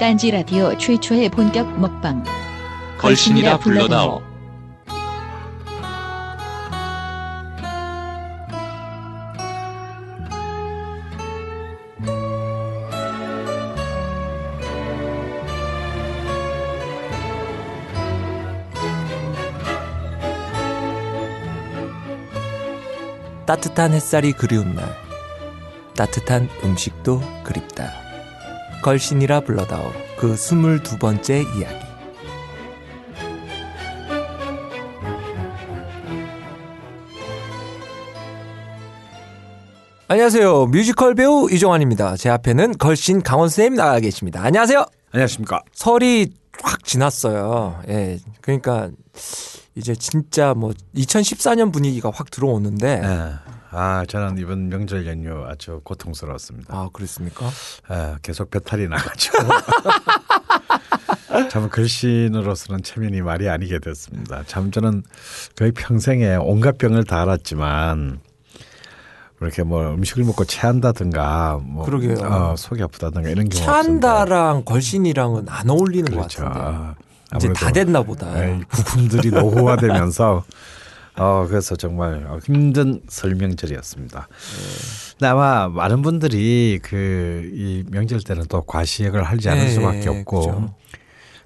딴지 0.00 0.30
라디오 0.30 0.74
최초의 0.78 1.28
본격 1.28 1.78
먹방. 1.78 2.24
걸신이라 2.96 3.58
불러다오. 3.58 4.22
따뜻한 23.44 23.92
햇살이 23.92 24.32
그리운 24.32 24.74
날 24.74 24.96
따뜻한 25.94 26.48
음식도 26.64 27.20
그립다 27.44 28.09
걸신이라 28.82 29.40
불러다오 29.40 29.92
그 30.18 30.36
스물두 30.36 30.98
번째 30.98 31.42
이야기. 31.56 31.90
안녕하세요. 40.08 40.66
뮤지컬 40.66 41.14
배우 41.14 41.48
이종환입니다. 41.50 42.16
제 42.16 42.30
앞에는 42.30 42.78
걸신 42.78 43.22
강원쌤 43.22 43.74
나가 43.74 44.00
계십니다. 44.00 44.42
안녕하세요. 44.42 44.84
안녕하십니까. 45.12 45.62
설이 45.72 46.32
확 46.62 46.84
지났어요. 46.84 47.80
예 47.88 48.18
그러니까 48.40 48.90
이제 49.76 49.94
진짜 49.94 50.52
뭐 50.54 50.72
2014년 50.96 51.72
분위기가 51.72 52.10
확 52.12 52.30
들어오는데 52.30 53.02
예. 53.04 53.59
아, 53.72 54.04
저는 54.08 54.38
이번 54.38 54.68
명절 54.68 55.06
연휴 55.06 55.44
아주 55.46 55.80
고통스러웠습니다. 55.84 56.74
아 56.74 56.88
그렇습니까? 56.92 57.48
예, 57.90 58.16
계속 58.22 58.50
배탈이 58.50 58.88
나가지고. 58.88 59.38
참 61.50 61.68
글씨인으로서는 61.68 62.82
체면이 62.82 63.22
말이 63.22 63.48
아니게 63.48 63.78
됐습니다. 63.78 64.42
참 64.46 64.72
저는 64.72 65.04
거의 65.56 65.70
평생에 65.72 66.36
온갖 66.36 66.78
병을 66.78 67.04
다 67.04 67.22
앓았지만 67.22 68.20
이렇게 69.40 69.62
뭐 69.62 69.94
음식을 69.94 70.24
먹고 70.24 70.44
체한다든가 70.44 71.60
뭐 71.62 71.84
그러게요. 71.84 72.16
어, 72.26 72.56
속이 72.56 72.82
아프다든가 72.82 73.28
이런 73.30 73.48
경우 73.48 73.64
찬다랑 73.64 74.64
걸신이랑은 74.64 75.46
안 75.48 75.70
어울리는 75.70 76.10
그렇죠. 76.10 76.42
것 76.42 76.48
같은데 76.50 76.60
아, 76.60 76.94
이제 77.36 77.52
다 77.52 77.70
됐나 77.70 78.02
보다. 78.02 78.44
에이, 78.44 78.60
부품들이 78.68 79.30
노후화되면서 79.30 80.44
어 81.22 81.46
그래서 81.46 81.76
정말 81.76 82.26
힘든 82.44 83.02
설명절이었습니다. 83.08 84.28
근데 85.18 85.26
아마 85.26 85.68
많은 85.68 86.00
분들이 86.02 86.78
그 86.82 87.50
이 87.54 87.84
명절 87.90 88.20
때는 88.22 88.44
또 88.48 88.62
과시액을 88.62 89.22
하지 89.22 89.48
않을 89.50 89.64
네, 89.64 89.70
수밖에 89.70 90.08
없고 90.08 90.40
그죠. 90.40 90.74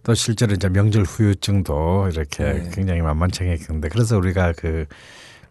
또 0.02 0.14
실제로 0.14 0.52
이제 0.54 0.68
명절 0.68 1.02
후유증도 1.04 2.08
이렇게 2.12 2.44
네. 2.44 2.70
굉장히 2.72 3.00
만만치 3.00 3.42
않겠는데 3.42 3.88
그래서 3.88 4.16
우리가 4.18 4.52
그 4.56 4.84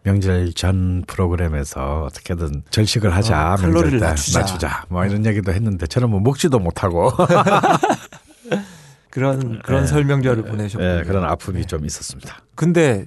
명절 0.04 0.54
전 0.54 1.04
프로그램에서 1.08 2.04
어떻게든 2.04 2.64
절식을 2.70 3.16
하자 3.16 3.54
어, 3.54 3.58
명절 3.62 3.92
때 3.92 3.98
낮추자. 4.00 4.86
뭐 4.90 5.06
이런 5.06 5.26
얘기도 5.26 5.52
했는데 5.54 5.88
저는 5.88 6.10
뭐 6.10 6.20
먹지도 6.20 6.60
못하고 6.60 7.12
그런 9.10 9.60
그런 9.62 9.82
네. 9.82 9.88
설명절을 9.88 10.44
보내셨고. 10.44 10.84
예, 10.84 11.04
그런 11.06 11.24
아픔이 11.24 11.66
좀 11.66 11.86
있었습니다. 11.86 12.40
근데 12.56 13.06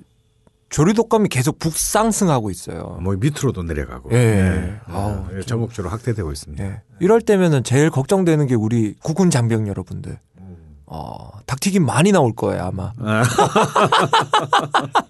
조류독감이 0.68 1.28
계속 1.28 1.58
북상승하고 1.58 2.50
있어요. 2.50 2.98
뭐 3.00 3.14
밑으로도 3.16 3.62
내려가고 3.62 4.10
예. 4.12 4.16
예. 4.16 4.80
아우, 4.86 5.24
예, 5.36 5.42
전국적으로 5.42 5.90
확대되고 5.90 6.32
있습니다. 6.32 6.64
예. 6.64 6.82
이럴 7.00 7.20
때면은 7.20 7.62
제일 7.62 7.90
걱정되는 7.90 8.46
게 8.46 8.54
우리 8.54 8.94
국군 9.02 9.30
장병 9.30 9.68
여러분들. 9.68 10.18
음. 10.40 10.56
어, 10.86 11.30
닭튀김 11.46 11.86
많이 11.86 12.10
나올 12.12 12.34
거예요, 12.34 12.64
아마. 12.64 12.92
아. 12.98 13.22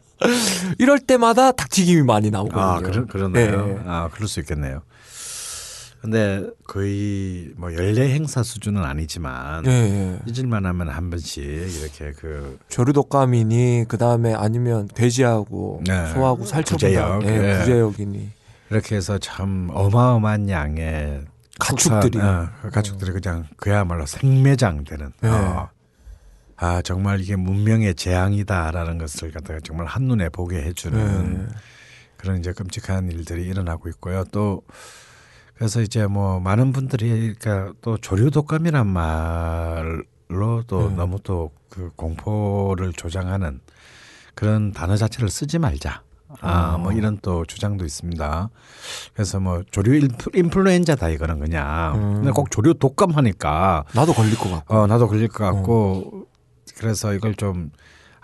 이럴 0.79 0.99
때마다 0.99 1.53
닭튀김이 1.53 2.03
많이 2.03 2.31
나오거든요. 2.31 2.63
아, 2.63 2.81
그러, 2.81 3.07
그러네요. 3.07 3.69
예. 3.69 3.83
아, 3.87 4.09
그럴 4.13 4.29
수 4.29 4.41
있겠네요. 4.41 4.83
근데 6.01 6.47
거의 6.67 7.51
뭐 7.57 7.75
연례 7.75 8.13
행사 8.15 8.43
수준은 8.43 8.85
아니지만 8.85 9.67
예, 9.67 9.71
예. 9.71 10.19
잊을만 10.27 10.65
하면 10.67 10.89
한 10.89 11.11
번씩 11.11 11.43
이렇게 11.43 12.13
그 12.13 12.59
조류독감이니 12.69 13.87
그 13.89 13.99
다음에 13.99 14.35
아니면 14.35 14.89
돼지하고 14.95 15.83
네. 15.85 16.07
소하고 16.13 16.45
살처분다. 16.45 17.19
부재역. 17.19 17.25
예, 17.25 17.55
예. 17.55 17.59
부재역이니. 17.59 18.31
이렇게 18.71 18.97
해서 18.97 19.19
참 19.19 19.69
어마어마한 19.73 20.49
양의 20.49 21.25
가축들이. 21.59 22.19
어, 22.19 22.49
그 22.63 22.71
가축들이 22.71 23.13
그냥 23.13 23.47
그야말로 23.57 24.07
생매장 24.07 24.85
되는 24.85 25.13
네. 25.21 25.29
어. 25.29 25.71
아 26.57 26.83
정말 26.83 27.21
이게 27.21 27.37
문명의 27.37 27.95
재앙이다라는 27.95 28.99
것을 28.99 29.31
갖다가 29.31 29.61
정말 29.63 29.87
한눈에 29.87 30.29
보게 30.29 30.63
해주는 30.63 31.47
네. 31.49 31.55
그런 32.17 32.39
이제 32.39 32.53
끔찍한 32.53 33.11
일들이 33.11 33.45
일어나고 33.47 33.89
있고요. 33.91 34.25
또 34.33 34.63
그래서 35.57 35.81
이제 35.81 36.07
뭐 36.07 36.39
많은 36.41 36.73
분들이 36.73 37.35
그러니까 37.35 37.73
또 37.81 37.97
조류 37.99 38.31
독감이란 38.31 38.87
말로 38.87 40.63
또 40.67 40.89
네. 40.91 40.97
너무 40.97 41.19
또 41.23 41.51
그 41.69 41.91
공포를 41.95 42.95
조장하는 42.95 43.61
그런 44.35 44.73
단어 44.73 44.97
자체를 44.97 45.29
쓰지 45.29 45.59
말자. 45.59 46.03
아, 46.41 46.79
뭐 46.79 46.91
이런 46.93 47.19
또 47.21 47.45
주장도 47.45 47.85
있습니다. 47.85 48.49
그래서 49.13 49.41
뭐 49.41 49.63
조류 49.71 50.01
인플- 50.01 50.35
인플루엔자다 50.37 51.11
이거는 51.11 51.39
그냥. 51.41 51.95
음. 51.97 52.15
근데 52.17 52.31
꼭 52.31 52.51
조류 52.51 52.73
독감 52.75 53.11
하니까 53.11 53.85
나도 53.95 54.15
걸릴 54.15 54.39
것 54.39 54.49
같고. 54.51 54.75
어 54.75 54.87
나도 54.87 55.07
걸릴 55.07 55.29
것 55.29 55.45
같고 55.45 56.27
그래서 56.79 57.13
이걸 57.13 57.35
좀 57.35 57.71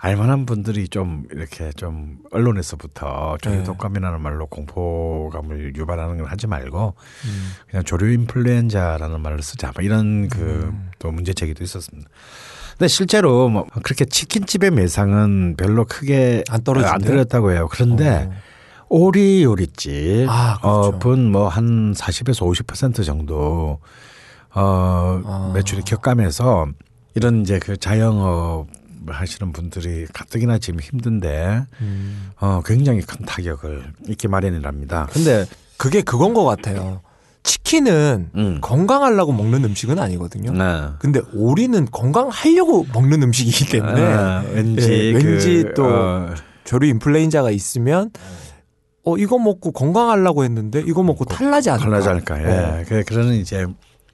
알만한 0.03 0.45
분들이 0.45 0.89
좀 0.89 1.23
이렇게 1.31 1.71
좀 1.71 2.17
언론에서부터 2.31 3.37
조류 3.41 3.59
네. 3.59 3.63
독감이라는 3.63 4.19
말로 4.19 4.47
공포감을 4.47 5.77
유발하는 5.77 6.17
걸 6.17 6.25
하지 6.27 6.45
말고 6.45 6.93
음. 7.23 7.51
그냥 7.69 7.85
조류 7.85 8.11
인플루엔자라는 8.11 9.21
말을 9.21 9.41
쓰자 9.41 9.71
뭐 9.73 9.81
이런 9.81 10.27
그 10.27 10.71
음. 10.73 10.91
또 10.99 11.09
문제 11.09 11.31
제기도 11.33 11.63
있었습니다. 11.63 12.09
근데 12.77 12.89
실제로 12.89 13.47
뭐 13.47 13.65
그렇게 13.81 14.03
치킨집의 14.03 14.71
매상은 14.71 15.55
별로 15.55 15.85
크게 15.85 16.43
안 16.49 16.61
떨어진대요? 16.65 16.93
안 16.93 16.99
떨어졌다고 17.01 17.51
해요. 17.53 17.69
그런데 17.71 18.29
어. 18.29 18.33
오리 18.89 19.41
요리집 19.45 20.27
아, 20.27 20.57
그렇죠. 20.59 20.97
어분 20.97 21.31
뭐 21.31 21.47
한 21.47 21.93
40에서 21.93 22.45
50% 22.45 23.05
정도 23.05 23.79
어 24.53 25.21
아. 25.23 25.51
매출이 25.55 25.83
격감해서 25.83 26.67
이런 27.15 27.41
이제 27.43 27.57
그 27.59 27.77
자영업 27.77 28.67
하시는 29.07 29.51
분들이 29.51 30.05
가뜩이나 30.13 30.57
지금 30.57 30.79
힘든데 30.79 31.65
음. 31.81 32.31
어 32.39 32.61
굉장히 32.65 33.01
큰 33.01 33.25
타격을 33.25 33.93
입게 34.07 34.27
마련이랍니다. 34.27 35.07
근데 35.11 35.45
그게 35.77 36.01
그건 36.01 36.33
것 36.33 36.43
같아요. 36.43 37.01
치킨은 37.43 38.29
음. 38.35 38.57
건강하려고 38.61 39.33
먹는 39.33 39.65
음식은 39.65 39.99
아니거든요. 39.99 40.51
네. 40.53 40.89
근데 40.99 41.21
오리는 41.33 41.85
건강하려고 41.91 42.85
먹는 42.93 43.21
음식이기 43.21 43.69
때문에 43.71 44.01
아, 44.01 44.43
왠지 44.53 44.91
예, 44.91 45.13
그, 45.13 45.27
왠지 45.27 45.65
또 45.75 45.85
어, 45.85 46.33
조류 46.63 46.87
인플루엔자가 46.87 47.51
있으면 47.51 48.11
어 49.03 49.17
이거 49.17 49.37
먹고 49.37 49.73
건강하려고 49.73 50.45
했는데 50.45 50.81
이거 50.85 51.03
먹고 51.03 51.25
탈나지 51.25 51.69
않을까? 51.69 51.89
갈라지 51.89 52.09
않을까. 52.09 52.41
예. 52.41 52.57
어. 52.57 52.83
그 52.87 53.03
그런 53.03 53.33
이제 53.33 53.65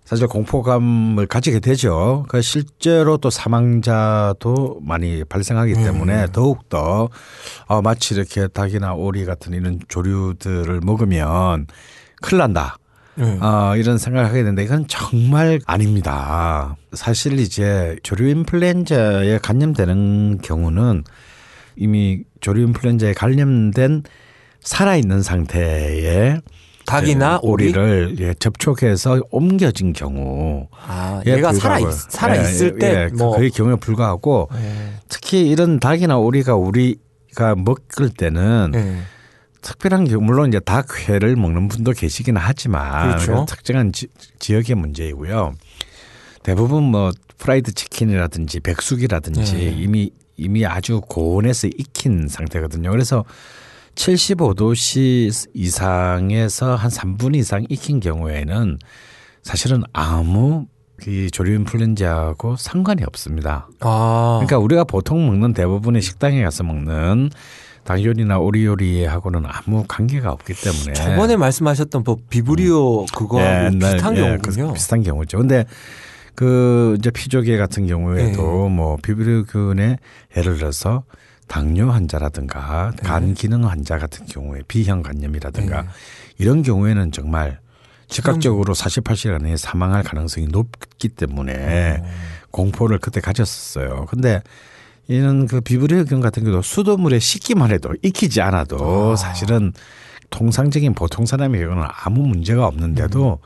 사실 0.09 0.25
공포감을 0.25 1.27
가지게 1.27 1.59
되죠. 1.59 2.25
그 2.29 2.41
실제로 2.41 3.17
또 3.17 3.29
사망자도 3.29 4.79
많이 4.81 5.23
발생하기 5.23 5.75
때문에 5.75 6.31
더욱 6.33 6.67
더 6.67 7.09
어, 7.67 7.81
마치 7.83 8.15
이렇게 8.15 8.47
닭이나 8.47 8.95
오리 8.95 9.23
같은 9.25 9.53
이런 9.53 9.77
조류들을 9.87 10.81
먹으면 10.83 11.67
큰일 12.23 12.39
난다. 12.39 12.77
네. 13.13 13.37
어, 13.39 13.75
이런 13.77 13.99
생각을 13.99 14.27
하게 14.27 14.39
되는데 14.39 14.63
이건 14.63 14.87
정말 14.87 15.59
아닙니다. 15.67 16.75
사실 16.93 17.37
이제 17.37 17.95
조류 18.01 18.29
인플루엔자에 18.29 19.37
감염되는 19.43 20.39
경우는 20.41 21.03
이미 21.75 22.23
조류 22.41 22.63
인플루엔자에 22.63 23.13
감염된 23.13 24.01
살아있는 24.61 25.21
상태에 25.21 26.39
닭이나 26.89 27.33
예, 27.43 27.47
오리. 27.47 27.65
오리 27.65 27.71
를 27.73 28.15
예, 28.19 28.33
접촉해서 28.33 29.21
옮겨진 29.31 29.93
경우 29.93 30.67
아, 30.71 31.21
예, 31.27 31.33
얘가 31.33 31.53
살아 31.53 31.79
있. 31.79 31.85
살아 31.91 32.37
예, 32.37 32.41
있을 32.41 32.73
예, 32.75 32.79
때 32.79 32.93
예, 32.93 33.15
뭐. 33.15 33.37
그의 33.37 33.51
경우에 33.51 33.75
불과하고 33.75 34.49
예. 34.55 34.93
특히 35.07 35.47
이런 35.49 35.79
닭이나 35.79 36.17
오리가 36.17 36.55
우리가 36.55 37.55
먹을 37.55 38.09
때는 38.09 38.71
예. 38.75 38.97
특별한 39.61 40.05
경우 40.05 40.21
물론 40.21 40.47
이제 40.49 40.59
닭회를 40.59 41.35
먹는 41.35 41.67
분도 41.67 41.91
계시긴 41.91 42.37
하지만 42.37 43.17
그렇죠. 43.17 43.45
특정한 43.47 43.91
지, 43.91 44.07
지역의 44.39 44.75
문제이고요. 44.75 45.53
대부분 46.43 46.83
뭐 46.83 47.11
프라이드 47.37 47.73
치킨이라든지 47.73 48.61
백숙이라든지 48.61 49.53
네. 49.53 49.75
이미 49.77 50.11
이미 50.37 50.65
아주 50.65 51.01
고온에서 51.01 51.67
익힌 51.67 52.29
상태거든요. 52.29 52.89
그래서 52.91 53.25
75도씨 53.99 55.49
이상에서 55.53 56.75
한 56.75 56.89
3분 56.89 57.35
이상 57.35 57.65
익힌 57.67 57.99
경우에는 57.99 58.79
사실은 59.43 59.83
아무 59.91 60.67
이 61.05 61.29
조류 61.31 61.53
인플루엔자하고 61.55 62.55
상관이 62.55 63.03
없습니다. 63.03 63.67
아. 63.81 64.39
그러니까 64.39 64.57
우리가 64.59 64.85
보통 64.85 65.27
먹는 65.27 65.53
대부분의 65.53 66.01
식당에 66.01 66.41
가서 66.43 66.63
먹는 66.63 67.29
닭 67.83 68.03
요리나 68.03 68.39
오리 68.39 68.65
요리하고는 68.65 69.43
아무 69.45 69.83
관계가 69.87 70.31
없기 70.31 70.53
때문에 70.53 70.93
저번에 70.93 71.35
말씀하셨던 71.35 72.03
뭐 72.05 72.17
비브리오 72.29 73.05
그거하고 73.07 73.49
예, 73.49 73.65
옛날, 73.65 73.93
비슷한 73.93 74.17
예, 74.17 74.21
경우군요. 74.21 74.67
그 74.67 74.73
비슷한 74.73 75.03
경우죠. 75.03 75.37
근데 75.39 75.65
그 76.35 76.95
이제 76.99 77.11
피조개 77.11 77.57
같은 77.57 77.85
경우에도 77.85 78.69
네. 78.69 78.75
뭐 78.75 78.97
비브리오균에 79.01 79.97
예를 80.37 80.57
들어서 80.57 81.03
당뇨 81.49 81.89
환자라든가 81.89 82.93
네. 82.95 83.03
간 83.05 83.33
기능 83.33 83.67
환자 83.67 83.97
같은 83.97 84.25
경우에 84.27 84.61
비형 84.67 85.01
간염이라든가 85.01 85.81
네. 85.81 85.87
이런 86.37 86.61
경우에는 86.61 87.11
정말 87.11 87.59
즉각적으로 88.07 88.73
48시간 88.73 89.43
내에 89.43 89.57
사망할 89.57 90.03
가능성이 90.03 90.47
높기 90.47 91.09
때문에 91.09 91.97
어. 92.01 92.05
공포를 92.51 92.99
그때 92.99 93.19
가졌었어요. 93.19 94.05
근데 94.05 94.41
이는 95.07 95.47
그 95.47 95.59
비브리오균 95.59 96.21
같은 96.21 96.43
경우도 96.43 96.61
수돗물에 96.61 97.19
씻기만 97.19 97.71
해도 97.71 97.93
익히지 98.03 98.41
않아도 98.41 99.13
아. 99.13 99.15
사실은 99.15 99.73
통상적인 100.29 100.93
보통 100.93 101.25
사람의 101.25 101.61
경우는 101.61 101.83
아무 102.03 102.27
문제가 102.27 102.67
없는데도 102.67 103.39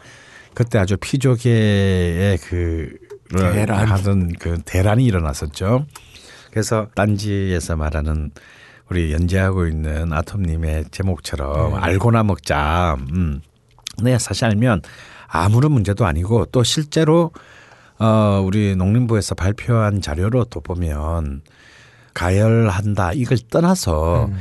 그때 0.54 0.78
아주 0.78 0.98
피조개의 0.98 2.38
그 2.40 2.98
대란. 3.30 3.88
하던 3.90 4.34
그 4.34 4.60
대란이 4.66 5.06
일어났었죠. 5.06 5.86
그래서 6.54 6.88
딴지에서 6.94 7.76
말하는 7.76 8.30
우리 8.88 9.12
연재하고 9.12 9.66
있는 9.66 10.14
아톰님의 10.14 10.86
제목처럼 10.92 11.72
네. 11.72 11.78
알고나 11.80 12.22
먹자. 12.22 12.96
음. 13.12 13.42
네, 14.04 14.20
사실 14.20 14.46
알면 14.46 14.84
아무런 15.26 15.72
문제도 15.72 16.06
아니고 16.06 16.46
또 16.52 16.62
실제로 16.64 17.32
어 17.98 18.44
우리 18.46 18.76
농림부에서 18.76 19.34
발표한 19.34 20.02
자료로 20.02 20.46
또 20.46 20.62
보면 20.62 21.42
가열한다 22.14 23.14
이걸 23.14 23.40
떠나서 23.50 24.26
음. 24.26 24.38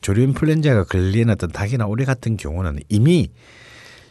조류 0.00 0.22
인플루엔자가 0.22 0.84
걸린 0.84 1.28
어떤 1.28 1.50
닭이나 1.50 1.84
오리 1.86 2.06
같은 2.06 2.38
경우는 2.38 2.78
이미 2.88 3.30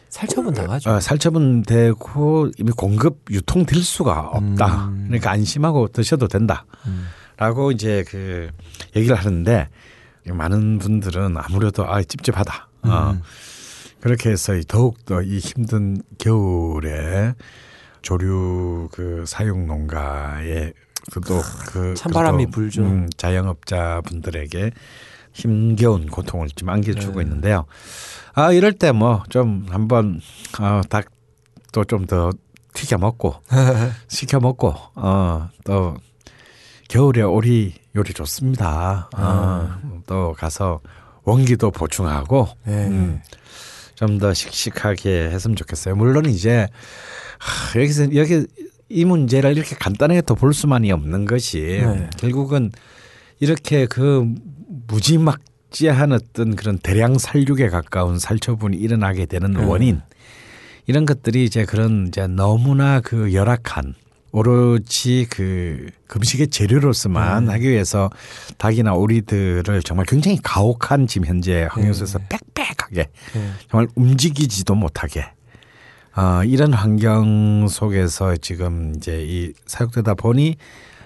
살처분 0.08 0.54
당하죠. 0.54 0.88
어, 0.88 1.00
살처분되고 1.00 2.50
이미 2.58 2.70
공급 2.70 3.24
유통될 3.28 3.82
수가 3.82 4.20
없다. 4.34 4.88
음. 4.88 5.04
그러니까 5.08 5.32
안심하고 5.32 5.88
드셔도 5.88 6.28
된다. 6.28 6.64
음. 6.86 7.08
라고 7.40 7.72
이제 7.72 8.04
그 8.06 8.50
얘기를 8.94 9.16
하는데 9.16 9.68
많은 10.26 10.78
분들은 10.78 11.36
아무래도 11.38 11.90
아 11.90 12.02
찝찝하다. 12.02 12.68
어. 12.82 13.10
음. 13.12 13.22
그렇게 14.00 14.30
해서 14.30 14.52
더욱 14.68 15.04
더 15.06 15.22
이 15.22 15.38
힘든 15.38 16.02
겨울에 16.18 17.34
조류 18.02 18.88
그 18.92 19.24
사육 19.26 19.58
농가에 19.66 20.72
또그 21.14 21.94
찬바람이 21.96 22.46
불죠. 22.50 22.82
음, 22.82 23.08
자영업자 23.16 24.02
분들에게 24.04 24.70
힘겨운 25.32 26.06
고통을 26.08 26.48
좀 26.50 26.68
안겨주고 26.68 27.20
네. 27.20 27.24
있는데요. 27.24 27.64
아 28.34 28.52
이럴 28.52 28.72
때 28.74 28.90
뭐 28.92 29.22
좀 29.30 29.64
한번 29.70 30.20
어, 30.60 30.82
닭도 30.90 31.84
좀 31.84 32.06
더 32.06 32.30
튀겨 32.74 32.98
먹고 32.98 33.34
시켜 34.08 34.40
먹고 34.40 34.74
어또 34.94 35.96
겨울에 36.90 37.22
오리 37.22 37.72
요리 37.94 38.12
좋습니다. 38.12 39.08
어, 39.16 40.02
또 40.06 40.34
가서 40.36 40.80
원기도 41.22 41.70
보충하고 41.70 42.48
네. 42.64 42.88
음, 42.88 43.22
좀더 43.94 44.34
씩씩하게 44.34 45.30
했으면 45.30 45.54
좋겠어요. 45.54 45.94
물론 45.94 46.26
이제 46.26 46.66
하, 47.38 47.80
여기서 47.80 48.12
여기 48.16 48.44
이 48.88 49.04
문제를 49.04 49.56
이렇게 49.56 49.76
간단하게 49.76 50.22
또볼 50.22 50.52
수만이 50.52 50.90
없는 50.90 51.26
것이 51.26 51.60
네. 51.60 52.10
결국은 52.18 52.72
이렇게 53.38 53.86
그 53.86 54.26
무지막지한 54.88 56.10
어떤 56.10 56.56
그런 56.56 56.76
대량 56.78 57.18
살육에 57.18 57.68
가까운 57.68 58.18
살처분이 58.18 58.76
일어나게 58.76 59.26
되는 59.26 59.52
네. 59.52 59.64
원인 59.64 60.00
이런 60.88 61.06
것들이 61.06 61.44
이제 61.44 61.64
그런 61.64 62.08
이제 62.08 62.26
너무나 62.26 63.00
그 63.00 63.32
열악한 63.32 63.94
오로지 64.32 65.26
그 65.28 65.90
금식의 66.06 66.48
재료로서만 66.48 67.46
네. 67.46 67.52
하기 67.52 67.70
위해서 67.70 68.10
닭이나 68.58 68.94
오리들을 68.94 69.82
정말 69.82 70.06
굉장히 70.06 70.38
가혹한 70.42 71.06
지금 71.06 71.26
현재 71.26 71.66
환경에서 71.70 72.18
네. 72.18 72.26
빽빽하게 72.54 73.08
네. 73.34 73.50
정말 73.68 73.88
움직이지도 73.94 74.74
못하게 74.74 75.26
어, 76.16 76.42
이런 76.44 76.72
환경 76.72 77.66
속에서 77.68 78.36
지금 78.36 78.94
이제 78.96 79.24
이 79.24 79.52
사육되다 79.66 80.14
보니 80.14 80.56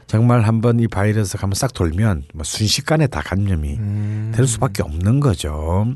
정말 0.07 0.43
한번 0.43 0.81
이 0.81 0.89
바이러스가 0.89 1.43
한번 1.43 1.55
싹 1.55 1.73
돌면 1.73 2.25
뭐 2.35 2.45
순식간에 2.45 3.07
다 3.07 3.21
감염이 3.21 3.75
음. 3.75 4.33
될 4.35 4.47
수밖에 4.47 4.83
없는 4.83 5.21
거죠. 5.21 5.87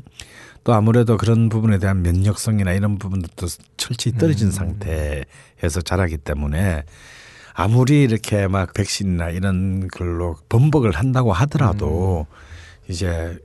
또 0.63 0.73
아무래도 0.73 1.17
그런 1.17 1.49
부분에 1.49 1.77
대한 1.77 2.01
면역성이나 2.01 2.73
이런 2.73 2.97
부분들도 2.97 3.47
철저히 3.77 4.13
떨어진 4.17 4.47
음. 4.47 4.51
상태에서 4.51 5.81
자라기 5.83 6.17
때문에 6.17 6.83
아무리 7.59 8.03
이렇게 8.03 8.47
막 8.47 8.73
백신이나 8.73 9.31
이런 9.31 9.89
걸로 9.89 10.37
번복을 10.47 10.91
한다고 10.91 11.33
하더라도 11.33 12.25
음. 12.29 12.35
이제 12.87 13.37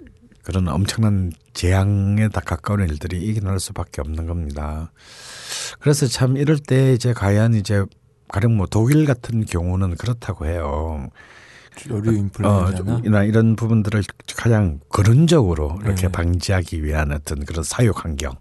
그런 0.44 0.68
엄청난 0.68 1.32
재앙에 1.52 2.28
다 2.28 2.40
가까운 2.40 2.88
일들이 2.88 3.18
일어날 3.18 3.58
수밖에 3.58 4.00
없는 4.02 4.26
겁니다. 4.26 4.92
그래서 5.80 6.06
참 6.06 6.36
이럴 6.36 6.58
때 6.58 6.92
이제 6.92 7.12
과연 7.12 7.54
이제 7.54 7.84
가령 8.28 8.56
뭐 8.56 8.66
독일 8.66 9.04
같은 9.04 9.44
경우는 9.46 9.96
그렇다고 9.96 10.46
해요. 10.46 11.08
조류 11.76 12.10
어, 12.10 12.12
인플루엔자나 12.12 13.00
이나 13.04 13.24
이런 13.24 13.56
부분들을 13.56 14.00
가장 14.36 14.78
근원적으로 14.90 15.80
이렇게 15.82 16.02
네. 16.02 16.08
방지하기 16.12 16.84
위한 16.84 17.10
어떤 17.10 17.44
그런 17.44 17.64
사육 17.64 18.04
환경들을 18.04 18.38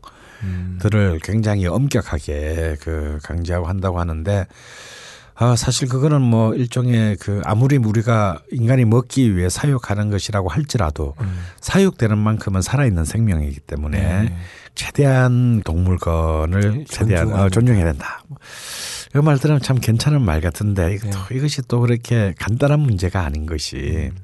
음. 0.94 1.20
굉장히 1.24 1.66
엄격하게 1.66 2.78
그 2.80 3.18
강제하고 3.24 3.66
한다고 3.66 4.00
하는데 4.00 4.46
아 5.44 5.58
사실 5.58 5.90
그거는 5.90 6.22
뭐 6.22 6.56
일종의 6.56 7.18
그 7.18 7.42
아무리 7.44 7.76
우리가 7.76 8.40
인간이 8.52 8.86
먹기 8.86 9.36
위해 9.36 9.50
사육하는 9.50 10.10
것이라고 10.10 10.48
할지라도 10.48 11.16
음. 11.20 11.38
사육되는 11.60 12.18
만큼은 12.18 12.62
살아있는 12.62 13.04
생명이기 13.04 13.60
때문에 13.60 14.00
네. 14.00 14.38
최대한 14.74 15.62
동물권을 15.66 16.86
최대한 16.88 17.26
존중하는 17.26 17.46
어, 17.46 17.50
존중해야 17.50 17.84
된다. 17.84 18.24
이 19.14 19.18
말들은 19.20 19.60
참 19.60 19.80
괜찮은 19.82 20.22
말 20.22 20.40
같은데 20.40 20.98
네. 20.98 21.10
또 21.12 21.36
이것이 21.36 21.62
또 21.68 21.82
그렇게 21.82 22.34
간단한 22.40 22.80
문제가 22.80 23.26
아닌 23.26 23.46
것이 23.46 24.12
음. 24.14 24.18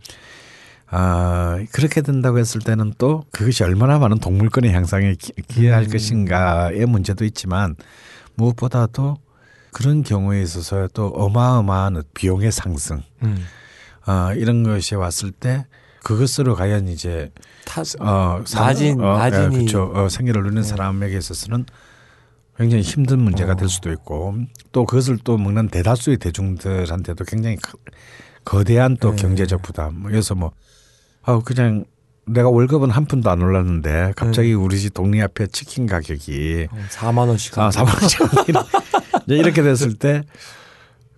아 0.87 1.59
그렇게 1.73 2.01
된다고 2.01 2.39
했을 2.39 2.61
때는 2.61 2.93
또 2.97 3.25
그것이 3.33 3.63
얼마나 3.65 3.99
많은 3.99 4.19
동물권의 4.19 4.71
향상에 4.71 5.15
기- 5.15 5.33
기여할 5.49 5.83
음. 5.83 5.89
것인가의 5.89 6.85
문제도 6.85 7.25
있지만 7.25 7.75
무엇보다도 8.35 9.17
그런 9.71 10.03
경우에 10.03 10.41
있어서 10.41 10.87
또 10.93 11.07
어마어마한 11.07 12.03
비용의 12.13 12.51
상승 12.51 13.01
음. 13.23 13.45
아, 14.05 14.33
이런 14.35 14.63
것이 14.63 14.95
왔을 14.95 15.31
때 15.31 15.65
그것으로 16.03 16.55
과연 16.55 16.87
이제 16.87 17.31
타, 17.65 17.81
어, 17.99 18.41
사- 18.45 18.61
마진- 18.61 18.99
어, 19.01 19.17
마진이- 19.19 19.53
예, 19.53 19.57
그렇죠. 19.57 19.91
어, 19.93 20.09
생계를 20.09 20.41
누리는 20.43 20.61
네. 20.63 20.67
사람에게 20.67 21.17
있어서는 21.17 21.65
굉장히 22.57 22.83
힘든 22.83 23.19
문제가 23.19 23.53
어. 23.53 23.55
될 23.55 23.69
수도 23.69 23.91
있고 23.91 24.35
또 24.71 24.85
그것을 24.85 25.17
또 25.23 25.37
먹는 25.37 25.69
대다수의 25.69 26.17
대중들한테도 26.17 27.25
굉장히 27.25 27.57
거- 27.57 27.77
거대한 28.45 28.97
또 28.97 29.11
네. 29.11 29.17
경제적 29.21 29.61
부담. 29.61 30.03
그래서 30.03 30.33
뭐 30.35 30.51
아, 31.23 31.39
그냥 31.45 31.85
내가 32.25 32.49
월급은 32.49 32.89
한 32.91 33.05
푼도 33.05 33.29
안 33.29 33.41
올랐는데 33.41 34.13
갑자기 34.15 34.53
우리 34.53 34.79
집 34.79 34.93
동네 34.93 35.21
앞에 35.21 35.47
치킨 35.47 35.85
가격이 35.85 36.67
4만 36.89 37.27
원씩. 37.27 37.57
아, 37.57 37.69
4만 37.69 37.87
원짜리 38.01 38.53
이렇게 39.35 39.61
됐을 39.61 39.93
때 39.95 40.23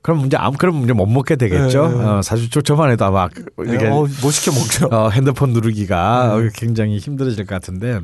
그럼 0.02 0.20
문제 0.20 0.38
아무 0.38 0.58
그럼 0.58 0.76
문제 0.78 0.94
못 0.94 1.06
먹게 1.06 1.36
되겠죠. 1.36 1.88
네. 1.90 2.04
어, 2.04 2.22
사실 2.22 2.50
저 2.50 2.62
저만 2.62 2.90
해도 2.90 3.06
아마 3.06 3.30
이렇게 3.60 3.88
어, 3.88 4.08
못 4.22 4.32
시켜 4.32 4.52
먹죠. 4.52 4.88
어, 4.92 5.10
핸드폰 5.10 5.52
누르기가 5.52 6.36
네. 6.36 6.48
어, 6.48 6.50
굉장히 6.54 6.98
힘들어질 6.98 7.46
것 7.46 7.54
같은데 7.56 8.00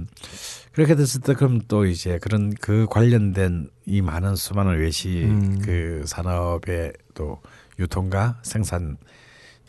그렇게 0.74 0.96
됐을 0.96 1.22
때 1.22 1.34
그럼 1.34 1.62
또 1.68 1.86
이제 1.86 2.20
그런 2.20 2.54
그 2.54 2.86
관련된 2.90 3.70
이 3.88 4.02
많은 4.02 4.36
수많은 4.36 4.78
외식 4.80 5.10
음. 5.24 5.60
그 5.64 6.04
산업의 6.06 6.94
또 7.16 7.40
유통과 7.80 8.38
생산 8.44 8.98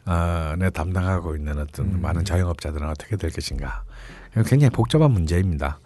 어에 0.06 0.70
담당하고 0.70 1.34
있는 1.34 1.58
어떤 1.58 1.86
음. 1.86 2.02
많은 2.02 2.24
자영업자들은 2.24 2.88
어떻게 2.88 3.16
될 3.16 3.30
것인가 3.30 3.84
굉장히 4.46 4.70
복잡한 4.70 5.10
문제입니다. 5.10 5.80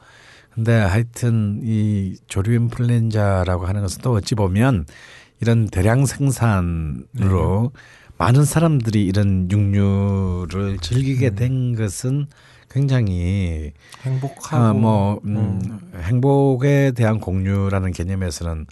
근데 0.54 0.72
하여튼 0.72 1.60
이 1.62 2.16
조류 2.26 2.52
인플루엔자라고 2.54 3.66
하는 3.66 3.80
것은 3.82 4.02
또 4.02 4.12
어찌 4.12 4.34
보면 4.34 4.86
이런 5.40 5.66
대량 5.68 6.06
생산으로 6.06 7.72
많은 8.18 8.44
사람들이 8.44 9.04
이런 9.04 9.50
육류를 9.50 10.78
즐기게 10.78 11.30
음. 11.30 11.34
된 11.34 11.74
것은 11.74 12.26
굉장히 12.70 13.72
행복하고. 14.02 14.56
아, 14.56 14.72
뭐 14.72 15.20
음, 15.24 15.80
행복에 16.02 16.92
대한 16.92 17.20
공유라는 17.20 17.92
개념에서는 17.92 18.66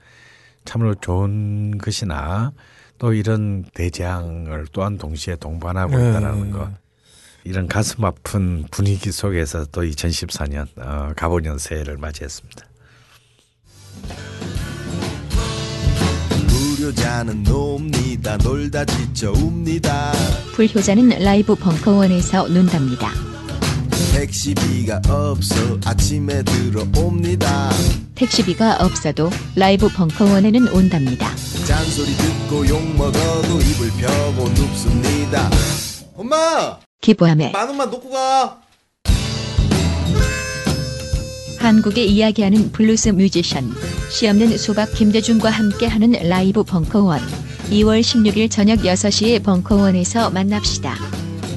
참으로 0.65 0.95
좋은 0.95 1.79
것이나 1.79 2.53
또 2.99 3.13
이런 3.13 3.65
대재앙을 3.75 4.67
또한 4.73 4.99
동시에 4.99 5.37
동반하고 5.37 5.97
네. 5.97 6.11
있다는 6.11 6.51
것. 6.51 6.71
이런 7.45 7.67
가슴 7.69 8.05
아픈 8.05 8.65
분위기 8.71 9.11
속에서 9.13 9.65
또 9.67 9.83
2014년 9.83 10.67
어, 10.77 11.13
가보년 11.17 11.59
새해를 11.59 11.97
맞이했습니다. 11.97 12.67
무료자는 16.49 17.43
놉니다 17.45 18.37
놀다 18.39 18.85
지쳐 18.85 19.33
웁니다 19.33 20.13
불효자는 20.55 21.09
라이브 21.23 21.55
벙커원에서 21.55 22.49
논답니다. 22.49 23.11
택시비가 24.13 25.01
없어 25.09 25.79
아침에 25.85 26.43
들어옵니다 26.43 27.71
택시비가 28.15 28.79
없어도 28.81 29.31
라이브 29.57 29.89
벙커원에는 29.89 30.69
온답니다. 30.69 31.35
잔소리 31.67 32.13
듣고 32.17 32.67
욕 32.69 32.83
먹어도 32.97 33.61
입을 33.61 33.91
펴고 34.01 34.49
눕습니다 34.49 35.49
엄마 36.17 36.79
기부함에 37.01 37.51
만 37.53 37.69
원만 37.69 37.91
놓고 37.91 38.11
가 38.11 38.61
한국의 41.59 42.11
이야기하는 42.11 42.73
블루스 42.73 43.11
뮤지션 43.11 43.71
씨 44.11 44.23
없는 44.23 44.57
수박 44.57 44.93
김대중과 44.95 45.51
함께하는 45.51 46.13
라이브 46.29 46.63
벙커원 46.65 47.21
2월 47.71 48.01
16일 48.01 48.51
저녁 48.51 48.81
6시에 48.81 49.43
벙커원에서 49.45 50.31
만납시다. 50.31 50.97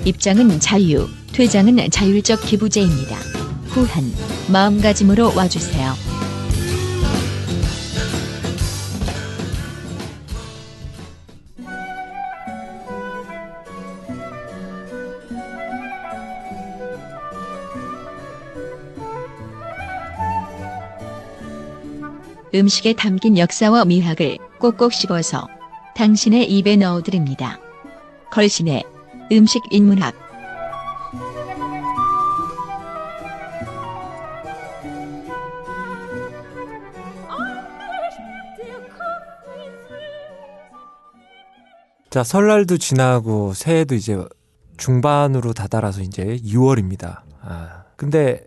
입장은 0.05 0.59
자유, 0.59 1.07
퇴장은 1.31 1.89
자율적 1.89 2.41
기부제입니다. 2.45 3.15
후한 3.69 4.13
마음가짐으로 4.51 5.33
와주세요. 5.35 5.93
음식에 22.55 22.93
담긴 22.93 23.38
역사와 23.38 23.86
미학을 23.86 24.38
꼭꼭 24.60 24.93
씹어서 24.93 25.48
당신의 25.95 26.51
입에 26.51 26.75
넣어드립니다. 26.75 27.60
걸신의 28.31 28.83
음식 29.31 29.62
인문학 29.72 30.13
자, 42.12 42.24
설날도 42.24 42.77
지나고 42.77 43.55
새해도 43.55 43.95
이제 43.95 44.24
중반으로 44.77 45.53
다다라서 45.53 46.01
이제 46.01 46.38
6월입니다. 46.45 47.22
아, 47.41 47.86
근데 47.95 48.45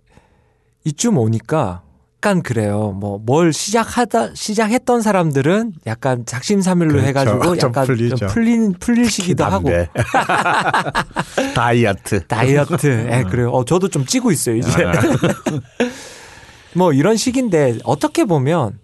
이쯤 0.84 1.18
오니까 1.18 1.82
약간 2.26 2.42
그래요. 2.42 2.90
뭐 2.98 3.20
뭘 3.24 3.52
시작하다 3.52 4.34
시작했던 4.34 5.00
사람들은 5.00 5.74
약간 5.86 6.26
작심삼일로 6.26 6.90
그렇죠. 6.90 7.06
해가지고 7.06 7.56
좀 7.56 7.68
약간 7.70 7.86
풀리죠. 7.86 8.16
좀 8.16 8.28
풀린 8.28 8.72
풀릴 8.80 9.08
시기도 9.08 9.44
하고. 9.44 9.70
다이어트. 11.54 12.26
다이어트. 12.26 12.86
예, 13.12 13.22
그래요. 13.22 13.50
어, 13.50 13.64
저도 13.64 13.88
좀 13.88 14.04
찌고 14.04 14.32
있어요, 14.32 14.56
이제. 14.56 14.84
아. 14.84 14.92
뭐 16.74 16.92
이런 16.92 17.16
시기인데 17.16 17.78
어떻게 17.84 18.24
보면 18.24 18.78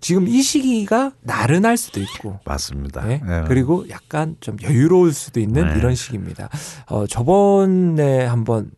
지금 0.00 0.26
이 0.26 0.40
시기가 0.42 1.12
나른할 1.20 1.76
수도 1.76 2.00
있고 2.00 2.38
맞습니다. 2.44 3.04
네? 3.04 3.20
예. 3.26 3.44
그리고 3.46 3.84
약간 3.90 4.36
좀 4.40 4.56
여유로울 4.62 5.12
수도 5.12 5.38
있는 5.40 5.68
네. 5.68 5.78
이런 5.78 5.94
시기입니다. 5.94 6.48
어, 6.86 7.06
저번에 7.06 8.24
한번 8.24 8.70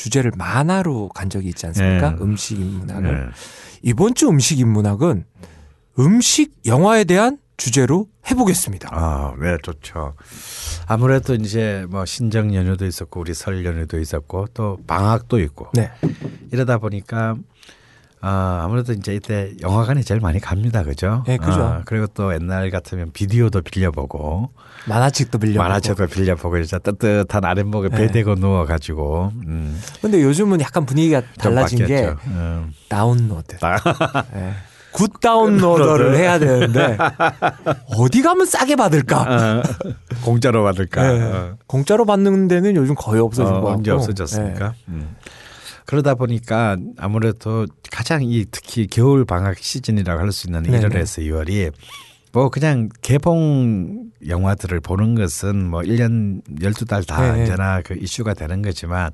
주제를 0.00 0.32
만화로 0.34 1.10
간 1.10 1.28
적이 1.28 1.48
있지 1.48 1.66
않습니까? 1.66 2.12
네. 2.12 2.16
음식 2.22 2.58
인문학을. 2.58 3.26
네. 3.26 3.30
이번 3.82 4.14
주 4.14 4.28
음식 4.28 4.58
인문학은 4.58 5.26
음식 5.98 6.54
영화에 6.64 7.04
대한 7.04 7.38
주제로 7.58 8.08
해보겠습니다. 8.30 8.88
아, 8.92 9.34
네, 9.38 9.58
좋죠. 9.62 10.14
아무래도 10.86 11.34
이제 11.34 11.84
뭐 11.90 12.06
신정 12.06 12.54
연휴도 12.54 12.86
있었고 12.86 13.20
우리 13.20 13.34
설 13.34 13.66
연휴도 13.66 14.00
있었고 14.00 14.46
또 14.54 14.78
방학도 14.86 15.38
있고 15.40 15.68
네. 15.74 15.90
이러다 16.50 16.78
보니까 16.78 17.36
아, 18.22 18.62
아무래도 18.64 18.92
이제 18.92 19.14
이때 19.14 19.52
영화관에 19.62 20.02
제일 20.02 20.20
많이 20.20 20.38
갑니다. 20.40 20.82
그죠? 20.82 21.24
네, 21.26 21.38
그죠. 21.38 21.62
아, 21.62 21.82
그리고 21.86 22.06
또 22.08 22.34
옛날 22.34 22.70
같으면 22.70 23.12
비디오도 23.12 23.62
빌려보고 23.62 24.50
만화책도 24.86 25.38
빌려. 25.38 25.62
만화책도 25.62 26.06
빌려보고 26.08 26.58
이제 26.58 26.78
따뜻한 26.78 27.44
아랫목에 27.44 27.88
네. 27.88 27.96
배 27.96 28.10
대고 28.10 28.34
누워 28.34 28.66
가지고 28.66 29.32
음, 29.46 29.80
근데 30.02 30.22
요즘은 30.22 30.60
약간 30.60 30.84
분위기가 30.84 31.20
좀 31.20 31.28
달라진 31.38 31.86
게. 31.86 32.14
음. 32.26 32.72
다운로드. 32.88 33.56
아, 33.62 33.76
예. 34.36 34.52
good 34.92 35.20
downloader를 35.20 36.16
해야 36.16 36.38
되는데 36.40 36.98
어디 37.96 38.22
가면 38.22 38.44
싸게 38.44 38.74
받을까? 38.76 39.22
어, 39.22 39.62
공짜로 40.24 40.64
받을까? 40.64 41.14
예. 41.14 41.22
어. 41.22 41.56
공짜로 41.66 42.04
받는 42.04 42.48
데는 42.48 42.74
요즘 42.76 42.94
거의 42.96 43.20
없어진 43.22 43.46
어, 43.54 43.60
것 43.60 43.66
같고. 43.66 43.78
언제 43.78 43.92
없어졌습니까? 43.92 44.74
음. 44.88 45.14
그러다 45.90 46.14
보니까 46.14 46.76
아무래도 46.98 47.66
가장 47.90 48.22
이 48.22 48.44
특히 48.48 48.86
겨울 48.86 49.24
방학 49.24 49.58
시즌이라고 49.58 50.20
할 50.20 50.30
수 50.30 50.46
있는 50.46 50.62
네네. 50.62 50.78
1월에서 50.88 51.20
2월이 51.26 51.72
뭐 52.32 52.48
그냥 52.48 52.88
개봉 53.02 54.04
영화들을 54.24 54.78
보는 54.78 55.16
것은 55.16 55.68
뭐 55.68 55.80
1년 55.80 56.42
12달 56.60 57.04
다 57.04 57.20
네. 57.22 57.40
언제나 57.40 57.82
그 57.82 57.94
이슈가 58.00 58.34
되는 58.34 58.62
거지만 58.62 59.10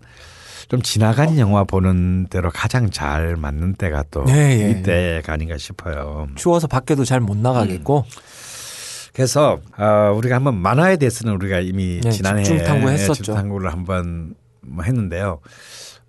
좀 0.68 0.82
지나간 0.82 1.38
영화 1.38 1.64
보는 1.64 2.26
대로 2.28 2.50
가장 2.50 2.90
잘 2.90 3.36
맞는 3.36 3.76
때가 3.76 4.04
또 4.10 4.24
네, 4.24 4.60
예, 4.60 4.70
이때가 4.72 5.32
아닌가 5.32 5.56
싶어요. 5.56 6.26
추워서 6.34 6.66
밖에도 6.66 7.06
잘 7.06 7.20
못 7.20 7.38
나가겠고. 7.38 8.04
그래서 9.14 9.60
어, 9.78 10.12
우리가 10.14 10.34
한번 10.36 10.56
만화에 10.56 10.98
대해서는 10.98 11.36
우리가 11.36 11.60
이미 11.60 12.00
네, 12.02 12.10
지난해 12.10 12.42
집중 12.42 12.66
탐구했었죠. 12.66 13.32
탐구를 13.32 13.72
한번 13.72 14.34
뭐 14.60 14.84
했는데요. 14.84 15.40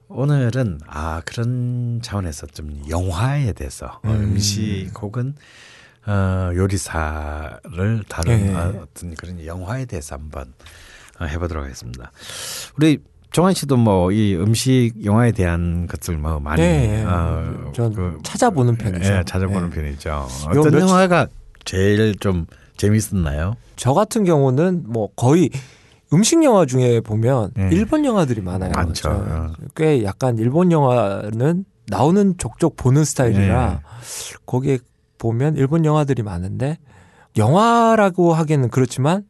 오늘은 0.09 0.79
아 0.87 1.21
그런 1.25 1.99
차원에서 2.01 2.47
좀 2.47 2.81
영화에 2.89 3.51
대해서 3.53 3.99
어, 4.03 4.09
음. 4.09 4.23
음식 4.23 4.89
혹은 5.01 5.35
어, 6.05 6.51
요리사를 6.55 8.03
다룬 8.07 8.39
예. 8.47 8.53
어, 8.53 8.83
어떤 8.83 9.13
그런 9.15 9.45
영화에 9.45 9.85
대해서 9.85 10.15
한번 10.15 10.53
어, 11.19 11.25
해보도록 11.25 11.65
하겠습니다. 11.65 12.11
우리 12.77 12.99
정한 13.33 13.53
씨도 13.53 13.75
뭐 13.75 14.11
이 14.11 14.35
음식 14.35 14.93
영화에 15.03 15.33
대한 15.33 15.85
것들 15.87 16.17
뭐 16.17 16.39
많이 16.39 16.61
예, 16.61 16.99
예. 16.99 17.03
어, 17.03 17.71
전 17.75 18.19
찾아보는 18.23 18.77
편이죠. 18.77 19.13
예, 19.13 19.23
찾아보는 19.25 19.71
예. 19.71 19.75
편이죠. 19.75 20.09
요 20.09 20.27
어떤 20.61 20.79
영화가 20.79 21.27
제일 21.65 22.15
좀 22.15 22.45
재밌었나요? 22.77 23.55
저 23.75 23.93
같은 23.93 24.23
경우는 24.23 24.83
뭐 24.87 25.09
거의 25.15 25.49
음식 26.13 26.43
영화 26.43 26.65
중에 26.65 27.01
보면 27.01 27.51
네. 27.55 27.69
일본 27.71 28.05
영화들이 28.05 28.41
많아요. 28.41 28.71
많죠. 28.71 29.01
저 29.01 29.09
어. 29.11 29.51
꽤 29.75 30.03
약간 30.03 30.37
일본 30.37 30.71
영화는 30.71 31.65
나오는 31.87 32.35
족족 32.37 32.75
보는 32.75 33.03
스타일이라 33.05 33.69
네. 33.69 33.79
거기에 34.45 34.79
보면 35.17 35.57
일본 35.57 35.85
영화들이 35.85 36.23
많은데 36.23 36.77
영화라고 37.37 38.33
하기에는 38.33 38.69
그렇지만 38.69 39.23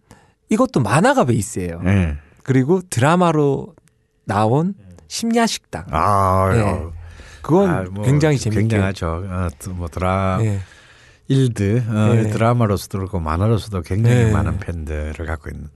이것도 0.50 0.80
만화가 0.82 1.26
베이스예요. 1.26 1.82
예. 1.86 2.18
그리고 2.44 2.82
드라마로 2.90 3.74
나온 4.26 4.74
심야식당. 5.08 5.86
아, 5.92 6.50
네. 6.54 6.62
어. 6.62 6.92
그건 7.42 7.70
아, 7.70 7.84
뭐 7.90 8.04
굉장히 8.04 8.38
재밌게. 8.38 8.62
굉장하죠. 8.62 9.24
어, 9.28 9.50
또뭐 9.60 9.88
드라 9.88 10.40
예. 10.42 10.60
일드 11.28 11.84
어, 11.90 12.14
네. 12.14 12.30
드라마로서도 12.30 12.98
그렇고 12.98 13.20
만화로서도 13.20 13.82
굉장히 13.82 14.26
네. 14.26 14.32
많은 14.32 14.60
팬들을 14.60 15.26
갖고 15.26 15.50
있는. 15.50 15.70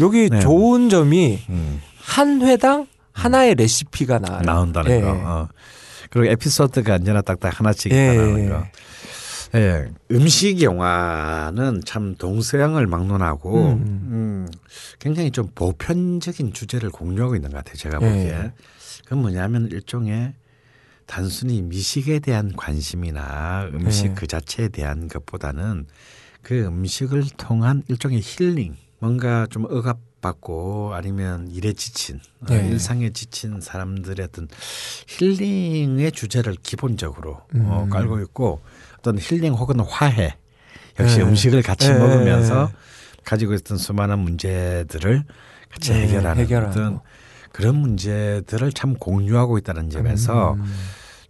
여기 0.00 0.28
네. 0.30 0.40
좋은 0.40 0.88
점이 0.88 1.40
음, 1.48 1.80
한 2.00 2.42
회당 2.42 2.86
하나의 3.12 3.54
레시피가 3.56 4.20
나와요. 4.20 4.42
나온다는 4.42 4.90
예. 4.90 5.00
거. 5.00 5.10
어. 5.10 5.48
그리고 6.10 6.30
에피소드가 6.32 6.94
언제나 6.94 7.20
딱딱 7.20 7.58
하나씩 7.58 7.92
예. 7.92 8.14
나오는 8.14 8.48
거. 8.48 8.64
예, 9.54 9.86
음식 10.10 10.60
영화는 10.60 11.80
참 11.86 12.14
동서양을 12.16 12.86
막론하고 12.86 13.68
음. 13.68 13.78
음, 14.10 14.48
굉장히 14.98 15.30
좀 15.30 15.48
보편적인 15.54 16.52
주제를 16.52 16.90
공유하고 16.90 17.34
있는 17.34 17.50
것 17.50 17.56
같아요. 17.56 17.76
제가 17.76 17.98
예. 18.02 18.08
보기에. 18.10 18.52
그건 19.04 19.22
뭐냐면 19.22 19.68
일종의 19.70 20.34
단순히 21.06 21.62
미식에 21.62 22.18
대한 22.18 22.52
관심이나 22.54 23.70
음식 23.72 24.10
예. 24.10 24.14
그 24.14 24.26
자체에 24.26 24.68
대한 24.68 25.08
것보다는 25.08 25.86
그 26.42 26.66
음식을 26.66 27.24
통한 27.38 27.82
일종의 27.88 28.20
힐링, 28.22 28.76
뭔가 28.98 29.46
좀 29.50 29.64
억압받고 29.64 30.92
아니면 30.94 31.48
일에 31.50 31.72
지친 31.72 32.20
어, 32.42 32.46
예. 32.52 32.66
일상에 32.66 33.10
지친 33.10 33.60
사람들의 33.60 34.24
어떤 34.24 34.48
힐링의 35.06 36.12
주제를 36.12 36.56
기본적으로 36.62 37.42
어, 37.54 37.82
음. 37.84 37.90
깔고 37.90 38.20
있고 38.20 38.60
어떤 38.98 39.18
힐링 39.18 39.54
혹은 39.54 39.80
화해 39.80 40.36
역시 40.98 41.20
예. 41.20 41.22
음식을 41.22 41.62
같이 41.62 41.88
예. 41.88 41.94
먹으면서 41.94 42.70
가지고 43.24 43.54
있던 43.54 43.78
수많은 43.78 44.18
문제들을 44.18 45.24
같이 45.70 45.92
예, 45.92 46.02
해결하는 46.02 46.42
해결하고. 46.42 46.70
어떤 46.70 47.00
그런 47.52 47.76
문제들을 47.76 48.72
참 48.72 48.94
공유하고 48.94 49.58
있다는 49.58 49.90
점에서 49.90 50.54
음. 50.54 50.64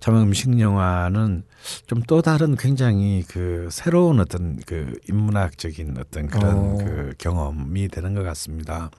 참 0.00 0.16
음식 0.16 0.58
영화는 0.58 1.42
좀 1.86 2.02
또 2.06 2.22
다른 2.22 2.56
굉장히 2.56 3.24
그 3.28 3.68
새로운 3.70 4.20
어떤 4.20 4.58
그 4.66 4.92
인문학적인 5.08 5.96
어떤 6.00 6.28
그런 6.28 6.56
어. 6.56 6.78
그 6.78 7.12
경험이 7.18 7.88
되는 7.88 8.14
것 8.14 8.22
같습니다. 8.22 8.90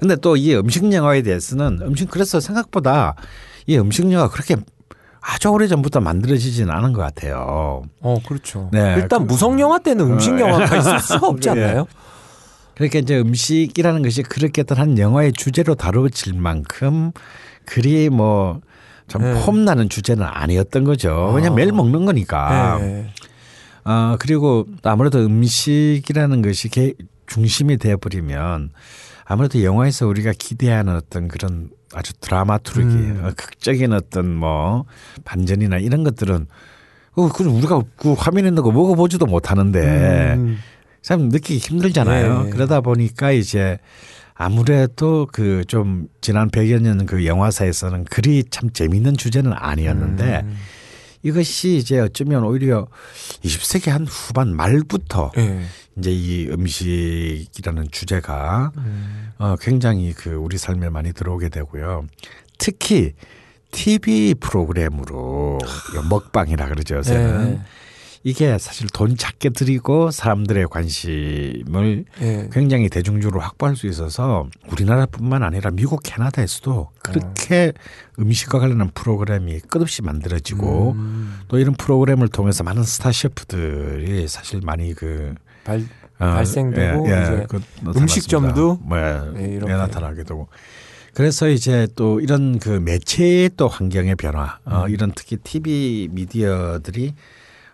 근데 0.00 0.16
또 0.16 0.36
이 0.36 0.54
음식 0.56 0.90
영화에 0.92 1.22
대해서는 1.22 1.80
음식 1.82 2.10
그래서 2.10 2.40
생각보다 2.40 3.14
이 3.66 3.76
음식 3.78 4.10
영화 4.10 4.28
그렇게 4.28 4.56
아주 5.20 5.48
오래 5.48 5.68
전부터 5.68 6.00
만들어지지는 6.00 6.72
않은 6.72 6.92
것 6.94 7.02
같아요. 7.02 7.82
어, 8.00 8.16
그렇죠. 8.26 8.70
네, 8.72 8.94
일단 8.96 9.26
그- 9.26 9.32
무성 9.32 9.60
영화 9.60 9.78
때는 9.78 10.12
음식 10.12 10.32
어, 10.32 10.40
영화가 10.40 10.76
있을 10.78 10.98
수가 11.00 11.26
없지 11.28 11.48
예. 11.48 11.52
않나요? 11.52 11.86
그러니까 12.74 12.98
이제 13.00 13.18
음식이라는 13.20 14.02
것이 14.02 14.22
그렇게 14.22 14.62
어떤 14.62 14.78
한 14.78 14.98
영화의 14.98 15.34
주제로 15.34 15.74
다뤄질 15.74 16.32
만큼 16.34 17.12
그리 17.66 18.08
뭐 18.08 18.60
좀 19.10 19.22
네. 19.22 19.42
폼나는 19.44 19.88
주제는 19.88 20.24
아니었던 20.24 20.84
거죠. 20.84 21.32
왜냐면 21.34 21.52
아. 21.52 21.56
매일 21.56 21.72
먹는 21.72 22.04
거니까. 22.04 22.78
네. 22.80 23.08
어, 23.84 24.16
그리고 24.20 24.66
또 24.82 24.90
아무래도 24.90 25.18
음식이라는 25.18 26.42
것이 26.42 26.68
개- 26.68 26.94
중심이 27.26 27.76
되어버리면 27.76 28.70
아무래도 29.24 29.62
영화에서 29.64 30.06
우리가 30.06 30.32
기대하는 30.38 30.94
어떤 30.94 31.26
그런 31.28 31.70
아주 31.92 32.12
드라마투르기, 32.20 32.88
음. 32.94 33.22
어, 33.24 33.30
극적인 33.36 33.92
어떤 33.92 34.32
뭐 34.32 34.84
반전이나 35.24 35.78
이런 35.78 36.04
것들은 36.04 36.46
어, 37.14 37.28
그건 37.28 37.48
우리가 37.48 37.82
그 37.96 38.12
화면에 38.12 38.46
있는 38.48 38.62
거 38.62 38.70
먹어보지도 38.70 39.26
못하는데 39.26 40.34
음. 40.36 40.58
참 41.02 41.22
느끼기 41.30 41.58
힘들잖아요. 41.58 42.44
네. 42.44 42.50
그러다 42.50 42.80
보니까 42.80 43.32
이제 43.32 43.78
아무래도 44.40 45.26
그 45.30 45.64
좀 45.68 46.08
지난 46.20 46.50
100여 46.50 46.80
년 46.80 47.04
그 47.06 47.26
영화사에서는 47.26 48.04
그리 48.04 48.44
참 48.50 48.70
재밌는 48.70 49.16
주제는 49.16 49.52
아니었는데 49.54 50.40
음. 50.44 50.56
이것이 51.22 51.76
이제 51.76 52.00
어쩌면 52.00 52.44
오히려 52.44 52.86
20세기 53.44 53.90
한 53.90 54.06
후반 54.06 54.56
말부터 54.56 55.32
예. 55.36 55.60
이제 55.98 56.10
이 56.10 56.48
음식이라는 56.48 57.88
주제가 57.90 58.72
음. 58.78 59.32
어 59.38 59.56
굉장히 59.60 60.14
그 60.14 60.30
우리 60.30 60.56
삶에 60.56 60.88
많이 60.88 61.12
들어오게 61.12 61.50
되고요. 61.50 62.06
특히 62.56 63.12
TV 63.72 64.34
프로그램으로 64.40 65.58
이 65.94 66.08
먹방이라 66.08 66.68
그러죠. 66.68 66.96
요새는 66.96 67.50
네. 67.52 67.60
이게 68.22 68.58
사실 68.58 68.86
돈 68.92 69.16
작게 69.16 69.48
들이고 69.50 70.10
사람들의 70.10 70.66
관심을 70.68 72.04
예. 72.20 72.48
굉장히 72.52 72.90
대중적으로 72.90 73.40
확보할 73.40 73.76
수 73.76 73.86
있어서 73.86 74.46
우리나라뿐만 74.70 75.42
아니라 75.42 75.70
미국 75.70 76.02
캐나다에서도 76.02 76.90
그렇게 77.02 77.72
음식과 78.18 78.58
관련한 78.58 78.90
프로그램이 78.94 79.60
끝없이 79.60 80.02
만들어지고 80.02 80.92
음. 80.92 81.40
또 81.48 81.58
이런 81.58 81.74
프로그램을 81.74 82.28
통해서 82.28 82.62
많은 82.62 82.82
스타 82.82 83.10
셰프들이 83.10 84.28
사실 84.28 84.60
많이 84.62 84.92
그 84.92 85.34
발, 85.64 85.80
어, 86.18 86.26
발생되고 86.26 87.06
이제 87.06 87.46
그 87.48 87.62
음식점도. 87.96 88.80
뭐 88.82 88.98
예, 88.98 89.54
이렇게. 89.54 89.72
예, 89.72 89.76
나타나게 89.76 90.24
되고 90.24 90.48
그래서 91.14 91.48
이제 91.48 91.88
또 91.96 92.20
이런 92.20 92.58
그 92.58 92.68
매체의 92.68 93.50
또 93.56 93.66
환경의 93.66 94.16
변화, 94.16 94.58
어, 94.66 94.84
음. 94.84 94.90
이런 94.90 95.12
특히 95.14 95.38
TV 95.38 96.08
미디어들이 96.12 97.14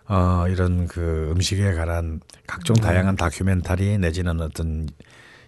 어, 0.09 0.45
이런 0.47 0.87
그 0.87 1.31
음식에 1.31 1.73
관한 1.73 2.21
각종 2.45 2.75
음. 2.77 2.81
다양한 2.81 3.15
다큐멘터리 3.15 3.97
내지는 3.97 4.39
어떤 4.41 4.87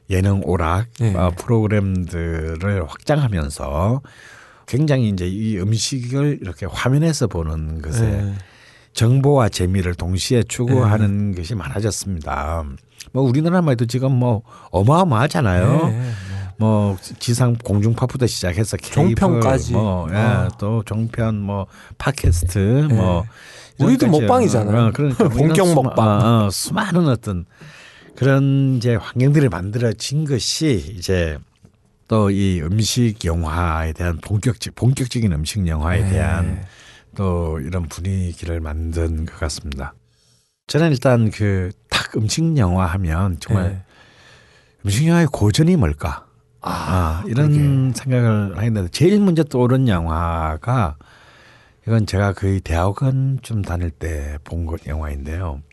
예능 0.09 0.41
오락 0.43 0.87
예. 1.01 1.13
어, 1.13 1.31
프로그램들을 1.37 2.83
확장하면서 2.87 4.01
굉장히 4.67 5.09
이제 5.09 5.27
이 5.27 5.57
음식을 5.59 6.39
이렇게 6.41 6.65
화면에서 6.65 7.27
보는 7.27 7.81
것에 7.81 8.05
예. 8.05 8.33
정보와 8.93 9.49
재미를 9.49 9.95
동시에 9.95 10.43
추구하는 10.43 11.33
것이 11.35 11.55
많아졌습니다. 11.55 12.63
뭐 13.13 13.23
우리나라만 13.23 13.73
해도 13.73 13.85
지금 13.85 14.11
뭐 14.11 14.41
어마어마하잖아요. 14.71 15.81
예, 15.85 15.95
예. 15.95 16.11
뭐 16.57 16.97
지상 17.19 17.55
공중파부터 17.55 18.27
시작해서 18.27 18.75
종편까지. 18.77 19.71
뭐, 19.73 20.07
예, 20.11 20.15
아. 20.15 20.49
또 20.59 20.83
종편, 20.85 21.39
뭐 21.39 21.67
팟캐스트, 21.97 22.89
뭐 22.91 23.23
예. 23.25 23.29
우리도 23.79 24.07
먹방이잖아요. 24.07 24.87
어, 24.87 24.91
그러니까 24.93 25.27
본격 25.29 25.55
이런 25.65 25.67
수마- 25.75 25.83
먹방. 25.83 26.07
어, 26.07 26.45
어, 26.45 26.49
수많은 26.51 27.07
어떤 27.07 27.45
그런 28.15 28.75
이제 28.77 28.95
환경들이 28.95 29.49
만들어진 29.49 30.25
것이 30.25 30.93
이제 30.97 31.37
또 32.07 32.29
이 32.31 32.59
음식 32.63 33.23
영화에 33.23 33.93
대한 33.93 34.17
본격적 34.17 34.73
본격적인 34.75 35.31
음식 35.31 35.65
영화에 35.67 36.01
네. 36.03 36.09
대한 36.09 36.63
또 37.15 37.59
이런 37.59 37.87
분위기를 37.87 38.59
만든 38.59 39.25
것 39.25 39.37
같습니다. 39.39 39.93
저는 40.67 40.91
일단 40.91 41.29
그딱 41.31 42.17
음식 42.17 42.57
영화 42.57 42.85
하면 42.87 43.37
정말 43.39 43.65
예. 43.65 43.81
음식 44.85 45.07
영화의 45.07 45.27
고전이 45.31 45.75
뭘까? 45.75 46.25
아, 46.61 46.71
아, 46.71 47.23
이런 47.27 47.51
그러게. 47.53 47.93
생각을 47.99 48.57
하는데 48.57 48.87
제일 48.91 49.19
먼저 49.21 49.43
떠오른 49.43 49.87
영화가 49.87 50.97
이건 51.89 52.05
제가 52.05 52.33
거의 52.33 52.59
대학원 52.61 53.39
좀 53.41 53.63
다닐 53.63 53.89
때본것 53.89 54.85
영화인데요. 54.85 55.63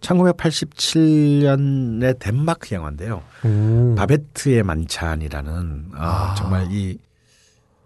1987년의 0.00 2.20
덴마크 2.20 2.72
영화인데요. 2.74 3.22
오. 3.42 3.96
바베트의 3.96 4.62
만찬이라는 4.62 5.86
어, 5.94 5.98
아. 5.98 6.34
정말 6.36 6.68
이 6.70 6.98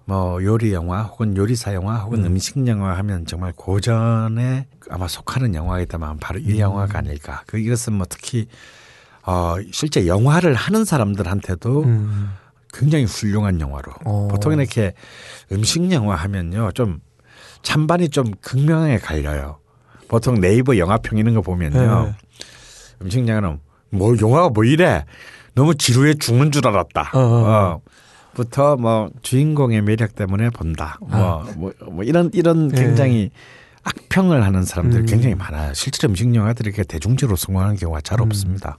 뭐 0.09 0.43
요리 0.43 0.73
영화 0.73 1.03
혹은 1.03 1.37
요리사 1.37 1.75
영화 1.75 1.99
혹은 1.99 2.25
음. 2.25 2.39
식 2.39 2.67
영화 2.67 2.97
하면 2.97 3.27
정말 3.27 3.53
고전에 3.55 4.67
아마 4.89 5.07
속하는 5.07 5.55
영화이다만 5.55 6.17
바로 6.17 6.39
이 6.39 6.55
음. 6.55 6.59
영화가 6.61 7.01
아닐까. 7.01 7.43
그 7.47 7.59
이것은 7.59 7.93
뭐 7.93 8.07
특히 8.09 8.49
어 9.27 9.57
실제 9.71 10.07
영화를 10.07 10.55
하는 10.55 10.87
사람들한테도 10.87 11.83
음. 11.83 12.31
굉장히 12.73 13.05
훌륭한 13.05 13.61
영화로. 13.61 13.93
어. 14.07 14.29
보통 14.31 14.55
이렇게 14.55 14.95
음식 15.53 15.93
영화 15.93 16.15
하면요 16.15 16.73
좀 16.73 17.01
찬반이 17.63 18.09
좀 18.11 18.33
극명하게 18.41 18.99
갈려요. 18.99 19.59
보통 20.09 20.41
네이버 20.41 20.79
영화평 20.79 21.19
이런 21.19 21.35
거 21.35 21.43
보면요 21.43 22.05
네. 22.07 22.15
음식 23.03 23.27
영화는 23.29 23.61
뭐 23.91 24.15
영화가 24.21 24.51
뭐 24.51 24.65
이래 24.65 25.05
너무 25.55 25.75
지루해 25.75 26.15
죽는 26.15 26.53
줄 26.53 26.67
알았다. 26.67 27.11
어, 27.15 27.19
어. 27.19 27.51
어. 27.51 27.81
부터 28.35 28.77
뭐 28.77 29.11
주인공의 29.23 29.83
매력 29.83 30.15
때문에 30.15 30.51
본다. 30.51 30.99
뭐, 31.01 31.45
뭐, 31.57 31.73
뭐 31.91 32.05
이런 32.05 32.31
이런 32.33 32.69
네. 32.69 32.83
굉장히 32.83 33.31
악평을 33.83 34.45
하는 34.45 34.65
사람들 34.65 35.01
음. 35.01 35.07
굉장히 35.07 35.35
많아요. 35.35 35.75
실제로 35.75 36.11
음식 36.11 36.33
영화들이 36.33 36.69
이렇게 36.69 36.85
대중적으로 36.85 37.37
성공하는 37.37 37.77
경우가 37.77 38.01
잘 38.03 38.21
음. 38.21 38.27
없습니다. 38.27 38.79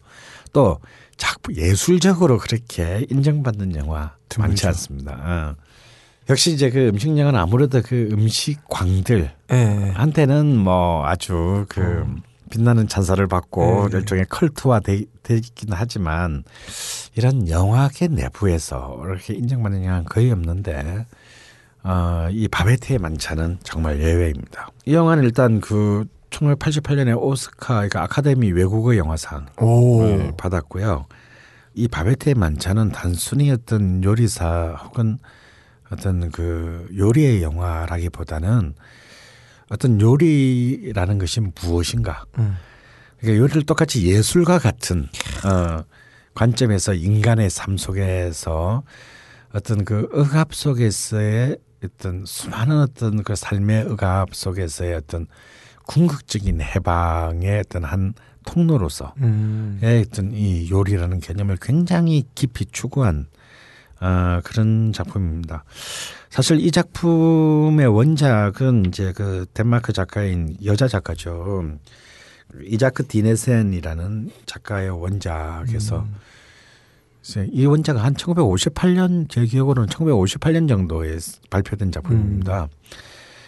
또 0.54 0.80
작품 1.18 1.56
예술적으로 1.56 2.38
그렇게 2.38 3.06
인정받는 3.10 3.76
영화 3.76 4.16
많지 4.38 4.62
드물죠. 4.62 4.68
않습니다. 4.70 5.12
어. 5.20 5.56
역시 6.30 6.54
이제 6.54 6.70
그 6.70 6.90
음식 6.90 7.18
영화는 7.18 7.40
아무래도 7.40 7.82
그 7.82 8.10
음식 8.12 8.60
광들 8.70 9.32
예. 9.52 9.92
한테는 9.96 10.58
뭐 10.58 11.06
아주 11.06 11.66
그 11.70 12.06
빛나는 12.52 12.88
찬사를 12.88 13.26
받고 13.28 13.90
네. 13.90 13.98
일종의 13.98 14.26
컬트화 14.30 14.80
돼, 14.80 15.04
되긴 15.24 15.70
하지만 15.72 16.44
이런 17.16 17.50
영화계 17.50 18.08
내부에서 18.08 19.00
이렇게 19.04 19.34
인정받는 19.34 19.84
영화는 19.84 20.06
거의 20.06 20.32
없는데 20.32 21.06
어, 21.84 22.28
이 22.32 22.48
바베트의 22.48 23.00
만찬은 23.00 23.60
정말 23.64 24.00
예외입니다. 24.00 24.70
이 24.86 24.94
영화는 24.94 25.24
일단 25.24 25.62
그 25.62 26.06
1988년에 26.30 27.20
오스카 27.20 27.76
그러니까 27.76 28.04
아카데미 28.04 28.52
외국어 28.52 28.96
영화상을 28.96 29.46
오. 29.62 30.36
받았고요. 30.38 31.06
이 31.74 31.88
바베트의 31.88 32.36
만찬은 32.36 32.92
단순히 32.92 33.50
어떤 33.50 34.04
요리사 34.04 34.76
혹은 34.84 35.18
어떤 35.92 36.32
그 36.32 36.88
요리의 36.96 37.42
영화라기보다는 37.42 38.76
어떤 39.70 40.02
요리라는 40.02 41.20
것이 41.20 41.42
무엇인가. 41.62 42.26
음. 42.38 42.56
그러니까 43.20 43.42
요리를 43.42 43.64
똑같이 43.64 44.08
예술과 44.08 44.60
같은 44.60 45.08
어, 45.46 45.84
관점에서 46.34 46.94
인간의 46.94 47.50
삶 47.50 47.78
속에서 47.78 48.84
어떤 49.54 49.84
그 49.84 50.08
억압 50.14 50.54
속에서의 50.54 51.58
어떤 51.84 52.26
수많은 52.26 52.82
어떤 52.82 53.24
그 53.24 53.36
삶의 53.36 53.88
억압 53.90 54.34
속에서의 54.34 54.96
어떤 54.96 55.28
궁극적인 55.88 56.62
해방의 56.62 57.60
어떤 57.60 57.84
한 57.84 58.14
통로로서 58.46 59.14
음. 59.18 59.80
의 59.82 60.06
어떤 60.08 60.34
이 60.34 60.70
요리라는 60.70 61.20
개념을 61.20 61.58
굉장히 61.62 62.24
깊이 62.36 62.66
추구한 62.66 63.28
어, 64.02 64.40
그런 64.44 64.94
작품입니다. 64.94 65.64
사실 66.30 66.60
이 66.60 66.72
작품의 66.72 67.88
원작은 67.88 68.86
이제 68.88 69.12
그 69.14 69.46
덴마크 69.54 69.94
작가인 69.94 70.56
여자 70.64 70.88
작가죠. 70.88 71.64
이자크 72.64 73.08
디네센이라는 73.08 74.30
작가의 74.46 74.90
원작에서 74.90 76.08
이제 77.22 77.48
이 77.52 77.66
원작은 77.66 78.02
한 78.02 78.14
1958년 78.14 79.30
제 79.30 79.46
기억으로는 79.46 79.90
1958년 79.90 80.68
정도에 80.68 81.18
발표된 81.50 81.92
작품입니다. 81.92 82.70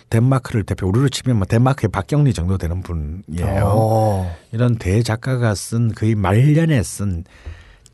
덴마크를 0.10 0.64
대표 0.64 0.88
우리로 0.88 1.08
치면 1.10 1.38
뭐 1.38 1.46
덴마크의 1.46 1.90
박경리 1.90 2.34
정도 2.34 2.58
되는 2.58 2.82
분이에요. 2.82 3.64
어. 3.64 4.36
이런 4.52 4.76
대작가가 4.76 5.56
쓴 5.56 5.94
거의 5.94 6.16
말년에 6.16 6.84
쓴 6.84 7.24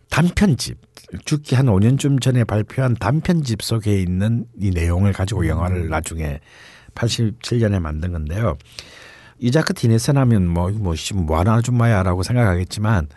단편집 0.09 0.86
죽기 1.25 1.55
한 1.55 1.67
5년쯤 1.67 2.21
전에 2.21 2.43
발표한 2.43 2.95
단편집 2.95 3.61
속에 3.61 4.01
있는 4.01 4.45
이 4.59 4.71
내용을 4.71 5.13
가지고 5.13 5.47
영화를 5.47 5.89
나중에 5.89 6.39
87년에 6.95 7.79
만든 7.79 8.11
건데요. 8.11 8.57
이자크 9.39 9.73
디네센 9.73 10.17
하면 10.17 10.47
뭐, 10.47 10.69
뭐, 10.71 10.95
씨, 10.95 11.13
뭐 11.13 11.37
하나 11.39 11.55
아줌마야 11.55 12.03
라고 12.03 12.23
생각하겠지만 12.23 13.07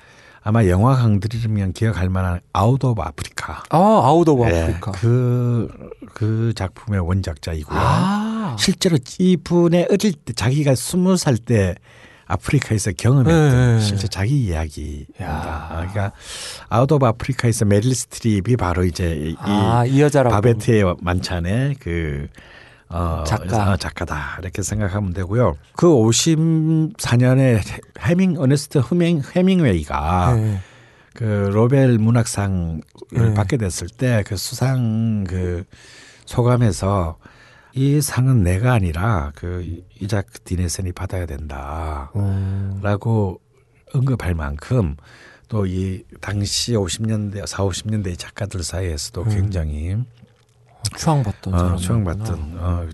아마 0.42 0.66
영화광들이면 0.66 1.72
기억할 1.72 2.08
만한 2.08 2.40
Out 2.52 2.82
of 2.82 3.00
Africa. 3.02 3.62
아, 3.68 3.76
Out 3.78 4.26
of 4.28 4.44
예, 4.50 4.62
Africa. 4.62 4.92
그, 4.92 5.68
그 6.14 6.52
작품의 6.54 7.00
원작자이고요. 7.00 7.78
아. 7.78 8.56
실제로 8.58 8.96
이분의 9.18 9.88
어릴 9.90 10.12
때 10.12 10.32
자기가 10.32 10.74
스무 10.74 11.16
살 11.16 11.36
때 11.36 11.74
아프리카에서 12.30 12.92
경험했던 12.96 13.50
네, 13.50 13.74
네. 13.74 13.80
실제 13.80 14.06
자기 14.08 14.44
이야기입니다. 14.44 15.24
야. 15.24 15.68
아, 15.70 15.76
그러니까 15.76 16.12
Out 16.68 16.90
of 16.90 17.04
Africa에서 17.06 17.64
메릴 17.64 17.94
스트립이 17.94 18.56
바로 18.56 18.84
이제 18.84 19.14
이 19.16 19.36
아, 19.40 19.84
이 19.86 20.00
여자라고. 20.00 20.34
바베트의 20.34 20.96
만찬의 21.00 21.76
그 21.80 22.28
어, 22.88 23.22
작가. 23.26 23.72
어, 23.72 23.76
작가다 23.76 24.38
이렇게 24.40 24.62
생각하면 24.62 25.12
되고요. 25.12 25.56
그 25.76 25.86
54년에 25.86 27.60
해밍 28.00 28.36
어네스트 28.38 28.78
흐밍 28.78 29.22
해밍웨이가 29.34 30.34
네. 30.36 30.58
그 31.14 31.24
노벨 31.52 31.98
문학상을 31.98 32.80
네. 33.12 33.34
받게 33.34 33.56
됐을 33.58 33.88
때 33.88 34.22
그 34.26 34.36
수상 34.36 35.24
그 35.28 35.64
소감에서 36.26 37.16
이 37.74 38.00
상은 38.00 38.42
내가 38.42 38.72
아니라 38.72 39.32
그 39.34 39.82
이자크 40.00 40.40
디네센이 40.40 40.92
받아야 40.92 41.26
된다라고 41.26 42.10
음. 43.36 43.98
언급할 43.98 44.34
만큼 44.34 44.96
또 45.50 45.66
이 45.66 46.04
당시 46.20 46.72
50년대 46.74 47.44
4, 47.44 47.64
50년대 47.64 48.16
작가들 48.16 48.62
사이에서도 48.62 49.24
굉장히 49.24 49.96
추앙받던 50.96 51.54
어. 51.54 51.76
추앙받던 51.76 52.56
어, 52.56 52.88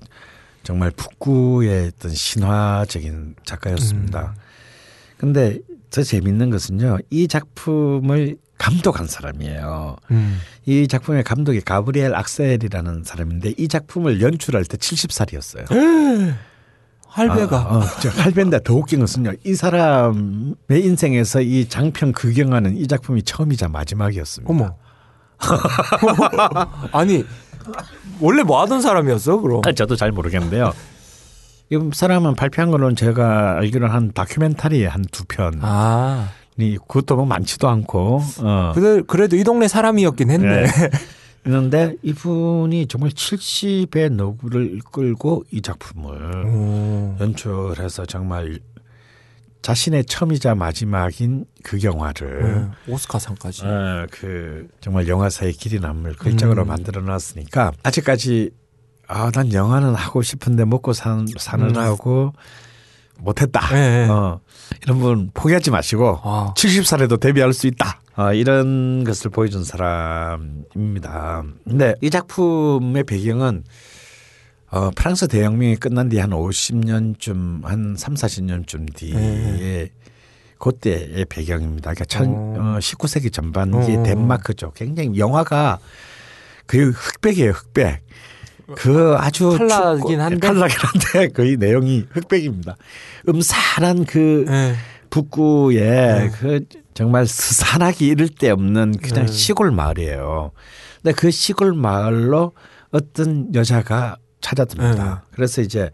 정말 0.63 0.91
북구의 0.91 1.93
어떤 1.95 2.13
신화적인 2.13 3.37
작가였습니다. 3.45 4.35
근데 5.19 5.59
더 5.91 6.03
재밌는 6.03 6.51
것은요, 6.51 6.99
이 7.11 7.29
작품을 7.29 8.37
감독한 8.59 9.07
사람이에요. 9.07 9.97
음. 10.11 10.39
이 10.65 10.89
작품의 10.89 11.25
감독이 11.25 11.61
가브리엘 11.61 12.15
악셀이라는 12.15 13.05
사람인데 13.05 13.55
이 13.59 13.69
작품을 13.69 14.21
연출할 14.21 14.65
때 14.65 14.77
70살이었어요. 14.77 16.35
할배가. 17.09 17.61
어, 17.63 17.79
어, 17.79 17.83
저 18.03 18.11
할배인데 18.11 18.63
더 18.63 18.75
웃긴 18.75 19.01
것은요, 19.01 19.33
이 19.45 19.55
사람의 19.55 20.55
인생에서 20.71 21.41
이 21.41 21.67
장편 21.69 22.13
극영화는 22.13 22.77
이 22.77 22.87
작품이 22.87 23.23
처음이자 23.23 23.69
마지막이었습니다. 23.69 24.51
어머. 24.53 24.77
아니 26.93 27.25
원래 28.21 28.43
뭐 28.43 28.61
하던 28.63 28.81
사람이었어 28.81 29.41
그럼? 29.41 29.61
아, 29.67 29.73
저도 29.73 29.97
잘 29.97 30.13
모르겠는데요. 30.13 30.73
이 31.71 31.79
사람은 31.93 32.37
발표한 32.37 32.71
거는 32.71 32.97
제가 32.97 33.57
알기로는 33.59 33.93
한 33.95 34.13
다큐멘터리 34.13 34.85
한 34.85 35.05
두 35.11 35.25
편이 35.27 35.59
아 35.63 36.29
그것도 36.59 37.17
뭐 37.17 37.27
많지도 37.27 37.69
않고 37.69 38.23
어. 38.41 38.73
그래, 38.75 39.03
그래도 39.07 39.37
이 39.37 39.45
동네 39.45 39.69
사람이었긴 39.69 40.31
했네. 40.31 40.63
네. 40.63 40.67
있는데 41.47 41.95
이분이 42.03 42.89
정말 42.89 43.11
70의 43.11 44.11
노구를 44.11 44.77
이끌고 44.79 45.45
이 45.53 45.63
작품을 45.63 46.47
오. 46.47 47.17
연출해서 47.21 48.05
정말 48.07 48.59
자신의 49.63 50.07
처음이자 50.07 50.55
마지막인 50.57 51.45
그 51.63 51.83
영화를 51.83 52.71
네, 52.87 52.93
오스카상까지. 52.93 53.65
어, 53.65 54.07
그 54.11 54.69
정말 54.81 55.07
영화사의 55.07 55.53
길이 55.53 55.79
남을 55.79 56.15
글적으로 56.17 56.63
음. 56.63 56.69
만들어 56.69 57.01
놨으니까 57.01 57.73
아직까지 57.83 58.51
아 59.09 59.31
난 59.31 59.53
영화는 59.53 59.95
하고 59.95 60.23
싶은데 60.23 60.65
먹고 60.65 60.93
산 60.93 61.27
사느라고 61.39 62.33
못했다. 63.19 63.61
음. 63.71 63.75
네, 63.75 64.07
네. 64.07 64.09
어, 64.11 64.41
이런 64.83 64.99
분 64.99 65.31
포기하지 65.33 65.71
마시고 65.71 66.21
아. 66.23 66.55
70살에도 66.57 67.19
데뷔할 67.21 67.53
수 67.53 67.67
있다. 67.67 68.01
어, 68.17 68.33
이런 68.33 69.05
것을 69.05 69.31
보여준 69.31 69.65
사람입니다. 69.65 71.45
근데 71.65 71.95
이 72.01 72.11
작품의 72.11 73.05
배경은 73.05 73.65
어, 74.71 74.91
프랑스 74.97 75.29
대혁명이 75.29 75.77
끝난 75.77 76.09
뒤 76.09 76.19
한 76.19 76.31
50년쯤 76.31 77.65
한 77.65 77.95
3, 77.97 78.15
40년쯤 78.15 78.95
뒤에 78.95 79.15
네. 79.15 79.91
그때의 80.59 81.27
배경입니다. 81.29 81.93
그러니까 81.93 82.05
천, 82.07 82.35
어. 82.35 82.77
어, 82.77 82.79
19세기 82.79 83.33
전반기 83.33 83.97
어. 83.97 84.03
덴마크죠. 84.03 84.73
굉장히 84.73 85.19
영화가 85.19 85.79
그 86.67 86.91
흑백이에요, 86.91 87.51
흑백. 87.53 88.01
그 88.75 89.15
아주 89.19 89.51
칼라긴 89.57 90.05
춥고- 90.05 90.19
한데? 90.19 90.47
칼라긴 90.49 90.77
한데 90.81 91.29
거의 91.35 91.57
내용이 91.57 92.07
흑백입니다. 92.11 92.77
음산한 93.29 94.05
그 94.07 94.45
네. 94.49 94.75
북구에 95.11 96.31
그 96.39 96.61
정말 96.95 97.27
스산하기 97.27 98.07
이를 98.07 98.29
데 98.29 98.51
없는 98.51 98.97
그냥 99.03 99.27
네. 99.27 99.33
시골 99.33 99.71
마을이에요. 99.71 100.53
근데 101.03 101.15
그 101.15 101.31
시골 101.31 101.75
마을로 101.75 102.53
어떤 102.91 103.55
여자가 103.55 104.17
찾아듭니다. 104.41 105.05
네. 105.05 105.31
그래서 105.33 105.61
이제 105.63 105.91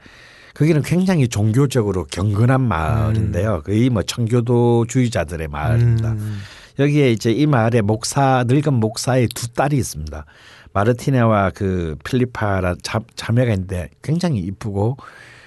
거기는 0.55 0.83
굉장히 0.83 1.29
종교적으로 1.29 2.05
경건한 2.11 2.61
마을인데요. 2.61 3.63
거의 3.65 3.89
뭐 3.91 4.03
청교도주의자들의 4.03 5.49
마을입니다. 5.49 6.13
음. 6.13 6.41
여기에 6.79 7.11
이제 7.13 7.31
이 7.31 7.47
마을에 7.47 7.81
목사 7.81 8.45
늙은 8.47 8.75
목사의 8.75 9.29
두 9.35 9.49
딸이 9.49 9.77
있습니다. 9.77 10.25
마르티네와 10.73 11.51
그 11.51 11.97
필리파라 12.05 12.77
자, 12.83 13.01
자매가 13.15 13.53
있는데 13.53 13.89
굉장히 14.03 14.41
이쁘고 14.41 14.97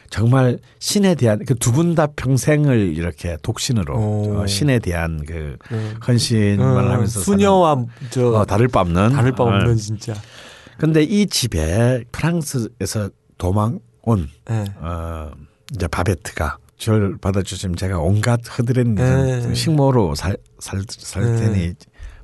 정말 0.10 0.60
신에 0.80 1.16
대한 1.16 1.44
그 1.46 1.56
두 1.56 1.72
분 1.72 1.96
다 1.96 2.08
평생을 2.08 2.96
이렇게 2.96 3.38
독신으로 3.42 3.96
오. 3.98 4.38
어, 4.42 4.48
신에 4.48 4.80
대한 4.80 5.26
그 5.26 5.58
네. 5.72 5.94
헌신만 6.08 6.86
어, 6.88 6.92
하면서 6.92 7.20
수녀와 7.20 7.86
저 8.12 8.28
어, 8.28 8.46
다를 8.46 8.68
바 8.68 8.82
없는 8.82 9.10
다를 9.14 9.32
바 9.32 9.44
없는 9.44 9.72
어. 9.72 9.76
진짜. 9.76 10.14
근데 10.78 11.02
이 11.04 11.26
집에 11.26 12.04
프랑스에서 12.12 13.10
도망 13.38 13.80
온 14.04 14.30
네. 14.48 14.66
어, 14.80 15.32
이제 15.74 15.88
바베트가 15.88 16.58
저를 16.78 17.18
받아주시면 17.18 17.76
제가 17.76 17.98
온갖 18.00 18.40
허드렛 18.58 18.88
네. 18.90 19.54
식모로 19.56 20.14
살, 20.16 20.38
살, 20.60 20.82
살 20.88 21.24
네. 21.24 21.36
테니 21.40 21.74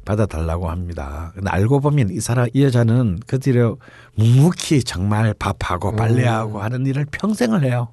받아달라고 0.06 0.70
합니다. 0.70 1.32
근데 1.36 1.50
알고 1.50 1.80
보면 1.80 2.10
이 2.10 2.20
사람 2.20 2.48
이 2.54 2.64
여자는 2.64 3.20
그 3.28 3.40
뒤로 3.40 3.78
묵묵히 4.16 4.84
정말 4.84 5.34
밥하고 5.34 5.96
빨래하고 5.96 6.62
하는 6.62 6.86
일을 6.86 7.06
평생을 7.12 7.64
해요. 7.64 7.90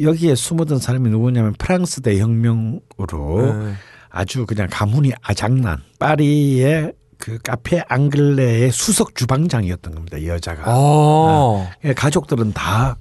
여기에 0.00 0.34
숨어든 0.34 0.78
사람이 0.78 1.10
누구냐면 1.10 1.54
프랑스 1.58 2.00
대혁명으로 2.00 3.64
네. 3.64 3.72
아주 4.08 4.46
그냥 4.46 4.68
가문이 4.70 5.12
아장난 5.22 5.78
파리의 5.98 6.92
그 7.18 7.38
카페 7.38 7.82
앙글레의 7.86 8.70
수석 8.72 9.14
주방장이었던 9.14 9.94
겁니다. 9.94 10.16
이 10.16 10.28
여자가. 10.28 10.62
어. 10.66 11.68
예, 11.84 11.92
가족들은 11.92 12.52
다 12.54 12.96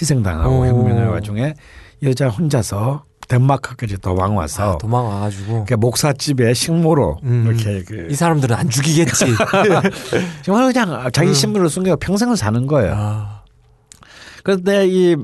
희생당하고 0.00 0.60
오. 0.60 0.66
혁명의 0.66 1.08
와중에 1.08 1.54
여자 2.02 2.28
혼자서 2.28 3.04
덴마크까지 3.28 3.98
도망 3.98 4.36
와서 4.36 4.74
아, 4.74 4.78
도망 4.78 5.04
와가지고 5.06 5.46
그러니까 5.64 5.76
목사집에 5.76 6.54
식모로 6.54 7.18
음. 7.24 7.46
이렇게 7.46 7.82
그 7.82 8.08
이 8.10 8.14
사람들은 8.14 8.54
안 8.54 8.68
죽이겠지. 8.70 9.24
정말 10.42 10.72
그냥 10.72 11.10
자기 11.12 11.34
신분을 11.34 11.68
숨기고 11.68 11.96
평생을 11.96 12.36
사는 12.36 12.66
거예요. 12.66 12.94
아, 12.96 13.42
그런데 14.44 14.86
이이 14.86 15.16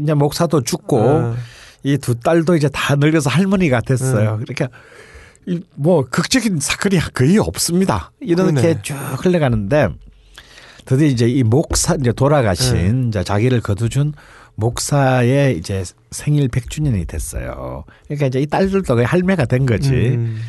이제 0.00 0.14
목사도 0.14 0.62
죽고 0.62 1.00
어. 1.00 1.36
이두 1.82 2.14
딸도 2.20 2.56
이제 2.56 2.68
다 2.68 2.94
늙어서 2.96 3.30
할머니가 3.30 3.80
됐어요. 3.80 4.38
그러니까 4.42 4.68
이뭐 5.46 6.06
극적인 6.10 6.58
사건이 6.60 6.98
거의 7.14 7.38
없습니다. 7.38 8.10
이렇게 8.20 8.52
그러네. 8.52 8.82
쭉 8.82 8.94
흘러가는데 9.18 9.88
드디어 10.86 11.06
이제 11.06 11.26
이 11.28 11.42
목사 11.42 11.94
이제 11.94 12.12
돌아가신 12.12 13.08
이제 13.08 13.24
자기를 13.24 13.60
거두준 13.60 14.12
목사의 14.56 15.58
이제 15.58 15.84
생일 16.10 16.48
100주년이 16.48 17.06
됐어요. 17.08 17.84
그러니까 18.06 18.26
이제 18.26 18.40
이 18.40 18.46
딸들도 18.46 18.94
거의 18.94 19.04
할매가 19.06 19.46
된 19.46 19.66
거지. 19.66 19.90
음. 19.90 20.40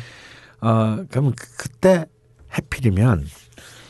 어, 0.60 1.04
그럼 1.10 1.32
그- 1.36 1.56
그때 1.56 2.06
해필이면 2.56 3.26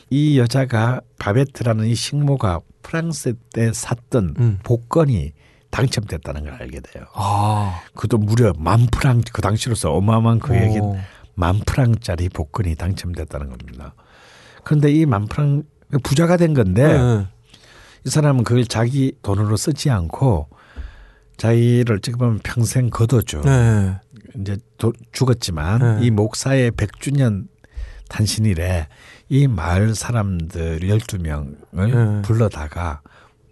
이 0.09 0.39
여자가 0.39 1.01
바베트라는 1.19 1.85
이 1.85 1.95
식모가 1.95 2.59
프랑스 2.81 3.33
때 3.53 3.71
샀던 3.73 4.35
음. 4.39 4.59
복권이 4.63 5.33
당첨됐다는 5.69 6.43
걸 6.45 6.53
알게 6.53 6.79
돼요. 6.79 7.05
아, 7.13 7.81
그도 7.93 8.17
무려 8.17 8.53
만 8.57 8.87
프랑 8.87 9.21
그 9.33 9.41
당시로서 9.41 9.91
어마어마한 9.93 10.39
어. 10.81 10.97
만 11.35 11.59
프랑짜리 11.65 12.29
복권이 12.29 12.75
당첨됐다는 12.75 13.49
겁니다. 13.49 13.93
그런데 14.63 14.91
이 14.91 15.05
만 15.05 15.27
프랑 15.27 15.63
부자가 16.03 16.35
된 16.37 16.53
건데 16.53 16.97
네. 16.97 17.27
이 18.07 18.09
사람은 18.09 18.45
그걸 18.45 18.65
자기 18.65 19.11
돈으로 19.21 19.57
쓰지 19.57 19.89
않고 19.89 20.47
자기를 21.35 21.97
어떻게 21.97 22.15
보면 22.15 22.39
평생 22.41 22.89
거둬줘. 22.89 23.41
네. 23.41 23.97
이제 24.39 24.55
도- 24.77 24.93
죽었지만 25.11 25.99
네. 25.99 26.05
이 26.05 26.09
목사의 26.11 26.71
100주년 26.71 27.47
탄신일에 28.07 28.87
이 29.27 29.47
마을 29.47 29.93
사람들 29.93 30.79
12명을 30.79 31.57
네. 31.73 32.21
불러다가 32.21 33.01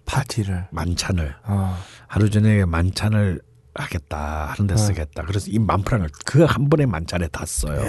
파티를. 0.06 0.68
만찬을 0.72 1.36
아, 1.44 1.78
하루 2.08 2.30
저녁에 2.30 2.64
만찬을 2.64 3.42
하겠다 3.74 4.54
하는 4.56 4.68
데 4.68 4.76
네. 4.76 4.82
쓰겠다. 4.82 5.24
그래서 5.26 5.48
이 5.52 5.60
만프랑을 5.60 6.08
그 6.26 6.46
한 6.46 6.70
번에 6.70 6.86
만찬에 6.86 7.28
다 7.28 7.44
써요. 7.46 7.82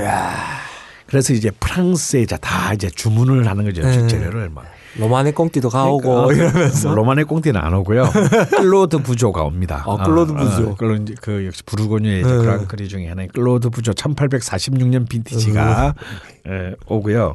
그래서 1.07 1.33
이제 1.33 1.53
프랑스에 1.61 2.23
이제 2.23 2.37
다 2.39 2.73
이제 2.75 2.91
주문을 2.91 3.47
하는 3.47 3.65
거죠. 3.65 3.83
네. 3.83 4.09
재료를 4.09 4.49
막. 4.51 4.65
로마네 4.99 5.33
꽁띠도 5.33 5.69
가오고 5.69 6.27
그러니까 6.27 6.49
이러면서. 6.51 6.95
로마네 6.95 7.25
꽁띠는 7.25 7.61
안 7.61 7.75
오고요. 7.75 8.05
클로드 8.51 8.99
부조가 9.03 9.43
옵니다. 9.43 9.85
아, 9.87 9.97
클로드 10.05 10.33
부조. 10.33 10.75
클로드 10.77 11.15
그 11.21 11.47
역시 11.47 11.63
부르고뉴의 11.65 12.23
네. 12.23 12.29
grand 12.29 12.66
cru 12.66 12.89
중에 12.89 13.09
하나인 13.09 13.29
클로드 13.29 13.71
부조 13.71 13.93
1846년 13.93 15.09
빈티지가 15.09 15.95
예, 16.49 16.75
오고요. 16.89 17.35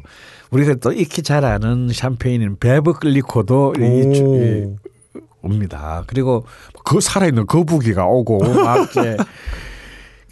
우리가 0.50 0.74
또 0.82 0.92
익히 0.92 1.22
잘 1.22 1.44
아는 1.44 1.88
샴페인인 1.92 2.56
베브 2.58 2.94
클리코도 2.94 3.74
이, 3.78 4.14
주- 4.14 4.74
이, 5.16 5.20
옵니다. 5.42 6.04
그리고 6.06 6.44
그 6.84 7.00
살아있는 7.00 7.46
거북이가 7.46 8.06
오고 8.06 8.38
막 8.62 8.88
이제 8.90 9.16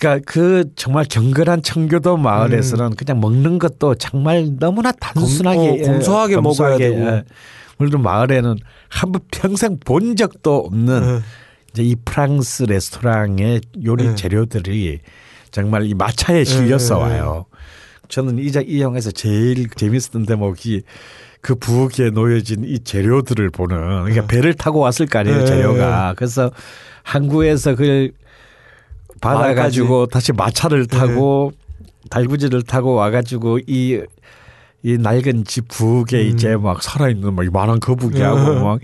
그러니까 0.01 0.25
그 0.27 0.65
정말 0.77 1.05
경건한 1.05 1.63
청교도 1.63 2.17
마을에서는 2.17 2.95
그냥 2.97 3.21
먹는 3.21 3.59
것도 3.59 3.95
정말 3.97 4.49
너무나 4.59 4.93
단순하게 4.93 5.59
어, 5.59 5.77
예, 5.79 5.83
검소하게 5.83 6.37
먹어야 6.41 6.79
되고. 6.79 6.97
예. 7.07 7.25
물론 7.77 8.03
마을에는 8.03 8.57
한 8.89 9.13
번 9.13 9.21
평생 9.31 9.79
본 9.79 10.17
적도 10.17 10.57
없는 10.67 11.01
네. 11.01 11.21
이제 11.73 11.83
이 11.83 11.97
프랑스 12.05 12.65
레스토랑의 12.65 13.61
요리 13.85 14.09
네. 14.09 14.15
재료들이 14.15 15.01
정말 15.51 15.85
이 15.87 15.95
마차에 15.95 16.45
실려서 16.45 16.97
네. 16.97 17.03
와요. 17.21 17.47
저는 18.09 18.39
이, 18.39 18.51
자- 18.51 18.63
이 18.67 18.81
영화에서 18.81 19.11
제일 19.13 19.69
재밌었던 19.69 20.27
대목이 20.27 20.83
그 21.43 21.55
부엌에 21.55 22.11
놓여진 22.11 22.65
이 22.65 22.79
재료들을 22.81 23.51
보는 23.51 23.77
그러니까 24.05 24.27
배를 24.27 24.55
타고 24.55 24.81
왔을 24.81 25.07
거 25.07 25.21
아니에요 25.21 25.39
네. 25.39 25.47
재료가 25.47 26.15
그래서 26.17 26.51
항구에서 27.05 27.77
그걸 27.77 28.11
받아가지고 29.21 30.07
다시 30.07 30.33
마차를 30.33 30.87
타고 30.87 31.53
달구지를 32.11 32.63
타고 32.63 32.95
와가지고 32.95 33.61
이 33.67 34.01
이 34.83 34.97
낡은 34.97 35.45
집 35.45 35.69
부엌에 35.69 36.23
이제 36.23 36.57
막 36.57 36.83
살아있는 36.83 37.35
막 37.35 37.45
이만한 37.45 37.81
거북이하고 37.81 38.65
막 38.65 38.81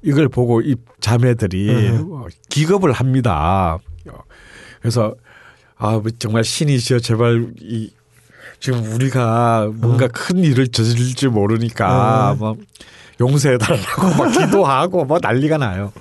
이걸 0.00 0.28
보고 0.30 0.62
이 0.62 0.76
자매들이 1.00 1.90
기겁을 2.48 2.92
합니다. 2.92 3.76
그래서 4.80 5.14
아뭐 5.76 6.04
정말 6.18 6.42
신이시여 6.42 7.00
제발 7.00 7.52
이 7.60 7.90
지금 8.60 8.82
우리가 8.94 9.70
뭔가 9.74 10.08
큰 10.08 10.38
일을 10.38 10.68
저질지 10.68 11.28
모르니까 11.28 12.36
뭐 12.38 12.56
용서해달라고 13.20 14.14
막 14.16 14.32
기도하고 14.32 15.04
뭐 15.04 15.18
난리가 15.20 15.58
나요. 15.58 15.92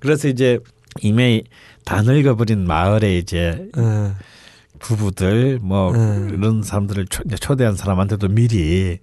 그래서 0.00 0.28
이제 0.28 0.58
이미 1.00 1.44
다 1.86 2.02
늙어버린 2.02 2.66
마을에 2.66 3.16
이제 3.16 3.68
네. 3.76 4.12
부부들 4.80 5.60
뭐 5.62 5.92
음. 5.92 6.30
이런 6.34 6.62
사람들을 6.62 7.06
초, 7.06 7.22
초대한 7.40 7.76
사람한테도 7.76 8.26
미리 8.28 8.98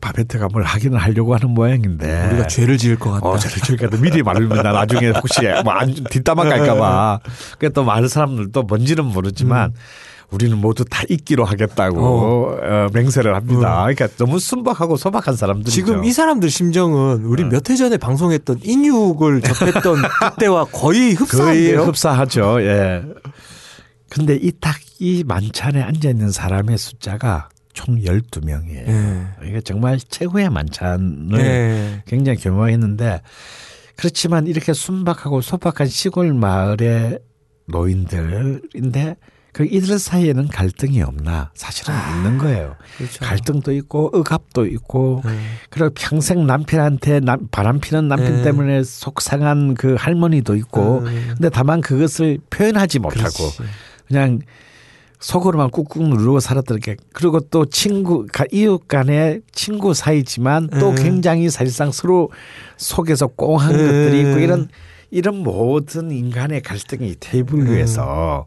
바베트가 0.00 0.48
뭘 0.52 0.62
하기는 0.62 0.96
하려고 0.96 1.34
하는 1.34 1.50
모양인데 1.50 2.28
우리가 2.28 2.46
죄를 2.46 2.78
지을 2.78 2.98
것 3.00 3.10
같다. 3.10 3.26
어, 3.26 3.36
저를 3.36 3.56
저기까지 3.58 4.00
미리 4.00 4.22
말합니다. 4.22 4.70
나중에 4.70 5.08
혹시 5.08 5.40
뭐 5.64 5.72
안 5.74 5.92
뒷담화 5.92 6.44
갈까봐. 6.44 7.20
그러니까 7.58 7.68
또 7.80 7.84
많은 7.84 8.06
사람들도 8.06 8.62
뭔지는 8.62 9.04
모르지만 9.06 9.72
우리는 10.30 10.58
모두 10.58 10.84
다 10.84 11.02
잊기로 11.08 11.44
하겠다고 11.44 12.00
어. 12.00 12.88
맹세를 12.92 13.34
합니다. 13.34 13.86
그러니까 13.88 14.08
너무 14.18 14.38
순박하고 14.38 14.96
소박한 14.96 15.36
사람들이죠. 15.36 15.70
지금 15.70 16.04
이 16.04 16.12
사람들 16.12 16.50
심정은 16.50 17.24
우리 17.24 17.44
네. 17.44 17.48
몇해 17.48 17.76
전에 17.76 17.96
방송했던 17.96 18.60
인육을 18.62 19.40
접했던 19.40 20.02
그때와 20.36 20.66
거의 20.66 20.98
거의 20.98 21.12
흡사한데요. 21.14 21.82
흡사하죠. 21.82 22.60
예. 22.62 23.02
근데 24.10 24.34
이딱이 24.36 25.24
만찬에 25.26 25.80
앉아 25.80 26.10
있는 26.10 26.30
사람의 26.30 26.76
숫자가 26.76 27.48
총 27.72 27.96
12명이에요. 27.96 28.88
예. 28.88 29.26
이게 29.46 29.60
정말 29.62 29.98
최고의 29.98 30.50
만찬을 30.50 31.38
네. 31.38 32.02
굉장히 32.06 32.38
규모했는데 32.38 33.22
그렇지만 33.96 34.46
이렇게 34.46 34.72
순박하고 34.74 35.40
소박한 35.40 35.86
시골 35.86 36.34
마을의 36.34 37.18
노인들인데 37.66 39.16
그 39.52 39.64
이들 39.64 39.98
사이에는 39.98 40.48
갈등이 40.48 41.02
없나 41.02 41.50
사실은 41.54 41.94
있는 42.16 42.38
거예요. 42.38 42.76
그렇죠. 42.96 43.24
갈등도 43.24 43.72
있고 43.72 44.10
억압도 44.14 44.66
있고 44.66 45.22
네. 45.24 45.38
그리고 45.70 45.90
평생 45.94 46.46
남편한테 46.46 47.20
남, 47.20 47.48
바람 47.50 47.80
피는 47.80 48.08
남편 48.08 48.36
네. 48.36 48.42
때문에 48.42 48.82
속상한 48.84 49.74
그 49.74 49.94
할머니도 49.98 50.54
있고 50.56 50.98
음. 51.00 51.24
근데 51.34 51.48
다만 51.48 51.80
그것을 51.80 52.38
표현하지 52.50 52.98
못하고 53.00 53.50
그렇지. 53.50 53.62
그냥 54.06 54.40
속으로만 55.20 55.70
꾹꾹 55.70 56.08
누르고 56.08 56.38
살았던 56.38 56.78
게 56.78 56.96
그리고 57.12 57.40
또 57.40 57.64
친구 57.66 58.26
가- 58.32 58.44
이웃 58.52 58.86
간의 58.86 59.40
친구 59.50 59.92
사이지만 59.92 60.68
또 60.78 60.90
음. 60.90 60.94
굉장히 60.94 61.50
사실상 61.50 61.90
서로 61.90 62.30
속에서 62.76 63.26
꽁한 63.26 63.74
음. 63.74 63.78
것들이 63.78 64.20
있고 64.20 64.38
이런 64.38 64.68
이런 65.10 65.36
모든 65.38 66.10
인간의 66.12 66.60
갈등이 66.60 67.16
테이블 67.18 67.60
음. 67.60 67.70
위에서 67.70 68.46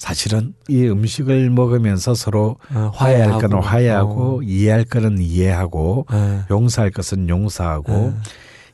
사실은 0.00 0.54
이 0.66 0.86
음식을 0.88 1.50
먹으면서 1.50 2.14
서로 2.14 2.56
어, 2.72 2.90
화해할 2.94 3.32
거는 3.32 3.58
화해하고. 3.58 3.60
화해하고 3.62 4.38
어. 4.38 4.42
이해할 4.42 4.84
거는 4.84 5.18
이해하고 5.20 6.06
네. 6.10 6.40
용서할 6.50 6.90
것은 6.90 7.28
용서하고 7.28 8.06
음. 8.06 8.22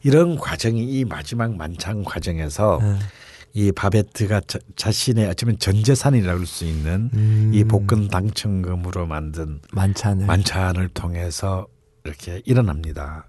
이런 0.04 0.38
과정이 0.38 0.84
이 0.84 1.04
마지막 1.04 1.56
만찬 1.56 2.04
과정에서 2.04 2.78
네. 2.80 2.94
이 3.54 3.72
바베트가 3.72 4.42
자, 4.46 4.60
자신의 4.76 5.26
어쩌면 5.28 5.58
전 5.58 5.82
재산이라고 5.82 6.38
할 6.38 6.46
수 6.46 6.64
있는 6.64 7.10
음. 7.12 7.50
이 7.52 7.64
복근 7.64 8.06
당첨금으로 8.06 9.06
만든 9.06 9.58
만찬을 9.72 10.26
만찬을 10.26 10.90
통해서 10.90 11.66
이렇게 12.04 12.40
일어납니다. 12.44 13.26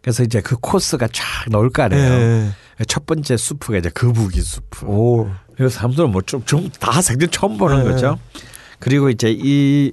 그래서 0.00 0.22
이제 0.22 0.40
그 0.40 0.56
코스가 0.60 1.08
쫙 1.12 1.24
나올 1.50 1.70
거 1.70 1.82
아니에요. 1.82 2.08
네. 2.08 2.50
첫 2.86 3.06
번째 3.06 3.36
수프가 3.36 3.78
이제 3.78 3.88
거북이 3.90 4.40
수프. 4.40 4.86
오. 4.86 5.28
그래서 5.56 5.78
사람들은 5.78 6.10
뭐좀다 6.10 7.02
생전 7.02 7.30
처음 7.30 7.58
보는 7.58 7.84
네. 7.84 7.90
거죠. 7.90 8.18
그리고 8.78 9.10
이제 9.10 9.30
이 9.30 9.92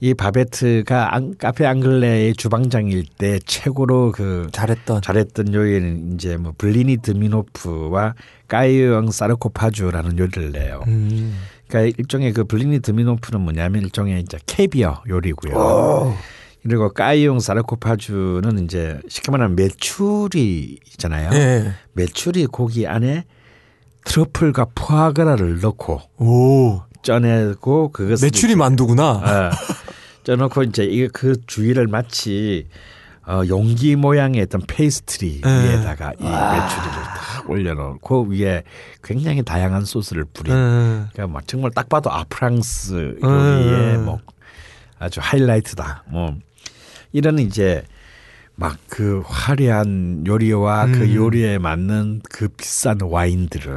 이 0.00 0.12
바베트가 0.12 1.14
안, 1.14 1.34
카페 1.38 1.64
앙글레의 1.64 2.34
주방장일 2.34 3.06
때 3.16 3.38
최고로 3.38 4.12
그 4.12 4.48
잘했던. 4.52 5.00
잘했던 5.00 5.54
요리는 5.54 6.14
이제 6.14 6.36
뭐 6.36 6.52
블리니 6.58 6.98
드미노프와 6.98 8.14
cailles 8.48 9.10
en 9.12 9.24
sarcophage라는 9.24 10.18
요리를 10.18 10.52
내요. 10.52 10.82
음. 10.88 11.38
그러니까 11.68 11.96
일종의 11.98 12.32
그 12.32 12.44
blinis 12.44 12.80
Demidoff는 12.80 13.40
뭐냐면 13.40 13.82
일종의 13.82 14.20
이제 14.20 14.38
캐비어 14.46 15.04
요리고요. 15.08 16.14
그리고 16.62 16.92
cailles 16.92 17.40
en 17.40 17.55
sarcophage는 17.55 18.64
이제 18.64 19.00
쉽게 19.08 19.30
말하면 19.30 19.54
메추리 19.56 20.80
있잖아요. 20.92 21.30
예. 21.32 21.72
메추리 21.92 22.46
고기 22.46 22.86
안에 22.86 23.24
트러플과 24.04 24.66
푸아그라를 24.74 25.60
넣고 25.60 26.00
오. 26.18 26.82
쪄내고 27.02 27.90
그것을 27.92 28.26
메추리 28.26 28.56
만두구나. 28.56 29.10
어, 29.10 29.50
쪄놓고 30.24 30.62
이제 30.64 30.84
이게 30.84 31.08
그 31.08 31.36
주위를 31.46 31.86
마치 31.86 32.66
어, 33.26 33.42
용기 33.48 33.96
모양의 33.96 34.42
어떤 34.42 34.60
페이스트리 34.66 35.42
예. 35.44 35.48
위에다가 35.48 36.12
이 36.12 36.22
메추리를 36.22 37.02
딱 37.04 37.48
올려놓고 37.48 38.26
위에 38.28 38.62
굉장히 39.02 39.42
다양한 39.42 39.84
소스를 39.84 40.24
뿌린. 40.24 40.54
음. 40.54 41.08
그러니까 41.12 41.32
막 41.32 41.48
정말 41.48 41.70
딱 41.70 41.88
봐도 41.88 42.10
아 42.10 42.24
프랑스 42.28 43.16
음. 43.22 43.28
요리의 43.28 43.98
뭐 43.98 44.20
아주 44.98 45.20
하이라이트다. 45.22 46.04
뭐 46.08 46.34
이런 47.12 47.38
이제 47.38 47.84
막 48.56 48.76
그 48.94 49.22
화려한 49.26 50.24
요리와 50.24 50.86
그 50.86 51.02
음. 51.02 51.14
요리에 51.16 51.58
맞는 51.58 52.22
그 52.30 52.46
비싼 52.46 53.00
와인들을 53.00 53.74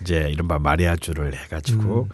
이제 0.00 0.28
이른바 0.30 0.58
마리아주를 0.58 1.34
해가지고 1.34 2.08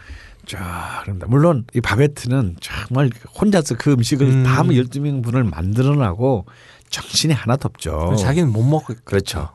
쫙 0.47 1.03
그런다. 1.05 1.29
물론 1.29 1.65
이 1.75 1.81
바베트는 1.81 2.57
정말 2.61 3.11
혼자서 3.41 3.77
그 3.77 3.93
음식을 3.93 4.27
음. 4.27 4.43
다 4.43 4.65
12명 4.65 5.23
분을 5.23 5.45
만들어나고 5.45 6.47
정신이 6.91 7.35
하나도 7.35 7.69
없죠. 7.69 8.17
자기는 8.17 8.51
못 8.51 8.65
먹고 8.65 8.95
그렇죠. 9.05 9.51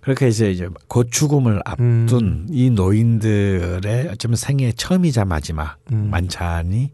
그렇게 0.00 0.28
이제 0.28 0.50
이제 0.50 0.70
곧 0.86 1.08
죽음을 1.10 1.60
앞둔 1.66 2.18
음. 2.22 2.46
이 2.48 2.70
노인들의 2.70 4.08
어쩌면 4.12 4.36
생애 4.36 4.72
처음이자 4.72 5.26
마지막 5.26 5.76
음. 5.92 6.08
만찬이 6.10 6.90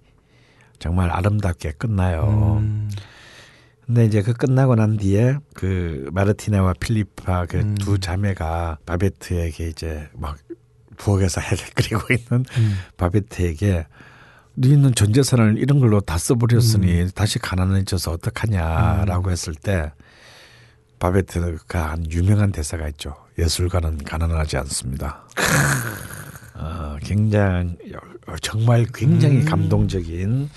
정말 0.80 1.10
아름답게 1.10 1.74
끝나요. 1.78 2.58
음. 2.60 2.90
근데 3.86 4.06
이제 4.06 4.22
그 4.22 4.32
끝나고 4.32 4.74
난 4.76 4.96
뒤에 4.96 5.38
그 5.54 6.08
마르티나와 6.12 6.74
필리파 6.80 7.46
그 7.46 7.58
음. 7.58 7.74
두 7.74 7.98
자매가 7.98 8.78
바베트에게 8.86 9.68
이제 9.68 10.08
막 10.14 10.38
부엌에서 10.96 11.40
해를 11.40 11.64
끓이고 11.74 12.14
있는 12.14 12.44
음. 12.56 12.74
바베트에게 12.96 13.86
너희는 14.54 14.94
전 14.94 15.12
재산을 15.12 15.58
이런 15.58 15.80
걸로 15.80 16.00
다 16.00 16.16
써버렸으니 16.16 17.02
음. 17.02 17.10
다시 17.14 17.38
가난해져서 17.38 18.12
어떡하냐라고 18.12 19.30
했을 19.30 19.54
때 19.54 19.92
바베트가 20.98 21.90
한 21.90 22.10
유명한 22.10 22.52
대사가 22.52 22.88
있죠. 22.88 23.16
예술가는 23.38 23.98
가난하지 23.98 24.56
않습니다. 24.58 25.24
어, 26.54 26.96
굉장히 27.02 27.76
어, 28.26 28.36
정말 28.40 28.86
굉장히 28.94 29.38
음. 29.38 29.44
감동적인 29.44 30.48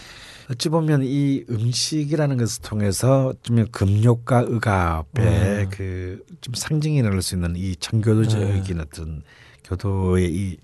어찌 0.50 0.70
보면 0.70 1.02
이 1.04 1.44
음식이라는 1.50 2.38
것을 2.38 2.62
통해서 2.62 3.34
좀 3.44 3.66
금욕과 3.70 4.46
의갑의 4.48 5.66
음. 5.66 5.70
그좀 5.70 6.54
상징이 6.56 7.02
될수 7.02 7.36
있는 7.36 7.56
이 7.58 7.76
청교도적인 7.76 8.80
어떤 8.80 9.24
교도의 9.66 10.34
이 10.34 10.58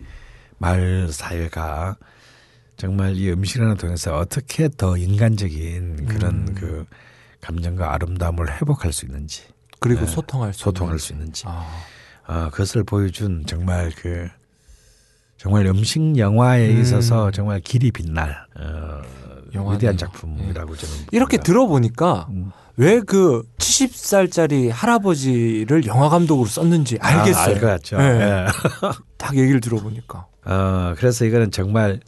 마을 0.58 1.12
사회가 1.12 1.98
정말 2.78 3.18
이 3.18 3.30
음식이라는 3.32 3.76
통해서 3.76 4.18
어떻게 4.18 4.70
더 4.70 4.98
인간적인 4.98 6.06
그런 6.06 6.48
음. 6.48 6.56
그 6.56 6.86
감정과 7.42 7.94
아름다움을 7.94 8.56
회복할 8.62 8.94
수 8.94 9.06
있는지 9.06 9.44
그리고 9.80 10.02
네. 10.02 10.08
소통할 10.08 10.54
수 10.54 10.64
소통할 10.64 10.94
있는지. 10.94 11.06
수 11.08 11.14
있는지 11.14 11.44
아. 11.46 11.84
어, 12.26 12.50
그것을 12.52 12.86
보여준 12.86 13.44
정말 13.46 13.92
그 13.98 14.30
정말 15.36 15.66
음식 15.66 16.18
영화에 16.18 16.74
음. 16.74 16.80
있어서 16.80 17.32
정말 17.32 17.60
길이 17.60 17.92
빛날 17.92 18.46
어, 18.56 19.02
영화네요. 19.54 19.76
위대한 19.76 19.98
작품이라고 19.98 20.76
저는 20.76 20.96
이렇게 21.12 21.38
봅니다. 21.38 21.44
들어보니까 21.44 22.28
음. 22.32 22.52
왜그 22.78 23.44
70살짜리 23.58 24.70
할아버지를 24.72 25.86
영화 25.86 26.10
감독으로 26.10 26.48
썼는지 26.48 26.98
알겠어요. 27.00 27.44
아, 27.44 27.48
알것 27.48 27.62
같죠. 27.62 27.98
네. 27.98 28.04
예. 28.04 28.46
딱 29.18 29.38
얘기를 29.38 29.62
들어보니까. 29.62 30.26
어, 30.46 30.94
그래서 30.98 31.26
이거는 31.26 31.52
정말 31.52 32.00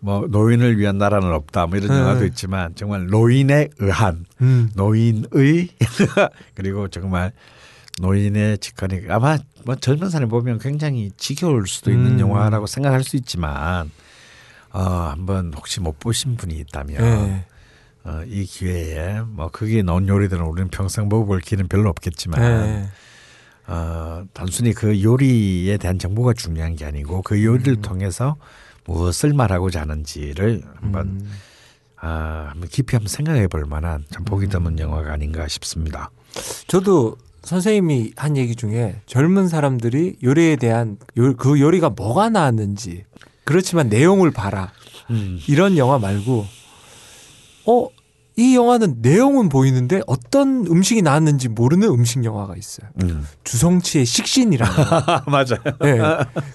뭐 0.00 0.26
노인을 0.28 0.78
위한 0.78 0.98
나라는 0.98 1.32
없다 1.32 1.66
뭐 1.66 1.78
이런 1.78 1.90
네. 1.90 2.00
영화도 2.00 2.26
있지만 2.26 2.74
정말 2.74 3.06
노인에 3.06 3.68
의한 3.78 4.26
음. 4.40 4.70
노인의 4.74 5.28
그리고 6.54 6.88
정말 6.88 7.32
노인의 8.00 8.58
직관이 8.58 9.02
아마 9.08 9.38
뭐 9.64 9.74
젊은 9.74 10.10
사람이 10.10 10.28
보면 10.30 10.58
굉장히 10.58 11.10
지겨울 11.16 11.66
수도 11.66 11.90
있는 11.90 12.14
음. 12.14 12.20
영화라고 12.20 12.66
생각할 12.66 13.02
수 13.02 13.16
있지만 13.16 13.90
어 14.76 15.08
한번 15.10 15.52
혹시 15.56 15.80
못 15.80 15.98
보신 15.98 16.36
분이 16.36 16.54
있다면 16.54 16.98
네. 16.98 17.46
어, 18.04 18.22
이 18.26 18.44
기회에 18.44 19.22
뭐 19.22 19.48
거기에 19.48 19.82
나온 19.82 20.06
요리들은 20.06 20.44
우리는 20.44 20.68
평생 20.68 21.08
먹어볼 21.08 21.40
기회는 21.40 21.68
별로 21.68 21.88
없겠지만 21.88 22.40
네. 22.40 22.86
어, 23.68 24.24
단순히 24.34 24.74
그 24.74 25.02
요리에 25.02 25.78
대한 25.78 25.98
정보가 25.98 26.34
중요한 26.34 26.76
게 26.76 26.84
아니고 26.84 27.22
그 27.22 27.42
요리를 27.42 27.80
통해서 27.80 28.36
무엇을 28.84 29.32
말하고자 29.32 29.80
하는지를 29.80 30.62
한번 30.76 31.06
음. 31.06 31.32
아, 31.96 32.48
한번 32.50 32.68
깊이 32.68 32.96
한번 32.96 33.08
생각해 33.08 33.48
볼 33.48 33.64
만한 33.64 34.04
참 34.10 34.24
보기 34.24 34.48
드문 34.48 34.78
영화가 34.78 35.10
아닌가 35.10 35.48
싶습니다. 35.48 36.10
저도 36.68 37.16
선생님이 37.42 38.12
한 38.16 38.36
얘기 38.36 38.54
중에 38.54 39.00
젊은 39.06 39.48
사람들이 39.48 40.18
요리에 40.22 40.56
대한 40.56 40.98
요, 41.16 41.34
그 41.34 41.58
요리가 41.58 41.88
뭐가 41.90 42.28
나왔는지 42.28 43.04
그렇지만 43.46 43.88
내용을 43.88 44.30
봐라 44.30 44.72
음. 45.08 45.40
이런 45.46 45.78
영화 45.78 45.98
말고 45.98 46.44
어 47.64 47.96
이 48.38 48.54
영화는 48.54 48.96
내용은 49.00 49.48
보이는데 49.48 50.02
어떤 50.06 50.66
음식이 50.66 51.00
나왔는지 51.00 51.48
모르는 51.48 51.88
음식 51.88 52.22
영화가 52.22 52.54
있어요. 52.54 52.90
음. 53.02 53.26
주성치의 53.44 54.04
식신이라는. 54.04 54.74
맞아요. 55.26 55.76
네. 55.80 55.98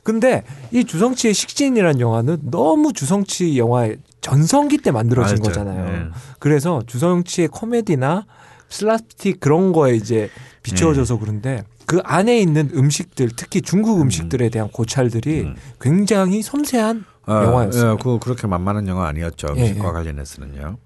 근데 0.04 0.44
이 0.72 0.84
주성치의 0.84 1.34
식신이라는 1.34 2.00
영화는 2.00 2.38
너무 2.52 2.94
주성치 2.94 3.58
영화의 3.58 3.98
전성기 4.22 4.78
때 4.78 4.92
만들어진 4.92 5.38
맞아요. 5.42 5.48
거잖아요. 5.48 5.92
네. 5.92 6.10
그래서 6.38 6.84
주성치의 6.86 7.48
코미디나 7.48 8.28
슬라스틱 8.70 9.40
그런 9.40 9.74
거에 9.74 9.96
이제 9.96 10.30
비추어져서 10.62 11.16
네. 11.16 11.20
그런데 11.20 11.64
그 11.92 12.00
안에 12.06 12.40
있는 12.40 12.70
음식들 12.74 13.32
특히 13.36 13.62
중국 13.62 14.00
음식들에 14.00 14.48
대한 14.48 14.70
고찰들이 14.70 15.42
음. 15.42 15.56
굉장히 15.82 16.42
섬세한 16.42 17.04
어, 17.28 17.34
영화였어요. 17.34 17.92
예, 17.92 17.98
그 18.02 18.18
그렇게 18.18 18.48
만만한 18.48 18.88
영화 18.88 19.08
아니었죠. 19.10 19.56
예, 19.58 19.62
음식과 19.72 19.90
예. 19.90 19.92
관련해서는요. 19.92 20.78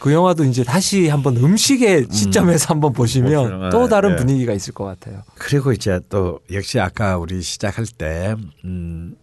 그 0.00 0.12
영화도 0.12 0.42
이제 0.42 0.64
다시 0.64 1.06
한번 1.06 1.36
음식의 1.36 2.08
시점에서 2.10 2.74
한번 2.74 2.94
보시면 2.94 3.30
보시면, 3.30 3.70
또 3.70 3.86
다른 3.86 4.10
예. 4.10 4.16
분위기가 4.16 4.52
있을 4.54 4.74
것 4.74 4.86
같아요. 4.86 5.22
그리고 5.36 5.70
이제 5.70 6.00
또 6.08 6.40
역시 6.52 6.80
아까 6.80 7.16
우리 7.16 7.40
시작할 7.40 7.86
때 7.86 8.34
음, 8.64 9.14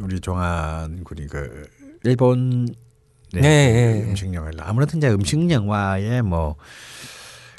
우리 0.00 0.18
종한 0.18 1.04
군이 1.04 1.26
그 1.26 1.66
일본 2.04 2.68
네, 3.34 3.42
예, 3.42 3.46
예, 3.46 4.00
예. 4.00 4.10
음식 4.10 4.32
영화를 4.32 4.58
아무래도 4.62 4.96
이제 4.96 5.10
음식 5.10 5.50
영화의 5.50 6.22
뭐 6.22 6.56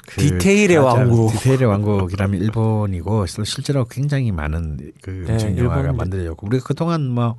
그 0.07 0.21
디테일의 0.21 0.77
왕국. 0.77 1.31
디테일의 1.31 1.67
왕국이라면 1.67 2.41
일본이고 2.41 3.25
실제로 3.25 3.85
굉장히 3.85 4.31
많은 4.31 4.77
그 5.01 5.23
네, 5.27 5.33
음식 5.33 5.57
영화가 5.57 5.81
일본. 5.81 5.97
만들어졌고 5.97 6.47
우리가 6.47 6.65
그동안 6.65 7.09
뭐 7.09 7.35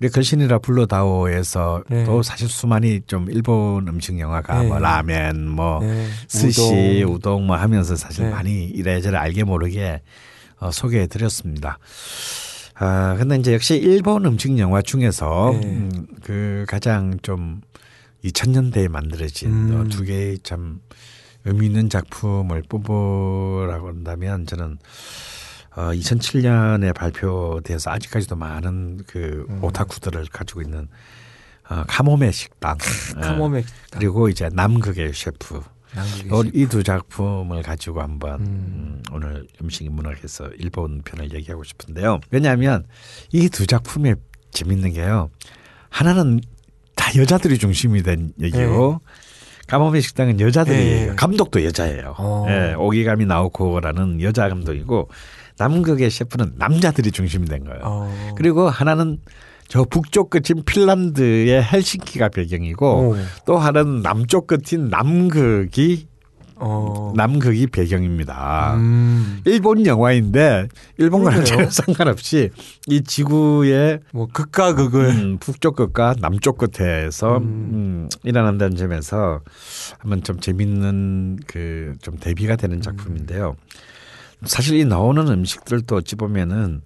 우리 0.00 0.08
걸신이라 0.08 0.58
불러다오에서 0.60 1.84
네. 1.88 2.04
또 2.04 2.22
사실 2.22 2.48
수많이 2.48 3.02
좀 3.06 3.30
일본 3.30 3.86
음식 3.86 4.18
영화가 4.18 4.62
네. 4.62 4.68
뭐 4.68 4.78
라멘 4.78 5.48
뭐 5.48 5.80
네, 5.80 6.08
스시, 6.26 7.02
우동. 7.04 7.14
우동, 7.14 7.46
뭐 7.46 7.56
하면서 7.56 7.94
사실 7.96 8.24
네. 8.24 8.30
많이 8.30 8.64
이래저래 8.64 9.18
알게 9.18 9.44
모르게 9.44 10.00
어, 10.58 10.70
소개해 10.70 11.06
드렸습니다. 11.06 11.78
아, 12.76 13.14
근데 13.18 13.36
이제 13.36 13.52
역시 13.52 13.76
일본 13.76 14.24
음식 14.24 14.58
영화 14.58 14.80
중에서 14.80 15.50
네. 15.60 15.66
음, 15.68 16.06
그 16.22 16.64
가장 16.66 17.18
좀 17.20 17.60
2000년대에 18.24 18.88
만들어진 18.88 19.50
음. 19.50 19.80
어, 19.80 19.88
두 19.90 20.02
개의 20.04 20.38
참 20.42 20.80
의미 21.44 21.66
있는 21.66 21.88
작품을 21.88 22.62
뽑으라고 22.68 23.88
한다면 23.88 24.46
저는 24.46 24.78
어, 25.76 25.82
2007년에 25.92 26.94
발표돼서 26.94 27.90
아직까지도 27.90 28.36
많은 28.36 29.00
그 29.06 29.46
음. 29.48 29.62
오타쿠들을 29.64 30.26
가지고 30.32 30.62
있는 30.62 30.88
어, 31.68 31.84
카모메 31.86 32.32
식당 32.32 32.76
어, 33.16 33.20
카모메 33.20 33.64
그리고 33.92 34.28
이제 34.28 34.48
남극의 34.52 35.12
셰프 35.14 35.62
남극의 35.94 36.50
이두 36.54 36.82
작품을 36.82 37.62
가지고 37.62 38.02
한번 38.02 38.40
음. 38.40 38.46
음, 38.46 39.02
오늘 39.12 39.46
음식 39.62 39.90
문학에서 39.90 40.48
일본 40.58 41.02
편을 41.02 41.32
얘기하고 41.32 41.64
싶은데요. 41.64 42.20
왜냐하면 42.30 42.84
이 43.32 43.48
두 43.48 43.66
작품이 43.66 44.14
재밌는 44.50 44.92
게요. 44.94 45.30
하나는 45.88 46.40
여자들이 47.16 47.58
중심이 47.58 48.02
된 48.02 48.32
얘기고 48.40 49.00
가모메 49.70 50.00
식당은 50.00 50.40
여자들이에요. 50.40 51.10
네. 51.10 51.16
감독도 51.16 51.64
여자예요. 51.64 52.16
어. 52.18 52.46
예, 52.48 52.74
오기감이 52.74 53.24
나오고라는 53.24 54.20
여자 54.20 54.48
감독이고 54.48 55.08
남극의 55.58 56.10
셰프는 56.10 56.54
남자들이 56.56 57.12
중심이 57.12 57.46
된 57.46 57.64
거예요. 57.64 57.80
어. 57.84 58.34
그리고 58.36 58.68
하나는 58.68 59.18
저 59.68 59.84
북쪽 59.84 60.30
끝인 60.30 60.64
핀란드의 60.64 61.62
헬싱키가 61.62 62.30
배경이고 62.30 62.86
오. 62.86 63.16
또 63.46 63.58
하나는 63.58 64.02
남쪽 64.02 64.48
끝인 64.48 64.88
남극이 64.88 66.08
어. 66.60 67.12
남극이 67.16 67.66
배경입니다. 67.68 68.74
음. 68.76 69.40
일본 69.46 69.86
영화인데 69.86 70.68
일본과는. 70.98 71.44
전혀 71.44 71.68
상관없이 71.70 72.50
이 72.86 73.02
지구의 73.02 74.00
뭐 74.12 74.28
극과 74.32 74.74
극을 74.74 75.06
음, 75.06 75.38
북쪽 75.38 75.76
끝과 75.76 76.14
남쪽 76.20 76.58
끝에서 76.58 77.38
음. 77.38 77.42
음, 77.72 78.08
일어난다는 78.24 78.76
점에서 78.76 79.40
한번 79.98 80.22
좀 80.22 80.38
재밌는 80.40 81.38
그 81.46 81.94
좀 82.02 82.16
대비가 82.18 82.56
되는 82.56 82.80
작품인데요. 82.80 83.56
사실 84.44 84.78
이 84.78 84.84
나오는 84.84 85.26
음식들도 85.28 85.96
어찌 85.96 86.16
보면은 86.16 86.82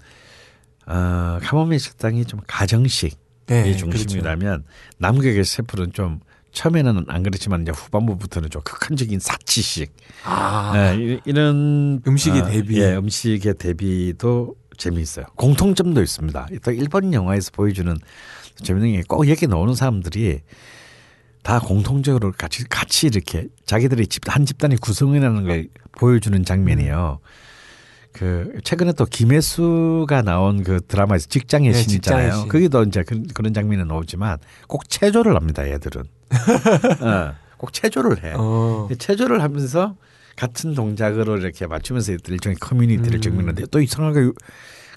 어, 0.87 1.39
카모메 1.43 1.79
식당이 1.79 2.25
좀 2.27 2.41
가정식 2.47 3.13
이 3.13 3.17
네, 3.47 3.77
중심이라면 3.77 4.65
남극의 4.99 5.45
셰프는 5.45 5.93
좀 5.93 6.21
처음에는 6.55 7.05
안 7.09 7.23
그렇지만 7.23 7.63
이제 7.63 7.73
후반부부터는 7.73 8.49
좀 8.49 8.63
극한적인 8.63 9.19
사치식 9.21 9.93
아. 10.25 10.73
네, 10.75 10.97
이- 10.97 11.21
이런 11.27 12.01
음식의 12.07 12.41
어, 12.41 12.47
대비. 12.47 12.81
예, 12.81 12.95
음식의 12.97 13.55
대비도 13.59 14.55
재미있어요. 14.79 15.27
공통점도 15.37 16.03
있습니다. 16.03 16.49
또 16.65 16.71
일본 16.73 17.13
영화에서 17.13 17.51
보여주는 17.53 17.95
재밌는 18.63 18.93
게 18.93 19.03
꼭 19.07 19.29
여기 19.29 19.47
나오는 19.47 19.75
사람들이 19.75 20.41
다 21.43 21.59
공통적으로 21.61 22.33
같이 22.33 22.65
같이 22.65 23.07
이렇게 23.09 23.49
자기들의 23.67 24.07
집한 24.07 24.47
집단이 24.47 24.77
구성이라는 24.77 25.45
걸 25.45 25.69
보여주는 25.99 26.43
장면이에요. 26.45 27.19
그 28.15 28.61
최근에 28.63 28.93
또 28.93 29.05
김혜수가 29.05 30.23
나온 30.23 30.63
그 30.63 30.81
드라마에서 30.87 31.27
직장의 31.29 31.73
네, 31.73 31.79
신 31.79 31.89
직장의. 31.89 32.33
신. 32.33 32.49
거기도 32.49 32.85
이제 32.85 33.03
그런, 33.03 33.27
그런 33.35 33.53
장면이 33.53 33.85
나오지만 33.85 34.39
꼭 34.69 34.89
체조를 34.89 35.35
합니다. 35.35 35.69
얘들은 35.69 36.01
어, 36.01 37.35
꼭 37.59 37.73
체조를 37.73 38.23
해. 38.23 38.35
어. 38.37 38.89
체조를 38.97 39.43
하면서 39.43 39.97
같은 40.37 40.75
동작으로 40.75 41.39
이렇게 41.39 41.67
맞추면서 41.67 42.13
일종의 42.13 42.57
커뮤니티를 42.61 43.19
음. 43.19 43.21
증명하는데 43.21 43.67
또 43.73 43.81
이상하게 43.81 44.31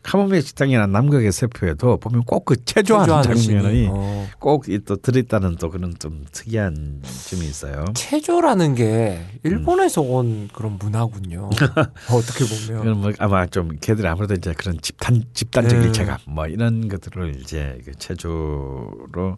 카모메 0.08 0.40
식당이나 0.42 0.88
남극의 0.88 1.32
세포에도 1.34 1.98
보면 1.98 2.24
꼭 2.24 2.46
그 2.46 2.64
체조하는 2.64 3.24
체조하는 3.24 3.42
장면이. 3.62 3.88
어. 3.92 4.28
꼭또 4.40 4.96
들어있다는 5.02 5.58
또 5.58 5.70
그런 5.70 5.94
좀 6.00 6.24
특이한 6.32 7.02
점이 7.30 7.46
있어요. 7.46 7.84
체조라는 7.94 8.76
게 8.76 9.20
일본에서 9.44 10.02
온 10.02 10.48
그런 10.54 10.78
문화군요. 10.80 11.50
어떻게 12.10 12.46
보면. 12.46 13.02
뭐 13.02 13.12
아마 13.20 13.46
좀 13.48 13.76
걔들이 13.82 14.08
아무래도 14.08 14.34
이제 14.34 14.54
그런 14.58 14.78
집단 14.82 15.24
집단적 15.34 15.78
네. 15.80 15.86
일체감 15.88 16.20
뭐 16.28 16.48
이런 16.48 16.88
것들을 16.88 17.36
이제 17.42 17.78
그 17.84 17.92
체조로 17.98 19.38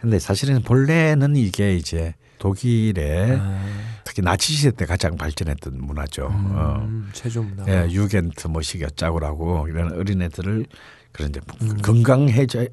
근데 0.00 0.18
사실은 0.18 0.62
본래는 0.62 1.36
이게 1.36 1.76
이제 1.76 2.14
독일의 2.40 3.38
아, 3.40 3.60
특히 4.02 4.22
나치 4.22 4.54
시대 4.54 4.72
때 4.72 4.86
가장 4.86 5.16
발전했던 5.16 5.74
문화죠. 5.78 6.24
어. 6.24 6.80
음, 6.82 7.08
체조 7.12 7.42
문화. 7.44 7.64
예, 7.68 7.88
유겐트 7.90 8.48
뭐 8.48 8.60
식여짜고라고 8.62 9.68
이런 9.68 9.92
어린애들을 9.92 10.66
그런 11.12 11.30
이제 11.30 11.40
음. 11.62 11.76
건강해져 11.82 12.66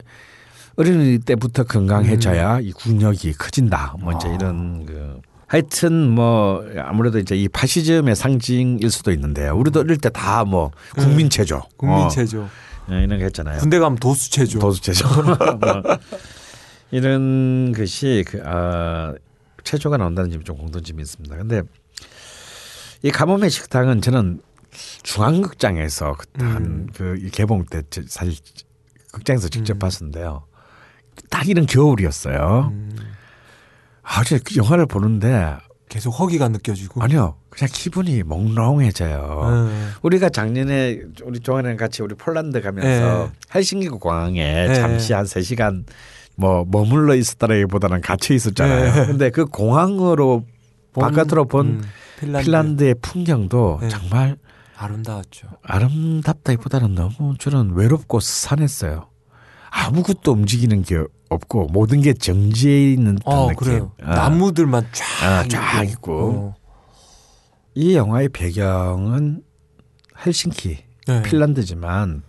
어린이 0.77 1.19
때부터 1.19 1.63
건강해져야 1.65 2.61
이 2.61 2.71
군역이 2.71 3.33
커진다. 3.33 3.95
뭐 3.99 4.13
이제 4.13 4.29
아. 4.29 4.33
이런 4.33 4.85
그 4.85 5.19
하여튼 5.47 6.09
뭐 6.11 6.65
아무래도 6.77 7.19
이제 7.19 7.35
이 7.35 7.47
파시즘의 7.47 8.15
상징일 8.15 8.89
수도 8.89 9.11
있는데 9.11 9.49
우리도 9.49 9.81
어릴 9.81 9.97
때 9.97 10.09
다 10.09 10.43
뭐 10.45 10.71
국민 10.95 11.29
체조, 11.29 11.61
국민 11.77 12.05
어, 12.05 12.07
체조. 12.09 12.47
예, 12.91 13.03
이런 13.03 13.19
거 13.19 13.25
했잖아요. 13.25 13.59
군대 13.59 13.79
가면 13.79 13.97
도수 13.99 14.31
체조. 14.31 14.59
도수 14.59 14.81
체조. 14.81 15.05
뭐 15.59 15.83
이런 16.91 17.73
것이 17.73 18.23
그 18.27 18.41
아, 18.45 19.13
체조가 19.67 19.97
나온다는 19.97 20.31
점이 20.31 20.43
좀 20.45 20.57
공통점이 20.57 21.01
있습니다. 21.01 21.35
근데 21.35 21.61
이 23.03 23.11
가뭄의 23.11 23.49
식당은 23.49 24.01
저는 24.01 24.41
중앙극장에서 25.03 26.15
그때 26.17 26.45
음. 26.45 26.87
한그 26.87 27.29
개봉 27.31 27.65
때 27.65 27.81
저- 27.89 28.01
사실 28.07 28.35
극장에서 29.11 29.49
직접 29.49 29.75
음. 29.75 29.79
봤었는데요. 29.79 30.43
딱 31.29 31.47
이런 31.49 31.65
겨울이었어요. 31.65 32.69
음, 32.71 32.95
아, 34.03 34.23
제그 34.23 34.55
영화를 34.55 34.85
보는데 34.85 35.57
계속 35.89 36.11
허기가 36.11 36.47
느껴지고. 36.47 37.01
아니요, 37.01 37.35
그냥 37.49 37.69
기분이 37.73 38.23
몽롱해져요. 38.23 39.67
네. 39.69 39.87
우리가 40.03 40.29
작년에 40.29 41.01
우리 41.23 41.39
조한이랑 41.39 41.75
같이 41.77 42.03
우리 42.03 42.13
폴란드 42.15 42.61
가면서 42.61 43.25
네. 43.27 43.31
헬싱키 43.55 43.89
공항에 43.89 44.67
네. 44.67 44.73
잠시 44.75 45.13
한 45.13 45.25
세시간 45.25 45.85
뭐 46.37 46.65
머물러 46.69 47.15
있었다라기보다는 47.15 48.01
갇혀 48.01 48.33
있었잖아요. 48.35 48.93
네. 48.93 49.05
근데 49.07 49.29
그 49.31 49.45
공항으로 49.45 50.45
본- 50.93 51.01
바깥으로 51.03 51.45
본 51.45 51.65
음, 51.67 51.81
핀란드. 52.19 52.45
핀란드의 52.45 52.95
풍경도 53.01 53.79
네. 53.81 53.87
정말 53.89 54.37
아름다웠죠. 54.77 55.47
아름답다기보다는 55.63 56.93
너무 56.93 57.35
저는 57.39 57.73
외롭고 57.73 58.19
스산했어요. 58.19 59.07
아무것도 59.71 60.31
움직이는 60.31 60.83
게 60.83 61.03
없고 61.29 61.67
모든 61.73 62.01
게 62.01 62.13
정지해 62.13 62.93
있는 62.93 63.15
듯한 63.15 63.33
어, 63.33 63.47
느낌. 63.49 63.87
아. 64.03 64.15
나무들만 64.15 64.85
쫙, 64.91 65.05
아, 65.25 65.47
쫙 65.47 65.83
있고. 65.89 66.53
이 67.73 67.95
영화의 67.95 68.29
배경은 68.29 69.41
헬싱키, 70.25 70.77
네. 71.07 71.21
핀란드지만 71.23 72.23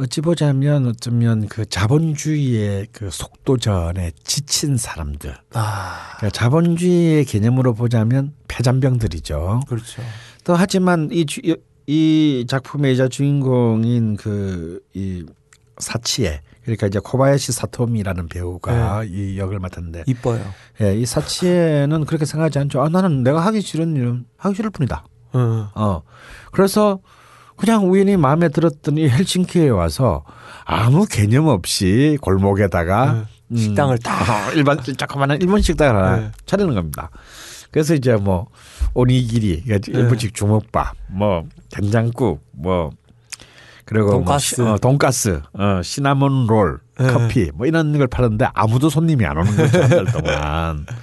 어찌 0.00 0.20
보자면 0.20 0.86
어쩌면 0.86 1.46
그 1.48 1.66
자본주의의 1.66 2.88
그 2.92 3.10
속도전에 3.10 4.12
지친 4.24 4.76
사람들. 4.76 5.36
아, 5.54 6.16
그러니까 6.16 6.30
자본주의의 6.30 7.24
개념으로 7.24 7.74
보자면 7.74 8.32
폐잔병들이죠. 8.48 9.60
그렇죠. 9.68 10.02
또 10.44 10.54
하지만 10.54 11.08
이, 11.12 11.26
주, 11.26 11.40
이 11.86 12.46
작품의 12.48 12.94
이자 12.94 13.08
주인공인 13.08 14.16
그 14.16 14.80
이 14.94 15.24
사치에 15.80 16.40
그러니까 16.62 16.86
이제 16.86 16.98
코바야시 16.98 17.52
사토미라는 17.52 18.28
배우가 18.28 19.04
이 19.04 19.38
역을 19.38 19.58
맡았는데 19.58 20.04
이뻐요. 20.06 20.44
예, 20.82 20.94
이 20.94 21.06
사치에는 21.06 22.04
그렇게 22.04 22.24
생각하지 22.24 22.58
않죠. 22.60 22.82
아, 22.82 22.88
나는 22.88 23.22
내가 23.22 23.40
하기 23.46 23.60
싫은 23.60 23.96
일은 23.96 24.26
하기 24.36 24.56
싫을 24.56 24.70
뿐이다. 24.70 25.04
어. 25.32 25.70
어. 25.74 26.02
그래서 26.52 27.00
그냥 27.60 27.90
우연히 27.90 28.16
마음에 28.16 28.48
들었던 28.48 28.96
이 28.96 29.08
헬싱키에 29.08 29.68
와서 29.68 30.24
아무 30.64 31.04
개념 31.06 31.46
없이 31.48 32.16
골목에다가 32.22 33.26
네. 33.48 33.58
식당을 33.58 33.98
딱. 33.98 34.22
어, 34.48 34.52
일반 34.54 34.78
조그마한 34.82 35.40
일본 35.42 35.60
식당을 35.60 35.94
하나 36.02 36.16
네. 36.16 36.30
차리는 36.46 36.74
겁니다. 36.74 37.10
그래서 37.70 37.94
이제 37.94 38.16
뭐 38.16 38.46
오니기리, 38.94 39.62
그러니까 39.64 39.92
네. 39.92 39.98
일본식 39.98 40.34
주먹밥, 40.34 40.94
뭐 41.08 41.44
된장국, 41.70 42.40
뭐 42.52 42.90
그리고 43.84 44.10
돈가스. 44.12 44.60
뭐 44.60 44.68
시, 44.68 44.72
어, 44.74 44.78
돈가스, 44.78 45.40
어, 45.52 45.80
시나몬 45.82 46.46
롤, 46.46 46.80
네. 46.98 47.06
커피 47.12 47.50
뭐 47.54 47.66
이런 47.66 47.96
걸 47.98 48.06
파는데 48.06 48.48
아무도 48.54 48.88
손님이 48.88 49.26
안 49.26 49.36
오는 49.38 49.54
거죠 49.56 49.82
한 49.82 49.88
달 49.90 50.04
동안. 50.06 50.86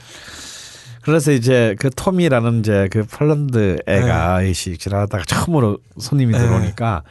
그래서 1.08 1.32
이제 1.32 1.74
그 1.80 1.90
톰이라는 1.90 2.60
이제 2.60 2.90
그 2.92 3.06
폴란드 3.06 3.78
애가 3.88 4.42
이 4.42 4.54
지나가다가 4.54 5.24
처음으로 5.26 5.78
손님이 5.98 6.34
네. 6.34 6.40
들어오니까 6.40 7.04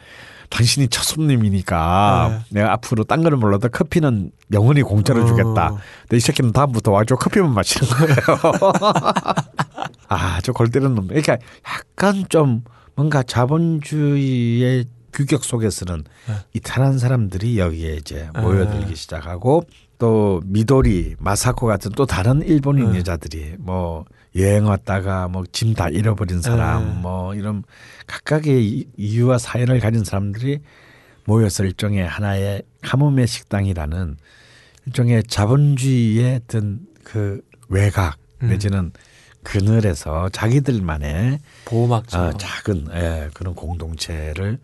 당신이 0.51 0.89
첫 0.89 1.01
손님이니까 1.03 2.43
내가 2.51 2.73
앞으로 2.73 3.03
딴 3.05 3.23
거는 3.23 3.39
몰라도 3.39 3.69
커피는 3.69 4.29
영원히 4.53 4.83
공짜로 4.83 5.23
어. 5.23 5.25
주겠다. 5.25 5.75
근데 6.03 6.17
이 6.17 6.19
새끼는 6.19 6.51
다음부터 6.53 6.91
와줘 6.91 7.15
커피만 7.15 7.51
마시는 7.55 7.89
거예요. 7.89 8.63
아, 10.09 10.39
저 10.41 10.53
골 10.53 10.69
때리는 10.69 10.93
놈. 10.93 11.07
그러니까 11.07 11.37
약간 11.67 12.23
좀 12.29 12.63
뭔가 12.95 13.23
자본주의의 13.23 14.85
규격 15.11 15.43
속에서는 15.43 16.03
네. 16.27 16.33
이탈한 16.53 16.99
사람들이 16.99 17.57
여기에 17.57 17.95
이제 17.95 18.29
모여들기 18.35 18.95
시작하고 18.95 19.63
또 19.97 20.41
미도리, 20.45 21.15
마사코 21.19 21.65
같은 21.67 21.91
또 21.95 22.05
다른 22.05 22.41
일본인 22.43 22.91
네. 22.91 22.99
여자들이 22.99 23.55
뭐 23.57 24.05
여행 24.35 24.65
왔다가 24.65 25.27
뭐 25.27 25.43
짐 25.51 25.73
다 25.73 25.89
잃어버린 25.89 26.41
사람 26.41 26.85
네. 26.85 27.01
뭐 27.01 27.33
이런 27.33 27.63
각각의 28.05 28.63
이- 28.65 28.87
이유와 28.97 29.37
사연을 29.39 29.79
가진 29.79 30.03
사람들이 30.03 30.59
모여서 31.25 31.63
일종의 31.63 32.07
하나의 32.07 32.61
카모메 32.83 33.25
식당이라는 33.25 34.17
일종의 34.85 35.23
자본주의의 35.23 36.41
어떤 36.43 36.79
그 37.03 37.41
외곽 37.69 38.17
음. 38.43 38.49
내지는 38.49 38.91
그늘에서 39.43 40.29
자기들만의 40.29 41.39
보호막죠. 41.65 42.17
어, 42.17 42.33
작은 42.37 42.87
예, 42.93 43.29
그런 43.33 43.55
공동체를 43.55 44.59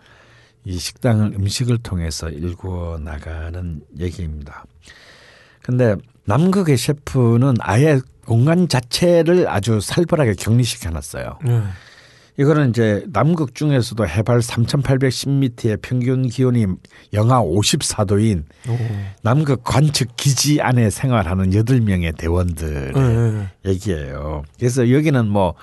이 0.65 0.77
식당을 0.77 1.33
음식을 1.35 1.79
통해서 1.79 2.29
일구어 2.29 2.99
나가는 2.99 3.81
얘기입니다. 3.97 4.65
근데 5.63 5.95
남극의 6.25 6.77
셰프는 6.77 7.55
아예 7.59 7.99
공간 8.25 8.67
자체를 8.67 9.47
아주 9.49 9.79
살벌하게 9.81 10.35
격리시켜 10.35 10.91
놨어요. 10.91 11.39
네. 11.43 11.61
이거는 12.37 12.69
이제 12.69 13.05
남극 13.09 13.53
중에서도 13.53 14.07
해발 14.07 14.39
3,810m의 14.39 15.79
평균 15.81 16.27
기온이 16.27 16.65
영하 17.13 17.41
54도인 17.41 18.43
오. 18.69 18.77
남극 19.21 19.63
관측 19.63 20.15
기지 20.15 20.59
안에 20.59 20.89
생활하는 20.89 21.51
8명의 21.51 22.17
대원들의 22.17 22.93
네, 22.93 23.31
네. 23.31 23.47
얘기예요. 23.65 24.43
그래서 24.57 24.89
여기는 24.89 25.27
뭐 25.27 25.53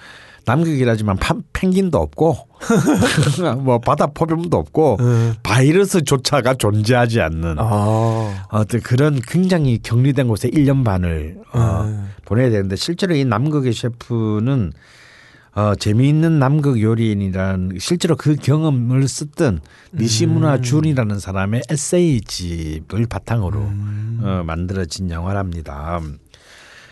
남극이라지만 0.47 1.17
판- 1.17 1.43
펭귄도 1.53 1.99
없고 1.99 2.37
뭐 3.61 3.79
바다 3.79 4.07
포범도 4.07 4.57
없고 4.57 4.97
네. 5.01 5.33
바이러스조차가 5.43 6.55
존재하지 6.55 7.21
않는 7.21 7.57
아. 7.59 8.47
어떤 8.51 8.81
그런 8.81 9.21
굉장히 9.21 9.79
격리된 9.83 10.29
곳에 10.29 10.49
1년 10.51 10.85
반을 10.85 11.39
어, 11.53 11.85
네. 11.85 12.01
보내야 12.25 12.51
되는데 12.51 12.77
실제로 12.77 13.15
이 13.15 13.25
남극의 13.25 13.73
셰프는 13.73 14.73
어, 15.53 15.75
재미있는 15.75 16.39
남극 16.39 16.81
요리인이라는 16.81 17.79
실제로 17.81 18.15
그 18.17 18.37
경험을 18.37 19.09
썼던 19.09 19.61
니시무라 19.95 20.61
준이라는 20.61 21.19
사람의 21.19 21.63
에세이집을 21.69 23.07
바탕으로 23.09 23.59
어, 23.59 24.43
만들어진 24.47 25.11
영화랍니다. 25.11 26.01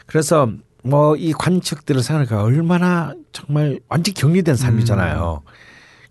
그래서 0.06 0.50
뭐 0.84 1.16
이 1.16 1.32
관측들을 1.32 2.02
생각하니까 2.02 2.42
얼마나 2.42 3.14
정말 3.32 3.80
완전 3.88 4.14
격리된 4.14 4.56
삶이잖아요. 4.56 5.42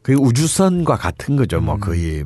거의 0.04 0.18
우주선과 0.18 0.98
같은 0.98 1.36
거죠, 1.36 1.60
뭐 1.60 1.78
거의. 1.78 2.24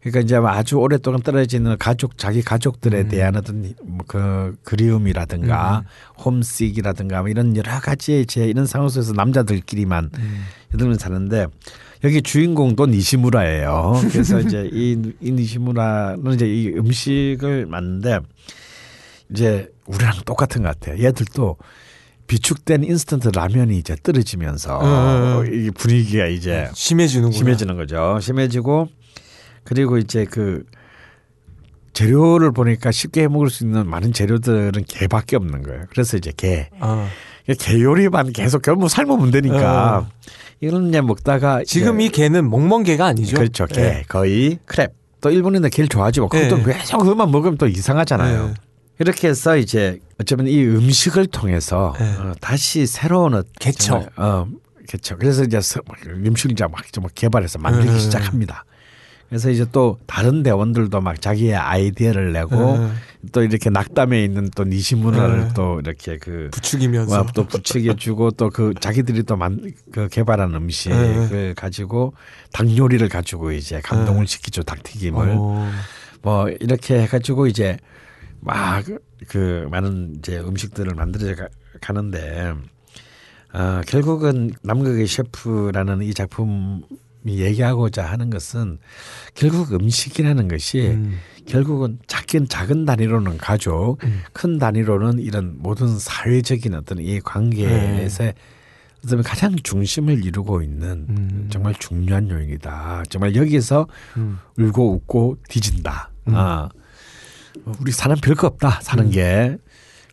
그러니까 0.00 0.20
이제 0.20 0.34
아주 0.36 0.76
오랫동안 0.76 1.22
떨어지는 1.22 1.78
가족 1.78 2.18
자기 2.18 2.42
가족들에 2.42 3.06
대한 3.06 3.36
어떤 3.36 3.72
뭐그 3.84 4.56
그리움이라든가 4.64 5.84
홈식이라든가 6.24 7.20
뭐 7.20 7.28
이런 7.28 7.56
여러 7.56 7.78
가지 7.78 8.26
제 8.26 8.46
이런 8.46 8.66
상황 8.66 8.88
속에서 8.88 9.12
남자들끼리만 9.12 10.10
여덟명 10.74 10.98
사는데 10.98 11.46
여기 12.02 12.20
주인공도 12.20 12.86
니시무라예요. 12.86 14.00
그래서 14.10 14.40
이제 14.40 14.68
이, 14.72 14.98
이 15.20 15.30
니시무라는 15.30 16.32
이제 16.34 16.46
이 16.46 16.68
음식을 16.76 17.66
만드는데 17.66 18.18
이제 19.30 19.71
우리랑 19.86 20.14
똑같은 20.24 20.62
것 20.62 20.78
같아요. 20.78 21.02
얘들도 21.02 21.56
비축된 22.26 22.84
인스턴트 22.84 23.30
라면이 23.34 23.76
이제 23.76 23.96
떨어지면서 24.02 24.78
어. 24.80 25.44
이 25.44 25.70
분위기가 25.70 26.26
이제 26.26 26.70
심해지는구나. 26.74 27.36
심해지는 27.36 27.76
거죠. 27.76 28.18
심해지고 28.20 28.88
그리고 29.64 29.98
이제 29.98 30.24
그 30.24 30.64
재료를 31.92 32.52
보니까 32.52 32.90
쉽게 32.90 33.22
해 33.22 33.28
먹을 33.28 33.50
수 33.50 33.64
있는 33.64 33.86
많은 33.86 34.12
재료들은 34.12 34.84
개밖에 34.88 35.36
없는 35.36 35.62
거예요. 35.62 35.84
그래서 35.90 36.16
이제 36.16 36.32
개. 36.36 36.68
아. 36.80 37.06
개 37.58 37.82
요리만 37.82 38.32
계속 38.32 38.62
결국 38.62 38.88
삶으면 38.88 39.30
되니까 39.30 39.98
어. 39.98 40.08
이런 40.60 40.88
이제 40.88 41.00
먹다가 41.00 41.64
지금 41.66 42.00
이제 42.00 42.06
이 42.06 42.10
개는 42.10 42.48
멍멍 42.48 42.84
개가 42.84 43.06
아니죠? 43.06 43.36
그렇죠. 43.36 43.66
개 43.66 43.80
네. 43.82 44.04
거의 44.08 44.58
크랩. 44.66 44.92
또 45.20 45.30
일본인들 45.30 45.70
개를 45.70 45.88
좋아하지 45.88 46.20
뭐 46.20 46.28
그것도 46.28 46.58
네. 46.58 46.78
계속 46.78 46.98
그것만 46.98 47.30
먹으면 47.30 47.58
또 47.58 47.66
이상하잖아요. 47.68 48.46
네. 48.46 48.54
이렇게 49.02 49.28
해서 49.28 49.56
이제 49.56 49.98
어쩌면 50.20 50.46
이 50.46 50.64
음식을 50.64 51.26
통해서 51.26 51.94
네. 51.98 52.14
어, 52.16 52.32
다시 52.40 52.86
새로운 52.86 53.34
어, 53.34 53.42
개척. 53.58 54.08
어, 54.16 54.46
개척. 54.88 55.18
그래서 55.18 55.42
이제 55.42 55.60
서- 55.60 55.80
막 55.88 55.96
음식을 56.06 56.52
이제 56.52 56.64
막, 56.70 56.92
좀 56.92 57.04
개발해서 57.12 57.58
만들기 57.58 57.90
네. 57.90 57.98
시작합니다. 57.98 58.64
그래서 59.28 59.50
이제 59.50 59.64
또 59.72 59.98
다른 60.06 60.42
대원들도 60.42 61.00
막 61.00 61.20
자기의 61.20 61.56
아이디어를 61.56 62.32
내고 62.32 62.76
네. 62.78 62.90
또 63.32 63.42
이렇게 63.42 63.70
낙담에 63.70 64.22
있는 64.22 64.50
또 64.54 64.62
니시무라를 64.64 65.40
네. 65.40 65.48
또 65.54 65.80
이렇게 65.80 66.18
그 66.18 66.50
부추기면서. 66.52 67.16
와, 67.16 67.26
또 67.34 67.46
부추겨 67.48 67.94
주고 67.96 68.30
또 68.30 68.50
그 68.50 68.72
자기들이 68.78 69.22
또만그 69.24 70.08
개발한 70.12 70.54
음식을 70.54 71.28
네. 71.30 71.54
가지고 71.56 72.12
닭 72.52 72.76
요리를 72.76 73.08
가지고 73.08 73.50
이제 73.52 73.80
감동을 73.80 74.26
시키죠 74.28 74.62
닭튀김을 74.62 75.34
어. 75.38 75.70
뭐 76.20 76.48
이렇게 76.60 77.00
해가지고 77.02 77.46
이제 77.48 77.78
막 78.42 78.84
그 79.28 79.68
많은 79.70 80.16
이제 80.18 80.38
음식들을 80.40 80.94
만들어 80.94 81.34
가- 81.36 81.48
가는데 81.80 82.54
어, 83.54 83.80
결국은 83.86 84.50
남극의 84.62 85.06
셰프라는 85.06 86.02
이 86.02 86.12
작품이 86.12 86.82
얘기하고자 87.28 88.04
하는 88.04 88.30
것은 88.30 88.78
결국 89.34 89.72
음식이라는 89.72 90.48
것이 90.48 90.88
음. 90.88 91.18
결국은 91.46 91.98
작은 92.08 92.48
작은 92.48 92.84
단위로는 92.84 93.38
가족, 93.38 93.98
큰 94.32 94.58
단위로는 94.58 95.20
이런 95.20 95.54
모든 95.58 95.98
사회적인 95.98 96.74
어떤 96.74 96.98
이 96.98 97.20
관계에서 97.20 98.32
어쩌면 99.04 99.22
가장 99.24 99.54
중심을 99.56 100.24
이루고 100.24 100.62
있는 100.62 101.06
음. 101.10 101.48
정말 101.50 101.74
중요한 101.78 102.28
요인이다. 102.30 103.04
정말 103.08 103.36
여기서 103.36 103.86
음. 104.16 104.38
울고 104.58 104.94
웃고 104.94 105.36
뒤진다. 105.48 106.10
아. 106.26 106.68
우리 107.80 107.92
사람 107.92 108.18
별거 108.20 108.46
없다. 108.46 108.80
사는 108.82 109.10
게. 109.10 109.56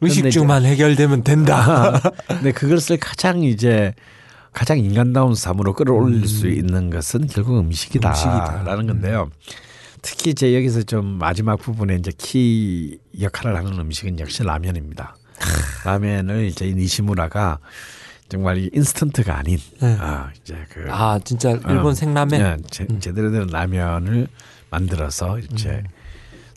의식주만 0.02 0.64
해결되면 0.66 1.24
된다. 1.24 2.00
근데 2.28 2.52
그것을 2.52 2.98
가장 2.98 3.44
이제 3.44 3.94
가장 4.54 4.80
인간다운 4.80 5.36
삶으로 5.36 5.74
끌어올릴 5.74 6.28
수 6.28 6.48
있는 6.48 6.90
것은 6.90 7.28
결국 7.28 7.60
음식이다. 7.60 8.10
음식이다라는 8.10 8.88
건데요. 8.88 9.30
특히 10.02 10.32
이제 10.32 10.56
여기서 10.56 10.84
좀 10.84 11.06
마지막 11.18 11.58
부분에 11.60 11.96
이제 11.96 12.12
키 12.18 12.98
역할을 13.20 13.58
하는 13.58 13.74
음식은 13.80 14.20
역시 14.20 14.44
라면입니다. 14.44 15.18
라면을 15.86 16.46
이제 16.46 16.68
이 16.68 16.74
니시무라가 16.74 17.60
정말 18.30 18.58
이 18.58 18.70
인스턴트가 18.74 19.38
아닌 19.38 19.58
네. 19.82 19.98
아 20.00 20.30
이제 20.40 20.56
그 20.70 20.86
아 20.90 21.20
진짜 21.24 21.52
일본 21.52 21.88
어, 21.88 21.94
생라면. 21.94 22.42
예, 22.42 22.58
제, 22.70 22.88
제대로 23.00 23.32
된 23.32 23.48
라면을 23.48 24.28
만들어서 24.70 25.40
이제 25.40 25.84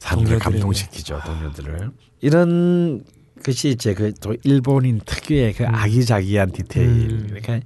사람들을 0.03 0.37
음. 0.37 0.41
아. 0.41 0.45
감동시키죠 0.45 1.21
동료들을 1.25 1.91
이런 2.21 3.05
것이 3.45 3.71
이제 3.71 3.95
그 3.95 4.13
또 4.21 4.37
일본인 4.45 5.01
특유의 5.05 5.55
그 5.55 5.67
아기자기한 5.67 6.53
디테일 6.53 6.89
음. 6.89 7.27
그러니까 7.29 7.61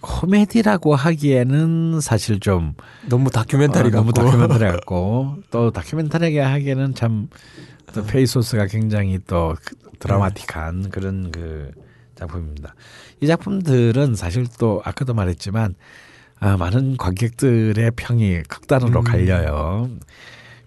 코미디라고 0.00 0.94
하기에는 0.94 2.00
사실 2.00 2.40
좀 2.40 2.74
너무 3.08 3.30
다큐멘터리 3.30 3.88
어, 3.88 3.90
너무. 3.90 4.12
다큐멘터리 4.12 4.64
같고 4.64 5.36
또 5.50 5.70
다큐멘터리하게 5.70 6.40
하기에는 6.40 6.94
참 6.94 7.28
또 7.94 8.02
페이소스가 8.04 8.66
굉장히 8.66 9.20
또 9.24 9.54
그- 9.64 9.76
드라마틱한 10.00 10.90
그런 10.90 11.30
그 11.30 11.70
작품입니다. 12.16 12.74
이 13.20 13.26
작품들은 13.28 14.16
사실 14.16 14.46
또 14.58 14.82
아까도 14.84 15.14
말했지만 15.14 15.76
아, 16.40 16.56
많은 16.56 16.96
관객들의 16.96 17.92
평이 17.94 18.42
극단으로 18.48 19.00
음. 19.00 19.04
갈려요. 19.04 19.90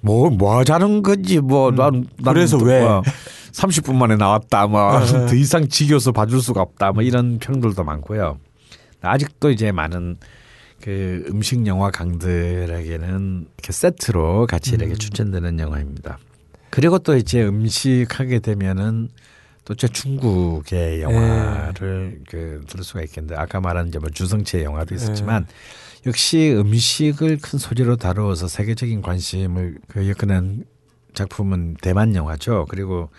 뭐, 0.01 0.29
뭐 0.29 0.57
하자는 0.59 1.03
건지, 1.03 1.39
뭐, 1.39 1.71
난, 1.71 2.07
난 2.17 2.33
그래서 2.33 2.57
왜? 2.57 2.81
30분 3.51 3.95
만에 3.95 4.15
나왔다, 4.15 4.67
뭐, 4.67 4.99
네. 4.99 5.05
더 5.27 5.35
이상 5.35 5.67
지겨서 5.67 6.11
봐줄 6.11 6.41
수가 6.41 6.61
없다, 6.61 6.91
뭐, 6.91 7.03
이런 7.03 7.39
평들도 7.39 7.83
많고요. 7.83 8.37
아직도 9.01 9.51
이제 9.51 9.71
많은 9.71 10.17
그 10.81 11.25
음식 11.29 11.65
영화 11.65 11.89
강들에게는 11.89 13.47
이렇게 13.57 13.71
세트로 13.73 14.47
같이 14.47 14.75
이렇게 14.75 14.93
추천되는 14.93 15.59
영화입니다. 15.59 16.19
그리고 16.69 16.99
또 16.99 17.15
이제 17.15 17.43
음식 17.43 18.05
하게 18.19 18.39
되면은 18.39 19.09
또 19.65 19.73
이제 19.73 19.87
중국의 19.87 21.01
영화를 21.01 22.21
그 22.29 22.63
들을 22.67 22.83
수가 22.83 23.01
있겠는데 23.01 23.35
아까 23.35 23.59
말한 23.59 23.89
이제 23.89 23.99
뭐 23.99 24.09
주성치의 24.09 24.63
영화도 24.63 24.95
있었지만 24.95 25.45
역시 26.07 26.55
음식을 26.57 27.39
큰 27.39 27.59
소재로 27.59 27.97
다루어서 27.97 28.47
세계적인 28.47 29.01
관심을 29.01 29.79
그 29.89 30.07
엮어낸 30.07 30.63
작품은 31.13 31.75
대만 31.81 32.15
영화죠. 32.15 32.65
그리고 32.69 33.09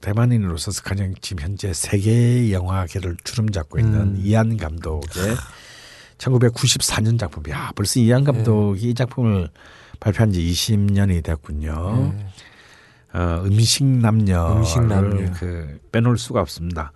대만인으로서 0.00 0.72
가장 0.82 1.14
지금 1.20 1.44
현재 1.44 1.72
세계 1.72 2.50
영화계를 2.50 3.18
주름 3.22 3.50
잡고 3.50 3.78
있는 3.78 4.00
음. 4.00 4.20
이안 4.22 4.56
감독의 4.56 5.36
1994년 6.18 7.18
작품이야. 7.20 7.72
벌써 7.76 8.00
이안 8.00 8.24
감독이 8.24 8.90
이 8.90 8.94
작품을 8.94 9.48
발표한 10.00 10.32
지 10.32 10.40
20년이 10.40 11.22
됐군요. 11.22 12.14
네. 12.16 12.26
어, 13.18 13.42
음식 13.44 13.84
남녀를 13.84 14.56
음식 14.56 14.82
남녀. 14.82 15.32
그 15.34 15.78
빼놓을 15.92 16.18
수가 16.18 16.40
없습니다. 16.40 16.92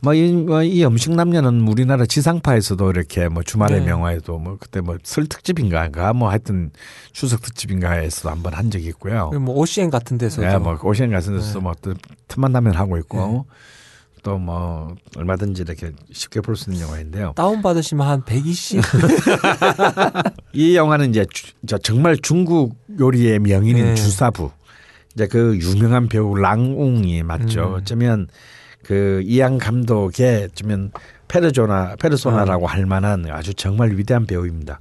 뭐이 0.00 0.32
뭐 0.32 0.62
이 0.62 0.84
음식 0.84 1.12
남녀는 1.12 1.66
우리나라 1.66 2.06
지상파에서도 2.06 2.90
이렇게 2.90 3.28
뭐 3.28 3.42
주말의 3.42 3.80
네. 3.80 3.86
명화에도 3.86 4.38
뭐 4.38 4.56
그때 4.60 4.80
뭐 4.80 4.96
설 5.02 5.26
특집인가가 5.26 6.12
뭐 6.12 6.30
하여튼 6.30 6.70
추석 7.12 7.42
특집인가에서 7.42 8.30
한번 8.30 8.54
한 8.54 8.70
적이 8.70 8.86
있고요. 8.88 9.30
뭐 9.40 9.56
오시엔 9.56 9.90
같은 9.90 10.16
데서도 10.18 10.46
네, 10.46 10.56
뭐 10.58 10.78
오시안 10.82 11.10
같은 11.10 11.34
데서 11.36 11.54
네. 11.54 11.62
뭐또 11.62 11.94
틈만 12.28 12.52
나면 12.52 12.74
하고 12.74 12.96
있고 12.98 13.46
또뭐 14.22 14.94
얼마든지 15.16 15.62
이렇게 15.62 15.92
쉽게 16.12 16.40
볼 16.42 16.54
수 16.56 16.70
있는 16.70 16.82
영화인데요. 16.86 17.32
다운 17.36 17.62
받으시면 17.62 18.06
한 18.06 18.24
120. 18.24 18.82
이 20.52 20.76
영화는 20.76 21.10
이제 21.10 21.24
주- 21.32 21.52
저 21.66 21.78
정말 21.78 22.16
중국 22.18 22.76
요리의 22.98 23.38
명인인 23.40 23.84
네. 23.84 23.94
주사부 23.94 24.50
이제 25.14 25.26
그 25.26 25.56
유명한 25.58 26.08
배우 26.08 26.34
랑웅이 26.36 27.22
맞죠. 27.22 27.68
음. 27.68 27.74
어쩌면 27.74 28.26
그 28.88 29.20
이양 29.26 29.58
감독의 29.58 30.44
어쩌면 30.44 30.90
페르조나 31.28 31.96
페르소나라고 32.00 32.66
아. 32.66 32.72
할 32.72 32.86
만한 32.86 33.26
아주 33.30 33.52
정말 33.52 33.90
위대한 33.90 34.24
배우입니다. 34.24 34.80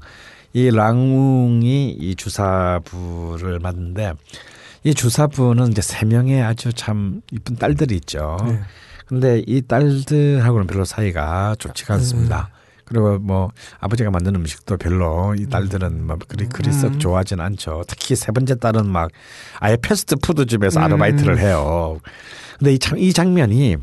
이 0.53 0.71
랑웅이 0.71 1.89
이 1.91 2.15
주사부를 2.15 3.59
맡는데 3.59 4.13
이 4.85 4.93
주사부는 4.93 5.71
이제 5.71 5.81
세 5.81 6.05
명의 6.05 6.41
아주 6.41 6.71
참 6.71 7.21
이쁜 7.33 7.57
딸들이 7.57 7.95
있죠. 7.95 8.37
네. 8.47 8.61
근데 9.07 9.43
이 9.45 9.61
딸들하고는 9.61 10.67
별로 10.67 10.85
사이가 10.85 11.57
좋지가 11.59 11.95
음. 11.95 11.99
않습니다. 11.99 12.49
그리고 12.85 13.17
뭐 13.19 13.51
아버지가 13.81 14.09
만든 14.09 14.35
음식도 14.35 14.77
별로 14.77 15.35
이 15.37 15.47
딸들은 15.47 16.07
뭐 16.07 16.17
그리 16.29 16.45
그리 16.45 16.71
썩 16.71 16.93
음. 16.93 16.99
좋아하진 16.99 17.41
않죠. 17.41 17.83
특히 17.89 18.15
세 18.15 18.31
번째 18.31 18.55
딸은 18.55 18.87
막 18.87 19.11
아예 19.59 19.75
패스트푸드 19.75 20.45
집에서 20.45 20.79
음. 20.79 20.85
아르바이트를 20.85 21.39
해요. 21.39 21.99
근데 22.57 22.73
이 22.73 22.79
참 22.79 22.97
이 22.99 23.13
장면이 23.13 23.77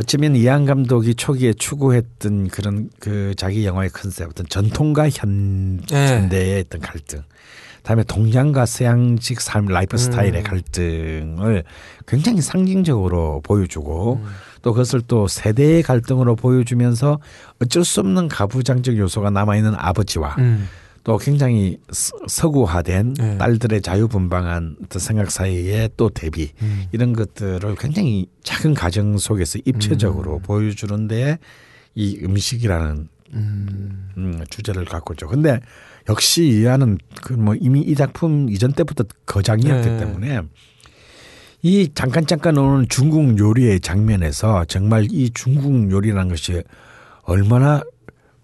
어쩌면 0.00 0.34
이안 0.34 0.64
감독이 0.64 1.14
초기에 1.14 1.52
추구했던 1.52 2.48
그런 2.48 2.90
그 2.98 3.34
자기 3.36 3.64
영화의 3.64 3.90
컨셉 3.90 4.28
어떤 4.28 4.46
전통과 4.48 5.08
현, 5.08 5.76
네. 5.86 6.08
현대의 6.08 6.60
어떤 6.66 6.80
갈등 6.80 7.22
다음에 7.82 8.02
동양과 8.02 8.64
서양식 8.66 9.40
삶 9.42 9.66
라이프 9.66 9.96
스타일의 9.98 10.40
음. 10.40 10.42
갈등을 10.42 11.64
굉장히 12.08 12.40
상징적으로 12.40 13.42
보여주고 13.44 14.20
음. 14.24 14.26
또 14.62 14.72
그것을 14.72 15.02
또 15.06 15.28
세대의 15.28 15.82
갈등으로 15.82 16.34
보여주면서 16.34 17.20
어쩔 17.62 17.84
수 17.84 18.00
없는 18.00 18.28
가부장적 18.28 18.96
요소가 18.96 19.28
남아있는 19.30 19.74
아버지와 19.76 20.34
음. 20.38 20.66
또 21.04 21.18
굉장히 21.18 21.76
서- 21.92 22.16
서구화된 22.26 23.14
네. 23.14 23.38
딸들의 23.38 23.82
자유분방한 23.82 24.76
생각 24.96 25.30
사이의 25.30 25.90
또 25.98 26.08
대비 26.08 26.50
음. 26.62 26.84
이런 26.92 27.12
것들을 27.12 27.76
굉장히 27.78 28.26
작은 28.42 28.72
가정 28.74 29.18
속에서 29.18 29.58
입체적으로 29.66 30.36
음. 30.36 30.42
보여주는데 30.42 31.38
이 31.94 32.18
음식이라는 32.22 33.08
음. 33.34 34.08
음, 34.16 34.44
주제를 34.48 34.84
갖고 34.86 35.12
있죠. 35.14 35.28
근데 35.28 35.60
역시 36.08 36.46
이하는 36.46 36.98
그 37.22 37.34
뭐 37.34 37.54
이미 37.54 37.80
이 37.82 37.94
작품 37.94 38.48
이전 38.48 38.72
때부터 38.72 39.04
거장이었기 39.26 39.88
네. 39.88 39.96
때문에 39.98 40.40
이 41.62 41.90
잠깐 41.94 42.26
잠깐 42.26 42.56
오는 42.58 42.86
중국 42.88 43.38
요리의 43.38 43.80
장면에서 43.80 44.64
정말 44.66 45.06
이 45.10 45.30
중국 45.34 45.90
요리라는 45.90 46.28
것이 46.28 46.62
얼마나 47.22 47.82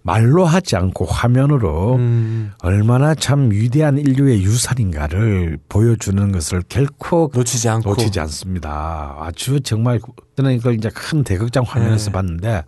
말로 0.02 0.46
하지 0.46 0.76
않고 0.76 1.04
화면으로 1.04 1.96
음. 1.96 2.52
얼마나 2.62 3.14
참 3.14 3.50
위대한 3.50 3.98
인류의 3.98 4.42
유산인가를 4.42 5.58
보여주는 5.68 6.32
것을 6.32 6.62
결코 6.68 7.30
놓치지 7.34 7.68
않고 7.68 7.90
놓치지 7.90 8.18
않습니다. 8.20 9.16
아주 9.20 9.60
정말 9.60 10.00
저는 10.36 10.52
이걸 10.52 10.74
이제 10.74 10.88
큰 10.88 11.22
대극장 11.22 11.64
화면에서 11.66 12.06
네. 12.06 12.12
봤는데 12.12 12.64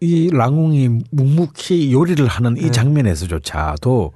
이 0.00 0.30
랑웅이 0.32 1.00
묵묵히 1.10 1.92
요리를 1.92 2.26
하는 2.26 2.56
이 2.56 2.62
네. 2.62 2.70
장면에서조차도 2.70 4.12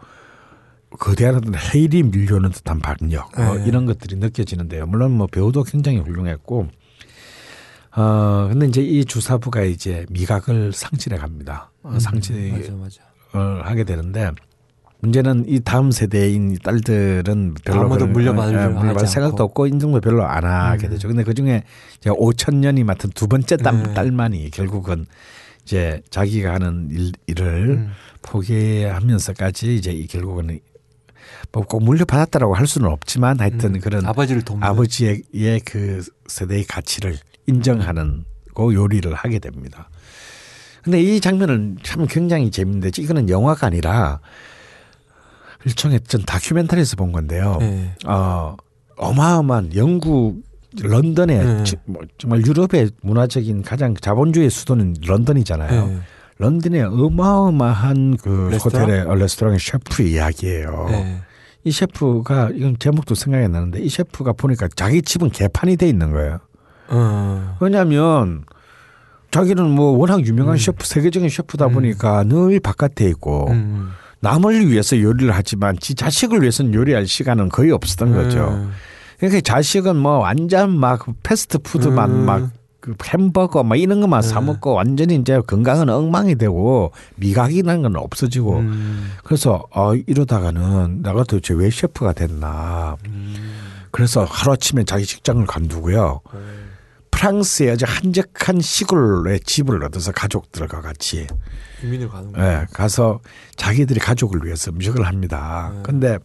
거대한 0.99 1.37
어떤 1.37 1.55
헤일이 1.55 2.03
밀려오는 2.05 2.51
듯한 2.51 2.81
박력 2.81 3.39
어, 3.39 3.55
네. 3.55 3.65
이런 3.67 3.87
것들이 3.87 4.17
느껴지는데요. 4.17 4.87
물론 4.87 5.13
뭐 5.13 5.27
배우도 5.27 5.65
굉장히 5.65 5.99
훌륭했고 5.99 6.69
어 7.97 8.49
근데 8.51 8.67
이제 8.67 8.81
이 8.83 9.05
주사부가 9.05 9.63
이제 9.63 10.07
미각을 10.11 10.73
상실해 10.73 11.17
갑니다. 11.19 11.71
어, 11.83 11.91
음, 11.91 11.99
상실 11.99 12.53
맞아 12.53 12.73
맞아. 12.75 13.03
을 13.35 13.65
하게 13.67 13.85
되는데 13.85 14.31
문제는 15.01 15.45
이 15.49 15.61
다음 15.61 15.91
세대인 15.91 16.53
이 16.53 16.59
딸들은 16.59 17.55
별로 17.65 17.83
아무도 17.83 18.07
물려받으려 18.07 18.63
예, 18.63 18.67
물려받을 18.67 18.97
하지 19.03 19.13
생각도. 19.13 19.45
없고 19.45 19.67
인정도 19.67 20.01
별로 20.01 20.25
안 20.27 20.45
하게 20.45 20.89
음. 20.89 20.91
되죠. 20.91 21.09
근데 21.09 21.25
그 21.25 21.33
중에 21.33 21.65
5천 22.03 22.57
년이 22.57 22.85
맡은 22.85 23.11
두 23.15 23.27
번째 23.27 23.57
딸, 23.57 23.83
네. 23.83 23.95
딸만이 23.95 24.51
결국은 24.51 25.07
이제 25.63 26.03
자기가 26.11 26.55
하는 26.55 26.89
일, 26.91 27.13
일을 27.27 27.69
음. 27.71 27.91
포기하면서까지 28.23 29.77
이제 29.77 29.93
이 29.93 30.07
결국은 30.07 30.59
뭐꼭 31.53 31.83
물려받았다라고 31.83 32.55
할 32.55 32.67
수는 32.67 32.89
없지만 32.89 33.41
하여튼 33.41 33.77
음. 33.77 33.81
그런 33.81 34.05
아버지를 34.05 34.43
돕는 34.43 34.67
아버지의 34.67 35.61
그 35.65 36.05
세대의 36.27 36.65
가치를 36.65 37.17
인정하는 37.47 38.25
그 38.55 38.75
요리를 38.75 39.13
하게 39.15 39.39
됩니다. 39.39 39.89
근데 40.83 41.01
이 41.03 41.21
장면은 41.21 41.77
참 41.83 42.07
굉장히 42.07 42.51
재밌는데 42.51 42.91
이거는 43.03 43.29
영화가 43.29 43.67
아니라 43.67 44.21
일종의 45.65 46.01
전 46.07 46.23
다큐멘터리에서 46.23 46.97
본 46.97 47.13
건데요. 47.13 47.59
네. 47.61 47.95
어, 48.07 48.57
어마어마한 48.97 49.75
영국 49.77 50.43
런던의 50.81 51.45
네. 51.45 51.65
지- 51.65 51.77
뭐 51.85 52.01
정말 52.17 52.41
유럽의 52.47 52.91
문화적인 53.03 53.63
가장 53.63 53.95
자본주의 53.95 54.49
수도는 54.49 54.97
런던이잖아요. 55.07 55.87
네. 55.87 55.99
런던의 56.39 56.83
어마어마한 56.85 58.17
그 58.17 58.49
레스토랑? 58.53 58.83
호텔의 58.83 59.01
어, 59.07 59.15
레스토랑의 59.17 59.59
셰프의 59.61 60.13
이야기예요. 60.13 60.87
네. 60.91 61.21
이 61.65 61.71
셰프가 61.73 62.51
이건 62.55 62.77
제목도 62.79 63.15
생각이 63.15 63.45
안 63.45 63.53
나는데 63.53 63.81
이 63.81 63.89
셰프가 63.91 64.33
보니까 64.33 64.67
자기 64.75 65.03
집은 65.03 65.29
개판이 65.31 65.77
돼 65.77 65.89
있는 65.91 66.11
거예요. 66.13 66.39
어. 66.91 67.57
왜냐하면 67.61 68.45
자기는 69.31 69.71
뭐 69.71 69.97
워낙 69.97 70.25
유명한 70.27 70.57
음. 70.57 70.59
셰프 70.59 70.85
세계적인 70.85 71.29
셰프다 71.29 71.67
음. 71.67 71.73
보니까 71.73 72.25
늘 72.25 72.59
바깥에 72.61 73.09
있고 73.09 73.49
음. 73.51 73.91
남을 74.21 74.69
위해서 74.69 75.01
요리를 75.01 75.33
하지만 75.33 75.79
지 75.79 75.95
자식을 75.95 76.43
위해서는 76.43 76.75
요리할 76.75 77.07
시간은 77.07 77.49
거의 77.49 77.71
없었던 77.71 78.13
거죠. 78.13 78.49
음. 78.49 78.73
그러니까 79.19 79.41
자식은 79.41 79.97
뭐 79.97 80.19
완전 80.19 80.77
막 80.77 81.07
패스트푸드만 81.23 82.11
음. 82.11 82.27
막그 82.27 82.95
햄버거 83.05 83.63
막 83.63 83.77
이런 83.77 84.01
것만 84.01 84.23
사 84.23 84.41
음. 84.41 84.47
먹고 84.47 84.73
완전히 84.73 85.15
이제 85.15 85.41
건강은 85.41 85.89
엉망이 85.89 86.35
되고 86.37 86.93
미각이라는 87.17 87.83
건 87.83 87.97
없어지고 87.97 88.57
음. 88.59 89.13
그래서 89.23 89.65
어 89.71 89.95
이러다가는 89.95 91.03
내가 91.03 91.25
도대체 91.25 91.55
왜 91.55 91.71
셰프가 91.71 92.15
됐나. 92.15 92.97
음. 93.07 93.35
그래서 93.91 94.25
하루아침에 94.25 94.85
자기 94.85 95.05
직장을 95.05 95.45
관두고요. 95.47 96.21
프랑스의 97.21 97.73
아주 97.73 97.85
한적한 97.87 98.61
시골에 98.61 99.39
집을 99.41 99.85
얻어서 99.85 100.11
가족들과 100.11 100.81
같이 100.81 101.27
이민을 101.85 102.09
가는. 102.09 102.33
예, 102.39 102.67
가서 102.73 103.21
자기들이 103.57 104.01
가족을 104.01 104.41
위해서 104.45 104.71
음식을 104.71 105.07
합니다. 105.07 105.71
근데 105.83 106.19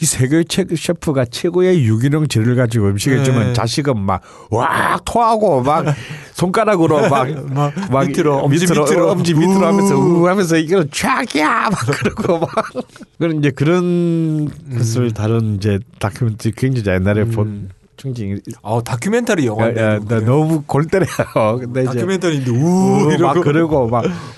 이 0.00 0.04
세계 0.04 0.42
최 0.42 0.64
셰프가 0.68 1.26
최고의 1.26 1.84
유기농 1.84 2.26
재료를 2.26 2.56
가지고 2.56 2.88
음식을 2.88 3.18
네. 3.18 3.24
주면 3.24 3.54
자식은 3.54 4.00
막 4.00 4.22
와 4.50 4.98
토하고 5.04 5.62
막 5.62 5.84
손가락으로 6.34 7.08
막, 7.08 7.28
막, 7.52 7.72
막 7.90 8.06
밑으로, 8.08 8.38
엄지 8.38 8.66
밑으로. 8.66 9.10
엄지 9.10 9.34
밑으로 9.34 9.60
우. 9.60 9.64
하면서 9.64 9.96
우 9.96 10.26
하면서 10.26 10.56
이거 10.56 10.84
쫙이야 10.90 11.70
막 11.70 11.78
그러고 11.86 12.40
막 12.40 12.50
그런 13.18 13.38
이제 13.38 13.50
그런 13.50 14.50
것을 14.76 15.12
다룬 15.12 15.56
이제 15.56 15.78
다큐멘터리 16.00 16.52
굉장히 16.56 16.96
옛날에 16.98 17.24
본 17.26 17.46
음. 17.46 17.68
충징 18.02 18.40
어 18.62 18.82
다큐멘터리 18.82 19.42
야, 19.46 19.46
야, 19.46 19.52
영화인데. 19.52 20.00
나 20.08 20.20
너무 20.24 20.64
골 20.66 20.86
때려요. 20.86 21.58
근데 21.60 21.84
다큐멘터리인데 21.84 22.50
우 22.50 22.54
우, 22.56 23.04
막 23.04 23.12
이러고 23.14 23.40
그러고 23.42 23.88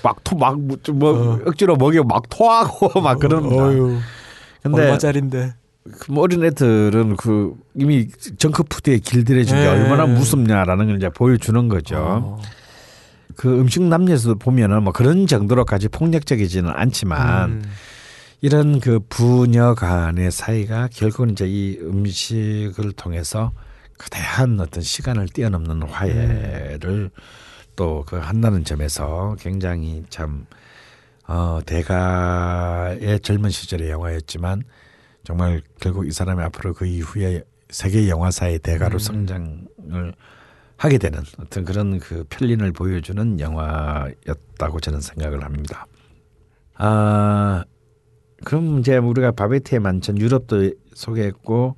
막막토막뭐 0.03 0.77
어. 1.03 1.39
억지로 1.47 1.77
먹여 1.77 2.03
막 2.05 2.25
토하고 2.29 3.01
막. 3.01 3.19
어휴. 3.25 3.99
근데 4.63 4.83
얼마짜린데? 4.83 5.55
그 5.99 6.15
어린 6.21 6.45
애들은 6.45 7.17
그 7.17 7.55
이미 7.75 8.09
정크푸드에 8.39 8.99
길들여진 8.99 9.57
게 9.57 9.63
네. 9.63 9.69
얼마나 9.69 10.07
무섭냐라는 10.07 10.87
걸 10.87 10.97
이제 10.97 11.09
보여주는 11.09 11.67
거죠. 11.69 11.97
어. 11.97 12.43
그 13.37 13.59
음식 13.59 13.83
남녀에서도 13.83 14.39
보면은 14.39 14.83
뭐 14.83 14.93
그런 14.93 15.27
정도로까지 15.27 15.89
폭력적이지는 15.89 16.71
않지만 16.71 17.51
음. 17.51 17.63
이런 18.45 18.79
그 18.79 19.01
부녀 19.09 19.75
간의 19.75 20.31
사이가 20.31 20.91
결국은 20.93 21.31
이제 21.31 21.47
이 21.49 21.79
음식을 21.81 22.93
통해서 22.93 23.53
거대한 23.97 24.61
어떤 24.61 24.83
시간을 24.83 25.29
뛰어넘는 25.29 25.85
화해를 25.85 27.11
또 27.75 28.05
그 28.07 28.17
한다는 28.17 28.63
점에서 28.63 29.35
굉장히 29.41 30.05
참 30.11 30.45
어, 31.27 31.61
대가의 31.65 33.21
젊은 33.21 33.49
시절의 33.49 33.89
영화였지만 33.89 34.65
정말 35.23 35.63
결국 35.81 36.07
이 36.07 36.11
사람이 36.11 36.43
앞으로 36.43 36.75
그 36.75 36.85
이후에 36.85 37.45
세계 37.71 38.11
영화사의 38.11 38.59
대가로 38.59 38.99
성장을 38.99 40.15
하게 40.77 40.99
되는 40.99 41.23
어떤 41.39 41.65
그런 41.65 41.99
그 41.99 42.27
편린을 42.29 42.73
보여주는 42.73 43.41
영화였다고 43.41 44.81
저는 44.81 45.01
생각을 45.01 45.43
합니다. 45.43 45.87
아 46.75 47.65
그럼 48.45 48.81
이제 48.81 48.97
우리가 48.97 49.33
바베트의 49.33 49.81
만찬 49.81 50.19
유럽도 50.19 50.71
소개했고 50.95 51.77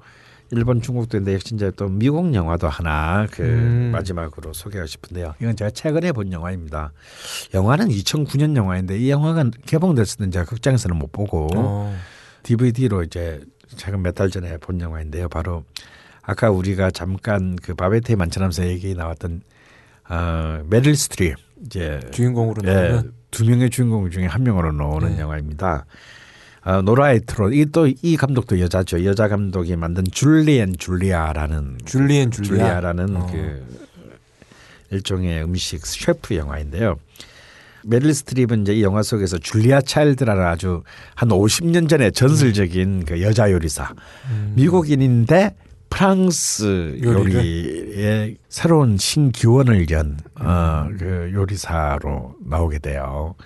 일본 0.53 0.81
중국도 0.81 1.17
있는데 1.17 1.35
역시 1.35 1.55
이제 1.55 1.73
또 1.77 1.89
미국 1.89 2.33
영화도 2.33 2.69
하나 2.69 3.27
그 3.31 3.43
음. 3.43 3.91
마지막으로 3.93 4.53
소개하고 4.53 4.87
싶은데요. 4.87 5.35
이건 5.41 5.57
제가 5.57 5.71
최근에 5.71 6.13
본 6.13 6.33
영화입니다. 6.33 6.93
영화는 7.55 7.89
2009년 7.89 8.55
영화인데 8.55 8.97
이 8.99 9.11
영화가 9.11 9.51
개봉됐을 9.67 10.25
때 10.27 10.31
제가 10.31 10.45
극장에서는 10.45 10.97
못 10.97 11.11
보고 11.11 11.49
어. 11.57 11.97
DVD로 12.45 13.03
이제 13.03 13.41
최근 13.77 14.03
몇 14.03 14.15
달 14.15 14.31
전에 14.31 14.57
본 14.59 14.81
영화인데요. 14.81 15.29
바로 15.29 15.65
아까 16.23 16.51
우리가 16.51 16.91
잠깐 16.93 17.57
그 17.57 17.75
바베트의 17.75 18.15
만찬하면서 18.17 18.67
얘기 18.69 18.95
나왔던 18.95 19.43
어, 20.09 20.63
메릴 20.67 20.95
스트립 20.97 21.35
이제 21.65 22.01
주인공으로 22.13 22.63
예, 22.69 22.73
나오는 22.73 23.13
두 23.33 23.45
명의 23.45 23.69
주인공 23.71 24.09
중에 24.11 24.27
한 24.27 24.45
명으로 24.45 24.71
나오는 24.73 25.17
네. 25.17 25.21
영화입니다. 25.21 25.87
어, 26.67 26.83
노라 26.83 27.21
에프론 27.27 27.55
이 27.55 27.63
또 27.63 27.87
이 27.87 28.17
감독도 28.17 28.59
여자죠. 28.59 29.05
여자 29.05 29.29
감독이 29.29 29.77
만든 29.77 30.03
줄리 30.11 30.51
앤 30.51 30.75
줄리아라는 30.79 31.79
줄리 31.85 32.15
앤 32.15 32.33
줄리아. 32.33 32.49
줄리아 32.49 32.81
라는 32.81 33.17
어. 33.17 33.27
그 33.31 33.65
일종의 34.91 35.45
음식 35.45 35.87
셰프 35.87 36.35
영화인데요. 36.35 36.97
메릴 37.85 38.13
스트립은 38.13 38.63
이제 38.63 38.75
이 38.75 38.83
영화 38.83 39.05
속에서 39.05 39.39
줄리아 39.39 39.81
차일드라는 39.81 40.45
아주 40.45 40.83
한 41.15 41.29
50년 41.29 41.89
전에 41.89 42.11
전설적인 42.11 43.05
그 43.05 43.23
여자 43.23 43.53
요리사 43.53 43.95
미국인인데 44.57 45.55
프랑스 45.89 46.99
요리를? 47.01 47.35
요리의 47.35 48.37
새로운 48.49 48.99
신기원을 48.99 49.89
연 49.91 50.19
어, 50.41 50.89
그 50.99 51.31
요리사로 51.33 52.35
나오게 52.45 52.81
돼요. 52.81 53.37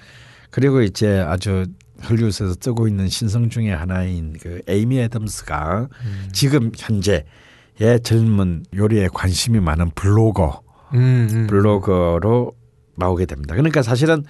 그리고 0.49 0.81
이제 0.81 1.19
아주 1.19 1.67
헐리우드에서 2.09 2.55
뜨고 2.57 2.89
있는 2.89 3.09
신성 3.09 3.49
중의 3.51 3.75
하나인 3.77 4.35
그 4.41 4.61
에이미 4.67 5.01
애덤스가 5.01 5.89
지금 6.33 6.71
현재의 6.77 7.25
젊은 8.03 8.65
요리에 8.75 9.09
관심이 9.13 9.61
많은 9.61 9.91
블로거 9.95 10.63
음, 10.95 11.29
음. 11.33 11.47
블로거로 11.49 12.53
나오게 12.97 13.27
됩니다. 13.27 13.55
그러니까 13.55 13.83
사실은 13.83 14.25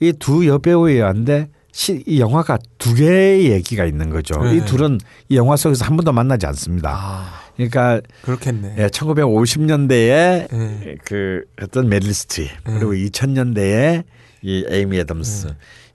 이 0.00 0.12
두 0.12 0.46
여배우였는데 0.46 1.48
시, 1.72 2.02
이 2.06 2.20
영화가 2.20 2.58
두 2.78 2.94
개의 2.94 3.50
얘기가 3.50 3.84
있는 3.84 4.08
거죠. 4.08 4.42
네. 4.42 4.56
이 4.56 4.64
둘은 4.64 4.98
이 5.28 5.36
영화 5.36 5.56
속에서 5.56 5.84
한 5.84 5.96
번도 5.96 6.10
만나지 6.12 6.46
않습니다. 6.46 6.90
아, 6.90 7.28
그러니까 7.54 8.00
그렇겠네. 8.22 8.76
예, 8.78 8.86
1950년대에 8.86 10.48
네. 10.50 10.96
그 11.04 11.42
어떤 11.60 11.88
메릴 11.88 12.14
스트립 12.14 12.48
네. 12.66 12.74
그리고 12.78 12.92
2000년대에 12.94 14.04
이 14.42 14.64
에이미 14.68 14.98
애덤스, 15.00 15.48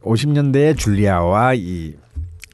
50년대에 0.03 0.77
줄리아와 0.77 1.53
이, 1.53 1.93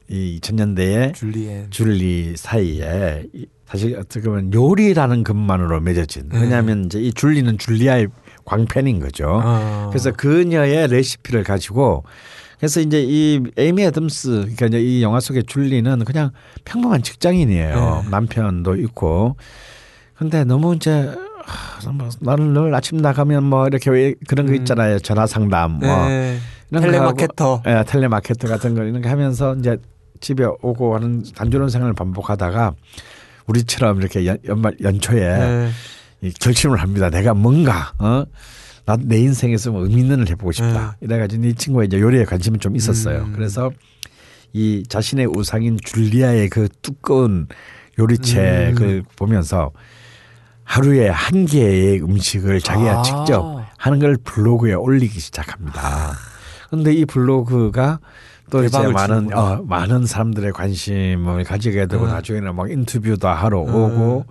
이 0.08 0.40
2000년대에 0.40 1.14
줄리엔. 1.14 1.66
줄리 1.70 2.34
사이에 2.36 3.24
이- 3.34 3.46
사실 3.66 3.96
어떻게 3.98 4.22
보면 4.28 4.52
요리라는 4.54 5.24
것만으로 5.24 5.80
맺어진. 5.80 6.30
네. 6.30 6.40
왜냐하면 6.40 6.86
이제 6.86 6.98
이 7.00 7.12
줄리는 7.12 7.58
줄리아의 7.58 8.08
광팬인 8.46 8.98
거죠. 9.00 9.42
어. 9.44 9.88
그래서 9.90 10.10
그녀의 10.12 10.88
레시피를 10.88 11.44
가지고 11.44 12.04
그래서 12.58 12.80
이제 12.80 13.04
이 13.06 13.42
에이미 13.58 13.82
애덤스 13.84 14.30
그러니까 14.56 14.66
이제 14.66 14.80
이 14.80 15.02
영화 15.02 15.20
속의 15.20 15.44
줄리는 15.44 16.02
그냥 16.06 16.30
평범한 16.64 17.02
직장인이에요. 17.02 18.00
네. 18.04 18.10
남편도 18.10 18.76
있고. 18.76 19.36
근데 20.16 20.44
너무 20.44 20.74
이제 20.74 21.14
하, 21.44 21.90
뭐 21.92 22.08
나는 22.20 22.54
늘 22.54 22.74
아침 22.74 22.96
나가면 22.98 23.44
뭐 23.44 23.66
이렇게 23.66 23.90
왜 23.90 24.14
그런 24.26 24.46
거 24.46 24.52
음. 24.52 24.56
있잖아요. 24.56 24.98
전화 24.98 25.26
상담 25.26 25.72
뭐 25.78 26.08
네. 26.08 26.38
텔레마케터. 26.72 27.62
예, 27.66 27.84
텔레마케터 27.86 28.48
같은 28.48 28.74
거 28.74 28.82
이런 28.84 29.00
거 29.00 29.08
하면서 29.08 29.54
이제 29.56 29.78
집에 30.20 30.44
오고 30.44 30.94
하는 30.94 31.22
단조로운 31.34 31.70
생활을 31.70 31.94
반복하다가 31.94 32.74
우리처럼 33.46 33.98
이렇게 34.00 34.26
연, 34.26 34.38
연말 34.46 34.76
연초에 34.82 35.38
네. 35.38 35.70
이 36.20 36.32
결심을 36.32 36.78
합니다. 36.78 37.08
내가 37.10 37.34
뭔가 37.34 37.92
어? 37.98 38.24
나내 38.84 39.18
인생에서 39.18 39.70
뭐 39.70 39.82
의미 39.82 40.00
있는 40.00 40.20
일 40.20 40.30
해보고 40.30 40.52
싶다. 40.52 40.96
이래가지고 41.00 41.46
이 41.46 41.54
친구가 41.54 41.84
이제 41.84 42.00
요리에 42.00 42.24
관심이 42.24 42.58
좀 42.58 42.74
있었어요. 42.74 43.24
음. 43.24 43.32
그래서 43.34 43.70
이 44.52 44.82
자신의 44.88 45.26
우상인 45.36 45.78
줄리아의 45.82 46.48
그 46.48 46.68
두꺼운 46.82 47.46
요리책을 47.98 48.86
음. 48.86 49.02
보면서 49.16 49.72
하루에 50.64 51.08
한 51.08 51.46
개의 51.46 52.02
음식을 52.02 52.60
자기가 52.60 53.00
아. 53.00 53.02
직접 53.02 53.64
하는 53.76 53.98
걸 53.98 54.16
블로그에 54.16 54.74
올리기 54.74 55.18
시작합니다. 55.20 56.14
근데 56.70 56.92
이 56.92 57.04
블로그가 57.04 58.00
또 58.50 58.64
이제 58.64 58.78
많은. 58.78 59.32
어, 59.36 59.62
많은 59.62 60.06
사람들의 60.06 60.52
관심을 60.52 61.44
가지게 61.44 61.86
되고 61.86 62.04
음. 62.04 62.08
나중에는 62.08 62.54
막 62.54 62.70
인터뷰도 62.70 63.28
하러 63.28 63.62
음. 63.62 63.74
오고 63.74 64.26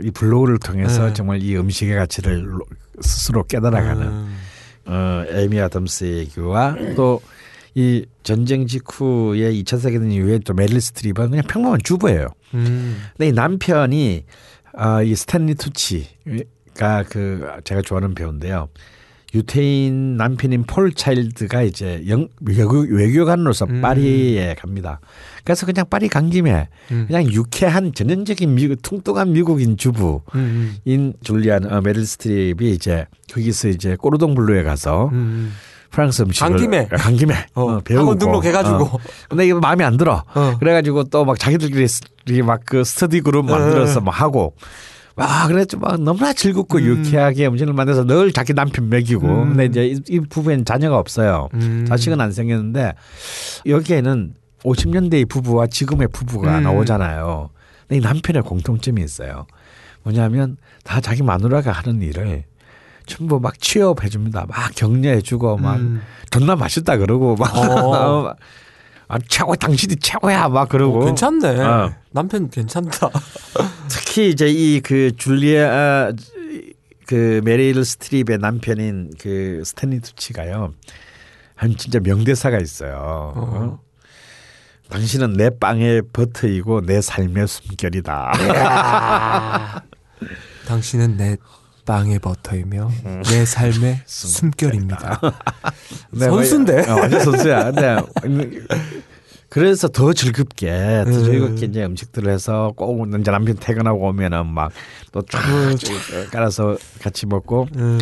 이 0.00 0.10
블로그를 0.10 0.58
통해서 0.58 1.08
음. 1.08 1.14
정말 1.14 1.42
이 1.42 1.56
음식의 1.56 1.96
가치를 1.96 2.48
스스로 3.00 3.44
깨달아가는 3.44 4.02
음. 4.06 4.36
어, 4.86 5.24
에미 5.28 5.60
아담스의 5.60 6.18
얘기와 6.18 6.76
또 6.96 7.20
이 7.74 8.06
전쟁 8.22 8.66
직후에 8.66 9.52
2차 9.52 9.80
세계대전 9.80 10.12
이후에 10.12 10.38
또 10.38 10.54
메릴 10.54 10.80
스트립은 10.80 11.30
그냥 11.30 11.44
평범한 11.48 11.80
주부예요. 11.82 12.28
음. 12.54 13.02
근데 13.16 13.28
이 13.28 13.32
남편이 13.32 14.24
아, 14.76 15.02
이 15.02 15.14
스탠리 15.14 15.54
투치가 15.56 17.02
그 17.08 17.48
제가 17.64 17.82
좋아하는 17.82 18.14
배우인데요. 18.14 18.68
유태인 19.34 20.16
남편인 20.16 20.62
폴 20.64 20.92
차일드가 20.92 21.62
이제 21.62 22.02
영, 22.08 22.28
외교, 22.40 22.80
외교관으로서 22.80 23.66
음. 23.68 23.80
파리에 23.80 24.54
갑니다. 24.58 25.00
그래서 25.42 25.66
그냥 25.66 25.86
파리 25.90 26.08
간 26.08 26.30
김에 26.30 26.68
음. 26.92 27.04
그냥 27.08 27.24
유쾌한 27.32 27.92
전형적인 27.92 28.54
미국, 28.54 28.80
뚱뚱한 28.82 29.32
미국인 29.32 29.76
주부 29.76 30.22
음. 30.34 30.76
인 30.84 31.14
줄리안 31.22 31.70
어, 31.72 31.80
메릴 31.80 32.06
스트립이 32.06 32.70
이제 32.70 33.06
거기서 33.32 33.68
이제 33.68 33.96
꼬르동 33.96 34.34
블루에 34.34 34.62
가서 34.62 35.08
음. 35.12 35.52
프랑스 35.90 36.22
음식을 36.22 36.48
간 36.48 36.56
김에. 36.58 36.86
간 36.88 37.16
김에 37.16 37.34
어, 37.54 37.62
어, 37.74 37.80
배우고 37.80 38.16
등록해가지고. 38.18 38.84
어. 38.84 38.98
근데 39.28 39.46
이거 39.46 39.60
마음에 39.60 39.84
안 39.84 39.96
들어. 39.96 40.24
어. 40.34 40.56
그래가지고 40.58 41.04
또 41.04 41.24
막 41.24 41.38
자기들끼리 41.38 42.42
막 42.44 42.62
그 42.64 42.82
스터디 42.84 43.20
그룹 43.20 43.46
만들어서 43.46 44.00
막 44.00 44.10
하고 44.20 44.54
와 45.16 45.46
그랬죠 45.46 45.78
막 45.78 46.00
너무나 46.00 46.32
즐겁고 46.32 46.80
유쾌하게 46.82 47.46
음식을 47.46 47.72
만들어서 47.72 48.04
늘 48.04 48.32
자기 48.32 48.52
남편 48.52 48.88
먹이고 48.90 49.26
음. 49.26 49.48
근데 49.50 49.66
이제 49.66 49.86
이, 49.86 50.00
이 50.08 50.20
부부에는 50.20 50.64
자녀가 50.64 50.98
없어요. 50.98 51.48
음. 51.54 51.84
자식은 51.88 52.20
안 52.20 52.32
생겼는데 52.32 52.94
여기에는 53.66 54.34
50년대의 54.64 55.28
부부와 55.28 55.68
지금의 55.68 56.08
부부가 56.08 56.58
음. 56.58 56.64
나오잖아요. 56.64 57.50
근데 57.82 57.98
이 57.98 58.00
남편의 58.00 58.42
공통점이 58.42 59.02
있어요. 59.02 59.46
뭐냐면 60.02 60.56
다 60.82 61.00
자기 61.00 61.22
마누라가 61.22 61.70
하는 61.70 62.02
일을 62.02 62.44
전부 63.06 63.38
막 63.38 63.60
취업해 63.60 64.08
줍니다. 64.08 64.46
막 64.48 64.74
격려해 64.74 65.20
주고 65.20 65.56
막 65.58 65.76
음. 65.76 66.00
존나 66.30 66.56
맛있다 66.56 66.96
그러고 66.96 67.36
막 67.36 67.56
어. 67.56 68.34
아, 69.14 69.18
최고 69.28 69.54
당신이 69.54 69.96
최고야 69.96 70.48
막 70.48 70.68
그러고 70.68 71.02
어, 71.02 71.04
괜찮네. 71.06 71.60
어. 71.60 71.94
남편 72.10 72.50
괜찮다. 72.50 73.10
특히 73.88 74.30
이제 74.30 74.46
이 74.48 74.80
그 74.82 75.12
줄리아 75.16 76.10
그 77.06 77.40
메릴 77.44 77.84
스트립의 77.84 78.38
남편인 78.38 79.12
그 79.20 79.62
스탠리 79.64 80.00
투치가요. 80.00 80.72
한 81.54 81.76
진짜 81.76 82.00
명대사가 82.00 82.58
있어요. 82.58 83.32
어? 83.36 83.78
당신은 84.90 85.34
내 85.34 85.50
빵의 85.60 86.02
버터이고 86.12 86.80
내 86.80 87.00
삶의 87.00 87.46
숨결이다. 87.46 88.32
당신은 90.66 91.16
내 91.16 91.36
빵의 91.86 92.18
버터이며 92.20 92.90
내 93.24 93.44
삶의 93.44 94.00
숨결입니다. 94.06 95.20
네, 96.12 96.26
선수인데? 96.26 96.88
어, 96.90 96.94
완전 96.96 97.20
선수야. 97.20 97.70
근데 97.72 97.96
그래서 99.48 99.86
더 99.88 100.12
즐겁게 100.12 101.02
더 101.04 101.10
음. 101.10 101.24
즐겁게 101.24 101.66
이제 101.66 101.84
음식들을 101.84 102.32
해서 102.32 102.72
꼭 102.76 103.06
이제 103.20 103.30
남편 103.30 103.56
퇴근하고 103.56 104.08
오면은 104.08 104.46
막 104.46 104.72
또쫙 105.12 105.40
깔아서 106.32 106.76
같이 107.02 107.26
먹고 107.26 107.68
음. 107.76 107.98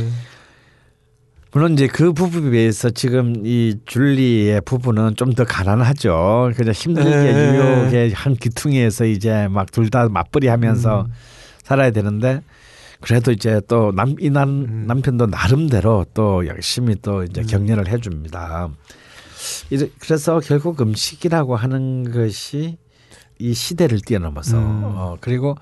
물론 1.52 1.74
이제 1.74 1.86
그 1.86 2.14
부부에 2.14 2.50
비해서 2.50 2.88
지금 2.88 3.44
이 3.44 3.76
줄리의 3.84 4.62
부부는 4.62 5.16
좀 5.16 5.34
더 5.34 5.44
가난하죠. 5.44 6.52
그냥 6.56 6.72
힘들게 6.72 7.10
네. 7.10 7.54
유혹에 7.56 8.12
한 8.14 8.34
기퉁이에서 8.36 9.04
이제 9.04 9.48
막 9.50 9.70
둘 9.70 9.90
다 9.90 10.08
맞벌이 10.08 10.46
하면서 10.48 11.06
살아야 11.62 11.90
되는데 11.90 12.40
그래도 13.03 13.32
이제 13.32 13.61
또 13.68 13.92
남 13.94 14.14
이남 14.20 14.86
남편도 14.86 15.26
나름대로 15.26 16.07
또 16.14 16.46
열심히 16.46 16.96
또 17.03 17.24
이제 17.24 17.42
격려를 17.42 17.88
해줍니다. 17.88 18.70
이제 19.70 19.90
그래서 19.98 20.40
결국 20.40 20.80
음식이라고 20.80 21.57
하는 21.57 22.11
것이 22.11 22.78
이 23.38 23.55
시대를 23.55 24.00
뛰어넘어서 24.00 24.57
음. 24.59 24.82
어, 24.84 25.16
그리고 25.20 25.57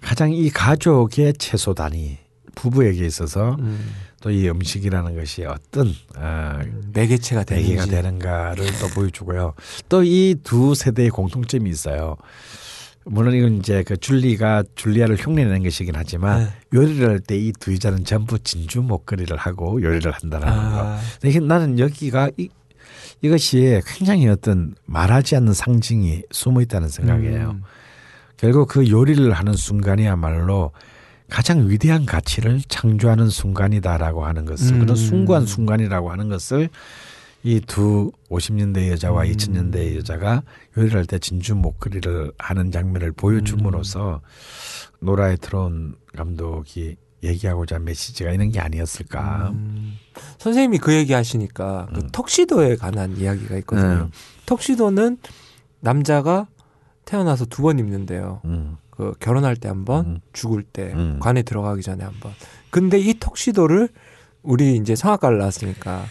가장 0.00 0.32
이 0.32 0.48
가족의 0.50 1.34
최소 1.38 1.74
단위 1.74 2.16
부부에게 2.54 3.04
있어서 3.06 3.56
음. 3.60 3.92
또이 4.22 4.48
음식이라는 4.50 5.14
것이 5.16 5.44
어떤 5.44 5.94
어, 6.16 6.60
매개체가 6.92 7.44
되는지. 7.44 7.70
매개가 7.70 7.86
되는가를 7.86 8.66
또 8.80 8.88
보여주고요. 8.94 9.54
또 9.88 10.02
이 10.02 10.34
두 10.42 10.74
세대의 10.74 11.10
공통점이 11.10 11.68
있어요. 11.70 12.16
물론 13.06 13.34
이건 13.34 13.56
이제 13.58 13.82
그 13.82 13.96
줄리가 13.96 14.62
줄리아를 14.74 15.16
흉내내는 15.16 15.62
것이긴 15.62 15.94
하지만 15.96 16.40
네. 16.44 16.48
요리를 16.74 17.08
할 17.08 17.20
때 17.20 17.36
이 17.36 17.52
두 17.58 17.72
여자는 17.72 18.04
전부 18.04 18.38
진주 18.38 18.82
목걸이를 18.82 19.36
하고 19.36 19.82
요리를 19.82 20.10
한다는 20.12 20.46
거. 20.46 20.52
아, 20.52 21.00
근데 21.14 21.30
이게 21.30 21.40
나는 21.40 21.78
여기가 21.78 22.30
이, 22.36 22.48
이것이 23.22 23.80
굉장히 23.86 24.28
어떤 24.28 24.74
말하지 24.86 25.36
않는 25.36 25.52
상징이 25.54 26.22
숨어 26.30 26.60
있다는 26.62 26.88
생각이에요. 26.88 27.50
음. 27.50 27.62
결국 28.36 28.68
그 28.68 28.88
요리를 28.88 29.30
하는 29.32 29.52
순간이야말로 29.54 30.72
가장 31.28 31.68
위대한 31.68 32.06
가치를 32.06 32.60
창조하는 32.68 33.28
순간이다라고 33.28 34.24
하는 34.26 34.44
것을 34.44 34.74
음. 34.74 34.80
그런 34.80 34.96
숭고한 34.96 35.46
순간이라고 35.46 36.10
하는 36.10 36.28
것을 36.28 36.68
이 37.42 37.60
두 37.60 38.12
50년대 38.28 38.88
여자와 38.90 39.24
음. 39.24 39.30
2000년대 39.32 39.96
여자가 39.96 40.42
요리를 40.76 40.96
할때 40.98 41.18
진주 41.18 41.54
목걸이를 41.54 42.32
하는 42.38 42.70
장면을 42.70 43.12
보여줌으로써 43.12 44.20
노라에 45.00 45.36
들어온 45.36 45.94
감독이 46.14 46.96
얘기하고자 47.22 47.76
한 47.76 47.84
메시지가 47.84 48.32
있는 48.32 48.50
게 48.50 48.60
아니었을까. 48.60 49.50
음. 49.52 49.94
선생님이 50.38 50.78
그 50.78 50.92
얘기 50.94 51.12
하시니까 51.12 51.88
그 51.94 52.00
음. 52.00 52.08
턱시도에 52.12 52.76
관한 52.76 53.16
이야기가 53.16 53.56
있거든요. 53.58 54.04
네. 54.04 54.10
턱시도는 54.46 55.18
남자가 55.80 56.46
태어나서 57.04 57.46
두 57.46 57.62
번 57.62 57.78
입는데요. 57.78 58.40
음. 58.44 58.76
그 58.90 59.14
결혼할 59.18 59.56
때 59.56 59.68
한 59.68 59.84
번, 59.86 60.06
음. 60.06 60.20
죽을 60.34 60.62
때 60.62 60.92
음. 60.94 61.18
관에 61.20 61.42
들어가기 61.42 61.82
전에 61.82 62.04
한 62.04 62.12
번. 62.20 62.32
근데 62.70 62.98
이 62.98 63.14
턱시도를 63.18 63.88
우리 64.42 64.76
이제 64.76 64.94
성악가를 64.94 65.38
나왔으니까 65.38 66.04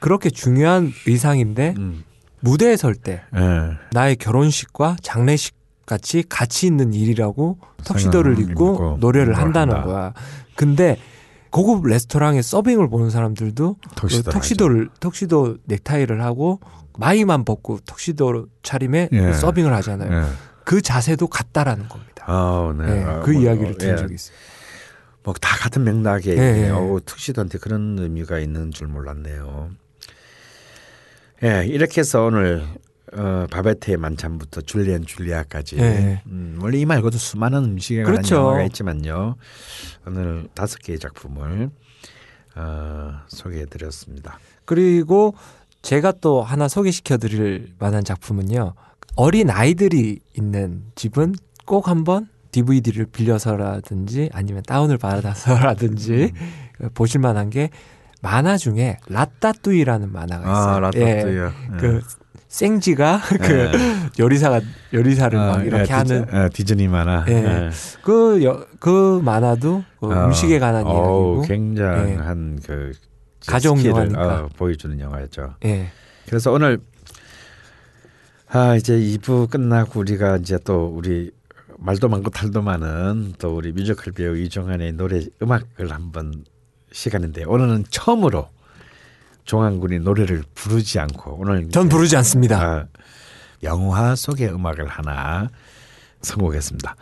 그렇게 0.00 0.30
중요한 0.30 0.92
의상인데 1.06 1.74
음. 1.78 2.04
무대에 2.40 2.76
설때 2.76 3.22
예. 3.36 3.76
나의 3.92 4.16
결혼식과 4.16 4.96
장례식 5.02 5.54
같이 5.86 6.24
가치 6.28 6.66
있는 6.66 6.94
일이라고 6.94 7.58
턱시도를 7.84 8.38
입고 8.38 8.50
입고 8.52 8.96
노래를 9.00 9.32
뭘 9.32 9.42
한다는 9.42 9.74
한다. 9.74 9.86
거야. 9.86 10.12
근데 10.56 10.96
고급 11.50 11.84
레스토랑에 11.86 12.42
서빙을 12.42 12.88
보는 12.88 13.10
사람들도 13.10 13.76
턱시도 13.96 14.22
그 14.24 14.30
턱시도를 14.30 14.88
턱시도 15.00 15.56
넥타이를 15.64 16.22
하고 16.22 16.60
마이만 16.98 17.44
벗고 17.44 17.78
턱시도 17.84 18.46
차림에 18.62 19.08
예. 19.12 19.32
서빙을 19.32 19.72
하잖아요. 19.74 20.12
예. 20.12 20.26
그 20.64 20.80
자세도 20.80 21.26
같다라는 21.26 21.88
겁니다. 21.88 22.24
아, 22.26 22.72
네. 22.78 22.86
네, 22.86 23.04
아, 23.04 23.20
그 23.20 23.30
뭐, 23.32 23.42
이야기를 23.42 23.72
어, 23.72 23.76
들은 23.78 23.92
예. 23.92 23.96
적이 23.96 24.14
있어요. 24.14 24.36
뭐 25.24 25.34
다 25.40 25.56
같은 25.56 25.84
맥락에 25.84 26.30
예, 26.36 26.38
예, 26.38 26.66
예. 26.66 26.70
어, 26.70 26.98
툭시도한테 27.04 27.58
그런 27.58 27.98
의미가 27.98 28.38
있는 28.38 28.70
줄 28.70 28.86
몰랐네요. 28.86 29.70
예, 31.42 31.64
이렇게 31.66 32.00
해서 32.00 32.24
오늘 32.24 32.62
어, 33.12 33.46
바베트의 33.50 33.96
만찬부터 33.96 34.60
줄리엔 34.60 35.06
줄리아까지 35.06 35.76
예. 35.78 36.22
음, 36.26 36.58
원래 36.62 36.78
이 36.78 36.84
말고도 36.84 37.18
수많은 37.18 37.64
음식에 37.64 38.02
관한 38.02 38.16
그렇죠. 38.16 38.36
영화가 38.36 38.62
있지만요. 38.64 39.36
오늘 40.06 40.48
다섯 40.54 40.78
개의 40.80 40.98
작품을 40.98 41.70
어, 42.56 43.12
소개해드렸습니다. 43.28 44.38
그리고 44.64 45.34
제가 45.82 46.12
또 46.20 46.42
하나 46.42 46.68
소개시켜 46.68 47.16
드릴 47.16 47.72
만한 47.78 48.04
작품은요. 48.04 48.74
어린 49.16 49.50
아이들이 49.50 50.20
있는 50.36 50.84
집은 50.94 51.34
꼭 51.64 51.88
한번 51.88 52.28
DVD를 52.52 53.06
빌려서라든지 53.06 54.28
아니면 54.32 54.62
다운을 54.66 54.98
받아서라든지 54.98 56.32
보실 56.94 57.20
만한 57.20 57.50
게 57.50 57.70
만화 58.20 58.56
중에 58.56 58.98
라따뚜이라는 59.08 60.12
만화가 60.12 60.42
있어요. 60.42 60.74
아, 60.74 60.80
라따뚜이요. 60.80 61.42
예, 61.42 61.74
예. 61.74 61.76
그 61.78 62.02
생지가 62.48 63.20
그 63.40 63.70
요리사가 64.18 64.60
요리사를 64.92 65.38
막 65.38 65.58
아, 65.58 65.62
이렇게 65.62 65.92
예, 65.92 65.94
하는 65.94 66.24
디즈, 66.26 66.36
예, 66.36 66.48
디즈니 66.52 66.88
만화. 66.88 67.24
예. 67.28 67.70
그, 68.02 68.42
여, 68.44 68.66
그 68.78 69.20
만화도 69.24 69.84
그 70.00 70.06
어, 70.06 70.26
음식에 70.26 70.58
관한 70.58 70.84
이야기고 70.84 71.42
굉장한 71.42 72.60
그 72.64 72.92
가족 73.46 73.82
영화니까. 73.84 74.44
어, 74.44 74.48
보여주는 74.56 74.98
영화였죠. 74.98 75.54
예. 75.64 75.90
그래서 76.26 76.52
오늘 76.52 76.80
아 78.48 78.74
이제 78.74 78.98
2부 78.98 79.48
끝나고 79.48 80.00
우리가 80.00 80.38
이제 80.38 80.58
또 80.64 80.86
우리 80.86 81.30
말도 81.78 82.08
많고 82.08 82.30
탈도 82.30 82.62
많은 82.62 83.34
또 83.38 83.56
우리 83.56 83.72
뮤지컬 83.72 84.12
배우 84.12 84.36
이종환의 84.36 84.92
노래 84.92 85.20
음악을 85.40 85.90
한번 85.90 86.44
시간인데 86.92 87.44
오늘은 87.44 87.84
처음으로 87.90 88.48
종환군이 89.44 90.00
노래를 90.00 90.42
부르지 90.54 90.98
않고 90.98 91.36
오늘 91.40 91.68
전 91.70 91.88
부르지 91.88 92.16
않습니다. 92.16 92.60
아, 92.62 92.86
영화 93.62 94.14
속의 94.14 94.48
음악을 94.54 94.86
하나 94.86 95.48
선곡했습니다. 96.22 96.94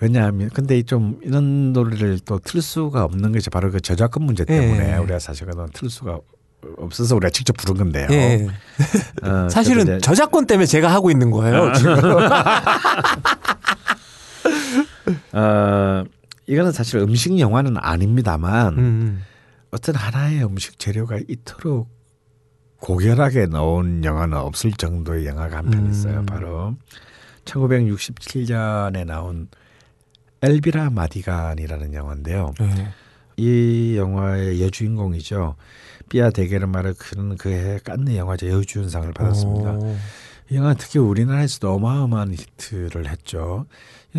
왜냐하면 0.00 0.48
근데 0.50 0.82
좀 0.82 1.18
이런 1.22 1.72
노래를 1.72 2.20
또 2.20 2.38
틀 2.38 2.62
수가 2.62 3.04
없는 3.04 3.32
것이 3.32 3.50
바로 3.50 3.70
그 3.70 3.80
저작권 3.80 4.24
문제 4.24 4.44
때문에 4.44 4.94
예. 4.94 4.96
우리가 4.96 5.18
사실 5.18 5.46
그동안 5.46 5.68
틀 5.74 5.90
수가 5.90 6.18
없어서 6.78 7.16
우리가 7.16 7.30
직접 7.30 7.56
부른 7.56 7.76
건데요. 7.76 8.06
예. 8.10 8.46
어, 9.22 9.48
사실은 9.50 10.00
저작권 10.00 10.46
때문에 10.46 10.66
제가 10.66 10.90
하고 10.92 11.10
있는 11.10 11.30
거예요. 11.30 11.72
지금. 11.74 11.96
어, 15.32 16.04
이거는 16.50 16.72
사실 16.72 16.98
음식 16.98 17.38
영화는 17.38 17.76
아닙니다만 17.76 18.76
음. 18.76 19.24
어떤 19.70 19.94
하나의 19.94 20.44
음식 20.44 20.80
재료가 20.80 21.20
이토록 21.28 21.88
고결하게 22.80 23.46
나온 23.46 24.02
영화는 24.04 24.36
없을 24.36 24.72
정도의 24.72 25.26
영화가 25.26 25.58
한편 25.58 25.86
음. 25.86 25.90
있어요. 25.92 26.26
바로 26.26 26.74
1967년에 27.44 29.04
나온 29.06 29.46
엘비라 30.42 30.90
마디간이라는 30.90 31.94
영화인데요. 31.94 32.52
예. 32.62 32.88
이 33.36 33.96
영화의 33.96 34.60
여주인공이죠. 34.60 35.54
삐아 36.08 36.30
대게르마를 36.30 36.94
그런 36.94 37.36
그해 37.36 37.78
깐느 37.84 38.16
영화제 38.16 38.48
여주연상을 38.48 39.12
받았습니다. 39.12 39.70
오. 39.74 39.96
이 40.50 40.56
영화 40.56 40.74
특히 40.74 40.98
우리나라에서도 40.98 41.72
어마어마한 41.74 42.34
히트를 42.34 43.08
했죠. 43.08 43.66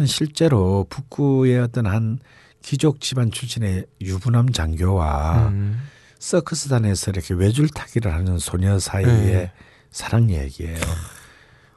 실제로 0.06 0.86
북구의 0.90 1.60
어떤 1.60 1.86
한 1.86 2.20
귀족 2.64 3.02
집안 3.02 3.32
출신의 3.32 3.86
유부남 4.02 4.52
장교와 4.52 5.50
음. 5.50 5.82
서커스단에서 6.20 7.12
이렇게 7.12 7.34
외줄타기를 7.34 8.14
하는 8.14 8.38
소녀 8.38 8.78
사이의 8.78 9.08
네. 9.08 9.52
사랑 9.90 10.30
얘기예요. 10.30 10.80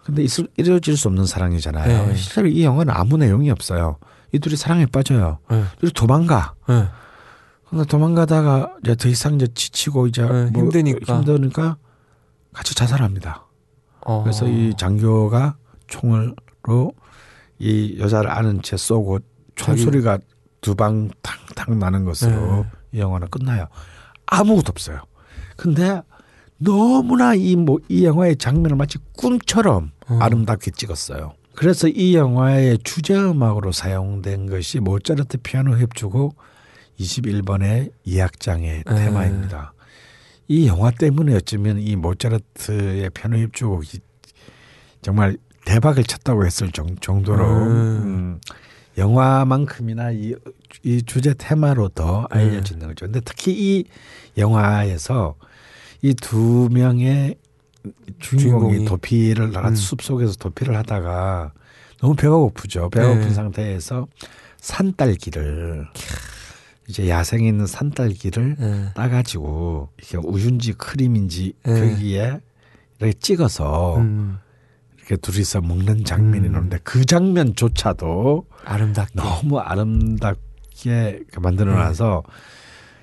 근데 0.05 0.23
있을, 0.23 0.47
이루어질 0.57 0.97
수 0.97 1.09
없는 1.09 1.25
사랑이잖아요. 1.25 2.07
네. 2.09 2.15
실제로 2.15 2.47
이 2.47 2.63
영화는 2.63 2.93
아무 2.95 3.17
내용이 3.17 3.51
없어요. 3.51 3.97
이 4.33 4.39
둘이 4.39 4.57
사랑에 4.57 4.85
빠져요. 4.85 5.39
예. 5.51 5.65
그리고 5.81 5.93
도망가. 5.95 6.55
예. 6.69 6.89
근데 7.69 7.85
도망가다가 7.87 8.75
이제 8.83 8.95
더 8.95 9.09
이상 9.09 9.35
이제 9.37 9.49
지치고 9.53 10.07
이제 10.07 10.23
네, 10.23 10.51
뭐 10.51 10.63
힘드니까. 10.65 11.17
힘드니까 11.17 11.79
같이 12.53 12.75
자살합니다. 12.75 13.47
어. 14.03 14.23
그래서 14.23 14.47
이 14.47 14.75
장교가 14.77 15.57
총을로 15.87 16.93
이 17.59 17.97
여자를 17.99 18.31
아는 18.31 18.63
채 18.63 18.77
쏘고 18.77 19.21
총소리가 19.57 20.19
두 20.61 20.75
방 20.75 21.11
탕탕 21.23 21.79
나는 21.79 22.05
것으로 22.05 22.65
네. 22.65 22.65
이 22.93 23.01
영화는 23.01 23.29
끝나요. 23.29 23.67
아무것도 24.27 24.71
없어요. 24.71 25.03
근데 25.57 26.01
너무나 26.59 27.35
이 27.35 27.55
뭐 27.57 27.79
이 27.89 28.05
영화의 28.07 28.37
장면을 28.37 28.77
마치 28.77 28.99
꿈처럼 29.17 29.91
어. 30.09 30.19
아름답게 30.21 30.71
찍었어요. 30.73 31.35
그래서 31.55 31.87
이 31.87 32.17
영화의 32.17 32.79
주제 32.83 33.15
음악으로 33.15 33.73
사용된 33.73 34.47
것이 34.47 34.81
모차르트 34.81 35.39
피아노 35.39 35.77
협주곡 35.79 36.37
21번의 36.99 37.93
이악장의 38.05 38.85
네. 38.87 38.95
테마입니다. 38.95 39.75
이 40.49 40.67
영화 40.67 40.91
때문에 40.91 41.35
어쩌면 41.37 41.79
이 41.79 41.95
모차르트의 41.97 43.11
피아노 43.11 43.39
협주곡이 43.39 43.99
정말 45.03 45.37
대박을 45.65 46.05
쳤다고 46.05 46.45
했을 46.47 46.71
정- 46.73 46.97
정도로 47.01 47.45
음. 47.45 47.71
음, 48.05 48.41
영화만큼이나 48.99 50.11
이, 50.13 50.35
이 50.83 51.03
주제 51.03 51.35
테마로 51.35 51.89
더 51.91 52.27
네. 52.33 52.39
알려지는 52.41 52.89
거죠. 52.89 53.07
근데 53.07 53.21
특히 53.25 53.53
이 53.53 53.85
영화에서 54.39 55.35
이 56.03 56.13
두 56.15 56.69
명의 56.71 57.37
주인공이, 58.19 58.73
주인공이. 58.75 58.85
도피를 58.85 59.53
음. 59.57 59.75
숲 59.75 60.03
속에서 60.03 60.35
도피를 60.37 60.77
하다가 60.77 61.53
너무 62.01 62.15
배가 62.15 62.35
고프죠. 62.37 62.91
배가 62.91 63.09
네. 63.09 63.15
고픈 63.17 63.35
상태에서 63.35 64.07
산딸기를 64.61 65.87
이제 66.89 67.09
야생에 67.09 67.49
있는 67.49 67.67
산딸기를 67.67 68.57
예. 68.61 68.93
따가지고 68.95 69.89
이렇게 69.99 70.19
우유인지 70.19 70.75
크림인지 70.75 71.55
네. 71.63 71.81
거기에 71.91 72.41
이렇게 73.01 73.19
찍어서 73.19 73.97
음. 73.99 74.39
이렇게 75.05 75.17
둘이서 75.17 75.61
먹는 75.61 76.05
장면이 76.05 76.49
음. 76.49 76.53
나오는데 76.53 76.79
그 76.83 77.05
장면조차도 77.05 78.47
아름답게. 78.65 79.13
너무 79.15 79.59
아름답게 79.59 81.21
만들어놔서 81.37 82.23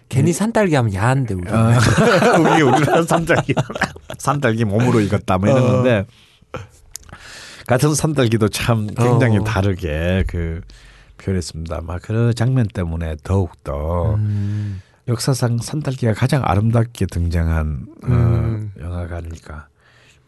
괜히 0.10 0.34
산딸기 0.34 0.76
하면 0.76 0.94
야한데 0.94 1.36
우리. 1.36 1.50
어, 1.50 1.72
우리 2.42 2.62
우리나라 2.64 3.04
산딸기 3.04 3.54
산딸기 4.18 4.66
몸으로 4.66 5.00
익었다 5.00 5.38
뭐 5.38 5.50
이런 5.50 5.64
어. 5.64 6.06
같은 7.68 7.94
산딸기도 7.94 8.50
참 8.50 8.88
굉장히 8.88 9.38
어. 9.38 9.44
다르게 9.44 10.24
그 10.28 10.62
표현했습니다. 11.20 11.82
막 11.82 12.02
그 12.02 12.34
장면 12.34 12.68
때문에 12.68 13.16
더욱 13.24 13.64
더 13.64 14.16
음. 14.16 14.82
역사상 15.08 15.60
산딸기가 15.60 16.14
가장 16.14 16.42
아름답게 16.44 17.06
등장한 17.06 17.86
음. 18.06 18.72
어, 18.80 18.82
영화가 18.84 19.18
아닐까. 19.18 19.68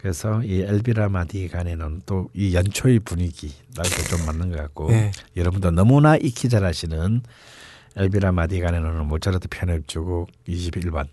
그래서 0.04 0.44
이 0.44 0.60
엘비라 0.62 1.08
마디 1.08 1.48
간에는 1.48 2.02
또 2.06 2.28
이 2.34 2.54
연초의 2.54 3.00
분위기 3.00 3.54
날도 3.74 4.04
좀 4.10 4.26
맞는 4.26 4.52
것 4.52 4.58
같고 4.58 4.90
네. 4.90 5.12
여러분도 5.38 5.72
너무나 5.72 6.18
익히 6.18 6.50
잘 6.50 6.66
아시는 6.66 7.22
엘비라 7.96 8.34
마디 8.34 8.60
간에는 8.60 9.06
모차르트 9.08 9.48
편협주곡 9.50 10.30
21번 10.46 11.08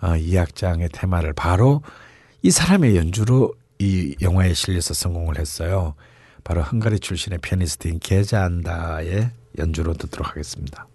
어, 0.00 0.16
이 0.16 0.38
악장의 0.38 0.88
테마를 0.92 1.34
바로 1.34 1.82
이 2.40 2.50
사람의 2.50 2.96
연주로 2.96 3.52
이 3.78 4.16
영화에 4.22 4.54
실려서 4.54 4.94
성공을 4.94 5.38
했어요. 5.38 5.94
바로 6.44 6.62
헝가리 6.62 7.00
출신의 7.00 7.40
피아니스트인 7.40 7.98
게자안다의 7.98 9.30
연주로 9.58 9.92
듣도록 9.92 10.30
하겠습니다. 10.30 10.86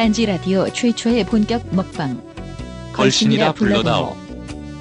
딴지 0.00 0.24
라디오 0.24 0.66
최초의 0.72 1.26
본격 1.26 1.74
먹방. 1.74 2.22
걸신이라 2.94 3.52
불러다오. 3.52 4.16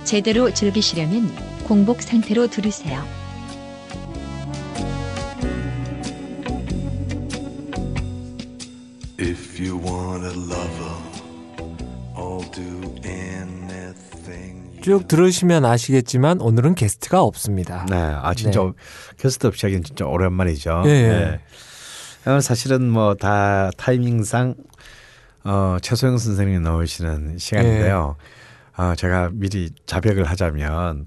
제대로 0.05 0.49
즐기시려면 0.53 1.29
공복 1.65 2.01
상태로 2.01 2.47
들으세요. 2.47 3.03
If 9.19 9.59
you 9.61 9.75
want 9.77 10.23
a 10.23 10.31
lover, 10.31 10.95
I'll 12.15 12.49
do 12.53 12.95
anything. 13.03 14.79
쭉 14.81 15.05
들으시면 15.07 15.65
아시겠지만 15.65 16.39
오늘은 16.39 16.75
게스트가 16.75 17.21
없습니다. 17.21 17.85
네, 17.89 17.97
아 17.97 18.33
진짜 18.33 18.61
네. 18.61 18.71
게스트 19.17 19.47
없이 19.47 19.65
하기는 19.65 19.83
진짜 19.83 20.05
오랜만이죠. 20.05 20.83
예, 20.85 20.89
예. 20.89 21.07
네. 22.25 22.31
어, 22.31 22.39
사실은 22.39 22.89
뭐 22.89 23.15
다 23.15 23.69
타이밍상 23.75 24.55
어, 25.43 25.77
최소영 25.81 26.17
선생님이 26.17 26.59
나오시는 26.59 27.37
시간인데요. 27.37 28.15
예. 28.19 28.81
어, 28.81 28.95
제가 28.95 29.29
미리 29.33 29.69
자백을 29.85 30.23
하자면 30.25 31.05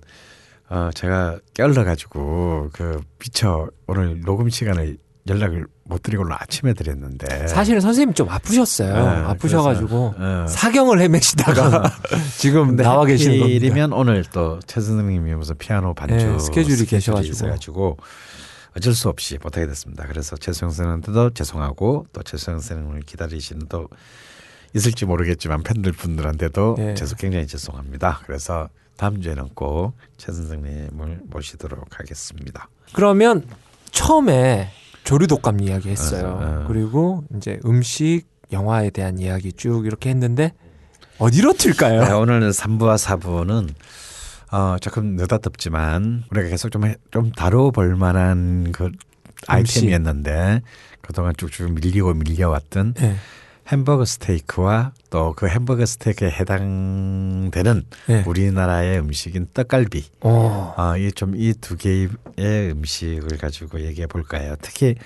어, 0.68 0.90
제가 0.94 1.38
깨어러 1.54 1.84
가지고 1.84 2.70
그 2.72 3.00
미처 3.18 3.68
오늘 3.86 4.20
녹음 4.20 4.48
시간을 4.48 4.96
연락을 5.28 5.66
못 5.84 6.02
드리고 6.02 6.24
아침에 6.30 6.72
드렸는데 6.72 7.46
사실은 7.46 7.80
선생님 7.80 8.14
좀 8.14 8.28
아프셨어요. 8.28 8.94
네, 8.94 9.00
아프셔가지고 9.28 10.14
그래서, 10.16 10.42
어. 10.42 10.46
사경을 10.46 11.00
헤매시다가 11.00 11.92
지금 12.38 12.76
나와 12.76 13.04
계시는 13.04 13.38
겁니다. 13.38 13.56
하필이면 13.56 13.92
오늘 13.92 14.24
또최 14.24 14.80
선생님이 14.80 15.34
무슨 15.34 15.56
피아노 15.58 15.94
반주 15.94 16.14
네, 16.14 16.38
스케줄이 16.38 16.86
계셔가지고. 16.86 17.32
있어가지고 17.32 17.96
어쩔 18.76 18.94
수 18.94 19.08
없이 19.08 19.38
못하게 19.42 19.66
됐습니다. 19.66 20.06
그래서 20.06 20.36
최수영 20.36 20.70
선생님한테도 20.70 21.30
죄송하고 21.34 22.06
또 22.12 22.22
최수영 22.22 22.60
선생님을 22.60 23.00
기다리시는 23.02 23.66
또 23.68 23.88
있을지 24.74 25.04
모르겠지만 25.04 25.62
팬들 25.62 25.92
분들한테도 25.92 26.76
네. 26.78 26.94
죄송 26.94 27.18
굉장히 27.18 27.46
죄송합니다. 27.46 28.20
그래서 28.26 28.68
다음 28.96 29.20
주에는 29.20 29.50
꼭 29.54 29.92
최 30.22 30.30
선생님을 30.30 31.22
모시도록 31.24 31.98
하겠습니다. 31.98 32.68
그러면 32.92 33.44
처음에 33.90 34.70
조류 35.02 35.26
독감 35.26 35.60
이야기 35.60 35.88
했어요. 35.88 36.38
어, 36.40 36.62
어. 36.62 36.64
그리고 36.68 37.24
이제 37.36 37.58
음식, 37.64 38.22
영화에 38.52 38.90
대한 38.90 39.18
이야기 39.18 39.52
쭉 39.52 39.84
이렇게 39.84 40.10
했는데 40.10 40.52
어디로 41.18 41.54
튈까요? 41.54 42.04
네, 42.04 42.12
오늘은 42.12 42.50
3부와 42.50 42.96
4부는 42.98 43.70
어, 44.52 44.76
조금 44.80 45.16
느닷없지만 45.16 46.24
우리가 46.30 46.48
계속 46.50 46.70
좀, 46.70 46.84
해- 46.86 46.96
좀 47.10 47.32
다뤄볼 47.32 47.96
만한 47.96 48.70
그 48.72 48.90
아이템이었는데 49.46 50.60
그동안 51.00 51.34
쭉쭉 51.36 51.72
밀리고 51.72 52.12
밀려왔던 52.14 52.94
네. 52.94 53.16
햄버거 53.68 54.04
스테이크와 54.04 54.92
또 55.10 55.32
그 55.34 55.48
햄버거 55.48 55.86
스테이크에 55.86 56.30
해당되는 56.30 57.82
네. 58.08 58.24
우리나라의 58.26 58.98
음식인 58.98 59.46
떡갈비. 59.54 60.04
어, 60.20 60.74
아, 60.76 60.96
이좀 60.96 61.34
이 61.36 61.54
두 61.54 61.76
개의 61.76 62.08
음식을 62.72 63.38
가지고 63.38 63.80
얘기해 63.80 64.06
볼까요? 64.06 64.56
특히 64.60 64.96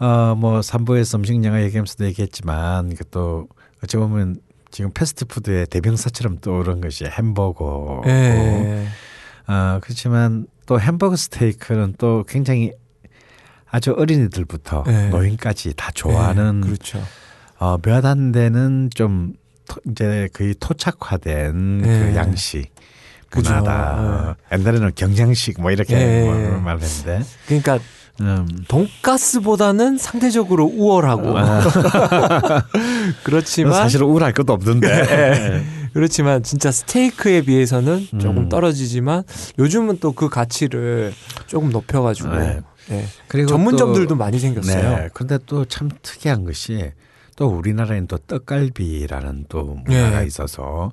어뭐 0.00 0.62
삼부에서 0.62 1.18
음식 1.18 1.42
영화 1.44 1.62
얘기하면서도 1.62 2.04
얘기했지만 2.06 2.90
이게 2.90 3.04
또 3.10 3.46
어찌 3.82 3.96
보면 3.96 4.36
지금 4.74 4.90
패스트푸드의 4.92 5.66
대명사처럼 5.68 6.38
떠오른 6.40 6.80
것이 6.80 7.04
햄버거. 7.04 8.02
예. 8.06 8.84
어, 9.46 9.78
그렇지만 9.80 10.48
또 10.66 10.80
햄버거 10.80 11.14
스테이크는 11.14 11.94
또 11.96 12.24
굉장히 12.26 12.72
아주 13.70 13.92
어린이들부터 13.96 14.82
네. 14.84 15.10
노인까지 15.10 15.74
다 15.76 15.92
좋아하는 15.92 16.62
예, 16.64 16.66
그렇죠. 16.66 17.00
어, 17.60 17.78
몇 17.84 18.04
안 18.04 18.32
되는 18.32 18.90
좀 18.92 19.34
토- 19.68 19.80
이제 19.88 20.28
거의 20.32 20.56
토착화된 20.58 21.78
네. 21.78 22.10
그 22.10 22.16
양식. 22.16 22.74
문화다. 23.32 23.94
어, 24.00 24.36
옛날에는 24.56 24.90
경양식 24.96 25.60
뭐 25.60 25.70
이렇게 25.70 25.94
네. 25.96 26.24
뭐 26.24 26.58
말했는데 26.60 27.20
그러니까 27.46 27.78
음, 28.20 28.46
돈가스보다는 28.68 29.98
상대적으로 29.98 30.64
우월하고 30.66 31.36
아. 31.36 31.62
그렇지만 33.24 33.72
사실 33.74 34.02
우울할 34.02 34.32
것도 34.32 34.52
없는데. 34.52 34.88
예. 34.88 35.64
그렇지만 35.94 36.42
진짜 36.42 36.72
스테이크에 36.72 37.42
비해서는 37.42 38.06
조금 38.18 38.38
음. 38.44 38.48
떨어지지만 38.48 39.22
요즘은 39.58 39.98
또 39.98 40.12
그 40.12 40.28
가치를 40.28 41.12
조금 41.46 41.70
높여가지고 41.70 42.34
네. 42.36 42.60
예. 42.90 43.04
그리고 43.28 43.48
전문점들도 43.48 44.08
또- 44.08 44.16
많이 44.16 44.38
생겼어요. 44.38 44.96
네. 44.96 45.08
근데 45.12 45.38
또 45.46 45.64
참 45.64 45.88
특이한 46.02 46.44
것이 46.44 46.92
또 47.36 47.48
우리나라에는 47.48 48.06
또 48.06 48.18
떡갈비라는 48.18 49.46
또 49.48 49.78
네. 49.88 49.96
문화가 50.02 50.22
있어서 50.22 50.92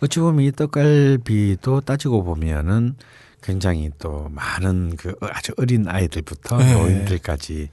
어찌 0.00 0.20
보면 0.20 0.44
이 0.44 0.52
떡갈비도 0.52 1.80
따지고 1.82 2.22
보면은 2.24 2.94
굉장히 3.42 3.90
또 3.98 4.28
많은 4.30 4.96
그 4.96 5.14
아주 5.22 5.52
어린 5.56 5.88
아이들부터 5.88 6.58
네. 6.58 6.72
노인들까지 6.74 7.68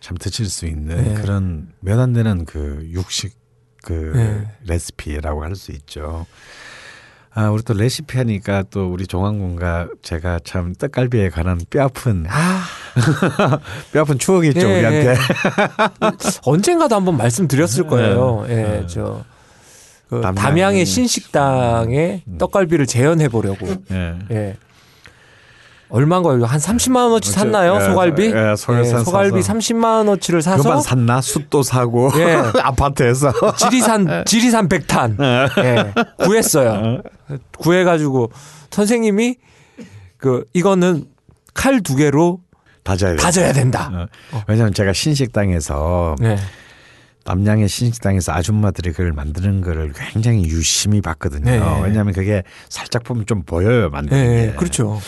참 0.00 0.16
드실 0.16 0.46
수 0.46 0.66
있는 0.66 0.96
네. 0.96 1.14
그런 1.20 1.68
몇 1.80 1.98
안 2.00 2.12
되는 2.12 2.44
그 2.44 2.86
육식 2.90 3.36
그 3.82 4.12
네. 4.14 4.46
레시피라고 4.66 5.44
할 5.44 5.54
수 5.56 5.72
있죠. 5.72 6.26
아, 7.36 7.50
우리 7.50 7.62
또 7.64 7.74
레시피 7.74 8.16
하니까 8.16 8.62
또 8.70 8.92
우리 8.92 9.06
종환군과 9.08 9.88
제가 10.02 10.38
참 10.44 10.72
떡갈비에 10.74 11.30
관한 11.30 11.60
뼈아픈 11.68 12.26
아 12.28 12.62
뼈아픈 13.92 14.18
추억이 14.20 14.48
있죠 14.48 14.60
예, 14.68 14.76
우리한테. 14.76 15.08
예. 15.10 15.16
언젠가도 16.46 16.94
한번 16.94 17.16
말씀드렸을 17.16 17.86
거예요. 17.88 18.46
예, 18.48 18.54
네. 18.54 18.86
저그 18.86 20.20
담양. 20.22 20.34
담양의 20.34 20.86
신식당에 20.86 22.22
음. 22.28 22.38
떡갈비를 22.38 22.86
재현해 22.86 23.28
보려고. 23.28 23.66
예. 24.30 24.56
예. 25.94 25.98
얼마인가요? 25.98 26.44
한 26.44 26.58
30만 26.60 26.96
원어치 26.96 27.30
그렇죠. 27.30 27.40
샀나요? 27.40 27.76
예, 27.80 27.84
소갈비? 27.86 28.24
예, 28.34 28.56
소갈비 28.56 28.88
사서. 28.88 29.04
소갈비 29.04 29.40
30만 29.40 29.84
원어치를 29.98 30.42
사서 30.42 30.62
그만 30.62 30.80
샀나 30.82 31.20
숯도 31.20 31.62
사고 31.62 32.10
예. 32.16 32.34
아파트에서 32.60 33.32
지리산 33.56 34.24
지리산 34.26 34.68
백탄 34.68 35.16
예, 35.20 35.92
구했어요. 36.24 37.00
구해 37.58 37.84
가지고 37.84 38.30
선생님이 38.70 39.36
그 40.18 40.44
이거는 40.52 41.06
칼 41.54 41.80
두 41.82 41.94
개로 41.96 42.40
다져야 42.82 43.12
돼. 43.12 43.16
다져야 43.22 43.52
된다. 43.52 43.90
어. 44.32 44.42
왜냐하면 44.48 44.74
제가 44.74 44.92
신식당에서 44.92 46.16
네. 46.18 46.36
남양의 47.24 47.68
신식당에서 47.68 48.32
아줌마들이 48.32 48.90
그걸 48.90 49.12
만드는 49.12 49.62
거를 49.62 49.92
굉장히 50.12 50.44
유심히 50.44 51.00
봤거든요. 51.00 51.44
네. 51.44 51.82
왜냐하면 51.82 52.12
그게 52.12 52.42
살짝 52.68 53.02
보면 53.04 53.24
좀 53.26 53.42
보여요 53.42 53.88
만드는 53.90 54.20
예, 54.20 54.46
게. 54.46 54.52
그렇죠. 54.56 55.00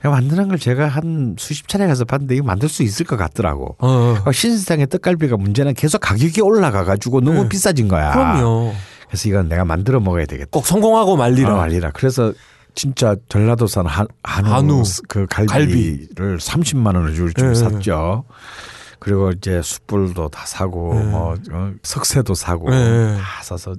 그냥 0.00 0.14
만드는 0.14 0.48
걸 0.48 0.58
제가 0.58 0.86
한 0.88 1.34
수십 1.38 1.68
차례 1.68 1.86
가서 1.86 2.04
봤는데 2.04 2.36
이거 2.36 2.44
만들 2.44 2.68
수 2.68 2.82
있을 2.82 3.06
것 3.06 3.16
같더라고. 3.16 3.76
어, 3.78 3.88
어. 3.88 4.16
어, 4.26 4.32
신식당의 4.32 4.88
떡갈비가 4.88 5.36
문제는 5.38 5.74
계속 5.74 5.98
가격이 5.98 6.42
올라가 6.42 6.84
가지고 6.84 7.20
너무 7.20 7.44
네. 7.44 7.48
비싸진 7.48 7.88
거야. 7.88 8.12
그럼요. 8.12 8.74
그래서 9.08 9.28
이건 9.28 9.48
내가 9.48 9.64
만들어 9.64 10.00
먹어야 10.00 10.26
되겠다. 10.26 10.48
꼭 10.50 10.66
성공하고 10.66 11.16
말리라. 11.16 11.54
아, 11.54 11.62
알리라. 11.62 11.90
그래서 11.92 12.32
진짜 12.74 13.16
전라도산 13.28 13.86
한, 13.86 14.06
한우, 14.22 14.50
한우. 14.50 14.82
그 15.08 15.26
갈비를 15.26 16.38
30만 16.38 16.94
원을 16.96 17.14
줄줄 17.14 17.50
예, 17.50 17.54
샀죠. 17.54 18.24
그리고 19.02 19.32
이제 19.32 19.60
숯불도 19.60 20.28
다 20.28 20.44
사고 20.46 20.94
예. 20.96 21.02
뭐 21.02 21.34
어, 21.50 21.72
석쇠도 21.82 22.34
사고 22.34 22.72
예. 22.72 23.16
다 23.18 23.42
사서 23.42 23.74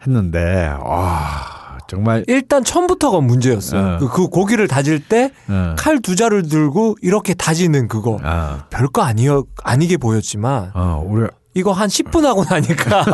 했는데 0.00 0.74
와 0.82 1.76
정말 1.90 2.24
일단 2.26 2.64
처음부터가 2.64 3.20
문제였어요. 3.20 3.96
어. 3.96 3.98
그, 3.98 4.08
그 4.08 4.28
고기를 4.28 4.66
다질 4.66 5.06
때 5.06 5.30
칼 5.76 6.00
두 6.00 6.16
자를 6.16 6.48
들고 6.48 6.96
이렇게 7.02 7.34
다지는 7.34 7.86
그거 7.86 8.18
아, 8.22 8.64
별거 8.70 9.02
아니어 9.02 9.44
아니게 9.62 9.98
보였지만 9.98 10.70
어, 10.74 11.04
우리 11.06 11.26
이거 11.52 11.72
한 11.72 11.88
10분 11.90 12.22
하고 12.22 12.44
나니까 12.48 13.04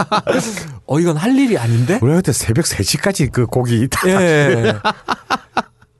어 0.86 1.00
이건 1.00 1.18
할 1.18 1.36
일이 1.36 1.58
아닌데? 1.58 1.98
우리 2.00 2.14
그때 2.14 2.32
새벽 2.32 2.64
3시까지 2.64 3.30
그 3.30 3.44
고기 3.44 3.86
다 3.88 4.08
예. 4.08 4.72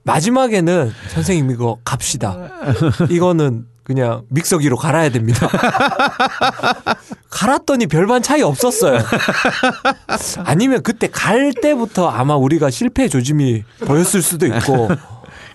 마지막에는 0.05 0.93
선생님 1.11 1.51
이거 1.51 1.77
갑시다. 1.85 2.37
이거는 3.11 3.67
그냥 3.83 4.23
믹서기로 4.31 4.77
갈아야 4.77 5.09
됩니다. 5.11 5.49
갈았더니 7.31 7.87
별반 7.87 8.23
차이 8.23 8.43
없었어요. 8.43 8.99
아니면 10.45 10.83
그때 10.83 11.09
갈 11.09 11.53
때부터 11.61 12.09
아마 12.09 12.37
우리가 12.37 12.71
실패 12.71 13.09
조짐이 13.09 13.65
보였을 13.87 14.23
수도 14.23 14.47
있고 14.47 14.89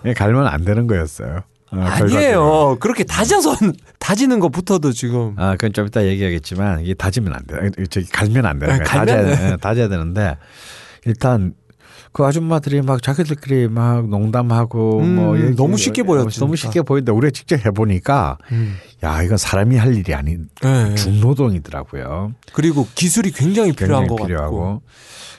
예, 0.04 0.12
갈면 0.14 0.46
안 0.46 0.64
되는 0.64 0.86
거였어요. 0.86 1.42
어, 1.72 1.76
결과적으로. 1.76 2.16
아니에요. 2.18 2.76
그렇게 2.80 3.04
다져서 3.04 3.56
다지는 3.98 4.38
것부터도 4.40 4.92
지금 4.92 5.34
아, 5.36 5.52
그건 5.52 5.72
좀 5.72 5.86
이따 5.86 6.04
얘기하겠지만 6.04 6.80
이게 6.80 6.94
다지면 6.94 7.34
안 7.34 7.44
돼. 7.46 7.86
저기 7.90 8.06
갈면 8.10 8.46
안 8.46 8.58
되는 8.58 8.78
네, 8.78 8.84
거야. 8.84 9.02
갈면- 9.02 9.06
다져야, 9.06 9.52
예, 9.52 9.56
다져야 9.56 9.88
되는데 9.88 10.36
일단 11.04 11.54
그 12.16 12.24
아줌마들이 12.24 12.80
막 12.80 13.02
자기들끼리 13.02 13.68
막 13.68 14.08
농담하고 14.08 15.00
음, 15.00 15.16
뭐 15.16 15.38
얘기- 15.38 15.54
너무 15.54 15.76
쉽게 15.76 16.02
보였으니까. 16.02 16.40
너무 16.40 16.56
쉽게 16.56 16.80
보이는데 16.80 17.12
우리가 17.12 17.30
직접 17.30 17.62
해보니까 17.66 18.38
음. 18.52 18.74
야 19.04 19.22
이건 19.22 19.36
사람이 19.36 19.76
할 19.76 19.94
일이 19.94 20.14
아닌 20.14 20.48
네. 20.62 20.94
중노동이더라고요. 20.94 22.32
그리고 22.54 22.88
기술이 22.94 23.32
굉장히 23.32 23.72
필요한 23.72 24.04
굉장히 24.04 24.18
것 24.18 24.26
필요하고. 24.28 24.56
같고. 24.60 24.82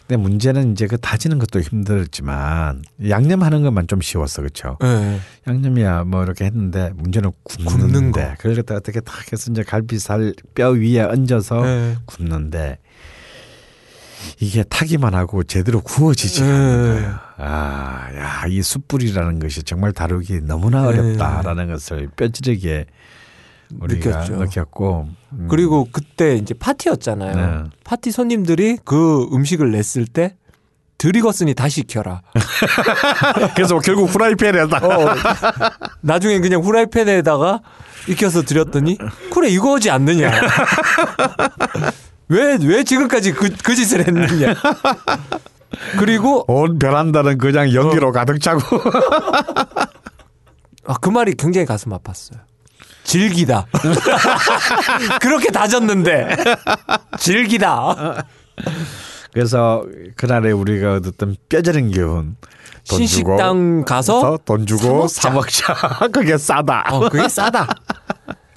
근데 0.07 0.21
문제는 0.21 0.73
이제 0.73 0.85
그 0.85 0.97
다지는 0.99 1.39
것도 1.39 1.61
힘들었지만 1.61 2.83
양념하는 3.09 3.63
것만 3.63 3.87
좀 3.87 3.99
쉬웠어, 3.99 4.43
그렇죠? 4.43 4.77
네. 4.79 5.19
양념이야 5.47 6.03
뭐 6.03 6.23
이렇게 6.23 6.45
했는데 6.45 6.91
문제는 6.95 7.31
굽는데 7.43 7.75
굽는 7.81 8.11
거. 8.11 8.21
그걸 8.37 8.55
갖다 8.57 8.75
어떻게 8.75 8.99
딱 8.99 9.31
해서 9.33 9.51
이제 9.51 9.63
갈비살 9.63 10.35
뼈 10.53 10.69
위에 10.69 11.01
얹어서 11.01 11.59
네. 11.63 11.95
굽는데 12.05 12.77
이게 14.39 14.63
타기만 14.63 15.13
하고 15.15 15.43
제대로 15.43 15.81
구워지지 15.81 16.43
네. 16.43 16.49
않는. 16.49 17.13
아, 17.37 18.07
야, 18.15 18.43
이 18.47 18.61
숯불이라는 18.61 19.39
것이 19.39 19.63
정말 19.63 19.91
다루기 19.91 20.41
너무나 20.41 20.81
네. 20.81 20.87
어렵다라는 20.99 21.67
것을 21.67 22.09
뼈저리게 22.15 22.85
우리가 23.79 24.21
느꼈죠. 24.21 24.35
느꼈고 24.37 25.09
음. 25.33 25.47
그리고 25.49 25.87
그때 25.91 26.35
이제 26.35 26.53
파티였잖아요. 26.53 27.35
네. 27.35 27.69
파티 27.83 28.11
손님들이 28.11 28.77
그 28.85 29.27
음식을 29.33 29.71
냈을 29.71 30.05
때 30.05 30.35
드리거스니 30.97 31.53
다시 31.53 31.81
익혀라. 31.81 32.21
그래서 33.55 33.77
결국 33.79 34.05
후라이팬에다 34.05 34.77
어, 34.77 35.15
나중엔 36.01 36.41
그냥 36.41 36.61
후라이팬에다가 36.61 37.61
익혀서 38.07 38.43
드렸더니 38.43 38.97
그래 39.33 39.49
이거지 39.49 39.91
않느냐. 39.91 40.31
왜, 42.29 42.57
왜 42.61 42.83
지금까지 42.83 43.31
그, 43.33 43.49
그 43.63 43.75
짓을 43.75 44.05
했느냐. 44.07 44.55
그리고 45.99 46.43
온 46.47 46.79
베란다는 46.79 47.37
그냥 47.37 47.73
연기로 47.73 48.11
가득 48.11 48.39
차고 48.39 48.61
아, 50.85 50.95
그 51.01 51.09
말이 51.09 51.35
굉장히 51.35 51.65
가슴 51.65 51.91
아팠어요. 51.91 52.39
질기다. 53.03 53.67
그렇게 55.21 55.51
다졌는데 55.51 56.35
질기다. 57.19 58.25
그래서 59.33 59.85
그날에 60.15 60.51
우리가 60.51 60.95
얻었던 60.95 61.35
뼈저린 61.47 61.91
기운 61.91 62.37
돈 62.89 62.97
신식당 62.99 63.79
주고 63.79 63.85
가서 63.85 64.39
돈 64.45 64.65
주고 64.65 65.07
사사 65.07 65.29
먹자 65.29 65.73
그게 66.11 66.37
싸다 66.37 66.85
어, 66.89 67.09
그게 67.09 67.27
싸다. 67.29 67.67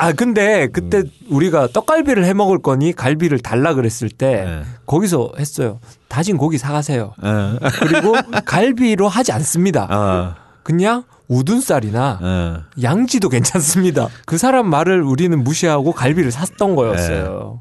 아 0.01 0.13
근데 0.13 0.67
그때 0.69 1.03
우리가 1.29 1.69
떡갈비를 1.69 2.25
해 2.25 2.33
먹을 2.33 2.63
거니 2.63 2.95
갈비를 2.95 3.41
달라 3.41 3.75
그랬을 3.75 4.09
때 4.09 4.45
네. 4.45 4.63
거기서 4.87 5.33
했어요. 5.39 5.79
다진 6.09 6.39
고기 6.39 6.57
사가세요. 6.57 7.13
어. 7.23 7.57
그리고 7.81 8.15
갈비로 8.47 9.09
하지 9.09 9.33
않습니다. 9.33 9.85
어, 9.91 10.35
그냥 10.63 11.05
우둔살이나 11.29 12.19
어. 12.23 12.63
양지도 12.83 13.29
괜찮습니다. 13.29 14.09
그 14.25 14.39
사람 14.39 14.69
말을 14.71 15.03
우리는 15.03 15.39
무시하고 15.45 15.93
갈비를 15.93 16.33
샀던 16.33 16.77
거였어요. 16.77 17.61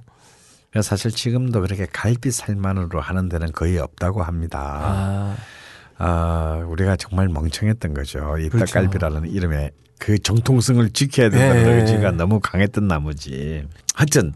그래서 0.71 0.87
사실 0.87 1.11
지금도 1.11 1.59
그렇게 1.59 1.87
갈비 1.91 2.31
살만으로 2.31 3.01
하는 3.01 3.27
데는 3.27 3.51
거의 3.51 3.79
없다고 3.79 4.23
합니다. 4.23 4.79
아, 4.81 5.35
아, 5.99 6.63
우리가 6.67 6.95
정말 6.95 7.27
멍청했던 7.29 7.93
거죠. 7.93 8.37
이 8.39 8.49
그렇죠. 8.49 8.65
떡갈비라는 8.73 9.29
이름에 9.29 9.71
그 9.99 10.17
정통성을 10.17 10.89
지켜야 10.91 11.29
된다는 11.29 11.63
네. 11.65 11.71
의지가 11.73 12.11
너무 12.11 12.39
강했던 12.39 12.87
나머지. 12.87 13.65
하여튼 13.93 14.33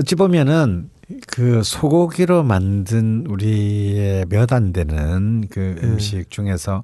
어찌 0.00 0.14
보면은 0.14 0.88
그 1.28 1.62
소고기로 1.62 2.42
만든 2.42 3.26
우리의 3.28 4.24
몇 4.28 4.52
안 4.52 4.72
되는 4.72 5.46
그 5.50 5.76
네. 5.80 5.86
음식 5.86 6.30
중에서 6.30 6.82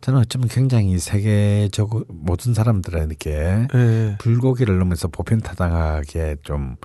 저는 0.00 0.20
어쩌면 0.20 0.48
굉장히 0.48 0.98
세계적 0.98 2.06
모든 2.08 2.54
사람들에게 2.54 3.68
네. 3.72 4.16
불고기를 4.18 4.78
넣으면서 4.78 5.08
보편타당하게 5.08 6.36
좀 6.42 6.76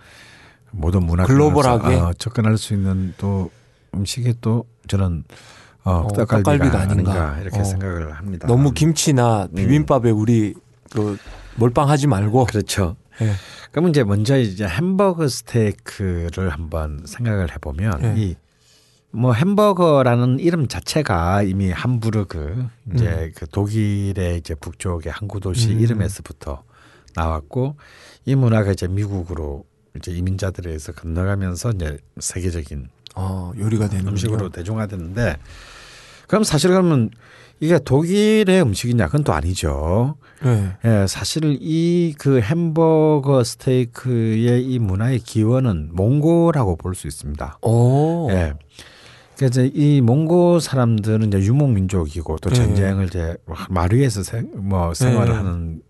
모든 0.72 1.04
문화 1.04 1.24
글로벌하게? 1.24 1.96
어, 1.96 2.14
접근할 2.18 2.58
수 2.58 2.74
있는 2.74 3.14
또 3.18 3.50
음식이 3.96 4.36
또 4.42 4.66
저는 4.88 5.24
어, 5.88 6.00
어, 6.02 6.08
떡갈비가, 6.08 6.44
떡갈비가 6.44 6.80
아닌가, 6.80 7.12
아닌가. 7.12 7.42
이렇게 7.42 7.60
어. 7.60 7.64
생각을 7.64 8.14
합니다. 8.14 8.48
너무 8.48 8.74
김치나 8.74 9.48
비빔밥에 9.56 10.12
우리 10.12 10.54
그 10.92 11.18
몰빵하지 11.56 12.08
말고 12.08 12.46
그렇죠. 12.46 12.98
예. 13.22 13.32
그럼 13.72 13.90
이제 13.90 14.04
먼저 14.04 14.38
이제 14.38 14.66
햄버거 14.66 15.28
스테이크를 15.28 16.50
한번 16.50 17.04
생각을 17.06 17.54
해보면 17.54 18.02
네. 18.02 18.36
이뭐 19.14 19.34
햄버거라는 19.34 20.40
이름 20.40 20.68
자체가 20.68 21.44
이미 21.44 21.72
함부르그 21.72 22.68
이제 22.94 23.32
그 23.36 23.48
독일의 23.48 24.38
이제 24.38 24.56
북쪽의 24.56 25.12
항구 25.12 25.40
도시 25.40 25.72
음. 25.72 25.80
이름에서부터 25.80 26.64
나왔고 27.16 27.78
이 28.26 28.36
문화가 28.36 28.72
이제 28.72 28.88
미국으로 28.88 29.66
이제 29.96 30.12
이민자들에 30.12 30.70
의해서 30.70 30.92
건너가면서 30.92 31.72
이제 31.72 31.98
세계적인 32.20 32.90
어, 33.16 33.52
요리가 33.58 33.90
되는 33.90 34.08
음식으로 34.08 34.50
대중화됐는데 34.50 35.38
그럼 36.28 36.44
사실 36.44 36.70
그러면 36.70 37.10
이게 37.60 37.80
독일의 37.80 38.62
음식이냐 38.62 39.08
그건 39.08 39.24
또 39.24 39.34
아니죠. 39.34 40.16
네. 40.44 40.74
예, 40.86 41.08
사실 41.08 41.58
이 41.60 42.14
그 42.20 42.40
햄버거 42.42 43.44
스테이크의 43.44 44.64
이 44.66 44.78
문화의 44.80 45.20
기원은 45.20 45.90
몽고라고 45.94 46.76
볼 46.76 46.94
수 46.94 47.08
있습니다. 47.08 47.60
오. 47.64 48.28
예. 48.32 48.54
그래서 49.38 49.64
이 49.64 50.02
몽고 50.02 50.60
사람들은 50.60 51.28
이제 51.28 51.40
유목 51.40 51.72
민족이고 51.72 52.38
또 52.40 52.50
네. 52.50 52.56
전쟁을 52.56 53.06
이제 53.06 53.36
마루에서 53.70 54.24
생, 54.24 54.50
뭐 54.56 54.94
생활을 54.94 55.32
네. 55.32 55.38
하는 55.38 55.82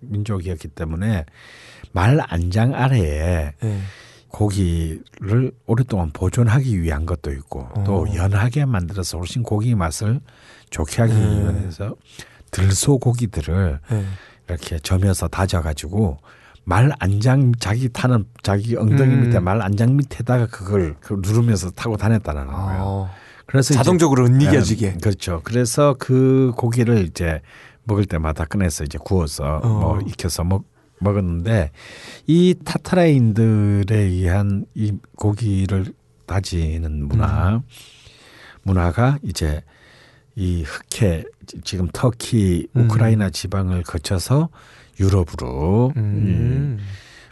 민족이었기 0.00 0.68
때문에 0.68 1.24
말 1.92 2.18
안장 2.28 2.74
아래에 2.74 3.52
네. 3.60 3.78
고기를 4.32 5.52
오랫동안 5.66 6.10
보존하기 6.12 6.80
위한 6.80 7.06
것도 7.06 7.30
있고 7.32 7.68
또 7.84 8.02
어. 8.02 8.14
연하게 8.14 8.64
만들어서 8.64 9.18
훨씬 9.18 9.42
고기 9.42 9.74
맛을 9.74 10.20
좋게 10.70 11.02
하기 11.02 11.14
네. 11.14 11.60
위해서 11.60 11.94
들소 12.50 12.98
고기들을 12.98 13.80
네. 13.90 14.04
이렇게 14.48 14.78
점여서 14.78 15.28
다져가지고 15.28 16.18
말 16.64 16.92
안장 16.98 17.52
자기 17.58 17.88
타는 17.88 18.24
자기 18.42 18.76
엉덩이 18.76 19.14
음. 19.14 19.20
밑에 19.22 19.38
말 19.38 19.60
안장 19.60 19.96
밑에다가 19.96 20.46
그걸 20.46 20.96
그 21.00 21.20
누르면서 21.22 21.70
타고 21.70 21.96
다녔다는 21.96 22.46
거예요. 22.46 22.82
어. 22.82 23.10
그래서 23.46 23.74
자동적으로 23.74 24.24
은이겨지게. 24.26 24.86
예, 24.86 24.92
그렇죠. 24.94 25.42
그래서 25.44 25.94
그 25.98 26.52
고기를 26.56 27.04
이제 27.04 27.42
먹을 27.84 28.06
때마다 28.06 28.44
꺼내서 28.44 28.84
이제 28.84 28.98
구워서 29.02 29.60
어. 29.62 29.68
뭐 29.68 30.00
익혀서 30.00 30.44
먹 30.44 30.64
먹었는데 31.02 31.70
이 32.26 32.54
타타라인들에 32.64 33.96
의한 33.96 34.66
이 34.74 34.92
고기를 35.16 35.92
다지는 36.26 37.08
문화 37.08 37.56
음. 37.56 37.60
문화가 38.62 39.18
이제 39.22 39.62
이 40.34 40.62
흑해 40.62 41.24
지금 41.64 41.88
터키 41.92 42.68
음. 42.76 42.82
우크라이나 42.82 43.30
지방을 43.30 43.82
거쳐서 43.82 44.48
유럽으로 44.98 45.92
음. 45.96 46.78
이 46.80 46.82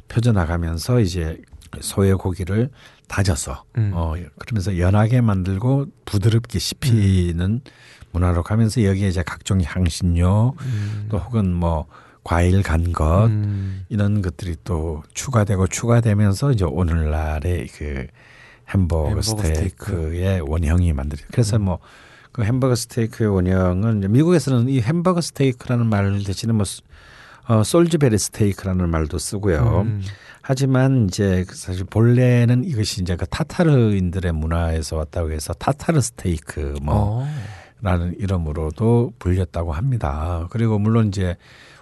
펴져 0.08 0.32
나가면서 0.32 1.00
이제 1.00 1.40
소의 1.80 2.14
고기를 2.14 2.68
다져서 3.08 3.64
음. 3.78 3.92
어 3.94 4.14
그러면서 4.38 4.78
연하게 4.78 5.20
만들고 5.20 5.86
부드럽게 6.04 6.58
씹히는 6.58 7.60
문화로 8.12 8.42
가면서 8.42 8.82
여기에 8.84 9.08
이제 9.08 9.22
각종 9.24 9.60
향신료 9.62 10.54
또 11.08 11.18
혹은 11.18 11.54
뭐 11.54 11.86
과일 12.22 12.62
간 12.62 12.92
것 12.92 13.26
음. 13.26 13.84
이런 13.88 14.22
것들이 14.22 14.56
또 14.64 15.02
추가되고 15.14 15.66
추가되면서 15.68 16.52
이제 16.52 16.64
오늘날의 16.64 17.68
그 17.68 18.06
햄버거, 18.68 19.08
햄버거 19.08 19.22
스테이크의 19.22 20.40
원형이 20.42 20.92
만들어요. 20.92 21.26
그래서 21.32 21.58
뭐그 21.58 22.42
햄버거 22.44 22.74
스테이크의 22.74 23.30
원형은 23.30 24.12
미국에서는 24.12 24.68
이 24.68 24.80
햄버거 24.80 25.20
스테이크라는 25.20 25.86
말 25.86 26.22
대신에 26.22 26.52
뭐 26.52 26.64
소- 26.64 26.82
어, 27.48 27.64
솔즈베리 27.64 28.16
스테이크라는 28.16 28.88
말도 28.90 29.18
쓰고요. 29.18 29.80
음. 29.86 30.02
하지만 30.42 31.06
이제 31.08 31.44
그 31.48 31.56
사실 31.56 31.84
본래는 31.84 32.64
이것이 32.64 33.02
이제 33.02 33.16
그 33.16 33.26
타타르인들의 33.26 34.32
문화에서 34.32 34.96
왔다고 34.96 35.32
해서 35.32 35.52
타타르 35.54 36.00
스테이크 36.00 36.74
뭐 36.82 37.22
어. 37.24 37.28
라는 37.82 38.14
이름으로도 38.20 39.14
불렸다고 39.18 39.72
합니다. 39.72 40.46
그리고 40.50 40.78
물론 40.78 41.08
이제 41.08 41.36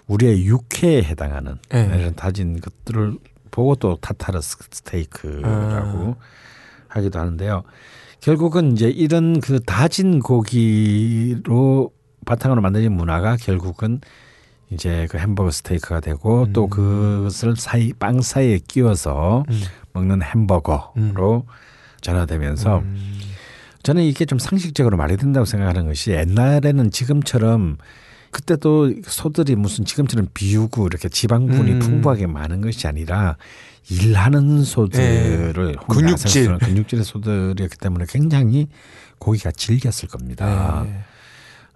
우리의 0.09 0.45
육회에 0.45 1.03
해당하는 1.03 1.57
네. 1.69 1.89
이런 1.97 2.15
다진 2.15 2.59
것들을 2.59 3.17
보고 3.51 3.75
또 3.75 3.95
타타르 4.01 4.41
스테이크라고 4.41 6.15
하기도 6.87 7.19
하는데요. 7.19 7.63
결국은 8.19 8.73
이제 8.73 8.89
이런 8.89 9.39
그 9.39 9.61
다진 9.61 10.19
고기로 10.19 11.91
바탕으로 12.25 12.61
만들어진 12.61 12.91
문화가 12.91 13.37
결국은 13.37 14.01
이제 14.71 15.07
그 15.09 15.17
햄버거 15.17 15.49
스테이크가 15.51 15.99
되고 15.99 16.43
음. 16.43 16.53
또 16.53 16.67
그것을 16.67 17.55
사이 17.55 17.93
빵 17.93 18.21
사이에 18.21 18.59
끼워서 18.67 19.45
음. 19.49 19.61
먹는 19.93 20.21
햄버거로 20.21 21.45
전화되면서 22.01 22.79
음. 22.79 23.19
저는 23.83 24.03
이게 24.03 24.25
좀 24.25 24.37
상식적으로 24.37 24.97
말이 24.97 25.17
된다고 25.17 25.45
생각하는 25.45 25.85
것이 25.87 26.11
옛날에는 26.11 26.91
지금처럼 26.91 27.77
그때도 28.31 28.93
소들이 29.03 29.55
무슨 29.55 29.85
지금처럼 29.85 30.27
비우고 30.33 30.87
이렇게 30.87 31.09
지방분이 31.09 31.71
음. 31.73 31.79
풍부하게 31.79 32.27
많은 32.27 32.61
것이 32.61 32.87
아니라 32.87 33.37
일하는 33.89 34.63
소들을 34.63 35.53
네. 35.53 35.73
혼자 35.87 35.93
근육질. 35.93 36.57
근육질의 36.59 37.03
소들이었기 37.03 37.77
때문에 37.77 38.05
굉장히 38.07 38.67
고기가 39.17 39.51
질겼을 39.51 40.09
겁니다. 40.09 40.85
네. 40.85 41.03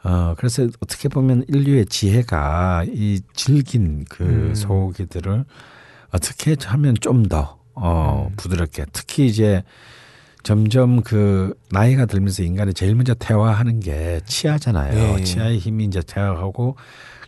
어, 0.04 0.36
그래서 0.38 0.68
어떻게 0.82 1.08
보면 1.08 1.46
인류의 1.48 1.86
지혜가 1.88 2.86
이 2.88 3.22
질긴 3.34 4.06
그 4.10 4.24
음. 4.24 4.56
소고기들을 4.56 5.46
어떻게 6.12 6.56
하면 6.62 6.96
좀 7.00 7.26
더, 7.28 7.58
어, 7.74 8.28
음. 8.30 8.36
부드럽게 8.36 8.86
특히 8.92 9.26
이제 9.26 9.64
점점 10.44 11.02
그 11.02 11.54
나이가 11.72 12.06
들면서 12.06 12.44
인간이 12.44 12.74
제일 12.74 12.96
먼저 12.96 13.14
퇴화하는 13.14 13.80
게 13.80 14.20
치아잖아요. 14.26 15.16
네. 15.16 15.24
치아의 15.24 15.58
힘이 15.58 15.86
이제 15.86 16.02
퇴화하고 16.06 16.76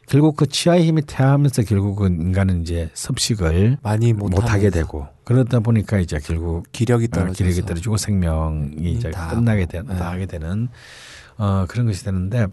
결국 0.08 0.36
그 0.36 0.46
치아의 0.46 0.86
힘이 0.86 1.02
퇴화하면서 1.02 1.64
결국은 1.64 2.22
인간은 2.22 2.62
이제 2.62 2.90
섭식을 2.94 3.78
많이 3.82 4.14
못 4.14 4.52
하게 4.52 4.70
되고 4.70 5.08
그러다 5.24 5.62
보니까 5.62 5.98
이제 6.00 6.20
결국 6.24 6.66
기력이 6.72 7.06
어, 7.06 7.08
떨어져서 7.08 7.38
기력이 7.38 7.62
떨어지고 7.64 7.98
생명이 7.98 8.92
이제 8.92 9.10
다 9.10 9.30
끝나게 9.30 9.66
되, 9.66 9.82
네. 9.82 9.96
나게 9.96 10.26
되는 10.26 10.68
어 11.38 11.66
그런 11.68 11.88
것이 11.88 12.04
되는데 12.04 12.48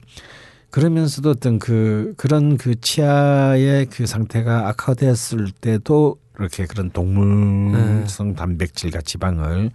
그러면서도 0.71 1.31
어떤 1.31 1.59
그 1.59 2.15
그런 2.17 2.57
그 2.57 2.81
치아의 2.81 3.87
그 3.87 4.07
상태가 4.07 4.69
악화되었을 4.69 5.51
때도 5.61 6.17
이렇게 6.39 6.65
그런 6.65 6.91
동물성 6.91 8.35
단백질과 8.35 9.03
지방을 9.03 9.71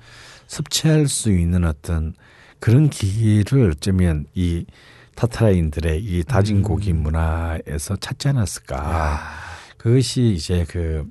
섭취할 0.47 1.07
수 1.07 1.31
있는 1.31 1.63
어떤 1.65 2.13
그런 2.59 2.89
기기를 2.89 3.71
어쩌면 3.71 4.25
이 4.33 4.65
타타라인들의 5.15 6.03
이 6.03 6.23
다진 6.23 6.61
고기 6.61 6.93
문화에서 6.93 7.95
찾지 7.95 8.29
않았을까. 8.29 9.19
그것이 9.77 10.33
이제 10.33 10.65
그, 10.67 11.05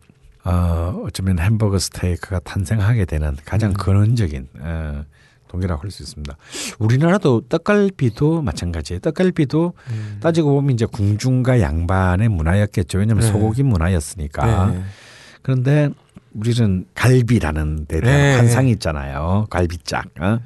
어, 0.44 1.02
어쩌면 1.04 1.38
햄버거 1.38 1.78
스테이크가 1.78 2.40
탄생하게 2.40 3.04
되는 3.04 3.36
가장 3.44 3.72
근원적인, 3.72 4.48
어, 4.60 5.04
동기라고 5.48 5.82
할 5.82 5.90
수 5.90 6.02
있습니다. 6.02 6.36
우리나라도 6.78 7.42
떡갈비도 7.48 8.42
마찬가지예요. 8.42 9.00
떡갈비도 9.00 9.72
음. 9.90 10.18
따지고 10.20 10.54
보면 10.54 10.74
이제 10.74 10.86
궁중과 10.86 11.60
양반의 11.60 12.28
문화였겠죠. 12.28 12.98
왜냐하면 12.98 13.24
네. 13.24 13.32
소고기 13.32 13.62
문화였으니까. 13.62 14.70
네. 14.72 14.82
그런데 15.42 15.90
우리는 16.36 16.84
갈비라는 16.94 17.86
데 17.86 18.00
대한 18.00 18.18
네. 18.18 18.36
환상이 18.36 18.70
있잖아요. 18.72 19.46
갈비짝. 19.50 20.06
어? 20.20 20.38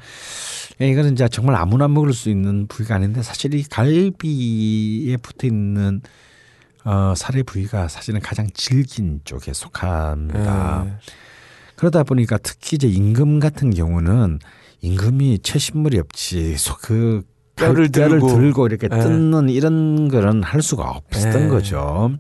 이거는 0.79 1.13
이제 1.13 1.29
정말 1.29 1.57
아무나 1.57 1.89
먹을 1.89 2.13
수 2.13 2.31
있는 2.31 2.67
부위가 2.69 2.95
아닌데 2.95 3.23
사실 3.23 3.55
이 3.55 3.63
갈비에 3.65 5.17
붙어 5.19 5.47
있는 5.47 6.01
어, 6.85 7.13
살의 7.17 7.43
부위가 7.43 7.89
사실은 7.89 8.21
가장 8.21 8.49
질긴 8.55 9.21
쪽에 9.25 9.53
속합니다. 9.53 10.85
네. 10.87 10.93
그러다 11.77 12.05
보니까 12.05 12.39
특히 12.39 12.77
이제 12.77 12.87
임금 12.89 13.41
같은 13.41 13.71
경우는 13.71 14.39
임금이 14.81 15.41
채신물이 15.43 15.99
없지 15.99 16.57
소- 16.57 16.77
그 16.77 17.23
뼈를 17.57 17.89
뼈를 17.89 18.21
들고. 18.21 18.29
들고 18.29 18.67
이렇게 18.69 18.89
네. 18.89 18.99
뜯는 18.99 19.51
이런 19.51 20.09
거는 20.09 20.43
할 20.43 20.63
수가 20.63 20.89
없었던 20.91 21.43
네. 21.43 21.49
거죠. 21.49 22.11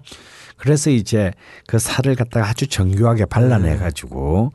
그래서 0.60 0.90
이제 0.90 1.32
그 1.66 1.78
살을 1.78 2.14
갖다가 2.14 2.48
아주 2.48 2.66
정교하게 2.66 3.24
발라내 3.24 3.76
가지고 3.76 4.52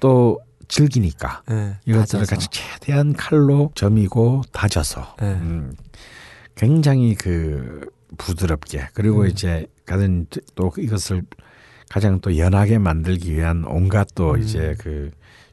또 0.00 0.40
질기니까 0.68 1.42
네. 1.48 1.76
이것들을. 1.86 2.26
같이 2.26 2.48
최대한 2.50 3.12
칼로 3.12 3.70
점이고 3.74 4.42
다져서 4.52 5.16
네. 5.20 5.26
음, 5.26 5.74
굉장히 6.56 7.14
그 7.14 7.88
부드럽게 8.18 8.88
그리고 8.94 9.22
음. 9.22 9.28
이제 9.28 9.66
가장 9.86 10.26
또 10.54 10.72
이것을 10.76 11.22
가장 11.88 12.20
또 12.20 12.36
연하게 12.38 12.78
만들기 12.78 13.34
위한 13.34 13.64
온갖 13.64 14.08
또 14.14 14.32
음. 14.32 14.42
이제 14.42 14.74
그 14.78 15.10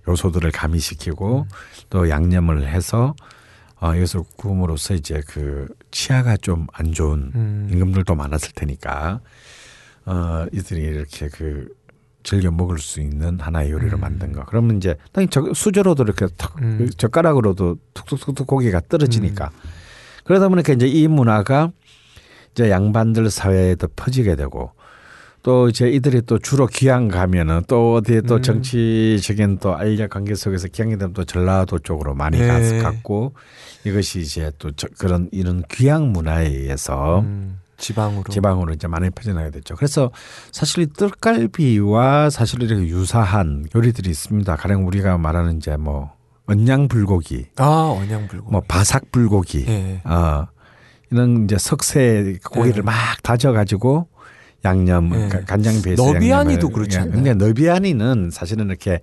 요소들을 0.08 0.50
가미시키고 0.52 1.46
또 1.90 2.10
양념을 2.10 2.68
해서 2.68 3.16
어, 3.80 3.96
이것을 3.96 4.22
구움으로써 4.38 4.94
이제 4.94 5.22
그 5.28 5.68
치아가 5.92 6.38
좀 6.38 6.68
안 6.74 6.94
좋은 6.94 7.32
음. 7.36 7.70
임금들도 7.72 8.16
많았을 8.16 8.52
테니까 8.56 9.22
어, 10.12 10.46
이들이 10.52 10.82
이렇게 10.82 11.30
그 11.30 11.70
즐겨 12.24 12.52
먹을 12.52 12.78
수 12.80 13.00
있는 13.00 13.40
하나의 13.40 13.72
요리를 13.72 13.98
만든 13.98 14.34
거. 14.34 14.46
그러면 14.46 14.78
이제 14.78 14.96
당연히 15.14 15.30
저, 15.30 15.54
수저로도 15.54 16.04
이렇게 16.04 16.28
턱, 16.38 16.62
음. 16.62 16.90
젓가락으로도 16.98 17.78
툭툭툭툭 17.94 18.46
고기가 18.46 18.82
떨어지니까 18.88 19.52
그러다 20.26 20.50
보니까 20.50 20.74
이제 20.74 20.86
이 20.86 21.08
문화가 21.08 21.72
이제 22.52 22.70
양반들 22.70 23.30
사회에도 23.32 23.88
퍼지게 23.96 24.36
되고 24.36 24.72
또 25.44 25.70
이제 25.70 25.90
이들이 25.90 26.24
또 26.24 26.38
주로 26.38 26.68
기양 26.68 27.08
가면은 27.08 27.64
또 27.68 27.96
어디에 27.96 28.22
또 28.22 28.36
음. 28.36 28.42
정치적인 28.44 29.58
또 29.60 29.76
알력 29.76 30.12
관계 30.12 30.36
속에서 30.36 30.68
기양이 30.68 30.98
되면 30.98 31.14
또 31.14 31.24
전라도 31.24 31.80
쪽으로 31.80 32.14
많이 32.14 32.38
네. 32.38 32.48
가서 32.48 32.84
갔고 32.84 33.34
이것이 33.86 34.20
이제 34.20 34.52
또 34.60 34.72
저, 34.72 34.88
그런 35.00 35.30
이런 35.32 35.64
귀양 35.72 36.12
문화에 36.12 36.48
의해서 36.48 37.22
음. 37.22 37.61
지방으로. 37.82 38.24
지방으로 38.32 38.74
이제 38.74 38.88
많이 38.88 39.10
퍼져나게 39.10 39.50
됐죠. 39.52 39.76
그래서 39.76 40.12
사실 40.52 40.84
이 40.84 40.88
떡갈비와 40.94 42.30
사실 42.30 42.62
이렇게 42.64 42.84
유사한 42.88 43.66
요리들이 43.76 44.10
있습니다. 44.10 44.56
가령 44.56 44.88
우리가 44.88 45.18
말하는 45.18 45.58
이제 45.58 45.76
뭐 45.78 46.12
언양 46.48 46.88
불고기, 46.88 47.48
아 47.58 47.96
언양 47.98 48.28
불고. 48.28 48.52
뭐 48.52 48.62
바삭 48.68 49.12
불고기, 49.12 49.66
예. 49.68 50.02
어 50.06 50.48
이런 51.10 51.46
이제 51.46 51.58
석쇠 51.58 52.38
고기를 52.44 52.76
네. 52.78 52.82
막 52.84 52.94
다져가지고 53.24 54.08
양념 54.64 55.10
네. 55.10 55.28
가- 55.28 55.42
간장 55.42 55.82
베이스 55.82 56.00
너비아니도 56.02 56.70
그렇지 56.70 56.98
않나요? 57.00 57.12
그러니까 57.24 57.46
너비아니는 57.46 58.30
사실은 58.32 58.68
이렇게 58.68 59.00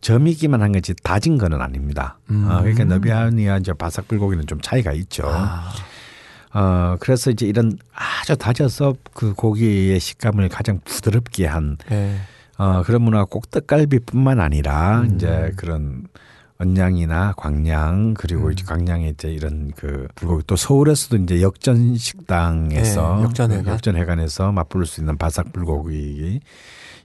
점이기만 0.00 0.62
한 0.62 0.72
거지 0.72 0.94
다진 1.02 1.36
거는 1.38 1.60
아닙니다. 1.60 2.18
음. 2.30 2.48
어, 2.50 2.60
그러니까 2.62 2.84
너비아니와 2.84 3.58
이제 3.58 3.72
바삭 3.74 4.08
불고기는 4.08 4.46
좀 4.46 4.58
차이가 4.62 4.92
있죠. 4.92 5.24
아. 5.26 5.70
어, 6.54 6.96
그래서 7.00 7.30
이제 7.30 7.46
이런 7.46 7.78
아주 7.94 8.36
다져서 8.36 8.94
그 9.14 9.34
고기의 9.34 9.98
식감을 9.98 10.48
가장 10.48 10.80
부드럽게 10.84 11.46
한, 11.46 11.78
예. 11.90 12.16
어, 12.58 12.82
그런 12.82 13.02
문화가 13.02 13.24
꼭 13.24 13.50
떡갈비뿐만 13.50 14.38
아니라 14.38 15.00
음. 15.00 15.14
이제 15.14 15.52
그런 15.56 16.06
언양이나 16.58 17.34
광양 17.36 18.14
그리고 18.14 18.46
음. 18.46 18.52
이제 18.52 18.64
광양에 18.64 19.08
이제 19.08 19.32
이런 19.32 19.72
그 19.74 20.06
불고기 20.14 20.44
또 20.46 20.54
서울에서도 20.54 21.16
이제 21.24 21.42
역전 21.42 21.96
식당에서 21.96 23.16
네, 23.16 23.22
역전회관. 23.24 23.74
역전회관에서 23.74 24.52
맛볼 24.52 24.86
수 24.86 25.00
있는 25.00 25.16
바삭 25.16 25.52
불고기 25.52 26.40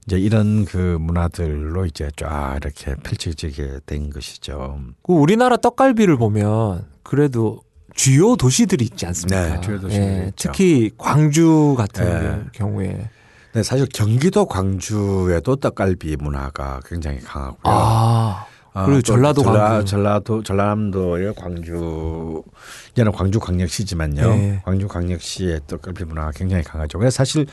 이제 0.06 0.18
이런 0.18 0.66
그 0.66 0.98
문화들로 1.00 1.86
이제 1.86 2.10
쫙 2.16 2.58
이렇게 2.62 2.96
펼쳐지게 2.96 3.80
된 3.86 4.10
것이죠. 4.10 4.80
그 5.04 5.14
우리나라 5.14 5.58
떡갈비를 5.58 6.18
보면 6.18 6.86
그래도 7.04 7.62
주요 7.98 8.38
도시들이 8.38 8.86
있지 8.86 9.06
않습니까? 9.08 9.56
네, 9.56 9.62
주요 9.62 9.82
도시들이 9.82 10.08
예. 10.08 10.32
특히 10.38 10.92
광주 10.98 11.76
같은 11.78 12.06
네. 12.06 12.44
경우에 12.54 13.10
네, 13.54 13.64
사실 13.64 13.88
경기도 13.92 14.46
광주에도 14.46 15.56
떡갈비 15.56 16.16
문화가 16.20 16.80
굉장히 16.86 17.20
강하고요. 17.20 17.60
아 17.64 18.46
어, 18.74 18.86
그리고 18.86 19.02
또 19.02 19.02
전라도 19.02 19.42
전라, 19.42 19.70
광주. 19.70 19.92
전라도 19.92 20.44
전라남도의 20.44 21.34
광주 21.36 22.44
이제는 22.92 23.12
광주 23.12 23.40
광역시지만요. 23.40 24.30
네. 24.30 24.62
광주 24.64 24.88
광역시의 24.88 25.62
떡갈비 25.66 26.06
문화가 26.06 26.32
굉장히 26.32 26.64
강하죠. 26.64 27.00
그래서 27.00 27.16
사실 27.16 27.48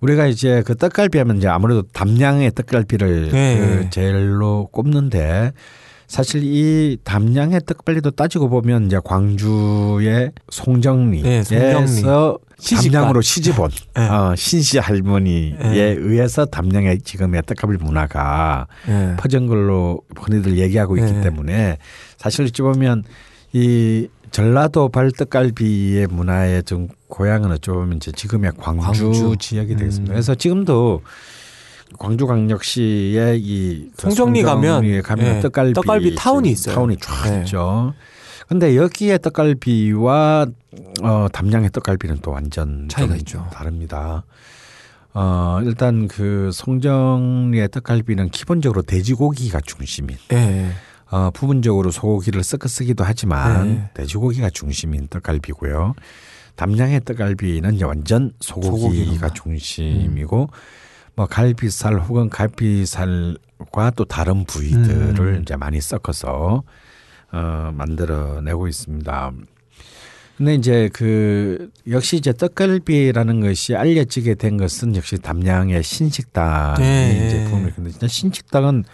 우리가 0.00 0.26
이제 0.26 0.62
그 0.64 0.76
떡갈비 0.76 1.18
하면 1.18 1.38
이제 1.38 1.48
아무래도 1.48 1.82
담양의 1.82 2.52
떡갈비를 2.54 3.30
네. 3.32 3.58
그 3.58 3.90
제일로 3.90 4.68
꼽는데 4.70 5.52
사실 6.12 6.42
이 6.44 6.98
담양의 7.04 7.62
떡갈비도 7.64 8.10
따지고 8.10 8.50
보면 8.50 8.84
이제 8.84 9.00
광주의 9.02 10.30
송정리에서 10.50 11.54
네. 11.54 11.86
시집간. 12.58 12.92
담양으로 12.92 13.22
시집온 13.22 13.70
네. 13.94 14.08
어, 14.08 14.34
신씨 14.36 14.76
할머니에 14.76 15.56
네. 15.58 15.96
의해서 15.98 16.44
담양의 16.44 17.00
지금의 17.00 17.44
떡갈비 17.46 17.82
문화가 17.82 18.66
예. 18.88 19.16
퍼진 19.16 19.46
걸로 19.46 20.02
흔히들 20.14 20.58
얘기하고 20.58 20.98
있기 20.98 21.12
네. 21.12 21.20
때문에 21.22 21.78
사실 22.18 22.44
어찌 22.44 22.60
보면 22.60 23.04
이 23.54 24.06
전라도 24.32 24.90
발떡갈비의 24.90 26.08
문화의 26.08 26.62
좀 26.64 26.88
고향은 27.08 27.52
어찌 27.52 27.70
보면 27.70 27.96
이제 27.96 28.12
지금의 28.12 28.52
광주, 28.58 29.04
광주. 29.04 29.34
지역이 29.38 29.76
되겠습니다. 29.76 30.12
음. 30.12 30.12
그래서 30.12 30.34
지금도 30.34 31.00
광주광역시의 31.98 33.40
이그 33.40 33.90
송정리 33.96 34.42
가면, 34.42 35.02
가면 35.02 35.36
예, 35.36 35.40
떡갈비 35.40 35.74
떡갈비 35.74 36.14
타운이 36.14 36.50
있어요. 36.50 36.74
타운이 36.74 36.96
쫙 36.98 37.30
네. 37.30 37.38
있죠. 37.40 37.94
근데 38.48 38.76
여기에 38.76 39.18
떡갈비와 39.18 40.46
어, 41.02 41.26
담양의 41.32 41.70
떡갈비는 41.70 42.18
또 42.22 42.30
완전 42.30 42.88
차이가 42.88 43.12
좀 43.12 43.18
있죠. 43.18 43.46
다릅니다. 43.52 44.24
어, 45.14 45.60
일단 45.64 46.08
그 46.08 46.50
송정리의 46.52 47.68
떡갈비는 47.70 48.30
기본적으로 48.30 48.82
돼지고기가 48.82 49.60
중심인 49.60 50.16
예. 50.32 50.70
어, 51.10 51.30
부분적으로 51.32 51.90
소고기를 51.90 52.42
섞어 52.42 52.68
쓰기도 52.68 53.04
하지만 53.04 53.68
네. 53.68 53.90
돼지고기가 53.94 54.50
중심인 54.50 55.08
떡갈비고요. 55.08 55.94
담양의 56.56 57.02
떡갈비는 57.04 57.80
완전 57.82 58.32
소고기가 58.40 58.76
소고기로만. 58.76 59.34
중심이고 59.34 60.48
뭐 61.14 61.26
갈비살 61.26 61.98
혹은 62.00 62.30
갈비살과 62.30 63.90
또 63.96 64.04
다른 64.04 64.44
부위들을 64.44 65.20
음. 65.20 65.42
이제 65.42 65.56
많이 65.56 65.80
섞어서 65.80 66.62
어, 67.32 67.72
만들어내고 67.74 68.68
있습니다. 68.68 69.32
근데 70.36 70.54
이제 70.54 70.88
그 70.92 71.70
역시 71.88 72.16
이제 72.16 72.32
떡갈비라는 72.32 73.40
것이 73.40 73.76
알려지게 73.76 74.34
된 74.36 74.56
것은 74.56 74.96
역시 74.96 75.18
담양의 75.18 75.82
신식당이 75.82 76.80
네. 76.80 77.26
이제 77.26 77.44
부흥을 77.44 77.72
근데 77.74 77.90
진짜 77.90 78.08
신식당은 78.08 78.84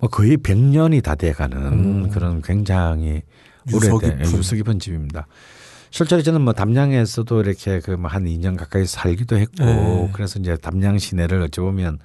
뭐 0.00 0.08
거의 0.08 0.36
100년이 0.36 1.02
다 1.02 1.14
돼가는 1.14 1.56
음. 1.58 2.10
그런 2.10 2.40
굉장히 2.42 3.22
오래된. 3.72 4.20
유서 4.22 4.56
깊은 4.56 4.78
집입니다. 4.78 5.26
실제로 5.90 6.22
저는 6.22 6.40
뭐 6.42 6.52
담양에서도 6.52 7.40
이렇게 7.42 7.80
그 7.80 7.96
한 8.04 8.24
2년 8.24 8.56
가까이 8.56 8.86
살기도 8.86 9.36
했고 9.38 9.64
네. 9.64 10.10
그래서 10.12 10.38
이제 10.38 10.56
담양 10.56 10.98
시내를 10.98 11.42
어찌 11.42 11.60
보면 11.60 11.98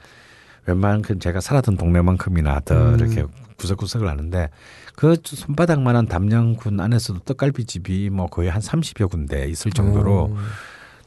웬만큼 0.65 1.19
제가 1.19 1.41
살았던 1.41 1.77
동네만큼이나 1.77 2.61
더 2.61 2.75
음. 2.75 2.95
이렇게 2.99 3.25
구석구석을 3.57 4.07
아는데 4.07 4.49
그 4.95 5.15
손바닥만한 5.23 6.07
담양군 6.07 6.79
안에서도 6.79 7.19
떡갈비 7.21 7.65
집이 7.65 8.09
뭐 8.09 8.27
거의 8.27 8.49
한 8.49 8.61
30여 8.61 9.09
군데 9.09 9.47
있을 9.49 9.71
정도로 9.71 10.27
음. 10.27 10.37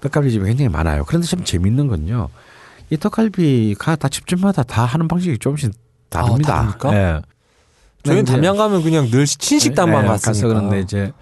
떡갈비 0.01 0.31
집이 0.31 0.45
굉장히 0.45 0.69
많아요. 0.69 1.05
그런데 1.07 1.27
참 1.27 1.43
재밌는 1.45 1.89
건요. 1.89 2.29
이 2.91 2.97
떡갈비가 2.97 3.97
다 3.97 4.09
집집마다 4.09 4.63
다 4.63 4.85
하는 4.85 5.09
방식이 5.09 5.39
조금씩 5.39 5.73
다릅니다. 6.09 6.53
아, 6.53 6.57
다릅니까? 6.79 6.95
예. 6.95 7.23
저희는 8.05 8.25
담양 8.25 8.57
가면 8.57 8.83
그냥 8.83 9.11
늘 9.11 9.27
친식당만 9.27 10.05
예, 10.05 10.09
갔으니까. 10.09 10.31
가서 10.31 10.49
그런데 10.49 10.81
이제 10.81 11.13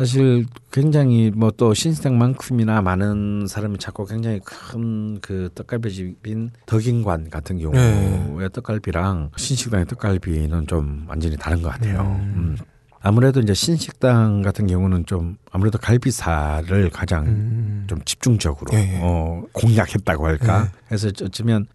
사실 0.00 0.46
굉장히 0.72 1.30
뭐 1.30 1.50
또 1.50 1.74
신식당만큼이나 1.74 2.80
많은 2.80 3.46
사람이 3.46 3.78
찾고 3.78 4.06
굉장히 4.06 4.40
큰 4.40 5.00
그 5.20 5.50
떡갈비집인 5.54 6.50
덕인관 6.66 7.28
같은 7.30 7.58
경우의 7.58 8.38
네. 8.38 8.48
떡갈비랑 8.52 9.30
신식당의 9.36 9.86
떡갈비는 9.86 10.66
좀 10.66 11.04
완전히 11.08 11.36
다른 11.36 11.60
것 11.62 11.68
같아요. 11.68 12.00
음. 12.00 12.34
음. 12.36 12.56
아무래도 13.02 13.40
이제 13.40 13.52
신식당 13.54 14.42
같은 14.42 14.66
경우는 14.66 15.06
좀 15.06 15.36
아무래도 15.50 15.78
갈비살을 15.78 16.90
가장 16.90 17.26
음. 17.26 17.84
좀 17.88 18.00
집중적으로 18.04 18.70
예, 18.74 18.94
예. 18.94 19.00
어, 19.02 19.42
공략했다고 19.52 20.26
할까. 20.26 20.64
예. 20.66 20.78
그래서 20.88 21.08
어쩌면 21.08 21.66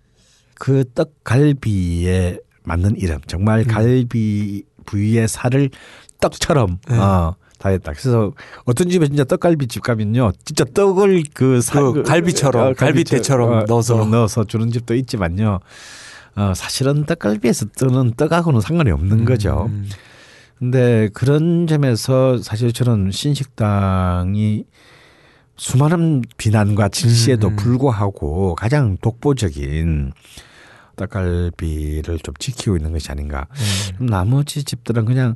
그 0.56 0.84
떡갈비에 0.94 2.40
맞는 2.64 2.98
이름, 2.98 3.20
정말 3.28 3.60
음. 3.60 3.68
갈비 3.68 4.64
부위의 4.86 5.28
살을 5.28 5.70
떡처럼 6.22 6.80
예. 6.92 6.96
어, 6.96 7.36
다 7.66 7.70
했다. 7.70 7.94
그래서 7.94 8.32
어떤 8.66 8.90
집에 8.90 9.08
진짜 9.08 9.24
떡갈비 9.24 9.68
집 9.68 9.82
가면요, 9.82 10.32
진짜 10.44 10.66
떡을 10.66 11.24
그, 11.34 11.62
사, 11.62 11.82
그 11.82 12.04
갈비처럼, 12.04 12.76
갈비대처럼 12.76 13.66
넣어서. 13.66 14.06
넣어서 14.06 14.44
주는 14.44 14.70
집도 14.70 14.94
있지만요. 14.94 15.60
어, 16.36 16.54
사실은 16.56 17.06
떡갈비에서 17.06 17.68
뜨는 17.76 18.14
떡하고는 18.18 18.62
상관이 18.62 18.92
없는 18.92 19.26
거죠. 19.26 19.66
음. 19.70 19.90
근데 20.60 21.10
그런 21.14 21.66
점에서 21.66 22.38
사실 22.38 22.72
저는 22.72 23.10
신식당이 23.12 24.66
수많은 25.58 26.22
비난과 26.38 26.90
질시에도 26.90 27.48
음. 27.48 27.56
불구하고 27.56 28.56
가장 28.56 28.98
독보적인 29.02 30.12
떡갈비를 30.98 32.20
좀 32.20 32.34
지키고 32.38 32.78
있는 32.78 32.92
것이 32.92 33.12
아닌가. 33.12 33.48
음. 34.00 34.06
나머지 34.06 34.64
집들은 34.64 35.06
그냥 35.06 35.36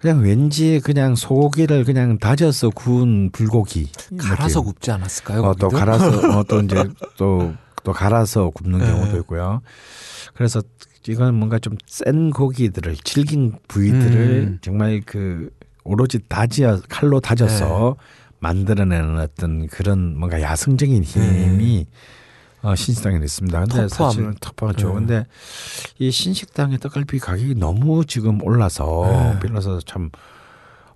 그냥 0.00 0.20
왠지 0.20 0.80
그냥 0.82 1.14
소고기를 1.14 1.84
그냥 1.84 2.18
다져서 2.18 2.70
구운 2.70 3.30
불고기 3.30 3.88
갈아서 4.18 4.60
느낌. 4.60 4.72
굽지 4.72 4.90
않았을까요? 4.90 5.42
어, 5.42 5.54
또? 5.54 5.68
갈아서 5.68 6.38
어, 6.38 6.44
또 6.44 6.60
이제 6.60 6.84
또 7.16 7.54
또 7.82 7.92
갈아서 7.92 8.50
굽는 8.50 8.78
네. 8.78 8.86
경우도 8.86 9.18
있고요. 9.18 9.62
그래서 10.34 10.62
이건 11.08 11.34
뭔가 11.34 11.58
좀 11.58 11.76
센 11.86 12.30
고기들을 12.30 12.96
질긴 13.04 13.54
부위들을 13.68 14.48
음. 14.48 14.58
정말 14.60 15.00
그 15.04 15.50
오로지 15.82 16.18
다지어 16.28 16.80
칼로 16.88 17.20
다져서 17.20 17.96
만들어내는 18.38 19.18
어떤 19.18 19.66
그런 19.66 20.18
뭔가 20.18 20.40
야성적인 20.40 21.02
힘이 21.02 21.86
어, 22.62 22.74
신식당에 22.74 23.18
있습니다. 23.24 23.58
근데 23.60 23.74
네. 23.82 23.86
터프함. 23.88 24.10
사실은 24.10 24.34
터프하죠. 24.40 24.88
네. 24.88 24.94
근데 24.94 25.26
이 25.98 26.10
신식당의 26.10 26.78
떡갈비 26.78 27.18
가격이 27.18 27.54
너무 27.54 28.04
지금 28.04 28.42
올라서 28.44 29.06
네. 29.34 29.38
빌라서 29.40 29.80
참 29.86 30.10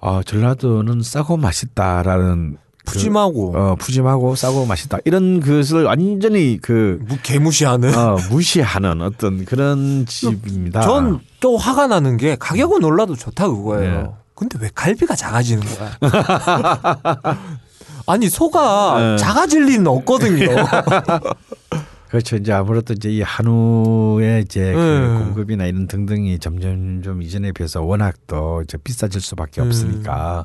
아, 0.01 0.23
전라도는 0.27 1.03
싸고 1.03 1.39
맛있다라는 1.39 2.59
그 2.87 2.93
푸짐하고 2.93 3.57
어, 3.57 3.75
푸짐하고 3.77 4.35
싸고 4.35 4.67
맛있다. 4.67 4.99
이런 5.07 5.41
것을 5.41 5.85
완전히 5.85 6.59
그 6.61 6.99
무- 7.09 7.17
개무시하는. 7.23 7.95
어, 7.97 8.17
무시하는 8.31 9.01
어떤 9.01 9.47
그런 9.47 10.05
집입니다. 10.05 10.83
전 10.83 11.21
또 11.41 11.57
화가 11.59 11.87
나는 11.89 12.17
게 12.19 12.37
가격은 12.37 12.85
올라도 12.85 13.17
좋다 13.17 13.49
그거예요. 13.49 14.03
네. 14.03 14.11
근데 14.35 14.59
왜 14.61 14.71
갈비가 14.75 15.15
작아지는 15.15 15.63
거야? 15.65 15.91
아니 18.07 18.29
소가 18.29 18.99
네. 18.99 19.17
작아질 19.17 19.65
리는 19.67 19.87
없거든요. 19.87 20.47
그렇죠. 22.09 22.37
이제 22.37 22.53
아무래도 22.53 22.93
이제 22.93 23.11
이 23.11 23.23
한우의 23.23 24.43
이제 24.43 24.73
그 24.73 24.79
네. 24.79 25.25
공급이나 25.25 25.67
이런 25.67 25.89
등등이 25.89 26.39
점점 26.39 27.03
좀 27.03 27.23
이전에 27.23 27.53
비해서 27.53 27.83
워낙 27.83 28.15
더 28.27 28.63
이제 28.63 28.79
비싸질 28.79 29.21
수밖에 29.21 29.61
음. 29.61 29.67
없으니까 29.67 30.45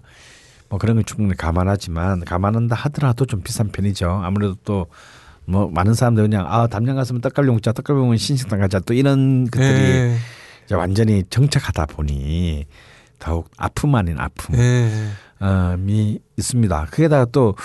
뭐 0.70 0.80
그런 0.80 0.96
건 0.96 1.06
충분히 1.06 1.36
감안하지만 1.38 2.26
감안한다 2.26 2.76
하더라도 2.76 3.26
좀 3.26 3.42
비싼 3.42 3.70
편이죠. 3.72 4.10
아무래도 4.24 4.56
또 4.64 4.88
뭐 5.50 5.68
많은 5.74 5.96
사람들 5.96 6.24
그냥 6.24 6.46
아 6.48 6.68
담양 6.68 6.96
갔으면 6.96 7.22
떡갈비 7.22 7.50
먹자, 7.50 7.72
떡갈비 7.72 7.98
먹으면 7.98 8.18
신식당 8.18 8.60
가자 8.60 8.80
또 8.80 8.94
이런 8.94 9.46
것들이 9.46 9.68
네. 9.68 10.18
이제 10.64 10.76
완전히 10.76 11.24
정착하다 11.28 11.88
보니 11.88 12.68
더욱 13.18 13.50
아픔 13.58 13.96
아닌 13.96 14.20
아픔. 14.20 14.56
네. 14.56 14.92
이 14.92 15.29
있습니다. 16.38 16.88
그게다가 16.92 17.26
또 17.26 17.56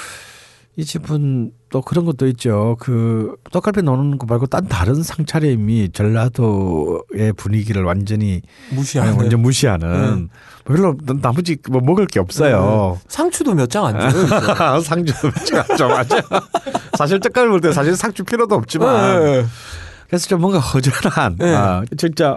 이 0.77 0.85
집은 0.85 1.53
또 1.71 1.81
그런 1.83 2.05
것도 2.05 2.27
있죠. 2.31 2.77
그 2.81 3.37
떡갈비 3.53 3.83
넣는 3.83 4.19
거 4.19 4.27
말고 4.27 4.47
딴 4.47 4.67
다른 4.67 5.05
상차림이 5.05 5.91
전라도의 5.93 7.33
분위기를 7.37 7.85
완전히 7.85 8.43
무시하는. 8.73 9.15
완전 9.15 9.41
무시하는 9.41 10.31
별로 10.65 10.97
나머지 11.23 11.59
뭐 11.71 11.81
먹을 11.81 12.07
게 12.09 12.19
없어요. 12.19 12.99
상추도 13.07 13.55
몇 13.55 13.69
장 13.69 13.85
안 13.87 14.01
줘요. 14.01 14.25
이제. 14.25 14.81
상주도 14.83 15.31
좀 15.79 15.89
맞아. 15.91 16.21
사실 16.99 17.21
떡갈비 17.21 17.51
볼때 17.51 17.73
사실 17.73 17.95
상주 17.95 18.25
필요도 18.25 18.57
없지만 18.57 19.25
네. 19.25 19.45
그래서 20.09 20.27
좀 20.27 20.41
뭔가 20.41 20.59
허전한 20.59 21.37
네. 21.39 21.55
아, 21.55 21.85
진짜 21.97 22.37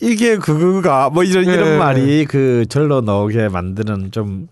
이게 0.00 0.38
그거가 0.38 1.10
뭐 1.10 1.24
이런 1.24 1.44
네. 1.44 1.52
이런 1.52 1.78
말이 1.78 2.24
그 2.24 2.64
절로 2.70 3.02
나오게 3.02 3.50
만드는 3.50 4.12
좀 4.12 4.48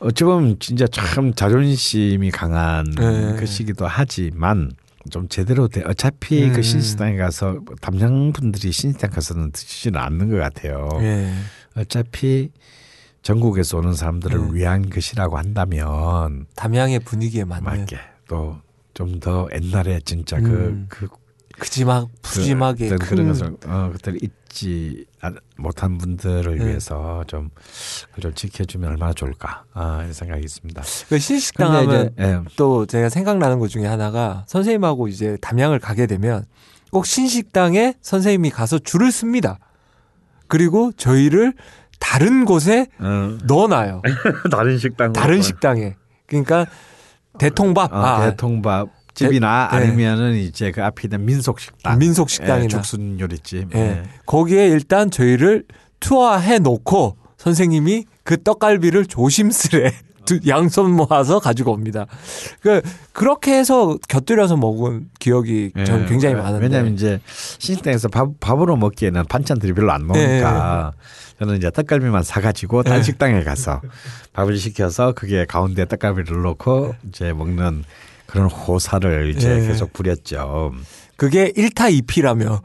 어찌 0.00 0.24
보면 0.24 0.56
진짜 0.60 0.86
참 0.86 1.32
자존심이 1.34 2.30
강한 2.30 2.84
네. 2.96 3.36
것이기도 3.38 3.86
하지만 3.86 4.70
좀 5.10 5.28
제대로 5.28 5.68
돼 5.68 5.82
어차피 5.86 6.44
음. 6.44 6.52
그 6.52 6.62
신시당에 6.62 7.16
가서 7.16 7.58
담양 7.80 8.32
분들이 8.32 8.70
신시당 8.72 9.10
가서는 9.10 9.52
드시지는 9.52 9.98
않는 10.00 10.30
것 10.30 10.36
같아요. 10.36 10.88
예. 11.00 11.32
어차피 11.76 12.50
전국에서 13.22 13.78
오는 13.78 13.94
사람들을 13.94 14.38
네. 14.38 14.54
위한 14.54 14.88
것이라고 14.90 15.38
한다면 15.38 16.46
담양의 16.56 17.00
분위기에 17.00 17.44
맞는 17.44 17.64
맞게 17.64 17.98
또 18.28 18.60
좀 18.94 19.20
더 19.20 19.46
옛날에 19.54 20.00
진짜 20.04 20.38
음. 20.38 20.86
그그 20.88 21.06
그지막 21.56 22.08
푸짐하게 22.20 22.88
그, 22.88 22.96
큰 22.96 23.06
그런 23.06 23.28
것을 23.28 23.56
어, 23.66 23.90
그때를 23.92 24.18
잊지 24.22 25.06
않- 25.06 25.07
못한 25.56 25.98
분들을 25.98 26.58
네. 26.58 26.66
위해서 26.66 27.24
좀, 27.26 27.50
그걸 28.10 28.22
좀 28.22 28.34
지켜주면 28.34 28.90
얼마나 28.90 29.12
좋을까 29.12 29.64
아, 29.74 29.98
이런 30.00 30.12
생각이 30.12 30.42
있습니다. 30.44 30.82
그 31.08 31.18
신식당 31.18 31.72
근데 31.72 31.86
하면 31.86 32.14
예, 32.18 32.50
또 32.56 32.86
제가 32.86 33.08
생각나는 33.08 33.58
것 33.58 33.68
중에 33.68 33.86
하나가 33.86 34.44
선생님하고 34.46 35.08
이제 35.08 35.36
담양을 35.40 35.78
가게 35.78 36.06
되면 36.06 36.44
꼭 36.90 37.06
신식당에 37.06 37.94
선생님이 38.00 38.50
가서 38.50 38.78
줄을 38.78 39.12
씁니다. 39.12 39.58
그리고 40.46 40.92
저희를 40.96 41.52
다른 41.98 42.44
곳에 42.44 42.86
넣어놔요. 43.44 44.02
다른 44.50 44.78
식당 44.78 45.12
다른 45.12 45.42
식당에. 45.42 45.96
그러니까 46.26 46.66
대통밥, 47.38 47.92
어, 47.92 47.96
아, 47.96 48.30
대통밥 48.30 48.88
집이나 49.26 49.68
대- 49.70 49.78
네. 49.78 49.86
아니면은 49.86 50.34
이제 50.36 50.70
그 50.70 50.82
앞에 50.84 51.02
있는 51.04 51.24
민속 51.24 51.60
식당, 51.60 51.98
민속 51.98 52.30
식당이나 52.30 52.64
예, 52.64 52.68
죽순 52.68 53.18
요리집. 53.20 53.74
예. 53.74 53.78
예. 53.78 54.02
거기에 54.26 54.68
일단 54.68 55.10
저희를 55.10 55.64
투어해 56.00 56.58
놓고 56.60 57.16
선생님이 57.36 58.04
그 58.24 58.42
떡갈비를 58.42 59.06
조심스레 59.06 59.92
두 60.28 60.38
양손 60.46 60.90
모아서 60.92 61.38
가지고 61.38 61.72
옵니다. 61.72 62.04
그 62.60 62.82
그렇게 63.12 63.54
해서 63.58 63.96
곁들여서 64.08 64.58
먹은 64.58 65.08
기억이 65.18 65.72
저는 65.86 66.04
굉장히 66.06 66.34
예, 66.34 66.38
많은데. 66.38 66.64
왜냐하면 66.66 66.92
이제 66.92 67.18
신식당에서 67.58 68.08
밥, 68.08 68.28
밥으로 68.38 68.76
먹기에는 68.76 69.24
반찬들이 69.24 69.72
별로 69.72 69.90
안 69.90 70.06
나오니까 70.06 70.92
저는 71.38 71.56
이제 71.56 71.70
떡갈비만 71.70 72.24
사가지고 72.24 72.82
딴 72.82 72.98
예. 72.98 73.02
식당에 73.02 73.42
가서 73.42 73.80
밥을 74.34 74.58
시켜서 74.58 75.12
그게 75.12 75.46
가운데 75.46 75.86
떡갈비를 75.86 76.42
넣고 76.42 76.94
이제 77.08 77.32
먹는 77.32 77.84
그런 78.28 78.48
호사를 78.48 79.34
이제 79.34 79.62
예. 79.62 79.66
계속 79.66 79.92
부렸죠. 79.94 80.72
그게 81.16 81.50
1타 81.50 81.90
2피라며. 82.02 82.60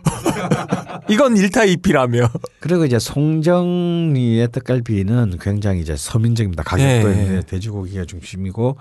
이건 1.09 1.35
1타 1.35 1.75
2피라며. 1.77 2.29
그리고 2.59 2.85
이제 2.85 2.99
송정리의 2.99 4.51
떡갈비는 4.51 5.39
굉장히 5.41 5.79
이제 5.79 5.95
서민적입니다. 5.95 6.63
가격도 6.63 7.11
예, 7.13 7.17
예. 7.17 7.23
이제 7.23 7.41
돼지고기가 7.47 8.05
중심이고 8.05 8.77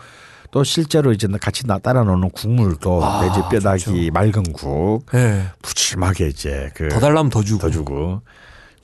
또 0.50 0.64
실제로 0.64 1.12
이제 1.12 1.28
같이 1.40 1.66
나 1.66 1.78
따라 1.78 2.02
놓는 2.02 2.30
국물도 2.30 3.02
아, 3.02 3.22
돼지 3.22 3.40
뼈다귀 3.50 4.10
맑은 4.10 4.52
국 4.52 5.06
예. 5.14 5.44
푸짐하게 5.62 6.28
이제 6.28 6.70
그더 6.74 6.98
달라면 6.98 7.30
더 7.30 7.42
주고. 7.42 7.60
더 7.60 7.70
주고. 7.70 8.20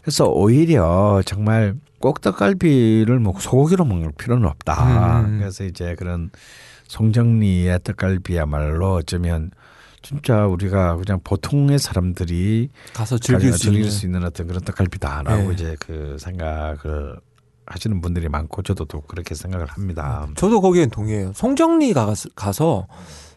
그래서 0.01 0.25
오히려 0.27 1.20
정말 1.27 1.75
꼭 1.99 2.20
떡갈비를 2.20 3.19
뭐 3.19 3.35
소고기로 3.39 3.85
먹을 3.85 4.12
필요는 4.16 4.47
없다. 4.47 5.20
음. 5.23 5.39
그래서 5.41 5.65
이제 5.65 5.97
그런 5.99 6.31
송정리의 6.89 7.81
떡갈비야말로 7.85 8.94
어쩌면 8.94 9.51
진짜 10.02 10.47
우리가 10.47 10.97
그냥 10.97 11.20
보통의 11.23 11.78
사람들이 11.78 12.70
가서 12.94 13.19
즐길 13.19 13.52
수 13.52 13.69
있는. 13.70 13.90
수 13.90 14.06
있는 14.06 14.24
어떤 14.24 14.47
그런 14.47 14.62
떡갈비다라고 14.62 15.48
네. 15.48 15.55
이제 15.55 15.77
그 15.81 16.16
생각을 16.19 17.19
하시는 17.66 18.01
분들이 18.01 18.28
많고 18.28 18.62
저도 18.62 18.86
또 18.86 19.02
그렇게 19.02 19.35
생각을 19.35 19.66
합니다. 19.66 20.27
저도 20.36 20.60
거기엔 20.60 20.90
동의해요. 20.90 21.32
송정리 21.35 21.93
가서, 21.93 22.28
가서 22.35 22.86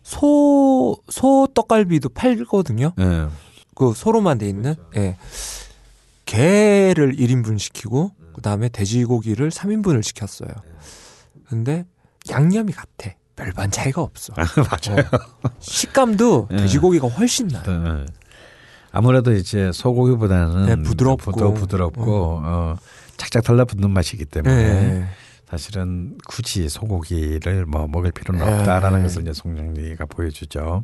소, 0.03 0.97
소 1.09 1.47
떡갈비도 1.53 2.09
팔거든요. 2.09 2.93
예. 2.99 3.27
그 3.75 3.93
소로만 3.93 4.37
돼 4.37 4.47
있는. 4.47 4.75
예. 4.95 5.17
게를 6.25 7.15
1인분 7.15 7.59
시키고 7.59 8.11
그다음에 8.33 8.69
돼지고기를 8.69 9.49
3인분을 9.49 10.01
시켰어요. 10.03 10.49
근데 11.49 11.85
양념이 12.29 12.71
같아. 12.71 13.11
별반 13.35 13.71
차이가 13.71 14.01
없어. 14.01 14.33
맞아요. 14.37 15.05
어. 15.43 15.49
식감도 15.59 16.49
예. 16.51 16.57
돼지고기가 16.57 17.07
훨씬 17.07 17.47
나요. 17.47 17.63
예. 17.67 18.05
아무래도 18.91 19.33
이제 19.33 19.71
소고기보다는 19.73 20.65
네, 20.65 20.75
부드럽고. 20.81 21.31
더 21.31 21.53
부드럽고 21.53 22.41
어. 22.43 22.75
착착 23.17 23.43
달라붙는 23.43 23.89
맛이기 23.89 24.25
때문에 24.25 24.53
예. 24.55 25.05
사실은 25.49 26.17
굳이 26.27 26.69
소고기를 26.69 27.65
뭐 27.65 27.87
먹을 27.87 28.11
필요는 28.11 28.45
예. 28.45 28.51
없다라는 28.51 29.03
것을 29.03 29.21
이제 29.23 29.33
송정리가 29.33 30.05
보여주죠. 30.05 30.83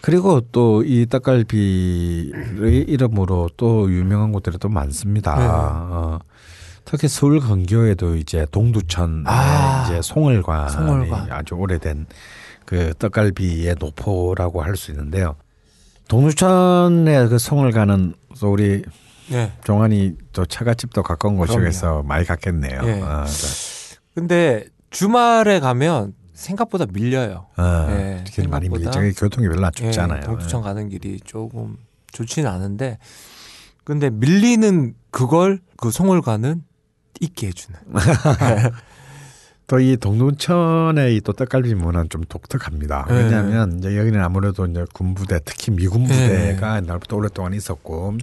그리고 0.00 0.40
또이 0.40 1.06
떡갈비의 1.06 2.84
이름으로 2.88 3.50
또 3.56 3.90
유명한 3.90 4.32
곳들이 4.32 4.58
또 4.58 4.68
많습니다. 4.68 5.36
네. 5.36 5.44
어, 5.44 6.18
특히 6.90 7.06
서울 7.06 7.38
근교에도 7.38 8.16
이제 8.16 8.46
동두천에 8.50 9.24
아, 9.26 9.84
이제 9.84 10.00
송월관이 10.00 10.70
송월관. 10.72 11.30
아주 11.30 11.54
오래된 11.54 12.06
그 12.64 12.94
떡갈비의 12.98 13.76
노포라고 13.78 14.62
할 14.62 14.74
수 14.74 14.90
있는데요. 14.92 15.34
동두천의 16.08 17.28
그 17.28 17.38
송월관은 17.38 18.14
또 18.40 18.50
우리 18.52 18.84
예. 19.32 19.52
종환이 19.64 20.14
또 20.32 20.46
처갓집도 20.46 21.02
가까운. 21.02 21.36
곳이어서 21.36 22.02
많이 22.04 22.24
갔겠네요. 22.24 22.80
예. 22.84 23.02
아, 23.02 23.26
네. 23.26 23.96
근데 24.14 24.64
주말에 24.88 25.60
가면 25.60 26.14
생각보다 26.32 26.86
밀려요. 26.90 27.48
아, 27.56 27.86
예, 27.90 28.24
길 28.26 28.48
많이 28.48 28.70
밀리. 28.70 28.84
생각보다. 28.84 28.90
저기 28.92 29.12
교통이 29.12 29.46
별로 29.48 29.66
안 29.66 29.72
예, 29.82 29.84
좋잖아요. 29.84 30.22
동두천 30.22 30.62
가는 30.62 30.88
길이 30.88 31.20
조금 31.22 31.76
좋지는 32.12 32.50
않은데 32.50 32.96
근데 33.84 34.08
밀리는 34.08 34.94
그걸 35.10 35.60
그 35.76 35.90
송월관은 35.90 36.62
있게 37.20 37.48
해주는. 37.48 37.78
또 39.68 39.78
이 39.80 39.98
동두천의 39.98 41.16
이또 41.16 41.34
떡갈비 41.34 41.74
문화는 41.74 42.08
좀 42.08 42.24
독특합니다. 42.24 43.06
예. 43.10 43.14
왜냐하면 43.14 43.78
이제 43.78 43.98
여기는 43.98 44.18
아무래도 44.20 44.64
이제 44.64 44.84
군부대 44.94 45.40
특히 45.44 45.72
미군 45.72 46.04
부대가 46.04 46.76
옛날부터 46.78 47.16
오랫동안 47.16 47.52
있었고 47.52 48.16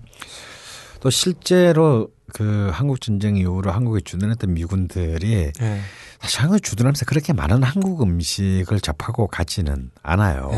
또 1.01 1.09
실제로 1.11 2.09
그 2.33 2.71
한국 2.73 2.99
전쟁 2.99 3.37
이후로 3.37 3.71
한국에 3.71 4.01
주둔했던 4.03 4.55
미군들이 4.55 5.51
예. 5.61 5.79
사실 6.19 6.41
한국에 6.41 6.59
주둔하면서 6.61 7.05
그렇게 7.05 7.31
많은 7.33 7.61
한국 7.61 8.01
음식을 8.01 8.79
접하고 8.79 9.27
가지는 9.27 9.91
않아요. 10.01 10.49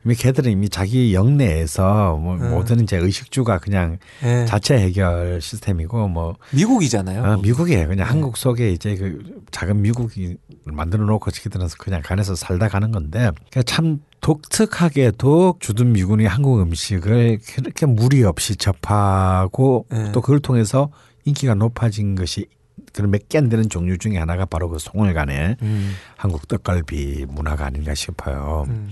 예. 0.00 0.06
이미 0.06 0.14
걔들은 0.14 0.50
이미 0.50 0.68
자기 0.68 1.14
영내에서 1.14 2.16
뭐 2.16 2.34
음. 2.36 2.50
모든 2.50 2.80
이제 2.80 2.96
의식주가 2.96 3.58
그냥 3.58 3.98
예. 4.24 4.44
자체 4.46 4.78
해결 4.78 5.40
시스템이고 5.40 6.08
뭐 6.08 6.36
미국이잖아요. 6.52 7.24
아, 7.24 7.36
미국이에요. 7.36 7.88
그냥 7.88 7.96
네. 7.98 8.02
한국 8.04 8.36
속에 8.36 8.70
이제 8.72 8.96
그 8.96 9.42
작은 9.50 9.82
미국이 9.82 10.36
만들어 10.64 11.04
놓고 11.04 11.30
지키들은 11.30 11.66
그냥 11.78 12.00
간에서 12.02 12.34
살다 12.34 12.68
가는 12.68 12.90
건데 12.92 13.30
그러니까 13.50 13.62
참 13.64 14.00
독특하게도 14.20 15.56
주둔 15.60 15.92
미군이 15.92 16.26
한국 16.26 16.60
음식을 16.60 17.38
그렇게 17.56 17.86
무리 17.86 18.22
없이 18.24 18.56
접하고 18.56 19.86
네. 19.90 20.12
또 20.12 20.20
그걸 20.20 20.40
통해서 20.40 20.90
인기가 21.24 21.54
높아진 21.54 22.14
것이 22.14 22.46
그런 22.92 23.10
몇 23.10 23.28
개 23.28 23.38
안 23.38 23.48
되는 23.48 23.68
종류 23.68 23.98
중에 23.98 24.18
하나가 24.18 24.44
바로 24.44 24.68
그 24.68 24.78
송월간의 24.78 25.56
음. 25.62 25.92
한국 26.16 26.48
떡갈비 26.48 27.26
문화가 27.28 27.66
아닌가 27.66 27.94
싶어요. 27.94 28.64
음. 28.68 28.90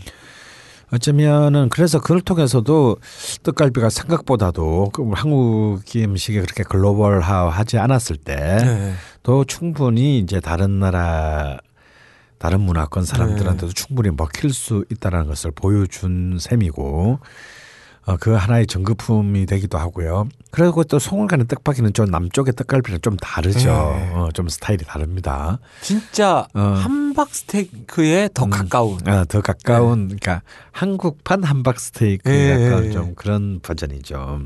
어쩌면은 0.93 1.69
그래서 1.69 2.01
그걸 2.01 2.21
통해서도 2.21 2.97
떡갈비가 3.43 3.91
생각보다도 3.91 4.91
그 4.93 5.11
한국 5.15 5.83
음식이 5.95 6.41
그렇게 6.41 6.63
글로벌화하지 6.63 7.79
않았을 7.79 8.17
때또 8.17 9.41
예. 9.41 9.45
충분히 9.47 10.19
이제 10.19 10.41
다른 10.41 10.79
나라 10.79 11.59
다른 12.39 12.61
문화권 12.61 13.05
사람들한테도 13.05 13.73
충분히 13.73 14.11
먹힐 14.11 14.51
수 14.53 14.85
있다는 14.91 15.27
것을 15.27 15.51
보여준 15.51 16.39
셈이고 16.39 17.19
어, 18.09 18.17
그 18.19 18.33
하나의 18.33 18.67
전거품이 18.67 19.45
되기도 19.45 19.77
하고요. 19.77 20.31
그리고 20.51 20.83
또 20.83 20.99
송월간의 20.99 21.47
떡볶이는 21.47 21.93
좀 21.93 22.07
남쪽의 22.07 22.55
떡갈비는 22.57 23.03
좀 23.03 23.19
다르죠. 23.19 23.69
네. 23.69 24.13
어, 24.15 24.31
좀 24.33 24.49
스타일이 24.49 24.83
다릅니다. 24.87 25.59
진짜 25.83 26.49
어. 26.55 26.61
함박 26.61 27.29
스테이크에 27.29 28.31
더 28.33 28.47
음. 28.47 28.51
가까운. 28.51 29.07
아, 29.07 29.25
더 29.25 29.43
가까운 29.43 30.07
그러니까 30.07 30.41
한국판 30.73 31.45
함박 31.45 31.79
스테이크 31.79 32.31
예, 32.31 32.53
약간 32.53 32.87
예, 32.87 32.91
좀 32.93 33.15
그런 33.15 33.61
버전이죠. 33.61 34.41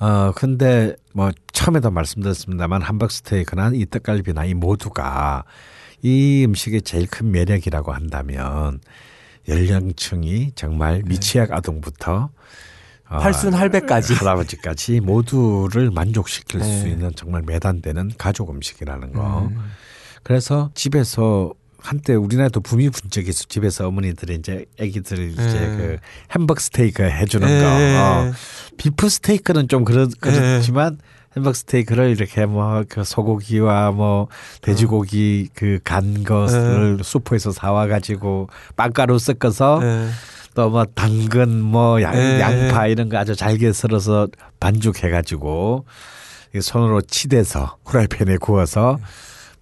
어 0.00 0.32
근데 0.34 0.96
뭐 1.12 1.30
처음에도 1.52 1.92
말씀드렸습니다만 1.92 2.82
함박 2.82 3.12
스테이크나 3.12 3.70
이 3.72 3.86
떡갈비나 3.88 4.46
이 4.46 4.54
모두가 4.54 5.44
이 6.02 6.44
음식의 6.44 6.82
제일 6.82 7.06
큰 7.06 7.30
매력이라고 7.30 7.92
한다면 7.92 8.80
연령층이 9.46 10.52
정말 10.56 11.02
미취학 11.04 11.52
아동부터 11.52 12.14
어, 12.24 12.30
팔순 13.18 13.54
할배까지. 13.54 14.14
할아버지까지 14.14 15.00
모두를 15.00 15.90
만족시킬 15.90 16.60
네. 16.60 16.80
수 16.80 16.86
있는 16.88 17.10
정말 17.16 17.42
매단되는 17.46 18.12
가족 18.16 18.50
음식이라는 18.50 19.12
거. 19.12 19.48
음. 19.50 19.58
그래서 20.22 20.70
집에서 20.74 21.52
한때 21.82 22.14
우리나라도 22.14 22.60
붐이 22.60 22.90
분 22.90 23.10
적이 23.10 23.30
있어. 23.30 23.44
집에서 23.48 23.88
어머니들이 23.88 24.34
이제 24.34 24.64
아기들 24.78 25.30
이제 25.30 25.42
네. 25.42 25.76
그 25.76 25.96
햄버거 26.32 26.60
스테이크 26.60 27.02
해주는 27.02 27.46
네. 27.48 27.60
거. 27.62 28.28
어. 28.28 28.32
비프 28.76 29.08
스테이크는 29.08 29.66
좀 29.68 29.84
그렇, 29.84 30.06
그렇지만 30.20 30.98
햄버거 31.36 31.54
스테이크를 31.54 32.10
이렇게 32.10 32.44
뭐 32.44 32.84
그 32.88 33.02
소고기와 33.04 33.92
뭐 33.92 34.28
돼지고기 34.62 35.48
그 35.54 35.78
간 35.84 36.22
것을 36.24 36.98
슈퍼에서 37.02 37.50
사와 37.52 37.86
가지고 37.86 38.48
빵가루 38.76 39.18
섞어서 39.18 39.80
예. 39.82 40.08
또 40.60 40.68
뭐 40.68 40.84
당근 40.94 41.60
뭐 41.62 42.02
양, 42.02 42.12
네. 42.12 42.38
양파 42.38 42.86
이런 42.86 43.08
거 43.08 43.16
아주 43.16 43.34
잘게 43.34 43.72
썰어서 43.72 44.28
반죽해 44.60 45.08
가지고 45.10 45.86
손으로 46.60 47.00
치대서 47.00 47.76
후라이팬에 47.86 48.36
구워서 48.36 48.98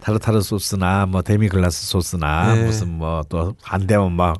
타르타르 0.03 0.41
소스나 0.41 1.07
뭐 1.07 1.23
데미글라스 1.23 1.87
소스나 1.87 2.55
네. 2.55 2.65
무슨 2.65 2.99
뭐 2.99 3.23
또 3.29 3.55
안 3.65 3.87
되면 3.87 4.13
뭐 4.13 4.35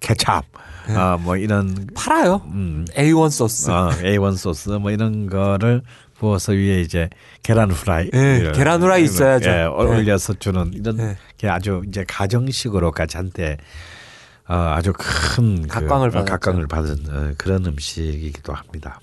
케찹 0.00 0.42
어뭐 0.90 1.36
이런 1.38 1.86
팔아요. 1.94 2.42
음 2.46 2.84
A1 2.94 3.30
소스. 3.30 3.70
어, 3.70 3.88
A1 4.02 4.36
소스 4.36 4.68
뭐 4.70 4.90
이런 4.90 5.28
거를 5.30 5.80
부어서 6.18 6.52
위에 6.52 6.80
이제 6.82 7.08
계란 7.42 7.70
후라이 7.70 8.10
예, 8.12 8.52
계란 8.54 8.82
후라이 8.82 9.04
있어야죠. 9.04 9.48
예, 9.50 9.54
예. 9.60 9.64
올려서 9.64 10.34
주는 10.34 10.72
이런 10.74 10.98
예. 11.00 11.16
게 11.38 11.48
아주 11.48 11.82
이제 11.88 12.04
가정식으로까지 12.06 13.16
한때 13.16 13.56
어, 14.48 14.54
아주 14.54 14.92
큰 14.92 15.66
각광을, 15.66 16.10
그, 16.10 16.24
각광을 16.24 16.64
어, 16.64 16.66
받은 16.66 16.96
어, 17.08 17.34
그런 17.38 17.64
음식이기도 17.64 18.52
합니다. 18.52 19.00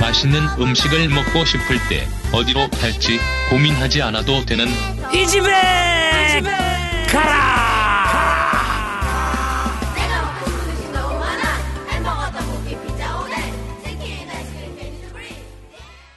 맛있는 0.00 0.40
음식을 0.58 1.08
먹고 1.08 1.44
싶을 1.44 1.78
때 1.88 2.06
어디로 2.32 2.70
갈지 2.70 3.18
고민하지 3.50 4.02
않아도 4.02 4.44
되는 4.46 4.66
이 5.12 5.26
집에, 5.26 5.48
이 5.48 6.32
집에 6.32 6.50
가라! 7.08 7.65